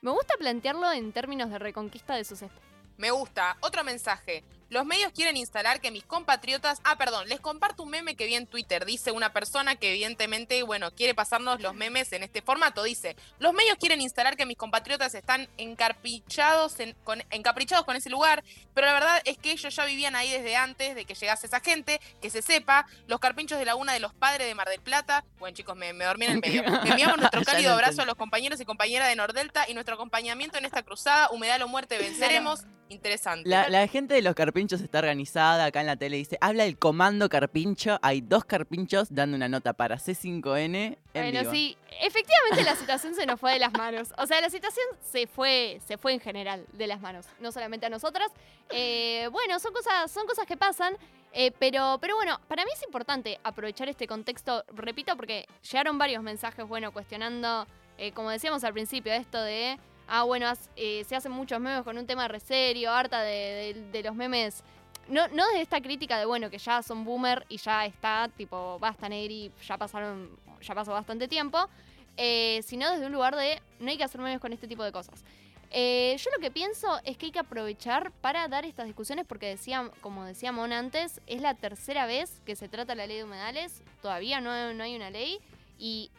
Me 0.00 0.10
gusta 0.10 0.34
plantearlo 0.38 0.90
en 0.92 1.12
términos 1.12 1.50
de 1.50 1.58
reconquista 1.58 2.14
de 2.14 2.24
sus 2.24 2.40
espacios. 2.42 2.64
Me 2.96 3.10
gusta. 3.10 3.56
Otro 3.60 3.84
mensaje. 3.84 4.42
Los 4.68 4.84
medios 4.84 5.12
quieren 5.12 5.36
instalar 5.36 5.80
que 5.80 5.90
mis 5.90 6.04
compatriotas. 6.04 6.80
Ah, 6.84 6.96
perdón, 6.96 7.28
les 7.28 7.40
comparto 7.40 7.84
un 7.84 7.90
meme 7.90 8.16
que 8.16 8.26
vi 8.26 8.34
en 8.34 8.46
Twitter. 8.46 8.84
Dice 8.84 9.12
una 9.12 9.32
persona 9.32 9.76
que, 9.76 9.90
evidentemente, 9.90 10.62
bueno, 10.64 10.90
quiere 10.90 11.14
pasarnos 11.14 11.60
los 11.60 11.74
memes 11.74 12.12
en 12.12 12.22
este 12.24 12.42
formato. 12.42 12.82
Dice: 12.82 13.16
Los 13.38 13.52
medios 13.52 13.76
quieren 13.78 14.00
instalar 14.00 14.36
que 14.36 14.44
mis 14.44 14.56
compatriotas 14.56 15.14
están 15.14 15.48
encarpichados 15.56 16.80
en- 16.80 16.94
con, 17.04 17.22
encaprichados 17.30 17.84
con 17.84 17.96
ese 17.96 18.10
lugar. 18.10 18.42
Pero 18.74 18.86
la 18.86 18.92
verdad 18.92 19.22
es 19.24 19.38
que 19.38 19.52
ellos 19.52 19.74
ya 19.74 19.84
vivían 19.84 20.16
ahí 20.16 20.30
desde 20.30 20.56
antes 20.56 20.94
de 20.94 21.04
que 21.04 21.14
llegase 21.14 21.46
esa 21.46 21.60
gente. 21.60 22.00
Que 22.20 22.30
se 22.30 22.42
sepa, 22.42 22.86
los 23.06 23.20
carpinchos 23.20 23.58
de 23.58 23.64
Laguna 23.64 23.92
de 23.92 24.00
los 24.00 24.14
Padres 24.14 24.46
de 24.46 24.54
Mar 24.54 24.68
del 24.68 24.80
Plata. 24.80 25.24
Bueno, 25.38 25.54
chicos, 25.56 25.76
me, 25.76 25.92
me 25.92 26.04
dormí 26.04 26.26
en 26.26 26.32
el 26.32 26.40
medio. 26.40 26.62
Enviamos 26.84 27.18
nuestro 27.18 27.42
cálido 27.44 27.72
abrazo 27.72 28.02
a 28.02 28.04
los 28.04 28.16
compañeros 28.16 28.60
y 28.60 28.64
compañeras 28.64 29.08
de 29.08 29.16
Nordelta 29.16 29.64
y 29.68 29.74
nuestro 29.74 29.94
acompañamiento 29.94 30.58
en 30.58 30.64
esta 30.64 30.82
cruzada. 30.82 31.30
Humedad 31.30 31.62
o 31.62 31.68
muerte 31.68 31.98
venceremos. 31.98 32.60
Interesante. 32.88 33.48
La, 33.48 33.68
la 33.68 33.88
gente 33.88 34.14
de 34.14 34.22
los 34.22 34.34
carpinchos 34.36 34.80
está 34.80 35.00
organizada, 35.00 35.64
acá 35.64 35.80
en 35.80 35.86
la 35.88 35.96
tele 35.96 36.18
dice, 36.18 36.38
habla 36.40 36.64
el 36.64 36.78
comando 36.78 37.28
carpincho, 37.28 37.98
hay 38.00 38.20
dos 38.20 38.44
carpinchos 38.44 39.08
dando 39.12 39.36
una 39.36 39.48
nota 39.48 39.72
para 39.72 39.96
C5N 39.96 40.74
en 40.76 40.98
Bueno, 41.14 41.40
vivo. 41.40 41.50
sí, 41.52 41.76
efectivamente 42.00 42.62
la 42.64 42.76
situación 42.76 43.14
se 43.16 43.26
nos 43.26 43.40
fue 43.40 43.54
de 43.54 43.58
las 43.58 43.72
manos. 43.72 44.12
O 44.18 44.26
sea, 44.26 44.40
la 44.40 44.50
situación 44.50 44.86
se 45.00 45.26
fue, 45.26 45.80
se 45.86 45.98
fue 45.98 46.12
en 46.12 46.20
general 46.20 46.64
de 46.74 46.86
las 46.86 47.00
manos, 47.00 47.26
no 47.40 47.50
solamente 47.50 47.86
a 47.86 47.88
nosotras. 47.90 48.30
Eh, 48.70 49.28
bueno, 49.32 49.58
son 49.58 49.72
cosas, 49.72 50.10
son 50.10 50.26
cosas 50.26 50.46
que 50.46 50.56
pasan. 50.56 50.96
eh, 51.32 51.50
pero, 51.58 51.98
pero 52.00 52.14
bueno, 52.14 52.40
para 52.46 52.64
mí 52.64 52.70
es 52.72 52.82
importante 52.84 53.40
aprovechar 53.42 53.88
este 53.88 54.06
contexto, 54.06 54.64
repito, 54.72 55.16
porque 55.16 55.44
llegaron 55.70 55.98
varios 55.98 56.22
mensajes, 56.22 56.66
bueno, 56.66 56.92
cuestionando, 56.92 57.66
eh, 57.98 58.12
como 58.12 58.30
decíamos 58.30 58.62
al 58.64 58.72
principio, 58.72 59.12
esto 59.12 59.42
de, 59.42 59.76
ah, 60.08 60.24
bueno, 60.24 60.52
eh, 60.76 61.04
se 61.08 61.16
hacen 61.16 61.32
muchos 61.32 61.60
memes 61.60 61.82
con 61.82 61.98
un 61.98 62.06
tema 62.06 62.28
re 62.28 62.40
serio, 62.40 62.92
harta 62.92 63.22
de, 63.22 64.02
los 64.04 64.14
memes. 64.14 64.62
No, 65.08 65.28
no 65.28 65.46
de 65.50 65.60
esta 65.60 65.80
crítica 65.80 66.18
de, 66.18 66.24
bueno, 66.26 66.50
que 66.50 66.58
ya 66.58 66.82
son 66.82 67.04
boomer 67.04 67.46
y 67.48 67.58
ya 67.58 67.86
está, 67.86 68.28
tipo, 68.36 68.78
basta 68.78 69.08
Negri, 69.08 69.52
ya 69.66 69.78
pasaron, 69.78 70.36
ya 70.60 70.74
pasó 70.74 70.92
bastante 70.92 71.28
tiempo, 71.28 71.68
eh, 72.16 72.60
sino 72.64 72.90
desde 72.90 73.06
un 73.06 73.12
lugar 73.12 73.36
de, 73.36 73.60
no 73.78 73.90
hay 73.90 73.96
que 73.96 74.04
hacer 74.04 74.20
memes 74.20 74.40
con 74.40 74.52
este 74.52 74.66
tipo 74.66 74.82
de 74.82 74.92
cosas. 74.92 75.24
Eh, 75.70 76.16
yo 76.18 76.30
lo 76.30 76.40
que 76.40 76.50
pienso 76.50 77.00
es 77.04 77.16
que 77.16 77.26
hay 77.26 77.32
que 77.32 77.38
aprovechar 77.38 78.12
para 78.12 78.46
dar 78.48 78.64
estas 78.64 78.86
discusiones 78.86 79.26
porque 79.26 79.46
decía, 79.46 79.90
como 80.00 80.24
decía 80.24 80.52
Mon 80.52 80.72
antes, 80.72 81.20
es 81.26 81.40
la 81.40 81.54
tercera 81.54 82.06
vez 82.06 82.40
que 82.44 82.56
se 82.56 82.68
trata 82.68 82.94
la 82.94 83.06
ley 83.06 83.18
de 83.18 83.24
humedales, 83.24 83.82
todavía 84.00 84.40
no, 84.40 84.72
no 84.74 84.84
hay 84.84 84.94
una 84.94 85.10
ley 85.10 85.40
y 85.78 86.10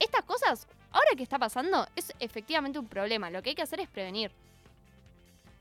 estas 0.00 0.22
cosas, 0.24 0.66
ahora 0.92 1.10
que 1.16 1.22
está 1.22 1.38
pasando, 1.38 1.86
es 1.96 2.12
efectivamente 2.20 2.78
un 2.78 2.86
problema, 2.86 3.30
lo 3.30 3.42
que 3.42 3.50
hay 3.50 3.54
que 3.54 3.62
hacer 3.62 3.80
es 3.80 3.88
prevenir. 3.88 4.30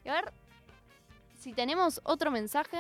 Y 0.04 0.10
a 0.10 0.14
ver 0.14 0.32
si 1.40 1.54
tenemos 1.54 2.02
otro 2.04 2.32
mensaje. 2.32 2.78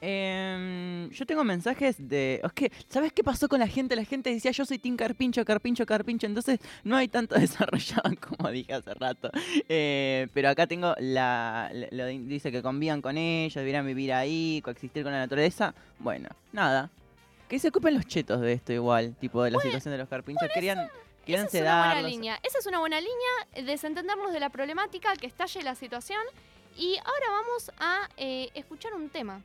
Em, 0.00 1.10
yo 1.10 1.26
tengo 1.26 1.42
mensajes 1.42 1.96
de... 1.98 2.40
Es 2.44 2.52
que, 2.52 2.72
¿sabes 2.88 3.12
qué 3.12 3.24
pasó 3.24 3.48
con 3.48 3.58
la 3.58 3.66
gente? 3.66 3.96
La 3.96 4.04
gente 4.04 4.30
decía, 4.32 4.52
yo 4.52 4.64
soy 4.64 4.78
Team 4.78 4.96
Carpincho, 4.96 5.44
Carpincho, 5.44 5.84
Carpincho. 5.86 6.26
Entonces 6.26 6.60
no 6.84 6.96
hay 6.96 7.08
tanto 7.08 7.34
desarrollado 7.38 8.10
como 8.20 8.50
dije 8.50 8.74
hace 8.74 8.94
rato. 8.94 9.30
Eh, 9.68 10.28
pero 10.34 10.48
acá 10.50 10.66
tengo 10.66 10.94
la... 10.98 11.70
lo 11.90 12.06
dice 12.06 12.52
que 12.52 12.62
convían 12.62 13.02
con 13.02 13.18
ellos, 13.18 13.54
deberían 13.54 13.86
vivir 13.86 14.12
ahí, 14.12 14.60
coexistir 14.62 15.02
con 15.02 15.12
la 15.12 15.18
naturaleza. 15.18 15.74
Bueno, 15.98 16.28
nada. 16.52 16.90
Que 17.48 17.58
se 17.58 17.68
ocupen 17.68 17.94
los 17.94 18.06
chetos 18.06 18.40
de 18.40 18.52
esto 18.52 18.72
igual, 18.72 19.16
tipo 19.16 19.42
de 19.42 19.50
la 19.50 19.58
situación 19.58 19.92
de 19.92 19.98
los 19.98 20.08
carpinchos. 20.08 20.48
Querían, 20.52 20.88
Esa 21.28 21.46
es 21.46 21.54
una 21.54 21.84
buena 21.84 22.08
línea. 22.08 22.40
Esa 22.42 22.58
es 22.58 22.66
una 22.66 22.78
buena 22.78 23.00
línea, 23.00 23.30
eh, 23.52 23.62
desentendernos 23.62 24.32
de 24.32 24.40
la 24.40 24.48
problemática, 24.48 25.14
que 25.16 25.26
estalle 25.26 25.62
la 25.62 25.74
situación. 25.74 26.22
Y 26.76 26.96
ahora 26.98 27.30
vamos 27.30 27.70
a 27.78 28.08
eh, 28.16 28.50
escuchar 28.54 28.94
un 28.94 29.10
tema. 29.10 29.42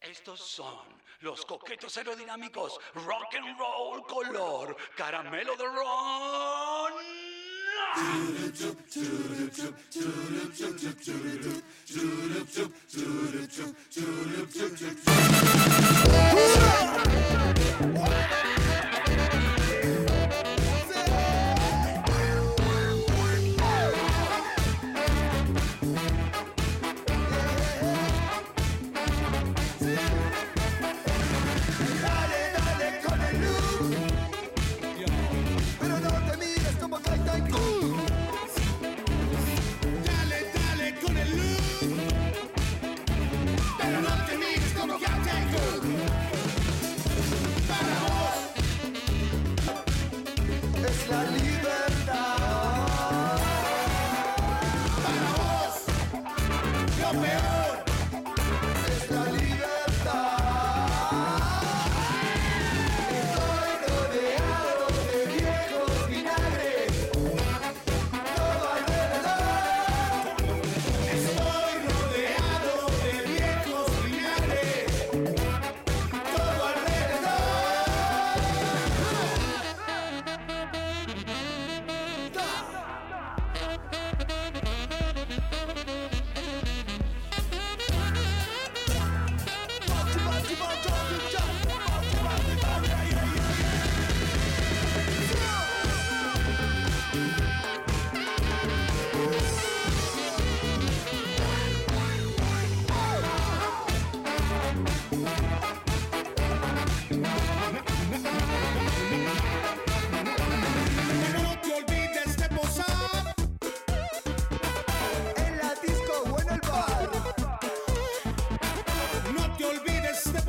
Estos 0.00 0.40
son 0.40 0.76
los 1.20 1.44
coquetos 1.46 1.96
aerodinámicos 1.96 2.78
Rock 2.94 3.34
and 3.36 3.58
Roll 3.58 4.02
color 4.06 4.76
caramelo 4.96 5.56
de 5.56 5.64
ron. 5.64 6.92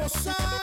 corazón. 0.09 0.56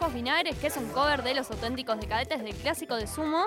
Viejos 0.00 0.14
Vinagres, 0.14 0.56
que 0.56 0.68
es 0.68 0.76
un 0.78 0.88
cover 0.88 1.22
de 1.22 1.34
Los 1.34 1.50
Auténticos 1.50 2.00
Decadetes 2.00 2.42
del 2.42 2.54
clásico 2.54 2.96
de 2.96 3.06
Sumo. 3.06 3.44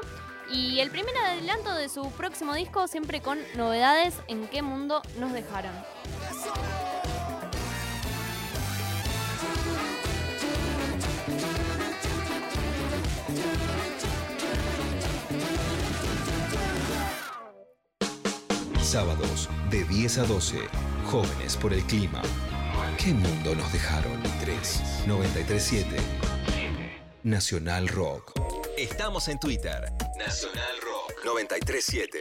Y 0.52 0.82
el 0.82 0.92
primer 0.92 1.18
adelanto 1.18 1.74
de 1.74 1.90
su 1.90 2.12
próximo 2.12 2.54
disco, 2.54 2.88
siempre 2.88 3.22
con 3.22 3.40
novedades 3.56 4.14
en 4.28 4.48
qué 4.50 4.62
mundo 4.62 5.02
nos 5.18 5.34
dejaron. 5.34 5.72
Sábados 18.80 19.50
de 19.72 19.84
10 19.86 20.18
a 20.20 20.26
12. 20.26 20.60
Jóvenes 21.10 21.58
por 21.58 21.74
el 21.74 21.84
clima. 21.86 22.22
¿Qué 23.00 23.12
mundo 23.12 23.56
nos 23.56 23.74
dejaron? 23.74 24.22
3 24.42 25.06
937 25.08 26.13
Nacional 27.24 27.88
Rock. 27.88 28.34
Estamos 28.78 29.30
en 29.30 29.40
Twitter. 29.40 29.94
Nacional 30.18 30.76
Rock 30.82 31.24
937. 31.24 32.20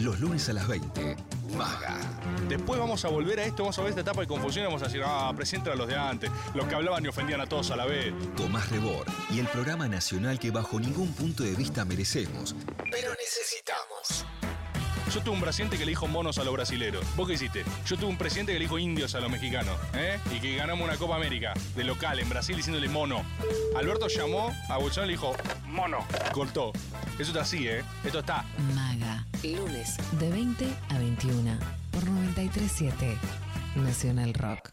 Los 0.00 0.20
lunes 0.20 0.46
a 0.50 0.52
las 0.52 0.68
20. 0.68 1.16
Maga. 1.56 1.98
Después 2.46 2.78
vamos 2.78 3.02
a 3.06 3.08
volver 3.08 3.40
a 3.40 3.44
esto, 3.44 3.62
vamos 3.62 3.78
a 3.78 3.82
ver 3.82 3.90
esta 3.90 4.02
etapa 4.02 4.20
de 4.20 4.26
confusión 4.26 4.64
y 4.64 4.66
vamos 4.66 4.82
a 4.82 4.86
decir, 4.86 5.00
ah, 5.02 5.32
presenten 5.34 5.72
a 5.72 5.76
los 5.76 5.88
de 5.88 5.96
antes, 5.96 6.30
los 6.52 6.66
que 6.66 6.74
hablaban 6.74 7.02
y 7.06 7.08
ofendían 7.08 7.40
a 7.40 7.46
todos 7.46 7.70
a 7.70 7.76
la 7.76 7.86
vez. 7.86 8.12
Tomás 8.36 8.68
Rebor 8.68 9.06
y 9.30 9.38
el 9.38 9.46
programa 9.46 9.88
nacional 9.88 10.38
que 10.38 10.50
bajo 10.50 10.78
ningún 10.78 11.14
punto 11.14 11.42
de 11.42 11.54
vista 11.54 11.86
merecemos, 11.86 12.54
pero 12.90 13.12
necesitamos. 13.12 13.53
Yo 15.14 15.20
tuve 15.20 15.36
un 15.36 15.40
presidente 15.40 15.78
que 15.78 15.84
le 15.84 15.92
dijo 15.92 16.08
monos 16.08 16.38
a 16.38 16.44
los 16.44 16.52
brasileros. 16.52 17.06
¿Vos 17.14 17.28
qué 17.28 17.34
hiciste? 17.34 17.64
Yo 17.86 17.96
tuve 17.96 18.10
un 18.10 18.18
presidente 18.18 18.52
que 18.52 18.58
le 18.58 18.64
dijo 18.64 18.80
indios 18.80 19.14
a 19.14 19.20
los 19.20 19.30
mexicanos, 19.30 19.78
¿eh? 19.94 20.18
Y 20.34 20.40
que 20.40 20.56
ganamos 20.56 20.84
una 20.84 20.96
Copa 20.96 21.14
América 21.14 21.54
de 21.76 21.84
local 21.84 22.18
en 22.18 22.28
Brasil 22.28 22.56
diciéndole 22.56 22.88
mono. 22.88 23.24
Alberto 23.76 24.08
llamó 24.08 24.52
a 24.68 24.76
Bolsonaro 24.76 25.04
y 25.04 25.14
le 25.14 25.16
dijo 25.16 25.36
mono. 25.66 25.98
Cortó. 26.32 26.72
Eso 27.16 27.30
está 27.30 27.42
así, 27.42 27.68
¿eh? 27.68 27.84
Esto 28.02 28.18
está. 28.18 28.44
Maga. 28.74 29.24
Lunes 29.44 29.98
de 30.18 30.30
20 30.30 30.66
a 30.88 30.98
21 30.98 31.58
por 31.92 32.04
937 32.08 33.16
Nacional 33.76 34.34
Rock. 34.34 34.70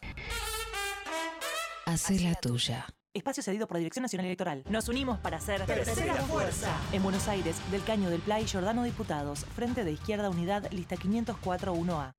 Hacé 1.86 2.18
la 2.18 2.34
tuya. 2.34 2.84
Espacio 3.14 3.42
cedido 3.42 3.66
por 3.66 3.76
la 3.76 3.80
Dirección 3.80 4.04
Nacional 4.04 4.24
Electoral. 4.24 4.64
Nos 4.70 4.88
unimos 4.88 5.18
para 5.18 5.36
hacer 5.36 5.66
Tercera 5.66 6.14
fuerza. 6.14 6.74
En 6.92 7.02
Buenos 7.02 7.28
Aires, 7.28 7.56
del 7.70 7.84
Caño 7.84 8.08
del 8.08 8.22
Play, 8.22 8.48
Jordano 8.48 8.84
Diputados, 8.84 9.44
Frente 9.54 9.84
de 9.84 9.92
Izquierda 9.92 10.30
Unidad, 10.30 10.72
lista 10.72 10.96
504-1A. 10.96 12.14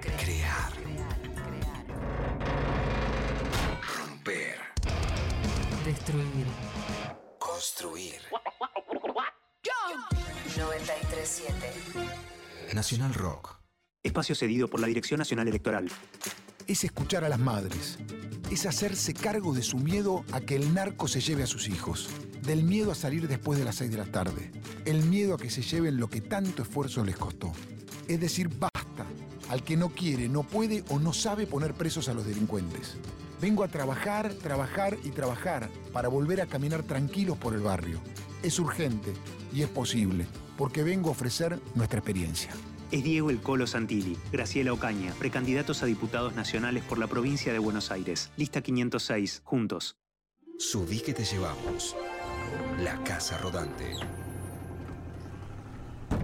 Crear. 0.00 0.72
Romper. 3.98 4.58
Destruir. 5.84 6.46
Construir. 7.40 8.20
937 10.56 11.72
Nacional 12.72 13.14
Rock. 13.14 13.58
Espacio 14.04 14.36
cedido 14.36 14.68
por 14.68 14.78
la 14.78 14.86
Dirección 14.86 15.18
Nacional 15.18 15.48
Electoral. 15.48 15.90
Es 16.66 16.82
escuchar 16.82 17.24
a 17.24 17.28
las 17.28 17.38
madres. 17.38 17.96
Es 18.50 18.66
hacerse 18.66 19.14
cargo 19.14 19.54
de 19.54 19.62
su 19.62 19.78
miedo 19.78 20.24
a 20.32 20.40
que 20.40 20.56
el 20.56 20.74
narco 20.74 21.06
se 21.06 21.20
lleve 21.20 21.44
a 21.44 21.46
sus 21.46 21.68
hijos. 21.68 22.08
Del 22.42 22.64
miedo 22.64 22.90
a 22.90 22.96
salir 22.96 23.28
después 23.28 23.56
de 23.56 23.64
las 23.64 23.76
6 23.76 23.92
de 23.92 23.96
la 23.98 24.06
tarde. 24.06 24.50
El 24.84 25.04
miedo 25.04 25.34
a 25.34 25.38
que 25.38 25.48
se 25.48 25.62
lleven 25.62 25.98
lo 25.98 26.10
que 26.10 26.20
tanto 26.20 26.62
esfuerzo 26.62 27.04
les 27.04 27.16
costó. 27.16 27.52
Es 28.08 28.18
decir, 28.18 28.48
basta 28.48 29.06
al 29.48 29.62
que 29.62 29.76
no 29.76 29.90
quiere, 29.90 30.28
no 30.28 30.42
puede 30.42 30.82
o 30.88 30.98
no 30.98 31.12
sabe 31.12 31.46
poner 31.46 31.72
presos 31.72 32.08
a 32.08 32.14
los 32.14 32.26
delincuentes. 32.26 32.96
Vengo 33.40 33.62
a 33.62 33.68
trabajar, 33.68 34.34
trabajar 34.34 34.98
y 35.04 35.10
trabajar 35.10 35.70
para 35.92 36.08
volver 36.08 36.40
a 36.40 36.46
caminar 36.46 36.82
tranquilos 36.82 37.38
por 37.38 37.54
el 37.54 37.60
barrio. 37.60 38.00
Es 38.42 38.58
urgente 38.58 39.12
y 39.52 39.62
es 39.62 39.68
posible, 39.68 40.26
porque 40.58 40.82
vengo 40.82 41.10
a 41.10 41.12
ofrecer 41.12 41.60
nuestra 41.76 42.00
experiencia. 42.00 42.50
Es 42.92 43.02
Diego 43.02 43.30
El 43.30 43.40
Colo 43.40 43.66
Santilli, 43.66 44.16
Graciela 44.30 44.72
Ocaña, 44.72 45.12
precandidatos 45.18 45.82
a 45.82 45.86
diputados 45.86 46.36
nacionales 46.36 46.84
por 46.84 46.98
la 46.98 47.08
provincia 47.08 47.52
de 47.52 47.58
Buenos 47.58 47.90
Aires. 47.90 48.30
Lista 48.36 48.60
506, 48.62 49.42
juntos. 49.44 49.96
Subí 50.58 51.00
que 51.00 51.12
te 51.12 51.24
llevamos. 51.24 51.96
La 52.80 53.02
Casa 53.02 53.38
Rodante. 53.38 53.96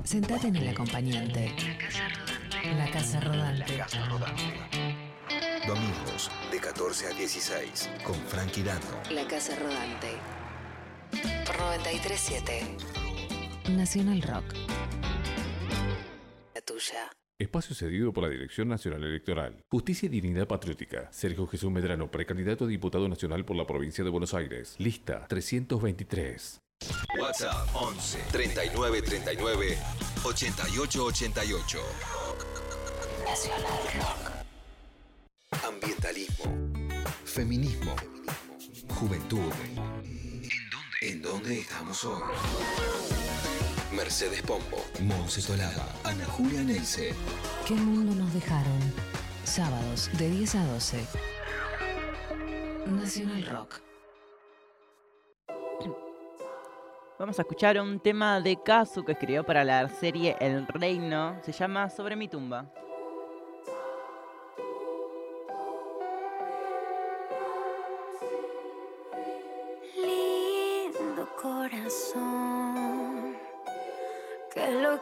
Sentate 0.04 0.48
en 0.48 0.56
el 0.56 0.68
acompañante. 0.68 1.52
La 2.76 2.88
Casa 2.90 3.20
Rodante. 3.20 3.82
Domingos 5.66 6.30
de 6.52 6.58
14 6.58 7.06
a 7.08 7.10
16 7.10 7.90
con 8.04 8.14
Frankie 8.28 8.62
Dano. 8.62 8.80
La 9.10 9.26
Casa 9.26 9.56
Rodante. 9.56 10.12
Por 11.44 11.58
937 11.58 12.76
Nacional 13.70 14.22
Rock. 14.22 14.44
Tuya. 16.82 17.10
Espacio 17.38 17.74
cedido 17.74 18.12
por 18.12 18.24
la 18.24 18.30
Dirección 18.30 18.68
Nacional 18.68 19.02
Electoral. 19.02 19.64
Justicia 19.68 20.06
y 20.06 20.10
Dignidad 20.10 20.46
Patriótica. 20.46 21.08
Sergio 21.12 21.46
Jesús 21.46 21.70
Medrano, 21.70 22.10
precandidato 22.10 22.64
a 22.64 22.68
diputado 22.68 23.08
nacional 23.08 23.44
por 23.44 23.56
la 23.56 23.66
provincia 23.66 24.04
de 24.04 24.10
Buenos 24.10 24.32
Aires. 24.34 24.76
Lista 24.78 25.26
323. 25.28 26.60
WhatsApp 27.20 27.68
11 27.74 28.18
39 28.30 29.02
39 29.02 29.78
88 30.24 31.04
88. 31.04 31.78
Nacional 33.24 33.62
Rock. 33.96 35.64
Ambientalismo. 35.64 36.44
Feminismo. 37.24 37.96
Juventud. 38.88 39.52
¿En 39.64 40.70
dónde? 40.70 40.98
¿En 41.02 41.22
dónde 41.22 41.58
estamos 41.60 42.04
hoy? 42.04 42.22
Mercedes 43.92 44.40
Pombo, 44.40 44.78
Monse 45.02 45.42
Solada, 45.42 45.86
Ana 46.04 46.24
Julia 46.24 46.62
Neise. 46.62 47.14
¿Qué 47.66 47.74
mundo 47.74 48.14
nos 48.14 48.32
dejaron? 48.32 48.80
Sábados 49.44 50.10
de 50.18 50.30
10 50.30 50.54
a 50.54 50.66
12. 50.66 51.04
Nacional 52.86 53.46
Rock. 53.46 53.80
Vamos 57.18 57.38
a 57.38 57.42
escuchar 57.42 57.78
un 57.78 58.00
tema 58.00 58.40
de 58.40 58.58
Kazu 58.62 59.04
que 59.04 59.12
escribió 59.12 59.44
para 59.44 59.62
la 59.62 59.86
serie 59.88 60.36
El 60.40 60.66
Reino. 60.68 61.38
Se 61.44 61.52
llama 61.52 61.90
Sobre 61.90 62.16
mi 62.16 62.28
tumba. 62.28 62.72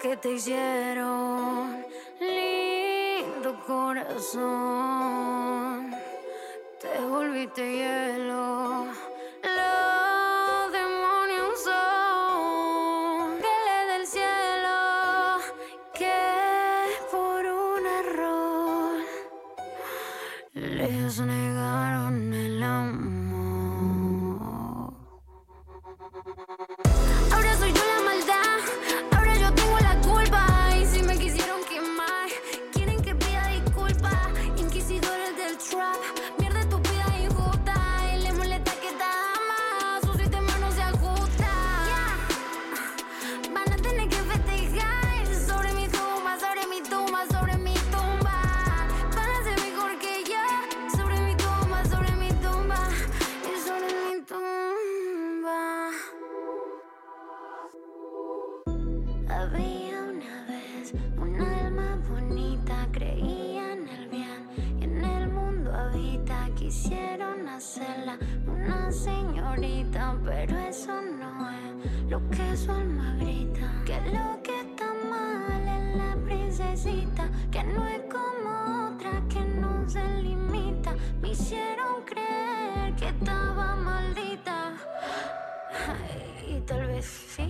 Que 0.01 0.17
te 0.17 0.33
hicieron? 0.33 1.85
Lindo 2.21 3.61
corazón, 3.67 4.41
te 6.81 7.01
volviste 7.05 7.71
hielo. 7.77 8.87
Ay, 87.01 87.50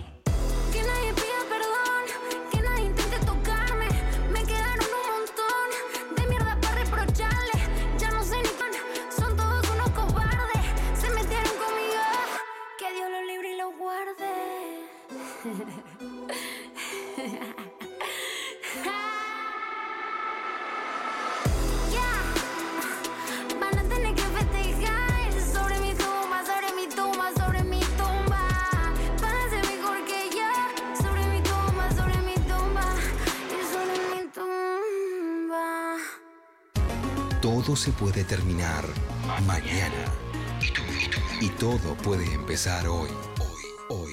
se 37.81 37.91
puede 37.93 38.23
terminar 38.23 38.83
mañana. 39.47 40.05
Y 41.41 41.49
todo 41.49 41.95
puede 41.95 42.31
empezar 42.31 42.87
hoy. 42.87 43.09
Hoy, 43.39 43.65
hoy. 43.89 44.11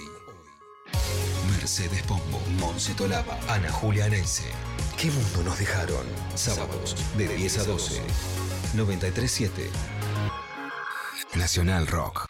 Mercedes 1.50 2.02
Pombo, 2.04 2.40
Monse 2.60 2.94
Tolaba, 2.94 3.38
Ana 3.46 3.70
Julia 3.70 4.06
Anense. 4.06 4.44
¿Qué 4.96 5.10
mundo 5.10 5.42
nos 5.44 5.58
dejaron? 5.58 6.06
Sábados 6.34 6.96
de 7.18 7.28
10 7.28 7.58
a 7.58 7.64
12. 7.64 8.02
937 8.74 9.70
Nacional 11.34 11.86
Rock. 11.88 12.24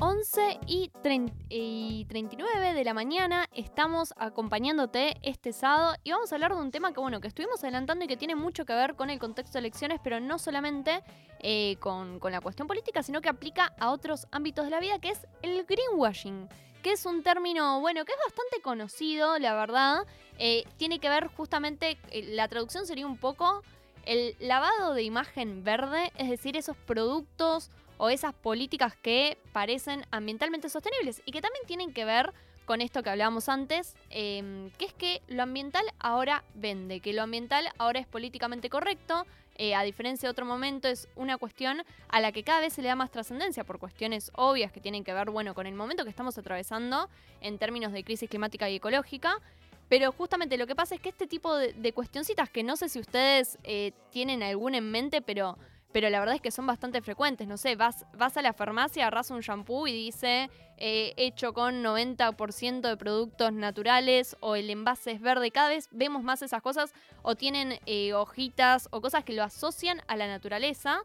11 0.00 0.60
y, 0.68 0.92
trein- 1.02 1.34
y 1.48 1.67
39 2.08 2.72
de 2.72 2.84
la 2.84 2.94
mañana 2.94 3.48
estamos 3.52 4.14
acompañándote 4.16 5.18
este 5.22 5.52
sábado 5.52 5.94
y 6.02 6.10
vamos 6.10 6.32
a 6.32 6.36
hablar 6.36 6.54
de 6.54 6.60
un 6.60 6.70
tema 6.70 6.92
que 6.92 7.00
bueno 7.00 7.20
que 7.20 7.28
estuvimos 7.28 7.62
adelantando 7.62 8.04
y 8.04 8.08
que 8.08 8.16
tiene 8.16 8.34
mucho 8.34 8.64
que 8.64 8.72
ver 8.72 8.96
con 8.96 9.10
el 9.10 9.18
contexto 9.18 9.54
de 9.54 9.60
elecciones, 9.60 10.00
pero 10.02 10.18
no 10.18 10.38
solamente 10.38 11.02
eh, 11.40 11.76
con, 11.80 12.18
con 12.18 12.32
la 12.32 12.40
cuestión 12.40 12.66
política, 12.66 13.02
sino 13.02 13.20
que 13.20 13.28
aplica 13.28 13.74
a 13.78 13.90
otros 13.90 14.26
ámbitos 14.32 14.64
de 14.64 14.70
la 14.70 14.80
vida, 14.80 14.98
que 14.98 15.10
es 15.10 15.26
el 15.42 15.64
greenwashing, 15.66 16.48
que 16.82 16.92
es 16.92 17.04
un 17.04 17.22
término, 17.22 17.80
bueno, 17.80 18.04
que 18.06 18.12
es 18.12 18.18
bastante 18.24 18.62
conocido, 18.62 19.38
la 19.38 19.54
verdad. 19.54 20.06
Eh, 20.38 20.64
tiene 20.78 21.00
que 21.00 21.10
ver 21.10 21.26
justamente, 21.26 21.98
eh, 22.10 22.22
la 22.34 22.48
traducción 22.48 22.86
sería 22.86 23.06
un 23.06 23.18
poco 23.18 23.62
el 24.06 24.34
lavado 24.40 24.94
de 24.94 25.02
imagen 25.02 25.62
verde, 25.62 26.10
es 26.16 26.30
decir, 26.30 26.56
esos 26.56 26.76
productos 26.76 27.70
o 27.98 28.08
esas 28.08 28.32
políticas 28.34 28.96
que 28.96 29.38
parecen 29.52 30.06
ambientalmente 30.10 30.68
sostenibles 30.68 31.22
y 31.26 31.32
que 31.32 31.42
también 31.42 31.66
tienen 31.66 31.92
que 31.92 32.04
ver 32.04 32.32
con 32.64 32.80
esto 32.80 33.02
que 33.02 33.10
hablábamos 33.10 33.48
antes, 33.48 33.96
eh, 34.10 34.70
que 34.78 34.86
es 34.86 34.92
que 34.92 35.22
lo 35.28 35.42
ambiental 35.42 35.84
ahora 35.98 36.44
vende, 36.54 37.00
que 37.00 37.12
lo 37.12 37.22
ambiental 37.22 37.68
ahora 37.78 38.00
es 38.00 38.06
políticamente 38.06 38.68
correcto, 38.68 39.26
eh, 39.60 39.74
a 39.74 39.82
diferencia 39.82 40.28
de 40.28 40.30
otro 40.30 40.46
momento, 40.46 40.86
es 40.86 41.08
una 41.16 41.36
cuestión 41.36 41.82
a 42.08 42.20
la 42.20 42.30
que 42.30 42.44
cada 42.44 42.60
vez 42.60 42.74
se 42.74 42.80
le 42.80 42.88
da 42.88 42.94
más 42.94 43.10
trascendencia 43.10 43.64
por 43.64 43.80
cuestiones 43.80 44.30
obvias 44.36 44.70
que 44.70 44.80
tienen 44.80 45.02
que 45.02 45.12
ver, 45.12 45.30
bueno, 45.30 45.52
con 45.52 45.66
el 45.66 45.74
momento 45.74 46.04
que 46.04 46.10
estamos 46.10 46.38
atravesando 46.38 47.10
en 47.40 47.58
términos 47.58 47.92
de 47.92 48.04
crisis 48.04 48.30
climática 48.30 48.70
y 48.70 48.76
ecológica. 48.76 49.40
Pero 49.88 50.12
justamente 50.12 50.58
lo 50.58 50.68
que 50.68 50.76
pasa 50.76 50.94
es 50.94 51.00
que 51.00 51.08
este 51.08 51.26
tipo 51.26 51.56
de, 51.56 51.72
de 51.72 51.92
cuestioncitas, 51.92 52.50
que 52.50 52.62
no 52.62 52.76
sé 52.76 52.88
si 52.88 53.00
ustedes 53.00 53.58
eh, 53.64 53.92
tienen 54.10 54.44
alguna 54.44 54.78
en 54.78 54.90
mente, 54.92 55.22
pero, 55.22 55.58
pero 55.92 56.10
la 56.10 56.20
verdad 56.20 56.34
es 56.34 56.40
que 56.40 56.50
son 56.50 56.66
bastante 56.66 57.00
frecuentes. 57.00 57.48
No 57.48 57.56
sé, 57.56 57.76
vas, 57.76 58.04
vas 58.16 58.36
a 58.36 58.42
la 58.42 58.52
farmacia, 58.52 59.04
agarras 59.04 59.30
un 59.30 59.40
shampoo 59.40 59.86
y 59.86 59.92
dice 59.92 60.50
eh, 60.76 61.14
hecho 61.16 61.52
con 61.52 61.82
90% 61.82 62.80
de 62.80 62.96
productos 62.96 63.52
naturales 63.52 64.36
o 64.40 64.54
el 64.54 64.70
envase 64.70 65.12
es 65.12 65.20
verde. 65.20 65.50
Cada 65.50 65.70
vez 65.70 65.88
vemos 65.90 66.22
más 66.22 66.42
esas 66.42 66.62
cosas 66.62 66.92
o 67.22 67.34
tienen 67.34 67.78
eh, 67.86 68.12
hojitas 68.12 68.88
o 68.90 69.00
cosas 69.00 69.24
que 69.24 69.32
lo 69.32 69.42
asocian 69.42 70.02
a 70.06 70.16
la 70.16 70.26
naturaleza. 70.26 71.00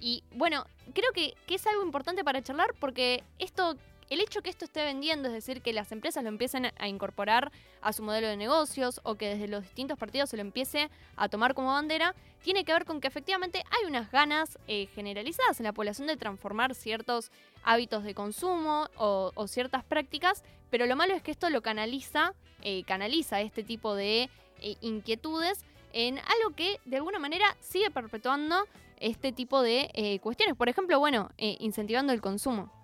Y 0.00 0.22
bueno, 0.32 0.64
creo 0.94 1.10
que, 1.12 1.34
que 1.46 1.56
es 1.56 1.66
algo 1.66 1.82
importante 1.82 2.22
para 2.22 2.42
charlar 2.42 2.74
porque 2.78 3.24
esto 3.38 3.76
el 4.10 4.20
hecho 4.20 4.42
que 4.42 4.50
esto 4.50 4.64
esté 4.64 4.84
vendiendo, 4.84 5.28
es 5.28 5.34
decir, 5.34 5.62
que 5.62 5.72
las 5.72 5.92
empresas 5.92 6.22
lo 6.22 6.28
empiecen 6.28 6.72
a 6.78 6.88
incorporar 6.88 7.52
a 7.80 7.92
su 7.92 8.02
modelo 8.02 8.28
de 8.28 8.36
negocios 8.36 9.00
o 9.04 9.16
que 9.16 9.28
desde 9.28 9.48
los 9.48 9.62
distintos 9.62 9.98
partidos 9.98 10.30
se 10.30 10.36
lo 10.36 10.42
empiece 10.42 10.90
a 11.16 11.28
tomar 11.28 11.54
como 11.54 11.72
bandera, 11.72 12.14
tiene 12.42 12.64
que 12.64 12.72
ver 12.72 12.84
con 12.84 13.00
que 13.00 13.08
efectivamente 13.08 13.62
hay 13.70 13.86
unas 13.86 14.10
ganas 14.10 14.58
eh, 14.66 14.86
generalizadas 14.94 15.60
en 15.60 15.64
la 15.64 15.72
población 15.72 16.06
de 16.06 16.16
transformar 16.16 16.74
ciertos 16.74 17.30
hábitos 17.64 18.04
de 18.04 18.14
consumo 18.14 18.88
o, 18.96 19.46
ciertas 19.46 19.84
prácticas, 19.84 20.42
pero 20.70 20.86
lo 20.86 20.96
malo 20.96 21.14
es 21.14 21.22
que 21.22 21.30
esto 21.30 21.50
lo 21.50 21.62
canaliza, 21.62 22.34
eh, 22.62 22.82
canaliza 22.84 23.40
este 23.40 23.62
tipo 23.62 23.94
de 23.94 24.30
eh, 24.60 24.76
inquietudes 24.80 25.64
en 25.92 26.18
algo 26.18 26.54
que 26.56 26.80
de 26.84 26.96
alguna 26.96 27.18
manera 27.18 27.56
sigue 27.60 27.90
perpetuando 27.90 28.66
este 29.00 29.32
tipo 29.32 29.62
de 29.62 29.90
eh, 29.94 30.18
cuestiones. 30.20 30.56
Por 30.56 30.68
ejemplo, 30.68 30.98
bueno, 30.98 31.30
incentivando 31.36 32.12
el 32.12 32.20
consumo. 32.20 32.77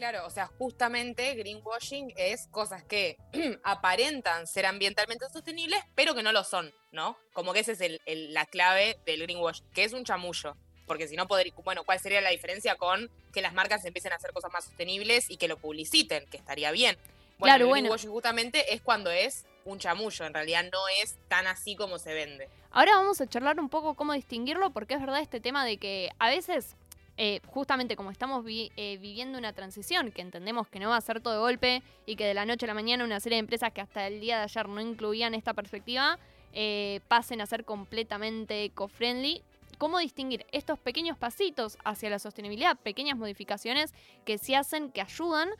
Claro, 0.00 0.26
o 0.26 0.30
sea, 0.30 0.46
justamente 0.46 1.34
greenwashing 1.34 2.14
es 2.16 2.46
cosas 2.48 2.82
que 2.82 3.18
aparentan 3.64 4.46
ser 4.46 4.64
ambientalmente 4.64 5.26
sostenibles, 5.28 5.78
pero 5.94 6.14
que 6.14 6.22
no 6.22 6.32
lo 6.32 6.42
son, 6.42 6.72
¿no? 6.90 7.18
Como 7.34 7.52
que 7.52 7.60
esa 7.60 7.72
es 7.72 7.82
el- 7.82 8.00
el- 8.06 8.32
la 8.32 8.46
clave 8.46 8.98
del 9.04 9.20
greenwashing, 9.22 9.66
que 9.74 9.84
es 9.84 9.92
un 9.92 10.04
chamullo. 10.06 10.56
Porque 10.86 11.06
si 11.06 11.16
no, 11.16 11.28
podría, 11.28 11.52
bueno, 11.62 11.84
¿cuál 11.84 12.00
sería 12.00 12.22
la 12.22 12.30
diferencia 12.30 12.76
con 12.76 13.10
que 13.34 13.42
las 13.42 13.52
marcas 13.52 13.84
empiecen 13.84 14.12
a 14.12 14.16
hacer 14.16 14.32
cosas 14.32 14.50
más 14.52 14.64
sostenibles 14.64 15.28
y 15.28 15.36
que 15.36 15.48
lo 15.48 15.58
publiciten? 15.58 16.24
Que 16.30 16.38
estaría 16.38 16.70
bien. 16.70 16.96
Bueno, 17.38 17.52
Claro, 17.52 17.64
el 17.64 17.68
bueno. 17.68 17.82
greenwashing 17.84 18.10
justamente 18.10 18.72
es 18.74 18.80
cuando 18.80 19.10
es 19.10 19.44
un 19.66 19.78
chamullo, 19.78 20.24
en 20.24 20.32
realidad 20.32 20.64
no 20.72 20.80
es 21.02 21.18
tan 21.28 21.46
así 21.46 21.76
como 21.76 21.98
se 21.98 22.14
vende. 22.14 22.48
Ahora 22.70 22.96
vamos 22.96 23.20
a 23.20 23.26
charlar 23.28 23.60
un 23.60 23.68
poco 23.68 23.94
cómo 23.96 24.14
distinguirlo, 24.14 24.70
porque 24.70 24.94
es 24.94 25.00
verdad 25.00 25.20
este 25.20 25.40
tema 25.40 25.66
de 25.66 25.76
que 25.76 26.08
a 26.18 26.30
veces, 26.30 26.74
eh, 27.22 27.42
justamente 27.48 27.96
como 27.96 28.10
estamos 28.10 28.46
eh, 28.48 28.96
viviendo 28.98 29.36
una 29.36 29.52
transición, 29.52 30.10
que 30.10 30.22
entendemos 30.22 30.68
que 30.68 30.80
no 30.80 30.88
va 30.88 30.96
a 30.96 31.00
ser 31.02 31.20
todo 31.20 31.34
de 31.34 31.40
golpe 31.40 31.82
y 32.06 32.16
que 32.16 32.24
de 32.24 32.32
la 32.32 32.46
noche 32.46 32.64
a 32.64 32.68
la 32.68 32.72
mañana 32.72 33.04
una 33.04 33.20
serie 33.20 33.36
de 33.36 33.40
empresas 33.40 33.74
que 33.74 33.82
hasta 33.82 34.06
el 34.06 34.22
día 34.22 34.38
de 34.38 34.44
ayer 34.44 34.66
no 34.70 34.80
incluían 34.80 35.34
esta 35.34 35.52
perspectiva, 35.52 36.18
eh, 36.54 37.00
pasen 37.08 37.42
a 37.42 37.46
ser 37.46 37.66
completamente 37.66 38.64
eco-friendly. 38.64 39.42
¿Cómo 39.76 39.98
distinguir 39.98 40.46
estos 40.50 40.78
pequeños 40.78 41.18
pasitos 41.18 41.76
hacia 41.84 42.08
la 42.08 42.18
sostenibilidad, 42.18 42.78
pequeñas 42.78 43.18
modificaciones 43.18 43.92
que 44.24 44.38
se 44.38 44.56
hacen, 44.56 44.90
que 44.90 45.02
ayudan 45.02 45.50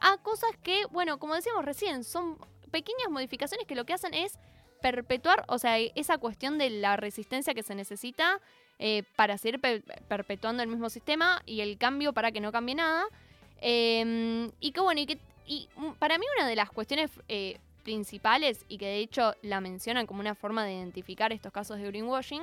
a 0.00 0.18
cosas 0.18 0.50
que, 0.62 0.84
bueno, 0.92 1.18
como 1.18 1.34
decíamos 1.34 1.64
recién, 1.64 2.04
son 2.04 2.38
pequeñas 2.70 3.10
modificaciones 3.10 3.66
que 3.66 3.74
lo 3.74 3.86
que 3.86 3.94
hacen 3.94 4.14
es 4.14 4.38
perpetuar, 4.80 5.44
o 5.48 5.58
sea, 5.58 5.78
esa 5.78 6.18
cuestión 6.18 6.58
de 6.58 6.70
la 6.70 6.96
resistencia 6.96 7.54
que 7.54 7.64
se 7.64 7.74
necesita 7.74 8.40
eh, 8.78 9.02
para 9.16 9.38
seguir 9.38 9.60
pe- 9.60 9.82
perpetuando 10.08 10.62
el 10.62 10.68
mismo 10.68 10.90
sistema 10.90 11.42
y 11.46 11.60
el 11.60 11.78
cambio 11.78 12.12
para 12.12 12.32
que 12.32 12.40
no 12.40 12.52
cambie 12.52 12.74
nada. 12.74 13.04
Eh, 13.60 14.50
y 14.60 14.72
que 14.72 14.80
bueno, 14.80 15.00
y 15.00 15.06
que 15.06 15.18
y 15.46 15.68
para 15.98 16.18
mí 16.18 16.24
una 16.36 16.46
de 16.46 16.56
las 16.56 16.70
cuestiones 16.70 17.10
eh, 17.28 17.58
principales, 17.82 18.64
y 18.68 18.78
que 18.78 18.86
de 18.86 18.98
hecho 18.98 19.34
la 19.42 19.60
mencionan 19.60 20.06
como 20.06 20.20
una 20.20 20.34
forma 20.34 20.64
de 20.64 20.74
identificar 20.74 21.32
estos 21.32 21.52
casos 21.52 21.78
de 21.78 21.86
greenwashing, 21.86 22.42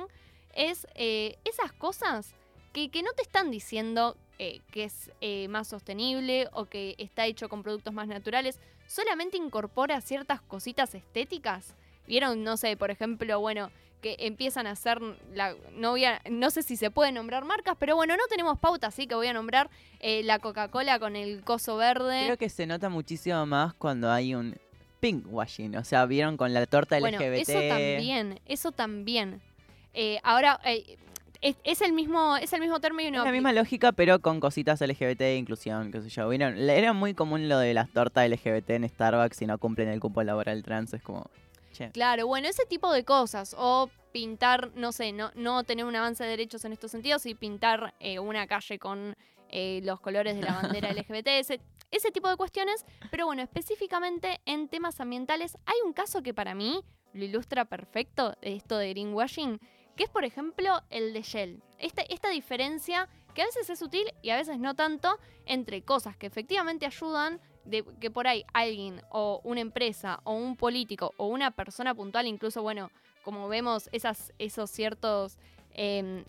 es 0.54 0.86
eh, 0.94 1.38
esas 1.44 1.72
cosas 1.72 2.34
que, 2.72 2.90
que 2.90 3.02
no 3.02 3.12
te 3.12 3.22
están 3.22 3.50
diciendo 3.50 4.16
que 4.38 4.84
es 4.84 5.10
más 5.48 5.66
sostenible 5.68 6.48
o 6.52 6.66
que 6.66 6.94
está 6.98 7.24
hecho 7.24 7.48
con 7.48 7.62
productos 7.62 7.94
más 7.94 8.06
naturales, 8.06 8.58
solamente 8.86 9.38
incorpora 9.38 9.98
ciertas 10.02 10.42
cositas 10.42 10.94
estéticas. 10.94 11.74
Vieron, 12.06 12.44
no 12.44 12.58
sé, 12.58 12.76
por 12.76 12.90
ejemplo, 12.90 13.40
bueno, 13.40 13.70
que 14.06 14.26
empiezan 14.26 14.66
a 14.68 14.70
hacer 14.72 15.00
la 15.34 15.54
no 15.72 15.90
voy 15.90 16.04
a- 16.04 16.20
no 16.30 16.50
sé 16.50 16.62
si 16.62 16.76
se 16.76 16.90
puede 16.92 17.10
nombrar 17.10 17.44
marcas, 17.44 17.74
pero 17.78 17.96
bueno, 17.96 18.14
no 18.16 18.22
tenemos 18.28 18.56
pauta, 18.58 18.86
así 18.86 19.06
que 19.08 19.16
voy 19.16 19.26
a 19.26 19.32
nombrar 19.32 19.68
eh, 19.98 20.22
la 20.22 20.38
Coca-Cola 20.38 20.98
con 21.00 21.16
el 21.16 21.42
coso 21.42 21.76
verde. 21.76 22.22
Creo 22.26 22.36
que 22.36 22.48
se 22.48 22.66
nota 22.66 22.88
muchísimo 22.88 23.44
más 23.46 23.74
cuando 23.74 24.10
hay 24.12 24.34
un 24.36 24.56
pinkwashing. 25.00 25.76
O 25.76 25.84
sea, 25.84 26.06
vieron 26.06 26.36
con 26.36 26.54
la 26.54 26.64
torta 26.66 26.98
Bueno, 27.00 27.18
LGBT. 27.18 27.48
eso 27.48 27.58
también, 27.68 28.40
eso 28.46 28.72
también. 28.72 29.40
Eh, 29.92 30.20
ahora 30.22 30.60
eh, 30.64 30.96
es, 31.40 31.56
es 31.64 31.80
el 31.82 31.92
mismo 31.92 32.36
es 32.36 32.52
el 32.52 32.60
mismo 32.60 32.78
término. 32.80 33.18
Es 33.18 33.24
la 33.24 33.32
misma 33.32 33.52
lógica, 33.52 33.90
pero 33.92 34.20
con 34.20 34.38
cositas 34.40 34.80
LGBT 34.80 35.20
e 35.22 35.36
inclusión, 35.36 35.90
qué 35.90 36.00
sé 36.02 36.10
yo. 36.10 36.28
¿Vieron? 36.28 36.56
Era 36.58 36.92
muy 36.92 37.14
común 37.14 37.48
lo 37.48 37.58
de 37.58 37.74
las 37.74 37.90
tortas 37.90 38.28
LGBT 38.28 38.70
en 38.70 38.88
Starbucks 38.88 39.36
si 39.36 39.46
no 39.46 39.58
cumplen 39.58 39.88
el 39.88 39.98
cupo 40.00 40.22
laboral 40.22 40.62
trans. 40.62 40.94
Es 40.94 41.02
como, 41.02 41.28
che. 41.76 41.90
Claro, 41.90 42.26
bueno, 42.26 42.48
ese 42.48 42.64
tipo 42.66 42.92
de 42.92 43.04
cosas. 43.04 43.54
O 43.58 43.90
pintar, 44.12 44.72
no 44.74 44.92
sé, 44.92 45.12
no, 45.12 45.30
no 45.34 45.64
tener 45.64 45.84
un 45.84 45.94
avance 45.94 46.24
de 46.24 46.30
derechos 46.30 46.64
en 46.64 46.72
estos 46.72 46.90
sentidos 46.90 47.26
y 47.26 47.34
pintar 47.34 47.94
eh, 48.00 48.18
una 48.18 48.46
calle 48.46 48.78
con 48.78 49.14
eh, 49.50 49.80
los 49.84 50.00
colores 50.00 50.36
de 50.36 50.42
la 50.42 50.54
bandera 50.54 50.92
LGBT, 50.92 51.28
ese, 51.28 51.60
ese 51.90 52.10
tipo 52.10 52.28
de 52.28 52.36
cuestiones. 52.36 52.84
Pero 53.10 53.26
bueno, 53.26 53.42
específicamente 53.42 54.40
en 54.46 54.68
temas 54.68 55.00
ambientales, 55.00 55.56
hay 55.66 55.76
un 55.84 55.92
caso 55.92 56.22
que 56.22 56.32
para 56.32 56.54
mí 56.54 56.82
lo 57.12 57.24
ilustra 57.24 57.64
perfecto, 57.64 58.34
esto 58.42 58.78
de 58.78 58.90
greenwashing, 58.90 59.58
que 59.96 60.04
es 60.04 60.10
por 60.10 60.24
ejemplo 60.24 60.82
el 60.90 61.12
de 61.12 61.22
Shell. 61.22 61.62
Esta, 61.78 62.02
esta 62.02 62.30
diferencia 62.30 63.08
que 63.34 63.42
a 63.42 63.46
veces 63.46 63.68
es 63.68 63.82
útil 63.82 64.06
y 64.22 64.30
a 64.30 64.36
veces 64.36 64.58
no 64.58 64.74
tanto, 64.74 65.18
entre 65.44 65.82
cosas 65.82 66.16
que 66.16 66.26
efectivamente 66.26 66.86
ayudan, 66.86 67.40
de 67.66 67.84
que 68.00 68.10
por 68.10 68.26
ahí 68.26 68.44
alguien 68.52 69.02
o 69.10 69.40
una 69.44 69.60
empresa 69.60 70.20
o 70.24 70.32
un 70.32 70.56
político 70.56 71.12
o 71.16 71.26
una 71.26 71.50
persona 71.50 71.94
puntual, 71.94 72.26
incluso, 72.26 72.62
bueno, 72.62 72.90
como 73.22 73.48
vemos 73.48 73.88
esas, 73.92 74.32
esos 74.38 74.70
ciertos, 74.70 75.38
em, 75.74 76.24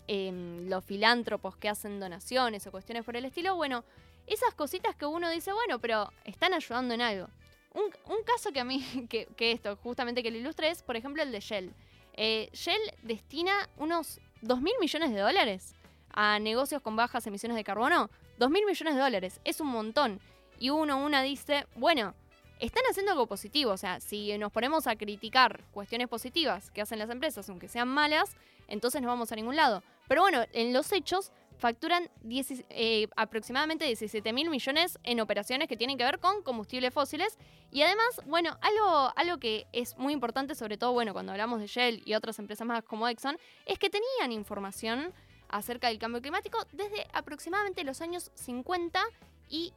los 0.68 0.84
filántropos 0.84 1.56
que 1.56 1.68
hacen 1.68 2.00
donaciones 2.00 2.66
o 2.66 2.70
cuestiones 2.70 3.04
por 3.04 3.16
el 3.16 3.24
estilo, 3.24 3.54
bueno, 3.54 3.84
esas 4.26 4.52
cositas 4.54 4.94
que 4.94 5.06
uno 5.06 5.30
dice, 5.30 5.52
bueno, 5.52 5.78
pero 5.78 6.12
están 6.24 6.52
ayudando 6.52 6.94
en 6.94 7.00
algo. 7.00 7.28
Un, 7.72 7.84
un 8.12 8.22
caso 8.24 8.52
que 8.52 8.60
a 8.60 8.64
mí, 8.64 8.82
que, 9.08 9.26
que 9.36 9.52
esto, 9.52 9.76
justamente 9.76 10.22
que 10.22 10.30
lo 10.30 10.38
ilustra 10.38 10.68
es, 10.68 10.82
por 10.82 10.96
ejemplo, 10.96 11.22
el 11.22 11.32
de 11.32 11.40
Shell. 11.40 11.72
Eh, 12.14 12.50
Shell 12.52 12.80
destina 13.02 13.68
unos 13.76 14.20
2 14.42 14.60
mil 14.60 14.74
millones 14.80 15.12
de 15.12 15.20
dólares 15.20 15.74
a 16.12 16.40
negocios 16.40 16.82
con 16.82 16.96
bajas 16.96 17.26
emisiones 17.26 17.56
de 17.56 17.62
carbono. 17.64 18.10
2 18.38 18.50
mil 18.50 18.64
millones 18.66 18.94
de 18.94 19.00
dólares, 19.00 19.40
es 19.44 19.60
un 19.60 19.68
montón. 19.68 20.20
Y 20.58 20.70
uno, 20.70 20.98
una 21.04 21.22
dice, 21.22 21.66
bueno, 21.76 22.14
están 22.60 22.82
haciendo 22.90 23.12
algo 23.12 23.26
positivo. 23.26 23.72
O 23.72 23.76
sea, 23.76 24.00
si 24.00 24.36
nos 24.38 24.52
ponemos 24.52 24.86
a 24.86 24.96
criticar 24.96 25.62
cuestiones 25.72 26.08
positivas 26.08 26.70
que 26.70 26.80
hacen 26.80 26.98
las 26.98 27.10
empresas, 27.10 27.48
aunque 27.48 27.68
sean 27.68 27.88
malas, 27.88 28.36
entonces 28.66 29.00
no 29.00 29.08
vamos 29.08 29.32
a 29.32 29.36
ningún 29.36 29.56
lado. 29.56 29.82
Pero 30.08 30.22
bueno, 30.22 30.44
en 30.52 30.72
los 30.72 30.92
hechos 30.92 31.32
facturan 31.58 32.08
10 32.22 32.64
eh, 32.70 33.08
aproximadamente 33.16 33.84
17 33.84 34.32
mil 34.32 34.48
millones 34.48 34.98
en 35.02 35.20
operaciones 35.20 35.68
que 35.68 35.76
tienen 35.76 35.98
que 35.98 36.04
ver 36.04 36.18
con 36.18 36.42
combustibles 36.42 36.94
fósiles. 36.94 37.36
Y 37.70 37.82
además, 37.82 38.22
bueno, 38.26 38.56
algo, 38.60 39.12
algo 39.16 39.38
que 39.38 39.66
es 39.72 39.96
muy 39.98 40.12
importante, 40.12 40.54
sobre 40.54 40.78
todo, 40.78 40.92
bueno, 40.92 41.12
cuando 41.12 41.32
hablamos 41.32 41.60
de 41.60 41.66
Shell 41.66 42.02
y 42.04 42.14
otras 42.14 42.38
empresas 42.38 42.66
más 42.66 42.82
como 42.84 43.08
Exxon, 43.08 43.38
es 43.66 43.78
que 43.78 43.90
tenían 43.90 44.32
información 44.32 45.12
acerca 45.48 45.88
del 45.88 45.98
cambio 45.98 46.20
climático 46.20 46.58
desde 46.72 47.06
aproximadamente 47.12 47.82
los 47.84 48.00
años 48.00 48.30
50 48.34 49.02
y, 49.48 49.72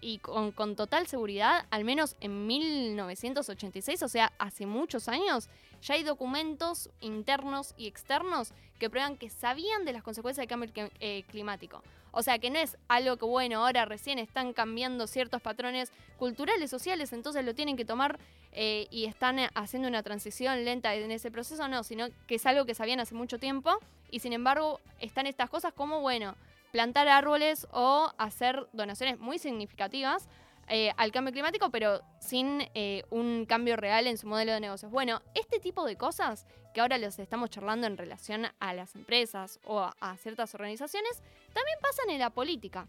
y 0.00 0.18
con, 0.18 0.52
con 0.52 0.76
total 0.76 1.06
seguridad, 1.06 1.66
al 1.70 1.84
menos 1.84 2.16
en 2.20 2.46
1986, 2.46 4.02
o 4.02 4.08
sea, 4.08 4.32
hace 4.38 4.66
muchos 4.66 5.08
años, 5.08 5.48
ya 5.82 5.94
hay 5.94 6.02
documentos 6.02 6.90
internos 7.00 7.74
y 7.76 7.86
externos 7.86 8.52
que 8.78 8.88
prueban 8.90 9.16
que 9.16 9.30
sabían 9.30 9.84
de 9.84 9.92
las 9.92 10.02
consecuencias 10.02 10.42
del 10.42 10.48
cambio 10.48 10.90
eh, 11.00 11.24
climático. 11.28 11.82
O 12.10 12.22
sea, 12.22 12.38
que 12.38 12.48
no 12.48 12.58
es 12.58 12.76
algo 12.88 13.16
que, 13.16 13.24
bueno, 13.24 13.64
ahora 13.64 13.84
recién 13.84 14.18
están 14.18 14.52
cambiando 14.52 15.06
ciertos 15.06 15.42
patrones 15.42 15.90
culturales, 16.16 16.70
sociales, 16.70 17.12
entonces 17.12 17.44
lo 17.44 17.54
tienen 17.54 17.76
que 17.76 17.84
tomar 17.84 18.18
eh, 18.52 18.86
y 18.90 19.06
están 19.06 19.40
eh, 19.40 19.50
haciendo 19.54 19.88
una 19.88 20.02
transición 20.02 20.64
lenta 20.64 20.94
en 20.94 21.10
ese 21.10 21.30
proceso, 21.30 21.66
no, 21.66 21.82
sino 21.82 22.06
que 22.28 22.36
es 22.36 22.46
algo 22.46 22.66
que 22.66 22.74
sabían 22.74 23.00
hace 23.00 23.14
mucho 23.14 23.38
tiempo 23.38 23.78
y 24.10 24.20
sin 24.20 24.32
embargo 24.32 24.80
están 25.00 25.26
estas 25.26 25.50
cosas 25.50 25.72
como, 25.72 26.00
bueno, 26.00 26.36
plantar 26.74 27.06
árboles 27.06 27.68
o 27.70 28.12
hacer 28.18 28.66
donaciones 28.72 29.20
muy 29.20 29.38
significativas 29.38 30.28
eh, 30.66 30.90
al 30.96 31.12
cambio 31.12 31.32
climático, 31.32 31.70
pero 31.70 32.00
sin 32.18 32.68
eh, 32.74 33.04
un 33.10 33.46
cambio 33.46 33.76
real 33.76 34.08
en 34.08 34.18
su 34.18 34.26
modelo 34.26 34.52
de 34.52 34.58
negocios. 34.58 34.90
Bueno, 34.90 35.22
este 35.36 35.60
tipo 35.60 35.86
de 35.86 35.94
cosas 35.94 36.48
que 36.74 36.80
ahora 36.80 36.98
los 36.98 37.16
estamos 37.20 37.50
charlando 37.50 37.86
en 37.86 37.96
relación 37.96 38.48
a 38.58 38.74
las 38.74 38.96
empresas 38.96 39.60
o 39.62 39.88
a, 40.00 40.16
ciertas 40.16 40.52
organizaciones, 40.56 41.22
también 41.52 41.78
pasan 41.80 42.10
en 42.10 42.18
la 42.18 42.30
política. 42.30 42.88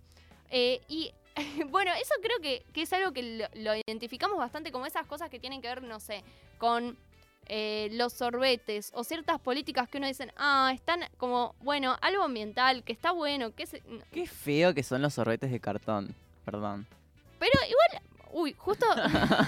Eh, 0.49 0.81
y 0.87 1.11
bueno, 1.69 1.91
eso 1.93 2.15
creo 2.23 2.39
que, 2.39 2.65
que 2.73 2.81
es 2.81 2.93
algo 2.93 3.11
que 3.11 3.21
lo, 3.21 3.45
lo 3.53 3.75
identificamos 3.75 4.39
bastante 4.39 4.71
como 4.71 4.87
esas 4.87 5.05
cosas 5.05 5.29
que 5.29 5.39
tienen 5.39 5.61
que 5.61 5.67
ver, 5.67 5.83
no 5.83 5.99
sé, 5.99 6.23
con 6.57 6.97
eh, 7.47 7.89
los 7.93 8.13
sorbetes 8.13 8.91
o 8.93 9.03
ciertas 9.03 9.39
políticas 9.39 9.87
que 9.89 9.97
uno 9.97 10.07
dicen, 10.07 10.31
ah, 10.37 10.71
están 10.73 11.01
como, 11.17 11.55
bueno, 11.61 11.95
algo 12.01 12.23
ambiental, 12.23 12.83
que 12.83 12.93
está 12.93 13.11
bueno, 13.11 13.53
que 13.53 13.65
se... 13.67 13.81
Qué 14.11 14.25
feo 14.27 14.73
que 14.73 14.83
son 14.83 15.01
los 15.01 15.13
sorbetes 15.13 15.51
de 15.51 15.59
cartón. 15.59 16.15
Perdón. 16.43 16.85
Pero 17.39 17.51
igual, 17.67 18.03
uy, 18.33 18.53
justo 18.57 18.85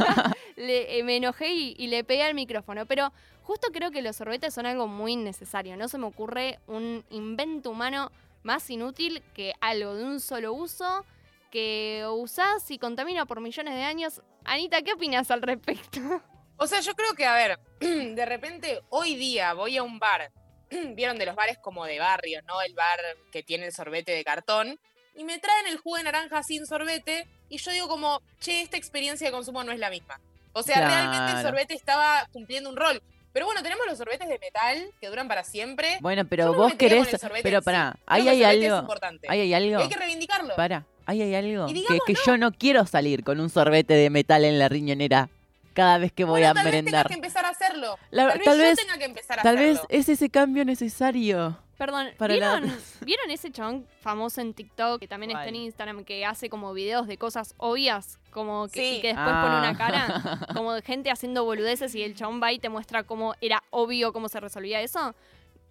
le- 0.55 0.99
eh, 0.99 1.03
me 1.03 1.17
enojé 1.17 1.53
y, 1.53 1.75
y 1.77 1.87
le 1.87 2.03
pegué 2.03 2.23
al 2.23 2.33
micrófono, 2.33 2.85
pero 2.85 3.11
justo 3.43 3.69
creo 3.71 3.91
que 3.91 4.01
los 4.01 4.15
sorbetes 4.15 4.53
son 4.53 4.65
algo 4.65 4.87
muy 4.87 5.15
necesario. 5.15 5.77
No 5.77 5.87
se 5.87 5.97
me 5.97 6.05
ocurre 6.05 6.59
un 6.67 7.03
invento 7.09 7.69
humano 7.71 8.11
más 8.43 8.69
inútil 8.69 9.21
que 9.33 9.53
algo 9.61 9.93
de 9.95 10.03
un 10.05 10.19
solo 10.19 10.53
uso 10.53 11.05
que 11.51 12.05
usás 12.11 12.69
y 12.71 12.77
contamina 12.77 13.25
por 13.25 13.39
millones 13.41 13.73
de 13.73 13.83
años. 13.83 14.21
Anita, 14.43 14.81
¿qué 14.81 14.93
opinas 14.93 15.31
al 15.31 15.41
respecto? 15.41 15.99
O 16.57 16.67
sea, 16.67 16.79
yo 16.81 16.93
creo 16.95 17.13
que, 17.13 17.25
a 17.25 17.35
ver, 17.35 17.59
de 17.79 18.25
repente 18.25 18.81
hoy 18.89 19.15
día 19.15 19.53
voy 19.53 19.77
a 19.77 19.83
un 19.83 19.99
bar, 19.99 20.31
vieron 20.95 21.17
de 21.17 21.25
los 21.25 21.35
bares 21.35 21.57
como 21.59 21.85
de 21.85 21.99
barrio, 21.99 22.41
¿no? 22.47 22.61
El 22.61 22.73
bar 22.73 22.99
que 23.31 23.43
tiene 23.43 23.67
el 23.67 23.73
sorbete 23.73 24.11
de 24.11 24.23
cartón, 24.23 24.79
y 25.15 25.23
me 25.23 25.39
traen 25.39 25.67
el 25.67 25.77
jugo 25.77 25.97
de 25.97 26.03
naranja 26.03 26.43
sin 26.43 26.65
sorbete, 26.65 27.27
y 27.49 27.57
yo 27.57 27.71
digo 27.71 27.87
como, 27.87 28.21
che, 28.39 28.61
esta 28.61 28.77
experiencia 28.77 29.27
de 29.27 29.31
consumo 29.31 29.63
no 29.63 29.71
es 29.71 29.79
la 29.79 29.89
misma. 29.89 30.19
O 30.53 30.63
sea, 30.63 30.87
realmente 30.87 31.33
el 31.33 31.41
sorbete 31.43 31.73
estaba 31.75 32.27
cumpliendo 32.31 32.69
un 32.69 32.75
rol. 32.75 33.01
Pero 33.31 33.45
bueno, 33.45 33.61
tenemos 33.61 33.85
los 33.85 33.99
sorbetes 33.99 34.27
de 34.27 34.39
metal 34.39 34.89
que 34.99 35.07
duran 35.07 35.27
para 35.27 35.43
siempre. 35.43 35.99
Bueno, 36.01 36.25
pero 36.27 36.45
no 36.45 36.53
vos 36.55 36.73
querés. 36.73 37.07
Pero 37.43 37.59
sí. 37.59 37.65
pará, 37.65 37.95
ahí 38.07 38.27
hay 38.27 38.41
es 38.41 38.47
algo. 38.47 38.79
importante. 38.79 39.27
Ahí 39.29 39.41
hay 39.41 39.53
algo. 39.53 39.79
Y 39.79 39.83
hay 39.83 39.89
que 39.89 39.95
reivindicarlo. 39.95 40.55
Pará, 40.55 40.87
ahí 41.05 41.21
hay 41.21 41.35
algo. 41.35 41.67
Que, 41.67 41.99
que 42.07 42.15
yo 42.25 42.37
no 42.37 42.51
quiero 42.51 42.87
salir 42.87 43.23
con 43.23 43.39
un 43.39 43.51
sorbete 43.51 43.93
de 43.93 44.09
metal 44.09 44.43
en 44.43 44.57
la 44.57 44.69
riñonera 44.69 45.29
cada 45.77 45.99
vez 45.99 46.11
que 46.11 46.23
voy 46.23 46.41
Bueno, 46.41 46.47
a 46.49 46.53
tal 46.55 46.65
vez 46.65 46.73
merendar. 46.73 47.07
que 47.07 47.13
empezar 47.13 47.45
a 47.45 47.49
hacerlo. 47.49 47.97
La- 48.09 48.29
tal 48.29 48.37
vez 48.39 48.45
tal 48.45 48.57
yo 48.57 48.63
vez- 48.63 48.77
tenga 48.79 48.97
que 48.97 49.05
empezar 49.05 49.39
a 49.39 49.43
Tal 49.43 49.55
vez 49.57 49.77
hacerlo. 49.77 49.87
es 49.99 50.09
ese 50.09 50.29
cambio 50.31 50.65
necesario. 50.65 51.57
Perdón, 51.77 52.07
Para 52.17 52.35
la- 52.35 52.59
¿vieron, 52.59 52.77
¿vieron 53.05 53.29
ese 53.29 53.51
chabón 53.51 53.85
famoso 54.01 54.41
en 54.41 54.55
TikTok 54.55 54.99
que 54.99 55.07
también 55.07 55.29
está 55.31 55.45
en. 55.47 55.55
Instagram 55.55 56.03
que 56.03 56.25
hace 56.25 56.49
como 56.49 56.73
videos 56.73 57.05
de 57.05 57.17
cosas 57.17 57.53
obvias 57.57 58.17
como 58.31 58.67
que, 58.69 58.93
y 58.93 58.95
Sí. 58.95 59.01
que 59.01 59.07
después 59.09 59.27
pone 59.27 59.57
una 59.59 59.69
Ah. 59.69 59.77
cara 59.77 60.39
como 60.59 60.73
de 60.73 60.81
gente 60.81 61.11
haciendo 61.11 61.43
boludeces 61.45 61.93
y 61.93 62.01
el 62.01 62.15
chabón 62.15 62.41
va 62.41 62.51
y 62.51 62.57
te 62.57 62.69
muestra 62.69 63.03
cómo 63.03 63.35
era 63.41 63.61
obvio 63.69 64.11
cómo 64.13 64.27
se 64.29 64.39
resolvía 64.39 64.81
eso? 64.81 65.13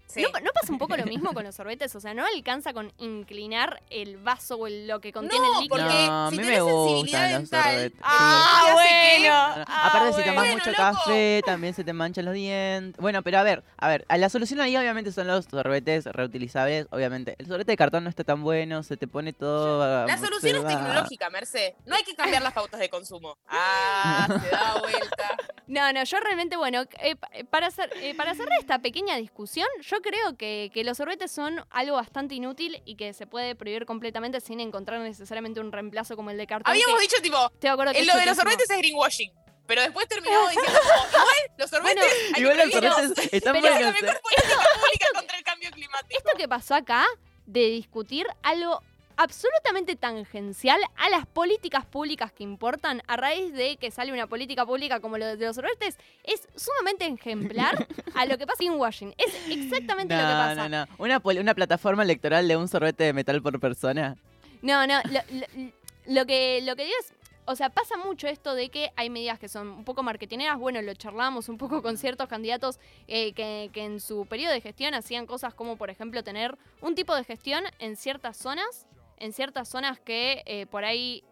Sí. 0.07 0.23
¿No, 0.23 0.29
no 0.41 0.51
pasa 0.53 0.73
un 0.73 0.79
poco 0.79 0.97
lo 0.97 1.05
mismo 1.05 1.33
con 1.35 1.45
los 1.45 1.55
sorbetes? 1.55 1.95
O 1.97 2.01
sea, 2.01 2.15
¿no 2.15 2.25
alcanza 2.25 2.73
con 2.73 2.93
inclinar 2.99 3.83
el 3.91 4.17
vaso 4.19 4.57
o 4.57 4.67
el- 4.67 4.87
lo 4.87 5.01
que 5.01 5.13
contiene 5.13 5.45
No, 5.47 5.55
el 5.55 5.63
líquido? 5.65 5.85
porque 5.85 6.07
No, 6.07 6.27
a 6.27 6.31
si 6.31 6.37
mí 6.37 6.43
tenés 6.45 6.63
me 6.65 6.71
sensibilidad 6.71 6.97
gustan 7.01 7.23
los 7.33 7.51
dental, 7.51 7.63
sorbetes. 7.73 8.01
Ah, 8.03 8.63
sí. 8.67 8.73
bueno. 8.73 9.35
Ah, 9.67 9.87
Aparte, 9.89 10.13
si 10.23 10.29
tomas 10.29 10.47
mucho 10.49 10.65
Bueno, 10.65 10.77
café, 10.77 11.43
también 11.45 11.75
se 11.75 11.85
te 11.85 11.93
manchan 11.93 12.25
los 12.25 12.35
dientes. 12.35 13.01
Bueno, 13.01 13.23
pero 13.23 13.39
a 13.39 13.43
ver, 13.43 13.65
a 13.77 13.89
ver, 13.89 14.05
a 14.09 14.17
la 14.17 14.29
solución 14.29 14.61
ahí 14.61 14.77
obviamente 14.77 15.13
son 15.13 15.27
los 15.27 15.45
sorbetes 15.47 16.05
reutilizables. 16.07 16.87
Obviamente, 16.91 17.35
el 17.39 17.47
sorbete 17.47 17.73
de 17.73 17.77
cartón 17.77 18.05
no 18.05 18.11
está 18.11 18.25
tan 18.25 18.43
bueno, 18.43 18.83
se 18.83 18.97
te 18.97 19.07
pone 19.09 19.33
todo. 19.33 20.07
La 20.07 20.19
solución 20.19 20.57
es 20.57 20.67
tecnológica, 20.67 21.31
Merce. 21.31 21.75
No 21.85 21.97
hay 21.97 22.05
que 22.05 22.15
cambiar 22.15 22.43
las 22.43 22.53
pautas 22.53 22.81
de 22.81 22.89
consumo. 22.89 23.37
Ah, 23.49 24.27
se 24.41 24.51
da 24.51 24.81
vuelta. 24.81 25.37
No, 25.67 25.93
no, 25.93 26.05
yo 26.05 26.21
realmente, 26.21 26.57
bueno, 26.57 26.83
eh, 27.01 27.17
eh, 27.33 27.45
para, 27.45 27.67
hacer, 27.67 27.91
eh, 27.97 28.15
para 28.15 28.35
cerrar 28.35 28.57
esta 28.61 28.79
pequeña 28.79 29.17
discusión, 29.17 29.67
yo 29.83 29.96
creo 30.03 30.37
que, 30.37 30.71
que 30.73 30.85
los 30.85 30.97
sorbetes 30.97 31.31
son 31.31 31.65
algo 31.71 31.97
bastante 31.97 32.35
inútil 32.35 32.83
y 32.85 32.97
que 32.97 33.13
se 33.13 33.27
puede 33.27 33.55
prohibir 33.55 33.87
completamente 33.87 34.41
sin 34.41 34.61
encontrar 34.61 35.01
necesariamente 35.01 35.61
un 35.61 35.73
reemplazo 35.73 36.17
como 36.17 36.31
el 36.31 36.37
de 36.37 36.47
cartón. 36.47 36.71
Habíamos 36.71 36.97
que 36.97 37.03
dicho, 37.03 37.17
tipo, 37.23 37.53
de 37.61 37.69
acuerdo 37.69 37.93
que 37.93 38.05
lo 38.05 38.17
de 38.17 38.27
los 38.27 38.37
sorbetes 38.37 38.71
es 38.71 38.79
greenwashing. 38.79 39.33
Pero 39.67 39.83
después 39.83 40.07
terminamos 40.07 40.51
diciendo, 40.51 40.81
como, 40.81 41.09
igual, 41.09 41.37
los 41.59 41.71
sorbetes 41.71 42.05
hay 42.05 42.35
que 42.35 42.41
Igual 42.41 42.57
los 42.57 42.73
sorbetes 42.73 43.33
están 43.33 43.53
Pero- 43.55 43.69
la 43.81 43.93
mejor 43.93 44.09
eh. 44.09 44.21
política 44.23 44.57
pública 44.75 45.07
contra 45.15 45.39
el 45.39 45.45
cambio 45.45 45.71
climático. 45.73 46.19
Esto 46.19 46.31
que 46.39 46.49
pasó 46.49 46.75
acá, 46.77 47.05
de 47.47 47.67
discutir 47.71 48.27
algo 48.43 48.83
absolutamente 49.17 49.97
tangencial 49.97 50.79
a 50.97 51.11
las 51.11 51.27
políticas 51.27 51.85
públicas 51.87 52.33
que 52.33 52.45
importan 52.45 53.03
a 53.07 53.17
raíz 53.17 53.53
de 53.53 53.77
que 53.77 53.91
sale 53.91 54.13
una 54.13 54.27
política 54.27 54.65
pública 54.67 55.01
como 55.01 55.19
lo 55.19 55.27
de 55.27 55.37
los 55.47 55.57
sorbetes, 55.57 55.99
es 56.25 56.49
sumamente 56.55 57.07
ejemplar 57.07 57.87
a 58.15 58.27
lo 58.27 58.39
que 58.39 58.47
pasa 58.47 58.65
en 58.65 58.73
Washington. 58.73 59.15
Es 59.19 59.35
exactamente 59.49 60.15
lo 60.15 60.21
que 60.21 60.27
pasa. 60.27 60.69
no, 60.69 60.87
no. 60.87 60.93
Una, 60.99 61.21
una 61.25 61.55
plataforma 61.55 62.03
electoral 62.03 62.47
de 62.49 62.57
un 62.57 62.69
sorbete 62.69 63.05
de 63.05 63.13
metal 63.13 63.43
por 63.43 63.59
persona. 63.61 64.17
No, 64.63 64.87
no, 64.87 65.01
lo, 65.05 65.21
lo- 65.39 65.71
lo 66.09 66.25
que, 66.27 66.61
lo 66.63 66.77
que 66.77 66.85
digo 66.85 66.97
es, 67.01 67.13
o 67.47 67.57
sea, 67.57 67.69
pasa 67.71 67.97
mucho 67.97 68.29
esto 68.29 68.55
de 68.55 68.69
que 68.71 68.91
hay 68.97 69.09
medidas 69.11 69.39
que 69.39 69.49
son 69.49 69.69
un 69.69 69.85
poco 69.85 70.03
marketineras, 70.03 70.57
bueno, 70.59 70.81
lo 70.83 70.95
charlamos 70.95 71.49
un 71.49 71.59
poco 71.59 71.83
con 71.83 71.97
ciertos 71.97 72.29
candidatos 72.29 72.79
eh, 73.09 73.33
que, 73.33 73.71
que 73.73 73.85
en 73.85 74.01
su 74.01 74.27
periodo 74.27 74.53
de 74.53 74.61
gestión 74.61 74.95
hacían 74.95 75.27
cosas 75.27 75.55
como, 75.55 75.77
por 75.77 75.91
ejemplo, 75.91 76.23
tener 76.23 76.57
un 76.81 76.95
tipo 76.95 77.15
de 77.15 77.25
gestión 77.25 77.65
en 77.79 77.97
ciertas 77.97 78.37
zonas, 78.37 78.87
en 79.19 79.33
ciertas 79.33 79.69
zonas 79.69 80.01
que 80.01 80.43
eh, 80.47 80.67
por 80.67 80.85
ahí 80.85 81.25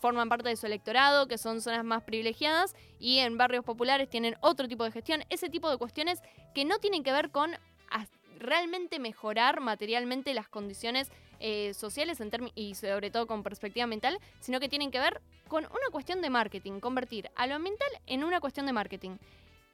forman 0.00 0.28
parte 0.28 0.48
de 0.48 0.56
su 0.56 0.66
electorado, 0.66 1.28
que 1.28 1.36
son 1.38 1.60
zonas 1.60 1.84
más 1.84 2.02
privilegiadas, 2.02 2.74
y 2.98 3.18
en 3.18 3.36
barrios 3.36 3.64
populares 3.64 4.08
tienen 4.08 4.36
otro 4.40 4.66
tipo 4.68 4.84
de 4.84 4.92
gestión, 4.92 5.24
ese 5.28 5.50
tipo 5.50 5.70
de 5.70 5.76
cuestiones 5.76 6.22
que 6.54 6.64
no 6.64 6.78
tienen 6.78 7.02
que 7.02 7.12
ver 7.12 7.30
con 7.30 7.56
realmente 8.38 8.98
mejorar 8.98 9.60
materialmente 9.60 10.34
las 10.34 10.48
condiciones 10.48 11.10
eh, 11.40 11.74
sociales 11.74 12.20
en 12.20 12.30
y 12.54 12.74
sobre 12.74 13.10
todo 13.10 13.26
con 13.26 13.42
perspectiva 13.42 13.84
ambiental, 13.84 14.18
sino 14.40 14.60
que 14.60 14.68
tienen 14.68 14.90
que 14.90 15.00
ver 15.00 15.20
con 15.48 15.64
una 15.64 15.90
cuestión 15.90 16.22
de 16.22 16.30
marketing, 16.30 16.80
convertir 16.80 17.30
a 17.36 17.46
lo 17.46 17.54
ambiental 17.54 17.88
en 18.06 18.24
una 18.24 18.40
cuestión 18.40 18.66
de 18.66 18.72
marketing. 18.72 19.16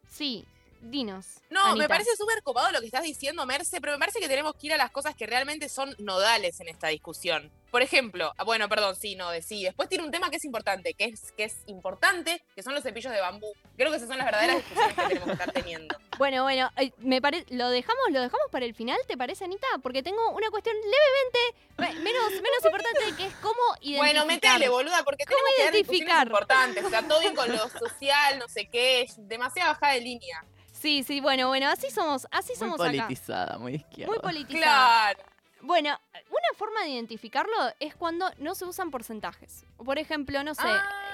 Sí, 0.08 0.44
dinos. 0.80 1.26
No, 1.50 1.76
me 1.76 1.88
parece 1.88 2.16
súper 2.16 2.42
copado 2.42 2.70
lo 2.72 2.80
que 2.80 2.86
estás 2.86 3.02
diciendo, 3.02 3.44
Merce, 3.46 3.80
pero 3.80 3.92
me 3.94 3.98
parece 3.98 4.20
que 4.20 4.28
tenemos 4.28 4.54
que 4.54 4.68
ir 4.68 4.72
a 4.72 4.76
las 4.76 4.90
cosas 4.90 5.14
que 5.14 5.26
realmente 5.26 5.68
son 5.68 5.94
nodales 5.98 6.60
en 6.60 6.68
esta 6.68 6.88
discusión. 6.88 7.50
Por 7.70 7.82
ejemplo, 7.82 8.32
ah, 8.36 8.42
bueno, 8.42 8.68
perdón, 8.68 8.96
sí, 8.96 9.14
no, 9.14 9.30
de 9.30 9.42
sí. 9.42 9.62
Después 9.62 9.88
tiene 9.88 10.02
un 10.04 10.10
tema 10.10 10.28
que 10.28 10.36
es 10.36 10.44
importante, 10.44 10.94
que 10.94 11.04
es, 11.04 11.30
que 11.32 11.44
es 11.44 11.56
importante, 11.66 12.42
que 12.56 12.64
son 12.64 12.74
los 12.74 12.82
cepillos 12.82 13.12
de 13.12 13.20
bambú. 13.20 13.46
Creo 13.76 13.90
que 13.90 13.96
esas 13.96 14.08
son 14.08 14.18
las 14.18 14.26
verdaderas 14.26 14.56
discusiones 14.64 14.94
que 14.96 15.02
tenemos 15.06 15.26
que 15.26 15.32
estar 15.32 15.52
teniendo. 15.52 15.96
Bueno, 16.18 16.42
bueno, 16.42 16.70
eh, 16.76 16.90
me 16.98 17.22
pare... 17.22 17.44
¿lo 17.50 17.70
dejamos 17.70 18.02
lo 18.10 18.20
dejamos 18.20 18.46
para 18.50 18.64
el 18.66 18.74
final, 18.74 18.98
te 19.06 19.16
parece, 19.16 19.44
Anita? 19.44 19.66
Porque 19.82 20.02
tengo 20.02 20.30
una 20.30 20.50
cuestión 20.50 20.74
levemente 20.76 21.68
me- 21.78 22.02
menos, 22.02 22.30
menos 22.32 22.64
importante 22.64 23.16
que 23.16 23.26
es 23.26 23.34
cómo 23.36 23.54
identificar. 23.80 23.98
Bueno, 23.98 24.26
metele, 24.26 24.68
boluda, 24.68 25.04
porque 25.04 25.24
¿Cómo 25.24 25.38
tenemos 25.38 25.54
que 25.56 25.64
dar 25.64 25.74
identificar? 25.74 26.26
importantes. 26.26 26.84
O 26.84 26.90
sea, 26.90 27.02
todo 27.06 27.20
bien 27.20 27.36
con 27.36 27.50
lo 27.52 27.68
social, 27.68 28.38
no 28.40 28.48
sé 28.48 28.66
qué, 28.66 29.02
es 29.02 29.14
demasiada 29.28 29.74
bajada 29.74 29.92
de 29.94 30.00
línea. 30.00 30.44
Sí, 30.80 31.02
sí, 31.02 31.20
bueno, 31.20 31.48
bueno, 31.48 31.68
así 31.68 31.90
somos, 31.90 32.26
así 32.30 32.52
Muy 32.52 32.56
somos 32.58 32.80
acá. 32.80 32.90
politizada, 32.90 33.58
muy 33.58 33.74
izquierda. 33.74 34.10
Muy 34.12 34.18
politizada. 34.20 35.12
Claro. 35.14 35.24
Bueno, 35.62 36.00
una 36.30 36.56
forma 36.56 36.80
de 36.84 36.88
identificarlo 36.88 37.54
es 37.80 37.94
cuando 37.94 38.24
no 38.38 38.54
se 38.54 38.64
usan 38.64 38.90
porcentajes. 38.90 39.66
Por 39.76 39.98
ejemplo, 39.98 40.42
no 40.42 40.54
sé, 40.54 40.62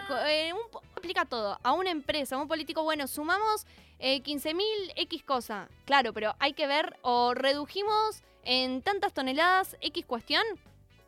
co- 0.07 0.17
eh, 0.19 0.53
un 0.53 0.61
aplica 0.97 1.25
todo. 1.25 1.59
A 1.65 1.73
una 1.73 1.91
empresa, 1.91 2.37
a 2.37 2.39
un 2.39 2.47
político, 2.47 2.85
bueno, 2.85 3.09
sumamos 3.09 3.67
eh, 3.99 4.23
15.000 4.23 4.63
X 4.95 5.25
cosa. 5.25 5.69
Claro, 5.85 6.13
pero 6.13 6.37
hay 6.39 6.53
que 6.53 6.69
ver, 6.69 6.97
o 7.03 7.35
redujimos 7.35 8.23
en 8.45 8.83
tantas 8.83 9.13
toneladas 9.15 9.77
X 9.81 10.05
cuestión. 10.07 10.45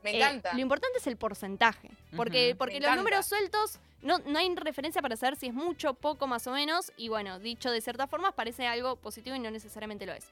Me 0.02 0.10
Eh, 0.12 0.16
encanta. 0.16 0.52
lo 0.54 0.60
importante 0.60 0.98
es 0.98 1.06
el 1.06 1.16
porcentaje. 1.16 1.90
Porque, 2.16 2.54
porque 2.56 2.74
Me 2.74 2.80
los 2.80 2.86
encanta. 2.88 3.02
números 3.02 3.26
sueltos 3.26 3.78
no, 4.00 4.18
no 4.18 4.38
hay 4.38 4.54
referencia 4.54 5.02
para 5.02 5.16
saber 5.16 5.36
si 5.36 5.46
es 5.48 5.54
mucho, 5.54 5.94
poco, 5.94 6.26
más 6.28 6.46
o 6.46 6.52
menos. 6.52 6.92
Y 6.96 7.08
bueno, 7.08 7.38
dicho 7.40 7.70
de 7.70 7.80
ciertas 7.80 8.08
formas, 8.08 8.32
parece 8.34 8.66
algo 8.66 8.96
positivo 8.96 9.34
y 9.34 9.40
no 9.40 9.50
necesariamente 9.50 10.06
lo 10.06 10.12
es. 10.12 10.26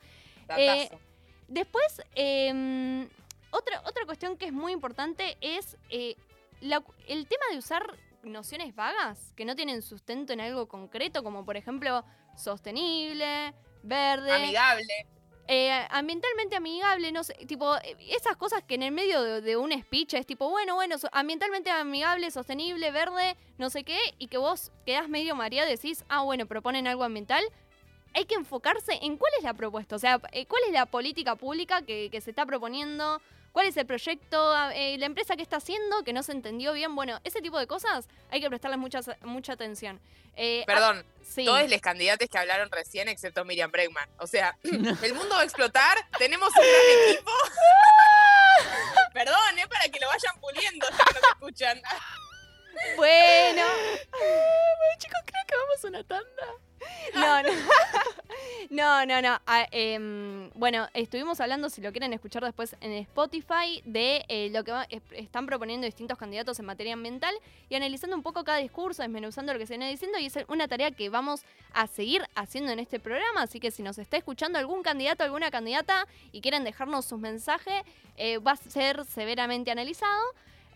Eh, 0.56 0.88
después, 1.48 2.00
eh, 2.14 3.08
otra, 3.50 3.80
otra 3.84 4.04
cuestión 4.06 4.36
que 4.36 4.46
es 4.46 4.52
muy 4.52 4.72
importante 4.72 5.36
es 5.40 5.76
eh, 5.90 6.16
la- 6.60 6.84
el 7.08 7.26
tema 7.26 7.44
de 7.50 7.58
usar 7.58 7.84
nociones 8.22 8.74
vagas 8.74 9.32
que 9.36 9.44
no 9.44 9.54
tienen 9.56 9.82
sustento 9.82 10.32
en 10.32 10.40
algo 10.40 10.66
concreto, 10.68 11.22
como 11.24 11.44
por 11.44 11.56
ejemplo 11.56 12.04
sostenible, 12.36 13.52
verde. 13.82 14.32
Amigable. 14.32 15.06
Eh, 15.48 15.86
ambientalmente 15.90 16.56
amigable, 16.56 17.12
no 17.12 17.22
sé, 17.22 17.34
tipo, 17.46 17.76
eh, 17.76 17.96
esas 18.10 18.36
cosas 18.36 18.64
que 18.64 18.74
en 18.74 18.82
el 18.82 18.92
medio 18.92 19.40
de, 19.40 19.56
un 19.56 19.70
speech 19.72 20.14
es 20.14 20.26
tipo, 20.26 20.50
bueno, 20.50 20.74
bueno, 20.74 20.96
ambientalmente 21.12 21.70
amigable, 21.70 22.30
sostenible, 22.32 22.90
verde, 22.90 23.36
no 23.56 23.70
sé 23.70 23.84
qué, 23.84 23.98
y 24.18 24.26
que 24.26 24.38
vos 24.38 24.72
quedás 24.84 25.08
medio 25.08 25.36
mareado 25.36 25.68
y 25.68 25.72
decís, 25.72 26.04
ah, 26.08 26.22
bueno, 26.22 26.46
proponen 26.46 26.88
algo 26.88 27.04
ambiental. 27.04 27.44
Hay 28.14 28.24
que 28.24 28.34
enfocarse 28.34 28.98
en 29.02 29.18
cuál 29.18 29.32
es 29.38 29.44
la 29.44 29.54
propuesta, 29.54 29.94
o 29.94 29.98
sea, 29.98 30.20
eh, 30.32 30.46
cuál 30.46 30.62
es 30.66 30.72
la 30.72 30.86
política 30.86 31.36
pública 31.36 31.82
que, 31.82 32.08
que 32.10 32.20
se 32.20 32.30
está 32.30 32.44
proponiendo, 32.44 33.20
cuál 33.56 33.68
es 33.68 33.76
el 33.78 33.86
proyecto, 33.86 34.52
ah, 34.52 34.70
eh, 34.74 34.98
la 34.98 35.06
empresa 35.06 35.34
que 35.34 35.40
está 35.40 35.56
haciendo, 35.56 36.04
que 36.04 36.12
no 36.12 36.22
se 36.22 36.32
entendió 36.32 36.74
bien. 36.74 36.94
Bueno, 36.94 37.18
ese 37.24 37.40
tipo 37.40 37.58
de 37.58 37.66
cosas 37.66 38.06
hay 38.30 38.42
que 38.42 38.50
prestarles 38.50 38.78
mucha, 38.78 39.00
mucha 39.22 39.54
atención. 39.54 39.98
Eh, 40.36 40.60
ah, 40.60 40.66
Perdón, 40.66 41.06
sí. 41.26 41.46
todos 41.46 41.70
los 41.70 41.80
candidatos 41.80 42.28
que 42.28 42.36
hablaron 42.36 42.70
recién, 42.70 43.08
excepto 43.08 43.46
Miriam 43.46 43.70
Bregman. 43.70 44.10
O 44.18 44.26
sea, 44.26 44.58
el 44.62 45.14
mundo 45.14 45.36
va 45.36 45.40
a 45.40 45.44
explotar, 45.44 45.96
tenemos 46.18 46.50
un 46.50 46.64
gran 46.66 47.14
equipo. 47.14 47.30
Perdón, 49.14 49.58
es 49.58 49.68
para 49.68 49.88
que 49.88 50.00
lo 50.00 50.08
vayan 50.08 50.38
puliendo, 50.38 50.86
que 50.88 51.14
no 51.14 51.28
escuchan. 51.30 51.80
Bueno. 52.96 53.62
bueno, 54.10 54.94
chicos, 54.98 55.20
creo 55.24 55.44
que 55.46 55.54
vamos 55.56 55.84
a 55.84 55.88
una 55.88 56.04
tanda. 56.04 56.46
No, 57.14 57.42
no. 57.42 57.48
No, 58.68 59.06
no, 59.06 59.22
no. 59.22 59.40
Ah, 59.46 59.66
em, 59.70 60.50
bueno, 60.54 60.88
estuvimos 60.92 61.40
hablando, 61.40 61.70
si 61.70 61.80
lo 61.80 61.92
quieren 61.92 62.12
escuchar 62.12 62.42
después 62.44 62.76
en 62.80 62.92
Spotify, 62.94 63.80
de 63.84 64.24
eh, 64.28 64.50
lo 64.50 64.64
que 64.64 64.72
va- 64.72 64.86
es- 64.90 65.02
están 65.12 65.46
proponiendo 65.46 65.86
distintos 65.86 66.18
candidatos 66.18 66.58
en 66.58 66.66
materia 66.66 66.92
ambiental 66.94 67.32
y 67.68 67.76
analizando 67.76 68.16
un 68.16 68.22
poco 68.24 68.42
cada 68.44 68.58
discurso, 68.58 69.02
desmenuzando 69.02 69.52
lo 69.52 69.58
que 69.60 69.66
se 69.66 69.74
viene 69.74 69.88
diciendo 69.88 70.18
y 70.18 70.26
es 70.26 70.34
una 70.48 70.66
tarea 70.66 70.90
que 70.90 71.08
vamos 71.08 71.42
a 71.72 71.86
seguir 71.86 72.26
haciendo 72.34 72.72
en 72.72 72.80
este 72.80 72.98
programa. 72.98 73.42
Así 73.42 73.60
que 73.60 73.70
si 73.70 73.82
nos 73.84 73.98
está 73.98 74.16
escuchando 74.16 74.58
algún 74.58 74.82
candidato, 74.82 75.22
alguna 75.22 75.50
candidata 75.52 76.06
y 76.32 76.40
quieren 76.40 76.64
dejarnos 76.64 77.04
sus 77.04 77.20
mensajes, 77.20 77.82
eh, 78.16 78.38
va 78.38 78.52
a 78.52 78.56
ser 78.56 79.04
severamente 79.06 79.70
analizado. 79.70 80.22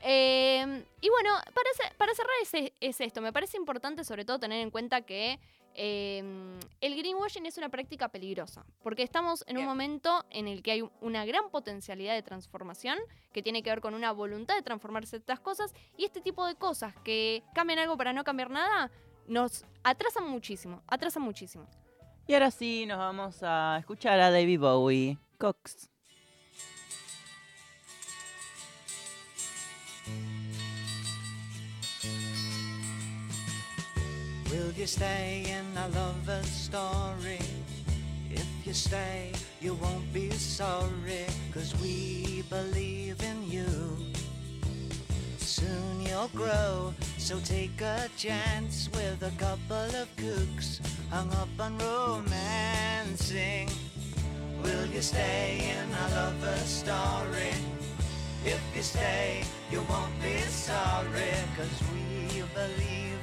Eh, 0.03 0.85
y 1.01 1.09
bueno, 1.09 1.31
para, 1.55 1.95
para 1.97 2.15
cerrar 2.15 2.33
es, 2.43 2.73
es 2.81 3.01
esto. 3.01 3.21
Me 3.21 3.33
parece 3.33 3.57
importante 3.57 4.05
sobre 4.05 4.25
todo 4.25 4.39
tener 4.39 4.61
en 4.61 4.71
cuenta 4.71 5.03
que 5.03 5.39
eh, 5.75 6.59
el 6.81 6.97
greenwashing 6.97 7.47
es 7.47 7.57
una 7.59 7.69
práctica 7.69 8.09
peligrosa, 8.09 8.65
porque 8.83 9.03
estamos 9.03 9.45
en 9.47 9.59
un 9.59 9.65
momento 9.67 10.25
en 10.31 10.49
el 10.49 10.63
que 10.63 10.73
hay 10.73 10.83
un- 10.83 10.91
una 11.01 11.25
gran 11.25 11.49
potencialidad 11.51 12.15
de 12.15 12.23
transformación 12.23 12.99
que 13.33 13.43
tiene 13.43 13.63
que 13.63 13.71
ver 13.71 13.81
con 13.81 13.95
una 13.95 14.11
voluntad 14.13 14.57
de 14.57 14.63
transformar 14.63 15.07
ciertas 15.07 15.39
cosas 15.39 15.73
y 15.97 16.05
este 16.05 16.21
tipo 16.21 16.45
de 16.47 16.57
cosas 16.57 16.95
que 17.05 17.43
cambian 17.55 17.79
algo 17.79 17.97
para 17.97 18.13
no 18.13 18.25
cambiar 18.25 18.51
nada 18.51 18.91
nos 19.29 19.65
atrasan 19.85 20.29
muchísimo, 20.29 20.83
atrasan 20.89 21.23
muchísimo. 21.23 21.67
Y 22.27 22.35
ahora 22.35 22.51
sí, 22.51 22.87
nos 22.87 22.99
vamos 22.99 23.39
a 23.43 23.77
escuchar 23.79 24.19
a 24.21 24.31
David 24.31 24.61
Bowie. 24.61 25.19
Cox. 25.39 25.90
You 34.81 34.86
stay 34.86 35.44
in 35.47 35.77
a 35.77 35.89
lover's 35.89 36.47
story? 36.47 37.39
If 38.31 38.47
you 38.65 38.73
stay, 38.73 39.31
you 39.61 39.74
won't 39.74 40.11
be 40.11 40.31
sorry, 40.31 41.27
cause 41.52 41.74
we 41.82 42.43
believe 42.48 43.23
in 43.23 43.43
you. 43.43 43.69
Soon 45.36 46.01
you'll 46.01 46.32
grow, 46.35 46.94
so 47.19 47.39
take 47.40 47.78
a 47.82 48.09
chance 48.16 48.89
with 48.94 49.23
a 49.23 49.32
couple 49.36 50.01
of 50.01 50.09
kooks 50.16 50.81
hung 51.11 51.31
up 51.32 51.52
on 51.61 51.77
romancing. 51.77 53.69
Will 54.62 54.86
you 54.86 55.02
stay 55.02 55.74
in 55.77 55.89
a 55.93 56.07
lover's 56.15 56.70
story? 56.82 57.52
If 58.47 58.62
you 58.74 58.82
stay, 58.82 59.44
you 59.70 59.82
won't 59.90 60.23
be 60.23 60.39
sorry, 60.48 61.35
cause 61.55 61.77
we 61.93 62.43
believe. 62.55 63.20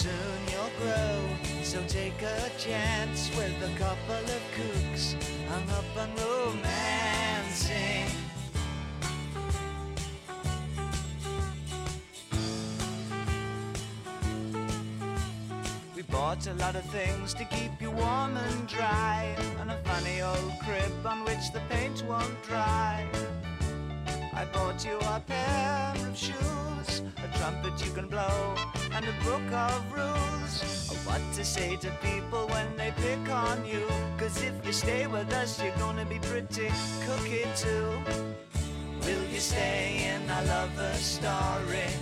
Soon 0.00 0.12
you'll 0.50 0.70
grow, 0.80 1.28
so 1.62 1.78
take 1.86 2.22
a 2.22 2.50
chance 2.56 3.28
with 3.36 3.54
a 3.62 3.78
couple 3.78 4.14
of 4.14 4.42
kooks 4.56 5.14
hung 5.46 5.68
up 5.68 5.84
on 5.98 6.08
romancing. 6.16 8.06
We 15.94 16.00
bought 16.04 16.46
a 16.46 16.54
lot 16.54 16.76
of 16.76 16.84
things 16.86 17.34
to 17.34 17.44
keep 17.44 17.82
you 17.82 17.90
warm 17.90 18.38
and 18.38 18.66
dry, 18.66 19.36
and 19.60 19.70
a 19.70 19.76
funny 19.84 20.22
old 20.22 20.54
crib 20.64 21.04
on 21.04 21.26
which 21.26 21.52
the 21.52 21.60
paint 21.68 22.02
won't 22.08 22.42
dry. 22.42 23.06
I 24.40 24.46
bought 24.46 24.82
you 24.86 24.96
a 24.96 25.20
pair 25.20 25.92
of 26.08 26.16
shoes, 26.16 27.02
a 27.22 27.36
trumpet 27.36 27.84
you 27.84 27.92
can 27.92 28.08
blow, 28.08 28.54
and 28.90 29.04
a 29.04 29.12
book 29.22 29.52
of 29.52 29.92
rules 29.92 30.90
of 30.90 31.06
what 31.06 31.20
to 31.34 31.44
say 31.44 31.76
to 31.76 31.90
people 32.02 32.48
when 32.48 32.74
they 32.74 32.90
pick 32.96 33.28
on 33.28 33.66
you. 33.66 33.86
Cause 34.16 34.42
if 34.42 34.54
you 34.64 34.72
stay 34.72 35.06
with 35.06 35.30
us, 35.34 35.62
you're 35.62 35.76
gonna 35.76 36.06
be 36.06 36.18
pretty 36.20 36.70
cookie 37.04 37.44
too. 37.54 37.92
Will 39.04 39.24
you 39.30 39.40
stay 39.40 40.08
in 40.08 40.22
a 40.30 40.42
lover's 40.46 41.04
story? 41.18 41.92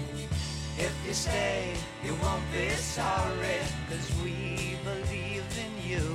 If 0.79 0.95
you 1.05 1.15
stay, 1.15 1.75
you 2.05 2.15
won't 2.23 2.45
be 2.53 2.69
sorry, 2.71 3.59
cause 3.91 4.09
we 4.23 4.79
believe 4.85 5.43
in 5.67 5.91
you. 5.91 6.07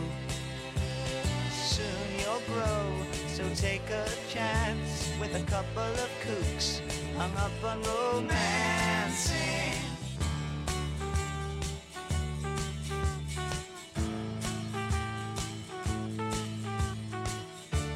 Soon 1.51 2.07
you'll 2.17 2.43
grow, 2.47 3.12
so 3.33 3.43
take 3.55 3.89
a 3.89 4.05
chance 4.29 5.11
with 5.19 5.33
a 5.33 5.43
couple 5.49 5.81
of 5.81 6.09
kooks 6.23 6.81
hung 7.17 7.35
up 7.37 7.51
on 7.63 7.81
romancing. 7.81 9.73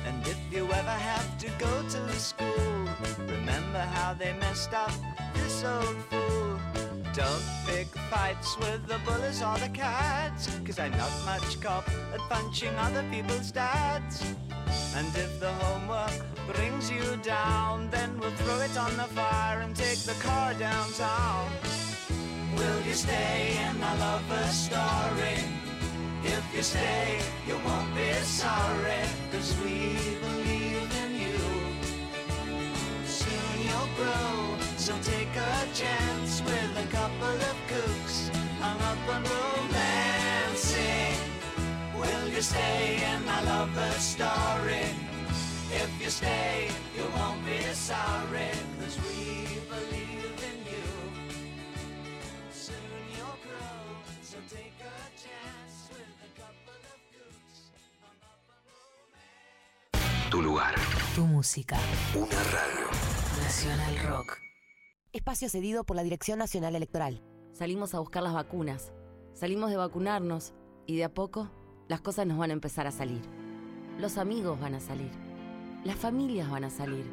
And 0.07 0.27
if 0.27 0.39
you 0.51 0.65
ever 0.65 0.97
have 1.11 1.37
to 1.37 1.49
go 1.59 1.83
to 1.83 2.19
school, 2.19 2.87
remember 3.27 3.81
how 3.93 4.15
they 4.15 4.33
messed 4.39 4.73
up 4.73 4.91
this 5.35 5.63
old 5.63 5.97
fool. 6.09 6.56
Don't 7.17 7.41
pick 7.65 7.87
fights 8.11 8.55
with 8.59 8.85
the 8.85 8.99
bullies 8.99 9.41
or 9.41 9.57
the 9.57 9.69
cats, 9.69 10.47
cause 10.63 10.77
I'm 10.77 10.91
not 10.91 11.11
much 11.25 11.59
cop 11.59 11.89
at 12.13 12.19
punching 12.29 12.75
other 12.77 13.03
people's 13.09 13.49
dads. 13.49 14.21
And 14.95 15.07
if 15.07 15.39
the 15.39 15.51
homework 15.53 16.13
brings 16.53 16.91
you 16.91 17.17
down, 17.23 17.89
then 17.89 18.19
we'll 18.19 18.37
throw 18.41 18.59
it 18.59 18.77
on 18.77 18.95
the 18.97 19.09
fire 19.17 19.61
and 19.61 19.75
take 19.75 19.97
the 20.01 20.13
car 20.21 20.53
downtown. 20.53 21.49
Will 22.55 22.81
you 22.85 22.93
stay 22.93 23.57
in 23.67 23.81
a 23.81 23.95
lover's 23.95 24.53
story? 24.53 25.41
If 26.23 26.45
you 26.55 26.61
stay, 26.61 27.19
you 27.47 27.57
won't 27.65 27.95
be 27.95 28.13
sorry, 28.21 29.01
cause 29.31 29.57
we 29.63 29.97
believe 30.21 30.91
in 31.03 31.11
you. 31.23 31.39
Soon 33.05 33.53
you'll 33.65 33.89
grow, 33.97 34.46
so 34.87 34.95
take 35.03 35.35
a 35.35 35.67
chance 35.73 36.41
with 36.43 36.71
a 36.85 36.87
couple 36.87 37.37
of 37.51 37.57
kooks 37.67 38.29
hung 38.61 38.79
up 38.89 39.01
on 39.13 39.21
romancing. 39.35 41.19
Will 41.99 42.27
you 42.29 42.41
stay 42.41 43.03
in 43.11 43.19
my 43.25 43.43
lover's 43.43 44.05
story? 44.15 44.87
If 45.75 45.91
you 46.01 46.09
stay, 46.09 46.71
you 46.95 47.03
won't 47.17 47.45
be 47.45 47.59
sorry, 47.73 48.51
cause 48.79 48.97
we 49.03 49.59
believe 49.67 50.39
in 50.51 50.57
you. 50.71 50.87
Soon 52.49 52.87
you'll 53.11 53.39
grow, 53.43 53.75
so 54.23 54.37
take 54.47 54.79
a 54.79 54.97
chance 55.19 55.75
with 55.91 56.27
a 56.27 56.31
couple 56.39 56.79
of 56.93 56.99
kooks 57.11 57.59
hung 57.99 58.21
up 58.23 58.39
on 58.55 60.31
Tu 60.31 60.41
lugar. 60.41 60.75
Tu 61.13 61.25
música. 61.27 61.77
Una 62.15 62.41
radio. 62.55 62.87
Nacional 63.43 63.95
Rock. 64.09 64.46
Espacio 65.13 65.49
cedido 65.49 65.85
por 65.85 65.95
la 65.95 66.03
Dirección 66.03 66.37
Nacional 66.37 66.75
Electoral. 66.75 67.21
Salimos 67.53 67.95
a 67.95 67.99
buscar 67.99 68.23
las 68.23 68.33
vacunas. 68.33 68.91
Salimos 69.33 69.69
de 69.69 69.77
vacunarnos 69.77 70.53
y 70.85 70.97
de 70.97 71.05
a 71.05 71.13
poco 71.13 71.49
las 71.87 72.01
cosas 72.01 72.27
nos 72.27 72.37
van 72.37 72.49
a 72.49 72.53
empezar 72.53 72.87
a 72.87 72.91
salir. 72.91 73.21
Los 73.99 74.17
amigos 74.17 74.59
van 74.59 74.75
a 74.75 74.81
salir. 74.81 75.09
Las 75.85 75.95
familias 75.95 76.49
van 76.51 76.65
a 76.65 76.69
salir. 76.69 77.05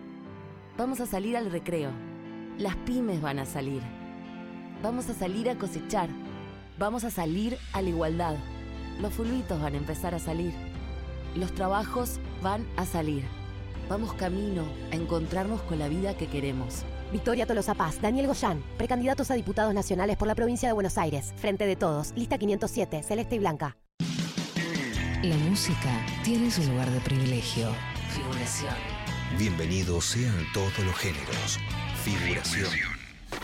Vamos 0.77 1.01
a 1.01 1.07
salir 1.07 1.37
al 1.37 1.53
recreo. 1.53 1.93
Las 2.59 2.75
pymes 2.77 3.23
van 3.23 3.39
a 3.39 3.47
salir. 3.47 3.81
Vamos 4.83 5.09
a 5.09 5.15
salir 5.15 5.49
a 5.49 5.57
cosechar. 5.57 6.09
Vamos 6.79 7.05
a 7.05 7.11
salir 7.11 7.57
a 7.73 7.81
la 7.81 7.89
igualdad. 7.91 8.37
Los 9.01 9.15
fulbitos 9.15 9.63
van 9.63 9.75
a 9.75 9.79
empezar 9.79 10.17
a 10.17 10.19
salir. 10.19 10.53
Los 11.37 11.55
trabajos 11.55 12.19
van 12.43 12.67
a 12.77 12.87
salir. 12.87 13.25
Vamos 13.89 14.15
camino 14.15 14.65
a 14.91 14.97
encontrarnos 14.97 15.63
con 15.63 15.79
la 15.79 15.89
vida 15.89 16.17
que 16.17 16.27
queremos. 16.27 16.85
Victoria 17.15 17.47
Tolosa 17.47 17.75
Paz, 17.75 18.03
Daniel 18.03 18.27
Goyán, 18.27 18.61
precandidatos 18.77 19.31
a 19.31 19.35
diputados 19.35 19.73
nacionales 19.73 20.17
por 20.17 20.27
la 20.27 20.35
provincia 20.35 20.69
de 20.69 20.73
Buenos 20.73 20.99
Aires. 20.99 21.33
Frente 21.37 21.65
de 21.65 21.77
todos, 21.77 22.13
lista 22.17 22.39
507, 22.39 23.05
celeste 23.05 23.37
y 23.37 23.39
blanca. 23.39 23.77
La 25.23 25.37
música 25.37 26.05
tiene 26.25 26.51
su 26.51 26.65
lugar 26.65 26.91
de 26.91 26.99
privilegio. 26.99 27.69
Figuración. 28.09 28.75
Bienvenidos 29.39 30.07
sean 30.07 30.45
todos 30.53 30.77
los 30.81 30.97
géneros. 30.97 31.61
Figuración. 32.03 32.95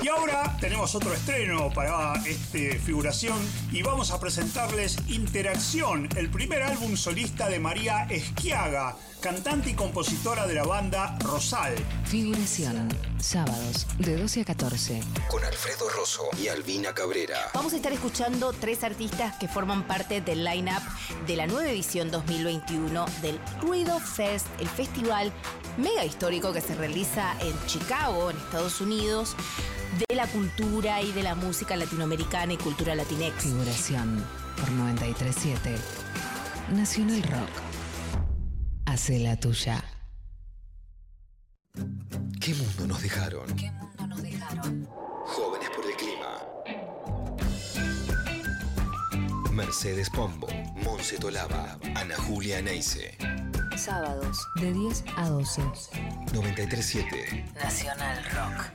Y 0.03 0.09
ahora 0.09 0.57
tenemos 0.61 0.95
otro 0.97 1.13
estreno 1.13 1.71
para 1.73 2.15
este 2.27 2.77
figuración 2.79 3.39
y 3.71 3.83
vamos 3.83 4.11
a 4.11 4.19
presentarles 4.19 4.97
Interacción, 5.09 6.09
el 6.17 6.29
primer 6.29 6.63
álbum 6.63 6.97
solista 6.97 7.49
de 7.49 7.61
María 7.61 8.05
Esquiaga, 8.11 8.97
cantante 9.21 9.71
y 9.71 9.75
compositora 9.75 10.47
de 10.47 10.55
la 10.55 10.65
banda 10.65 11.17
Rosal. 11.21 11.75
Figuración. 12.05 12.89
Sábados 13.19 13.87
de 13.99 14.17
12 14.17 14.41
a 14.41 14.45
14. 14.47 15.01
Con 15.31 15.45
Alfredo 15.45 15.89
Rosso 15.91 16.25
y 16.43 16.49
Albina 16.49 16.95
Cabrera. 16.95 17.51
Vamos 17.55 17.75
a 17.75 17.77
estar 17.77 17.93
escuchando 17.93 18.53
tres 18.53 18.83
artistas 18.83 19.37
que 19.37 19.47
forman 19.47 19.87
parte 19.87 20.23
del 20.23 20.45
line-up 20.45 20.83
de 21.27 21.37
la 21.37 21.47
nueva 21.47 21.69
edición 21.69 22.11
2021 22.11 23.05
del 23.21 23.39
Ruido 23.61 24.01
Fest, 24.01 24.47
el 24.59 24.69
festival 24.69 25.33
mega 25.77 26.05
histórico 26.05 26.53
que 26.53 26.63
se 26.63 26.75
realiza 26.75 27.35
en 27.41 27.55
Chicago, 27.67 28.31
en 28.31 28.39
Estados 28.39 28.81
Unidos, 28.81 29.37
de 29.99 30.17
la 30.17 30.27
cultura 30.29 31.03
y 31.03 31.13
de 31.13 31.23
la 31.23 31.35
música 31.35 31.77
latinoamericana 31.77 32.55
y 32.55 32.57
cultura 32.57 32.95
latinex. 32.95 33.43
Figuración 33.43 34.25
por 34.57 34.71
937. 34.71 35.77
Nacional 36.73 37.23
Rock. 37.25 37.70
Hace 38.91 39.21
la 39.21 39.37
tuya. 39.37 39.85
¿Qué 42.41 42.55
mundo 42.55 42.89
nos 42.89 43.01
dejaron? 43.01 43.47
¿Qué 43.55 43.71
mundo 43.71 44.07
nos 44.09 44.21
dejaron? 44.21 44.85
Jóvenes 45.27 45.71
por 45.71 45.85
el 45.87 45.95
clima. 45.95 46.43
Mercedes 49.53 50.11
Pombo, 50.11 50.49
Monse 50.83 51.19
Tolaba, 51.19 51.79
Ana 51.95 52.17
Julia 52.17 52.61
Neise. 52.63 53.17
Sábados 53.77 54.45
de 54.57 54.73
10 54.73 55.05
a 55.17 55.29
12. 55.29 55.63
937. 56.35 57.45
Nacional 57.63 58.25
Rock. 58.25 58.73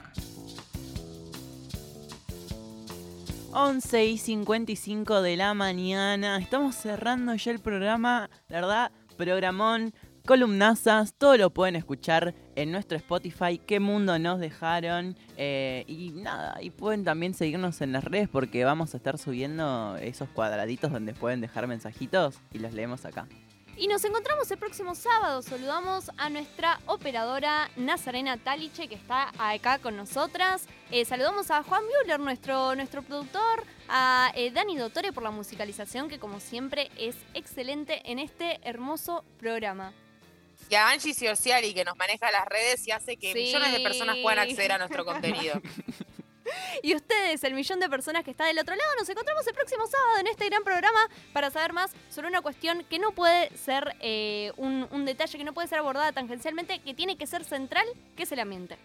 11 3.51 4.05
y 4.05 4.17
55 4.17 5.21
de 5.21 5.35
la 5.35 5.53
mañana. 5.53 6.37
Estamos 6.37 6.77
cerrando 6.77 7.35
ya 7.35 7.51
el 7.51 7.59
programa. 7.59 8.29
La 8.47 8.61
verdad, 8.61 8.91
programón, 9.15 9.93
columnazas, 10.25 11.13
todo 11.13 11.37
lo 11.37 11.51
pueden 11.51 11.75
escuchar 11.75 12.33
en 12.55 12.71
nuestro 12.71 12.97
Spotify. 12.97 13.59
¿Qué 13.59 13.79
mundo 13.79 14.17
nos 14.19 14.39
dejaron? 14.39 15.15
Eh, 15.37 15.85
y 15.87 16.09
nada, 16.09 16.61
y 16.61 16.71
pueden 16.71 17.03
también 17.03 17.33
seguirnos 17.33 17.81
en 17.81 17.91
las 17.91 18.03
redes 18.03 18.27
porque 18.27 18.65
vamos 18.65 18.93
a 18.93 18.97
estar 18.97 19.17
subiendo 19.17 19.95
esos 19.97 20.27
cuadraditos 20.29 20.91
donde 20.91 21.13
pueden 21.13 21.41
dejar 21.41 21.67
mensajitos 21.67 22.39
y 22.51 22.59
los 22.59 22.73
leemos 22.73 23.05
acá. 23.05 23.27
Y 23.77 23.87
nos 23.87 24.05
encontramos 24.05 24.49
el 24.51 24.57
próximo 24.57 24.95
sábado. 24.95 25.41
Saludamos 25.41 26.09
a 26.17 26.29
nuestra 26.29 26.79
operadora 26.85 27.69
Nazarena 27.75 28.37
Taliche, 28.37 28.87
que 28.87 28.95
está 28.95 29.33
acá 29.37 29.79
con 29.79 29.97
nosotras. 29.97 30.65
Eh, 30.91 31.03
saludamos 31.03 31.51
a 31.51 31.61
Juan 31.61 31.81
Müller, 31.83 32.21
nuestro, 32.21 32.73
nuestro 32.75 33.01
productor. 33.01 33.63
A 33.89 34.31
eh, 34.33 34.49
Dani 34.51 34.77
Dottore 34.77 35.11
por 35.11 35.23
la 35.23 35.31
musicalización, 35.31 36.07
que 36.07 36.19
como 36.19 36.39
siempre 36.39 36.89
es 36.97 37.17
excelente 37.33 38.01
en 38.09 38.19
este 38.19 38.59
hermoso 38.63 39.25
programa. 39.37 39.91
Y 40.69 40.75
a 40.75 40.89
Angie 40.89 41.13
Ciorciali, 41.13 41.73
que 41.73 41.85
nos 41.85 41.95
maneja 41.97 42.31
las 42.31 42.45
redes 42.45 42.87
y 42.87 42.91
hace 42.91 43.17
que 43.17 43.33
Sí. 43.33 43.39
millones 43.39 43.71
de 43.71 43.79
personas 43.81 44.17
puedan 44.21 44.39
acceder 44.39 44.71
a 44.71 44.77
nuestro 44.77 45.05
contenido. 45.05 45.61
Y 46.83 46.93
ustedes, 46.93 47.43
el 47.43 47.55
millón 47.55 47.79
de 47.79 47.89
personas 47.89 48.23
que 48.23 48.29
está 48.29 48.45
del 48.45 48.59
otro 48.59 48.75
lado, 48.75 48.89
nos 48.99 49.09
encontramos 49.09 49.47
el 49.47 49.55
próximo 49.55 49.87
sábado 49.87 50.19
en 50.19 50.27
este 50.27 50.45
gran 50.45 50.63
programa 50.63 50.99
para 51.33 51.49
saber 51.49 51.73
más 51.73 51.91
sobre 52.11 52.27
una 52.27 52.41
cuestión 52.41 52.85
que 52.87 52.99
no 52.99 53.13
puede 53.13 53.49
ser 53.57 53.95
eh, 53.99 54.51
un, 54.55 54.87
un 54.91 55.05
detalle, 55.05 55.39
que 55.39 55.43
no 55.43 55.53
puede 55.55 55.67
ser 55.67 55.79
abordada 55.79 56.11
tangencialmente, 56.11 56.77
que 56.79 56.93
tiene 56.93 57.17
que 57.17 57.25
ser 57.25 57.43
central, 57.45 57.87
que 58.15 58.23
es 58.23 58.31
el 58.31 58.39
ambiente. 58.39 58.77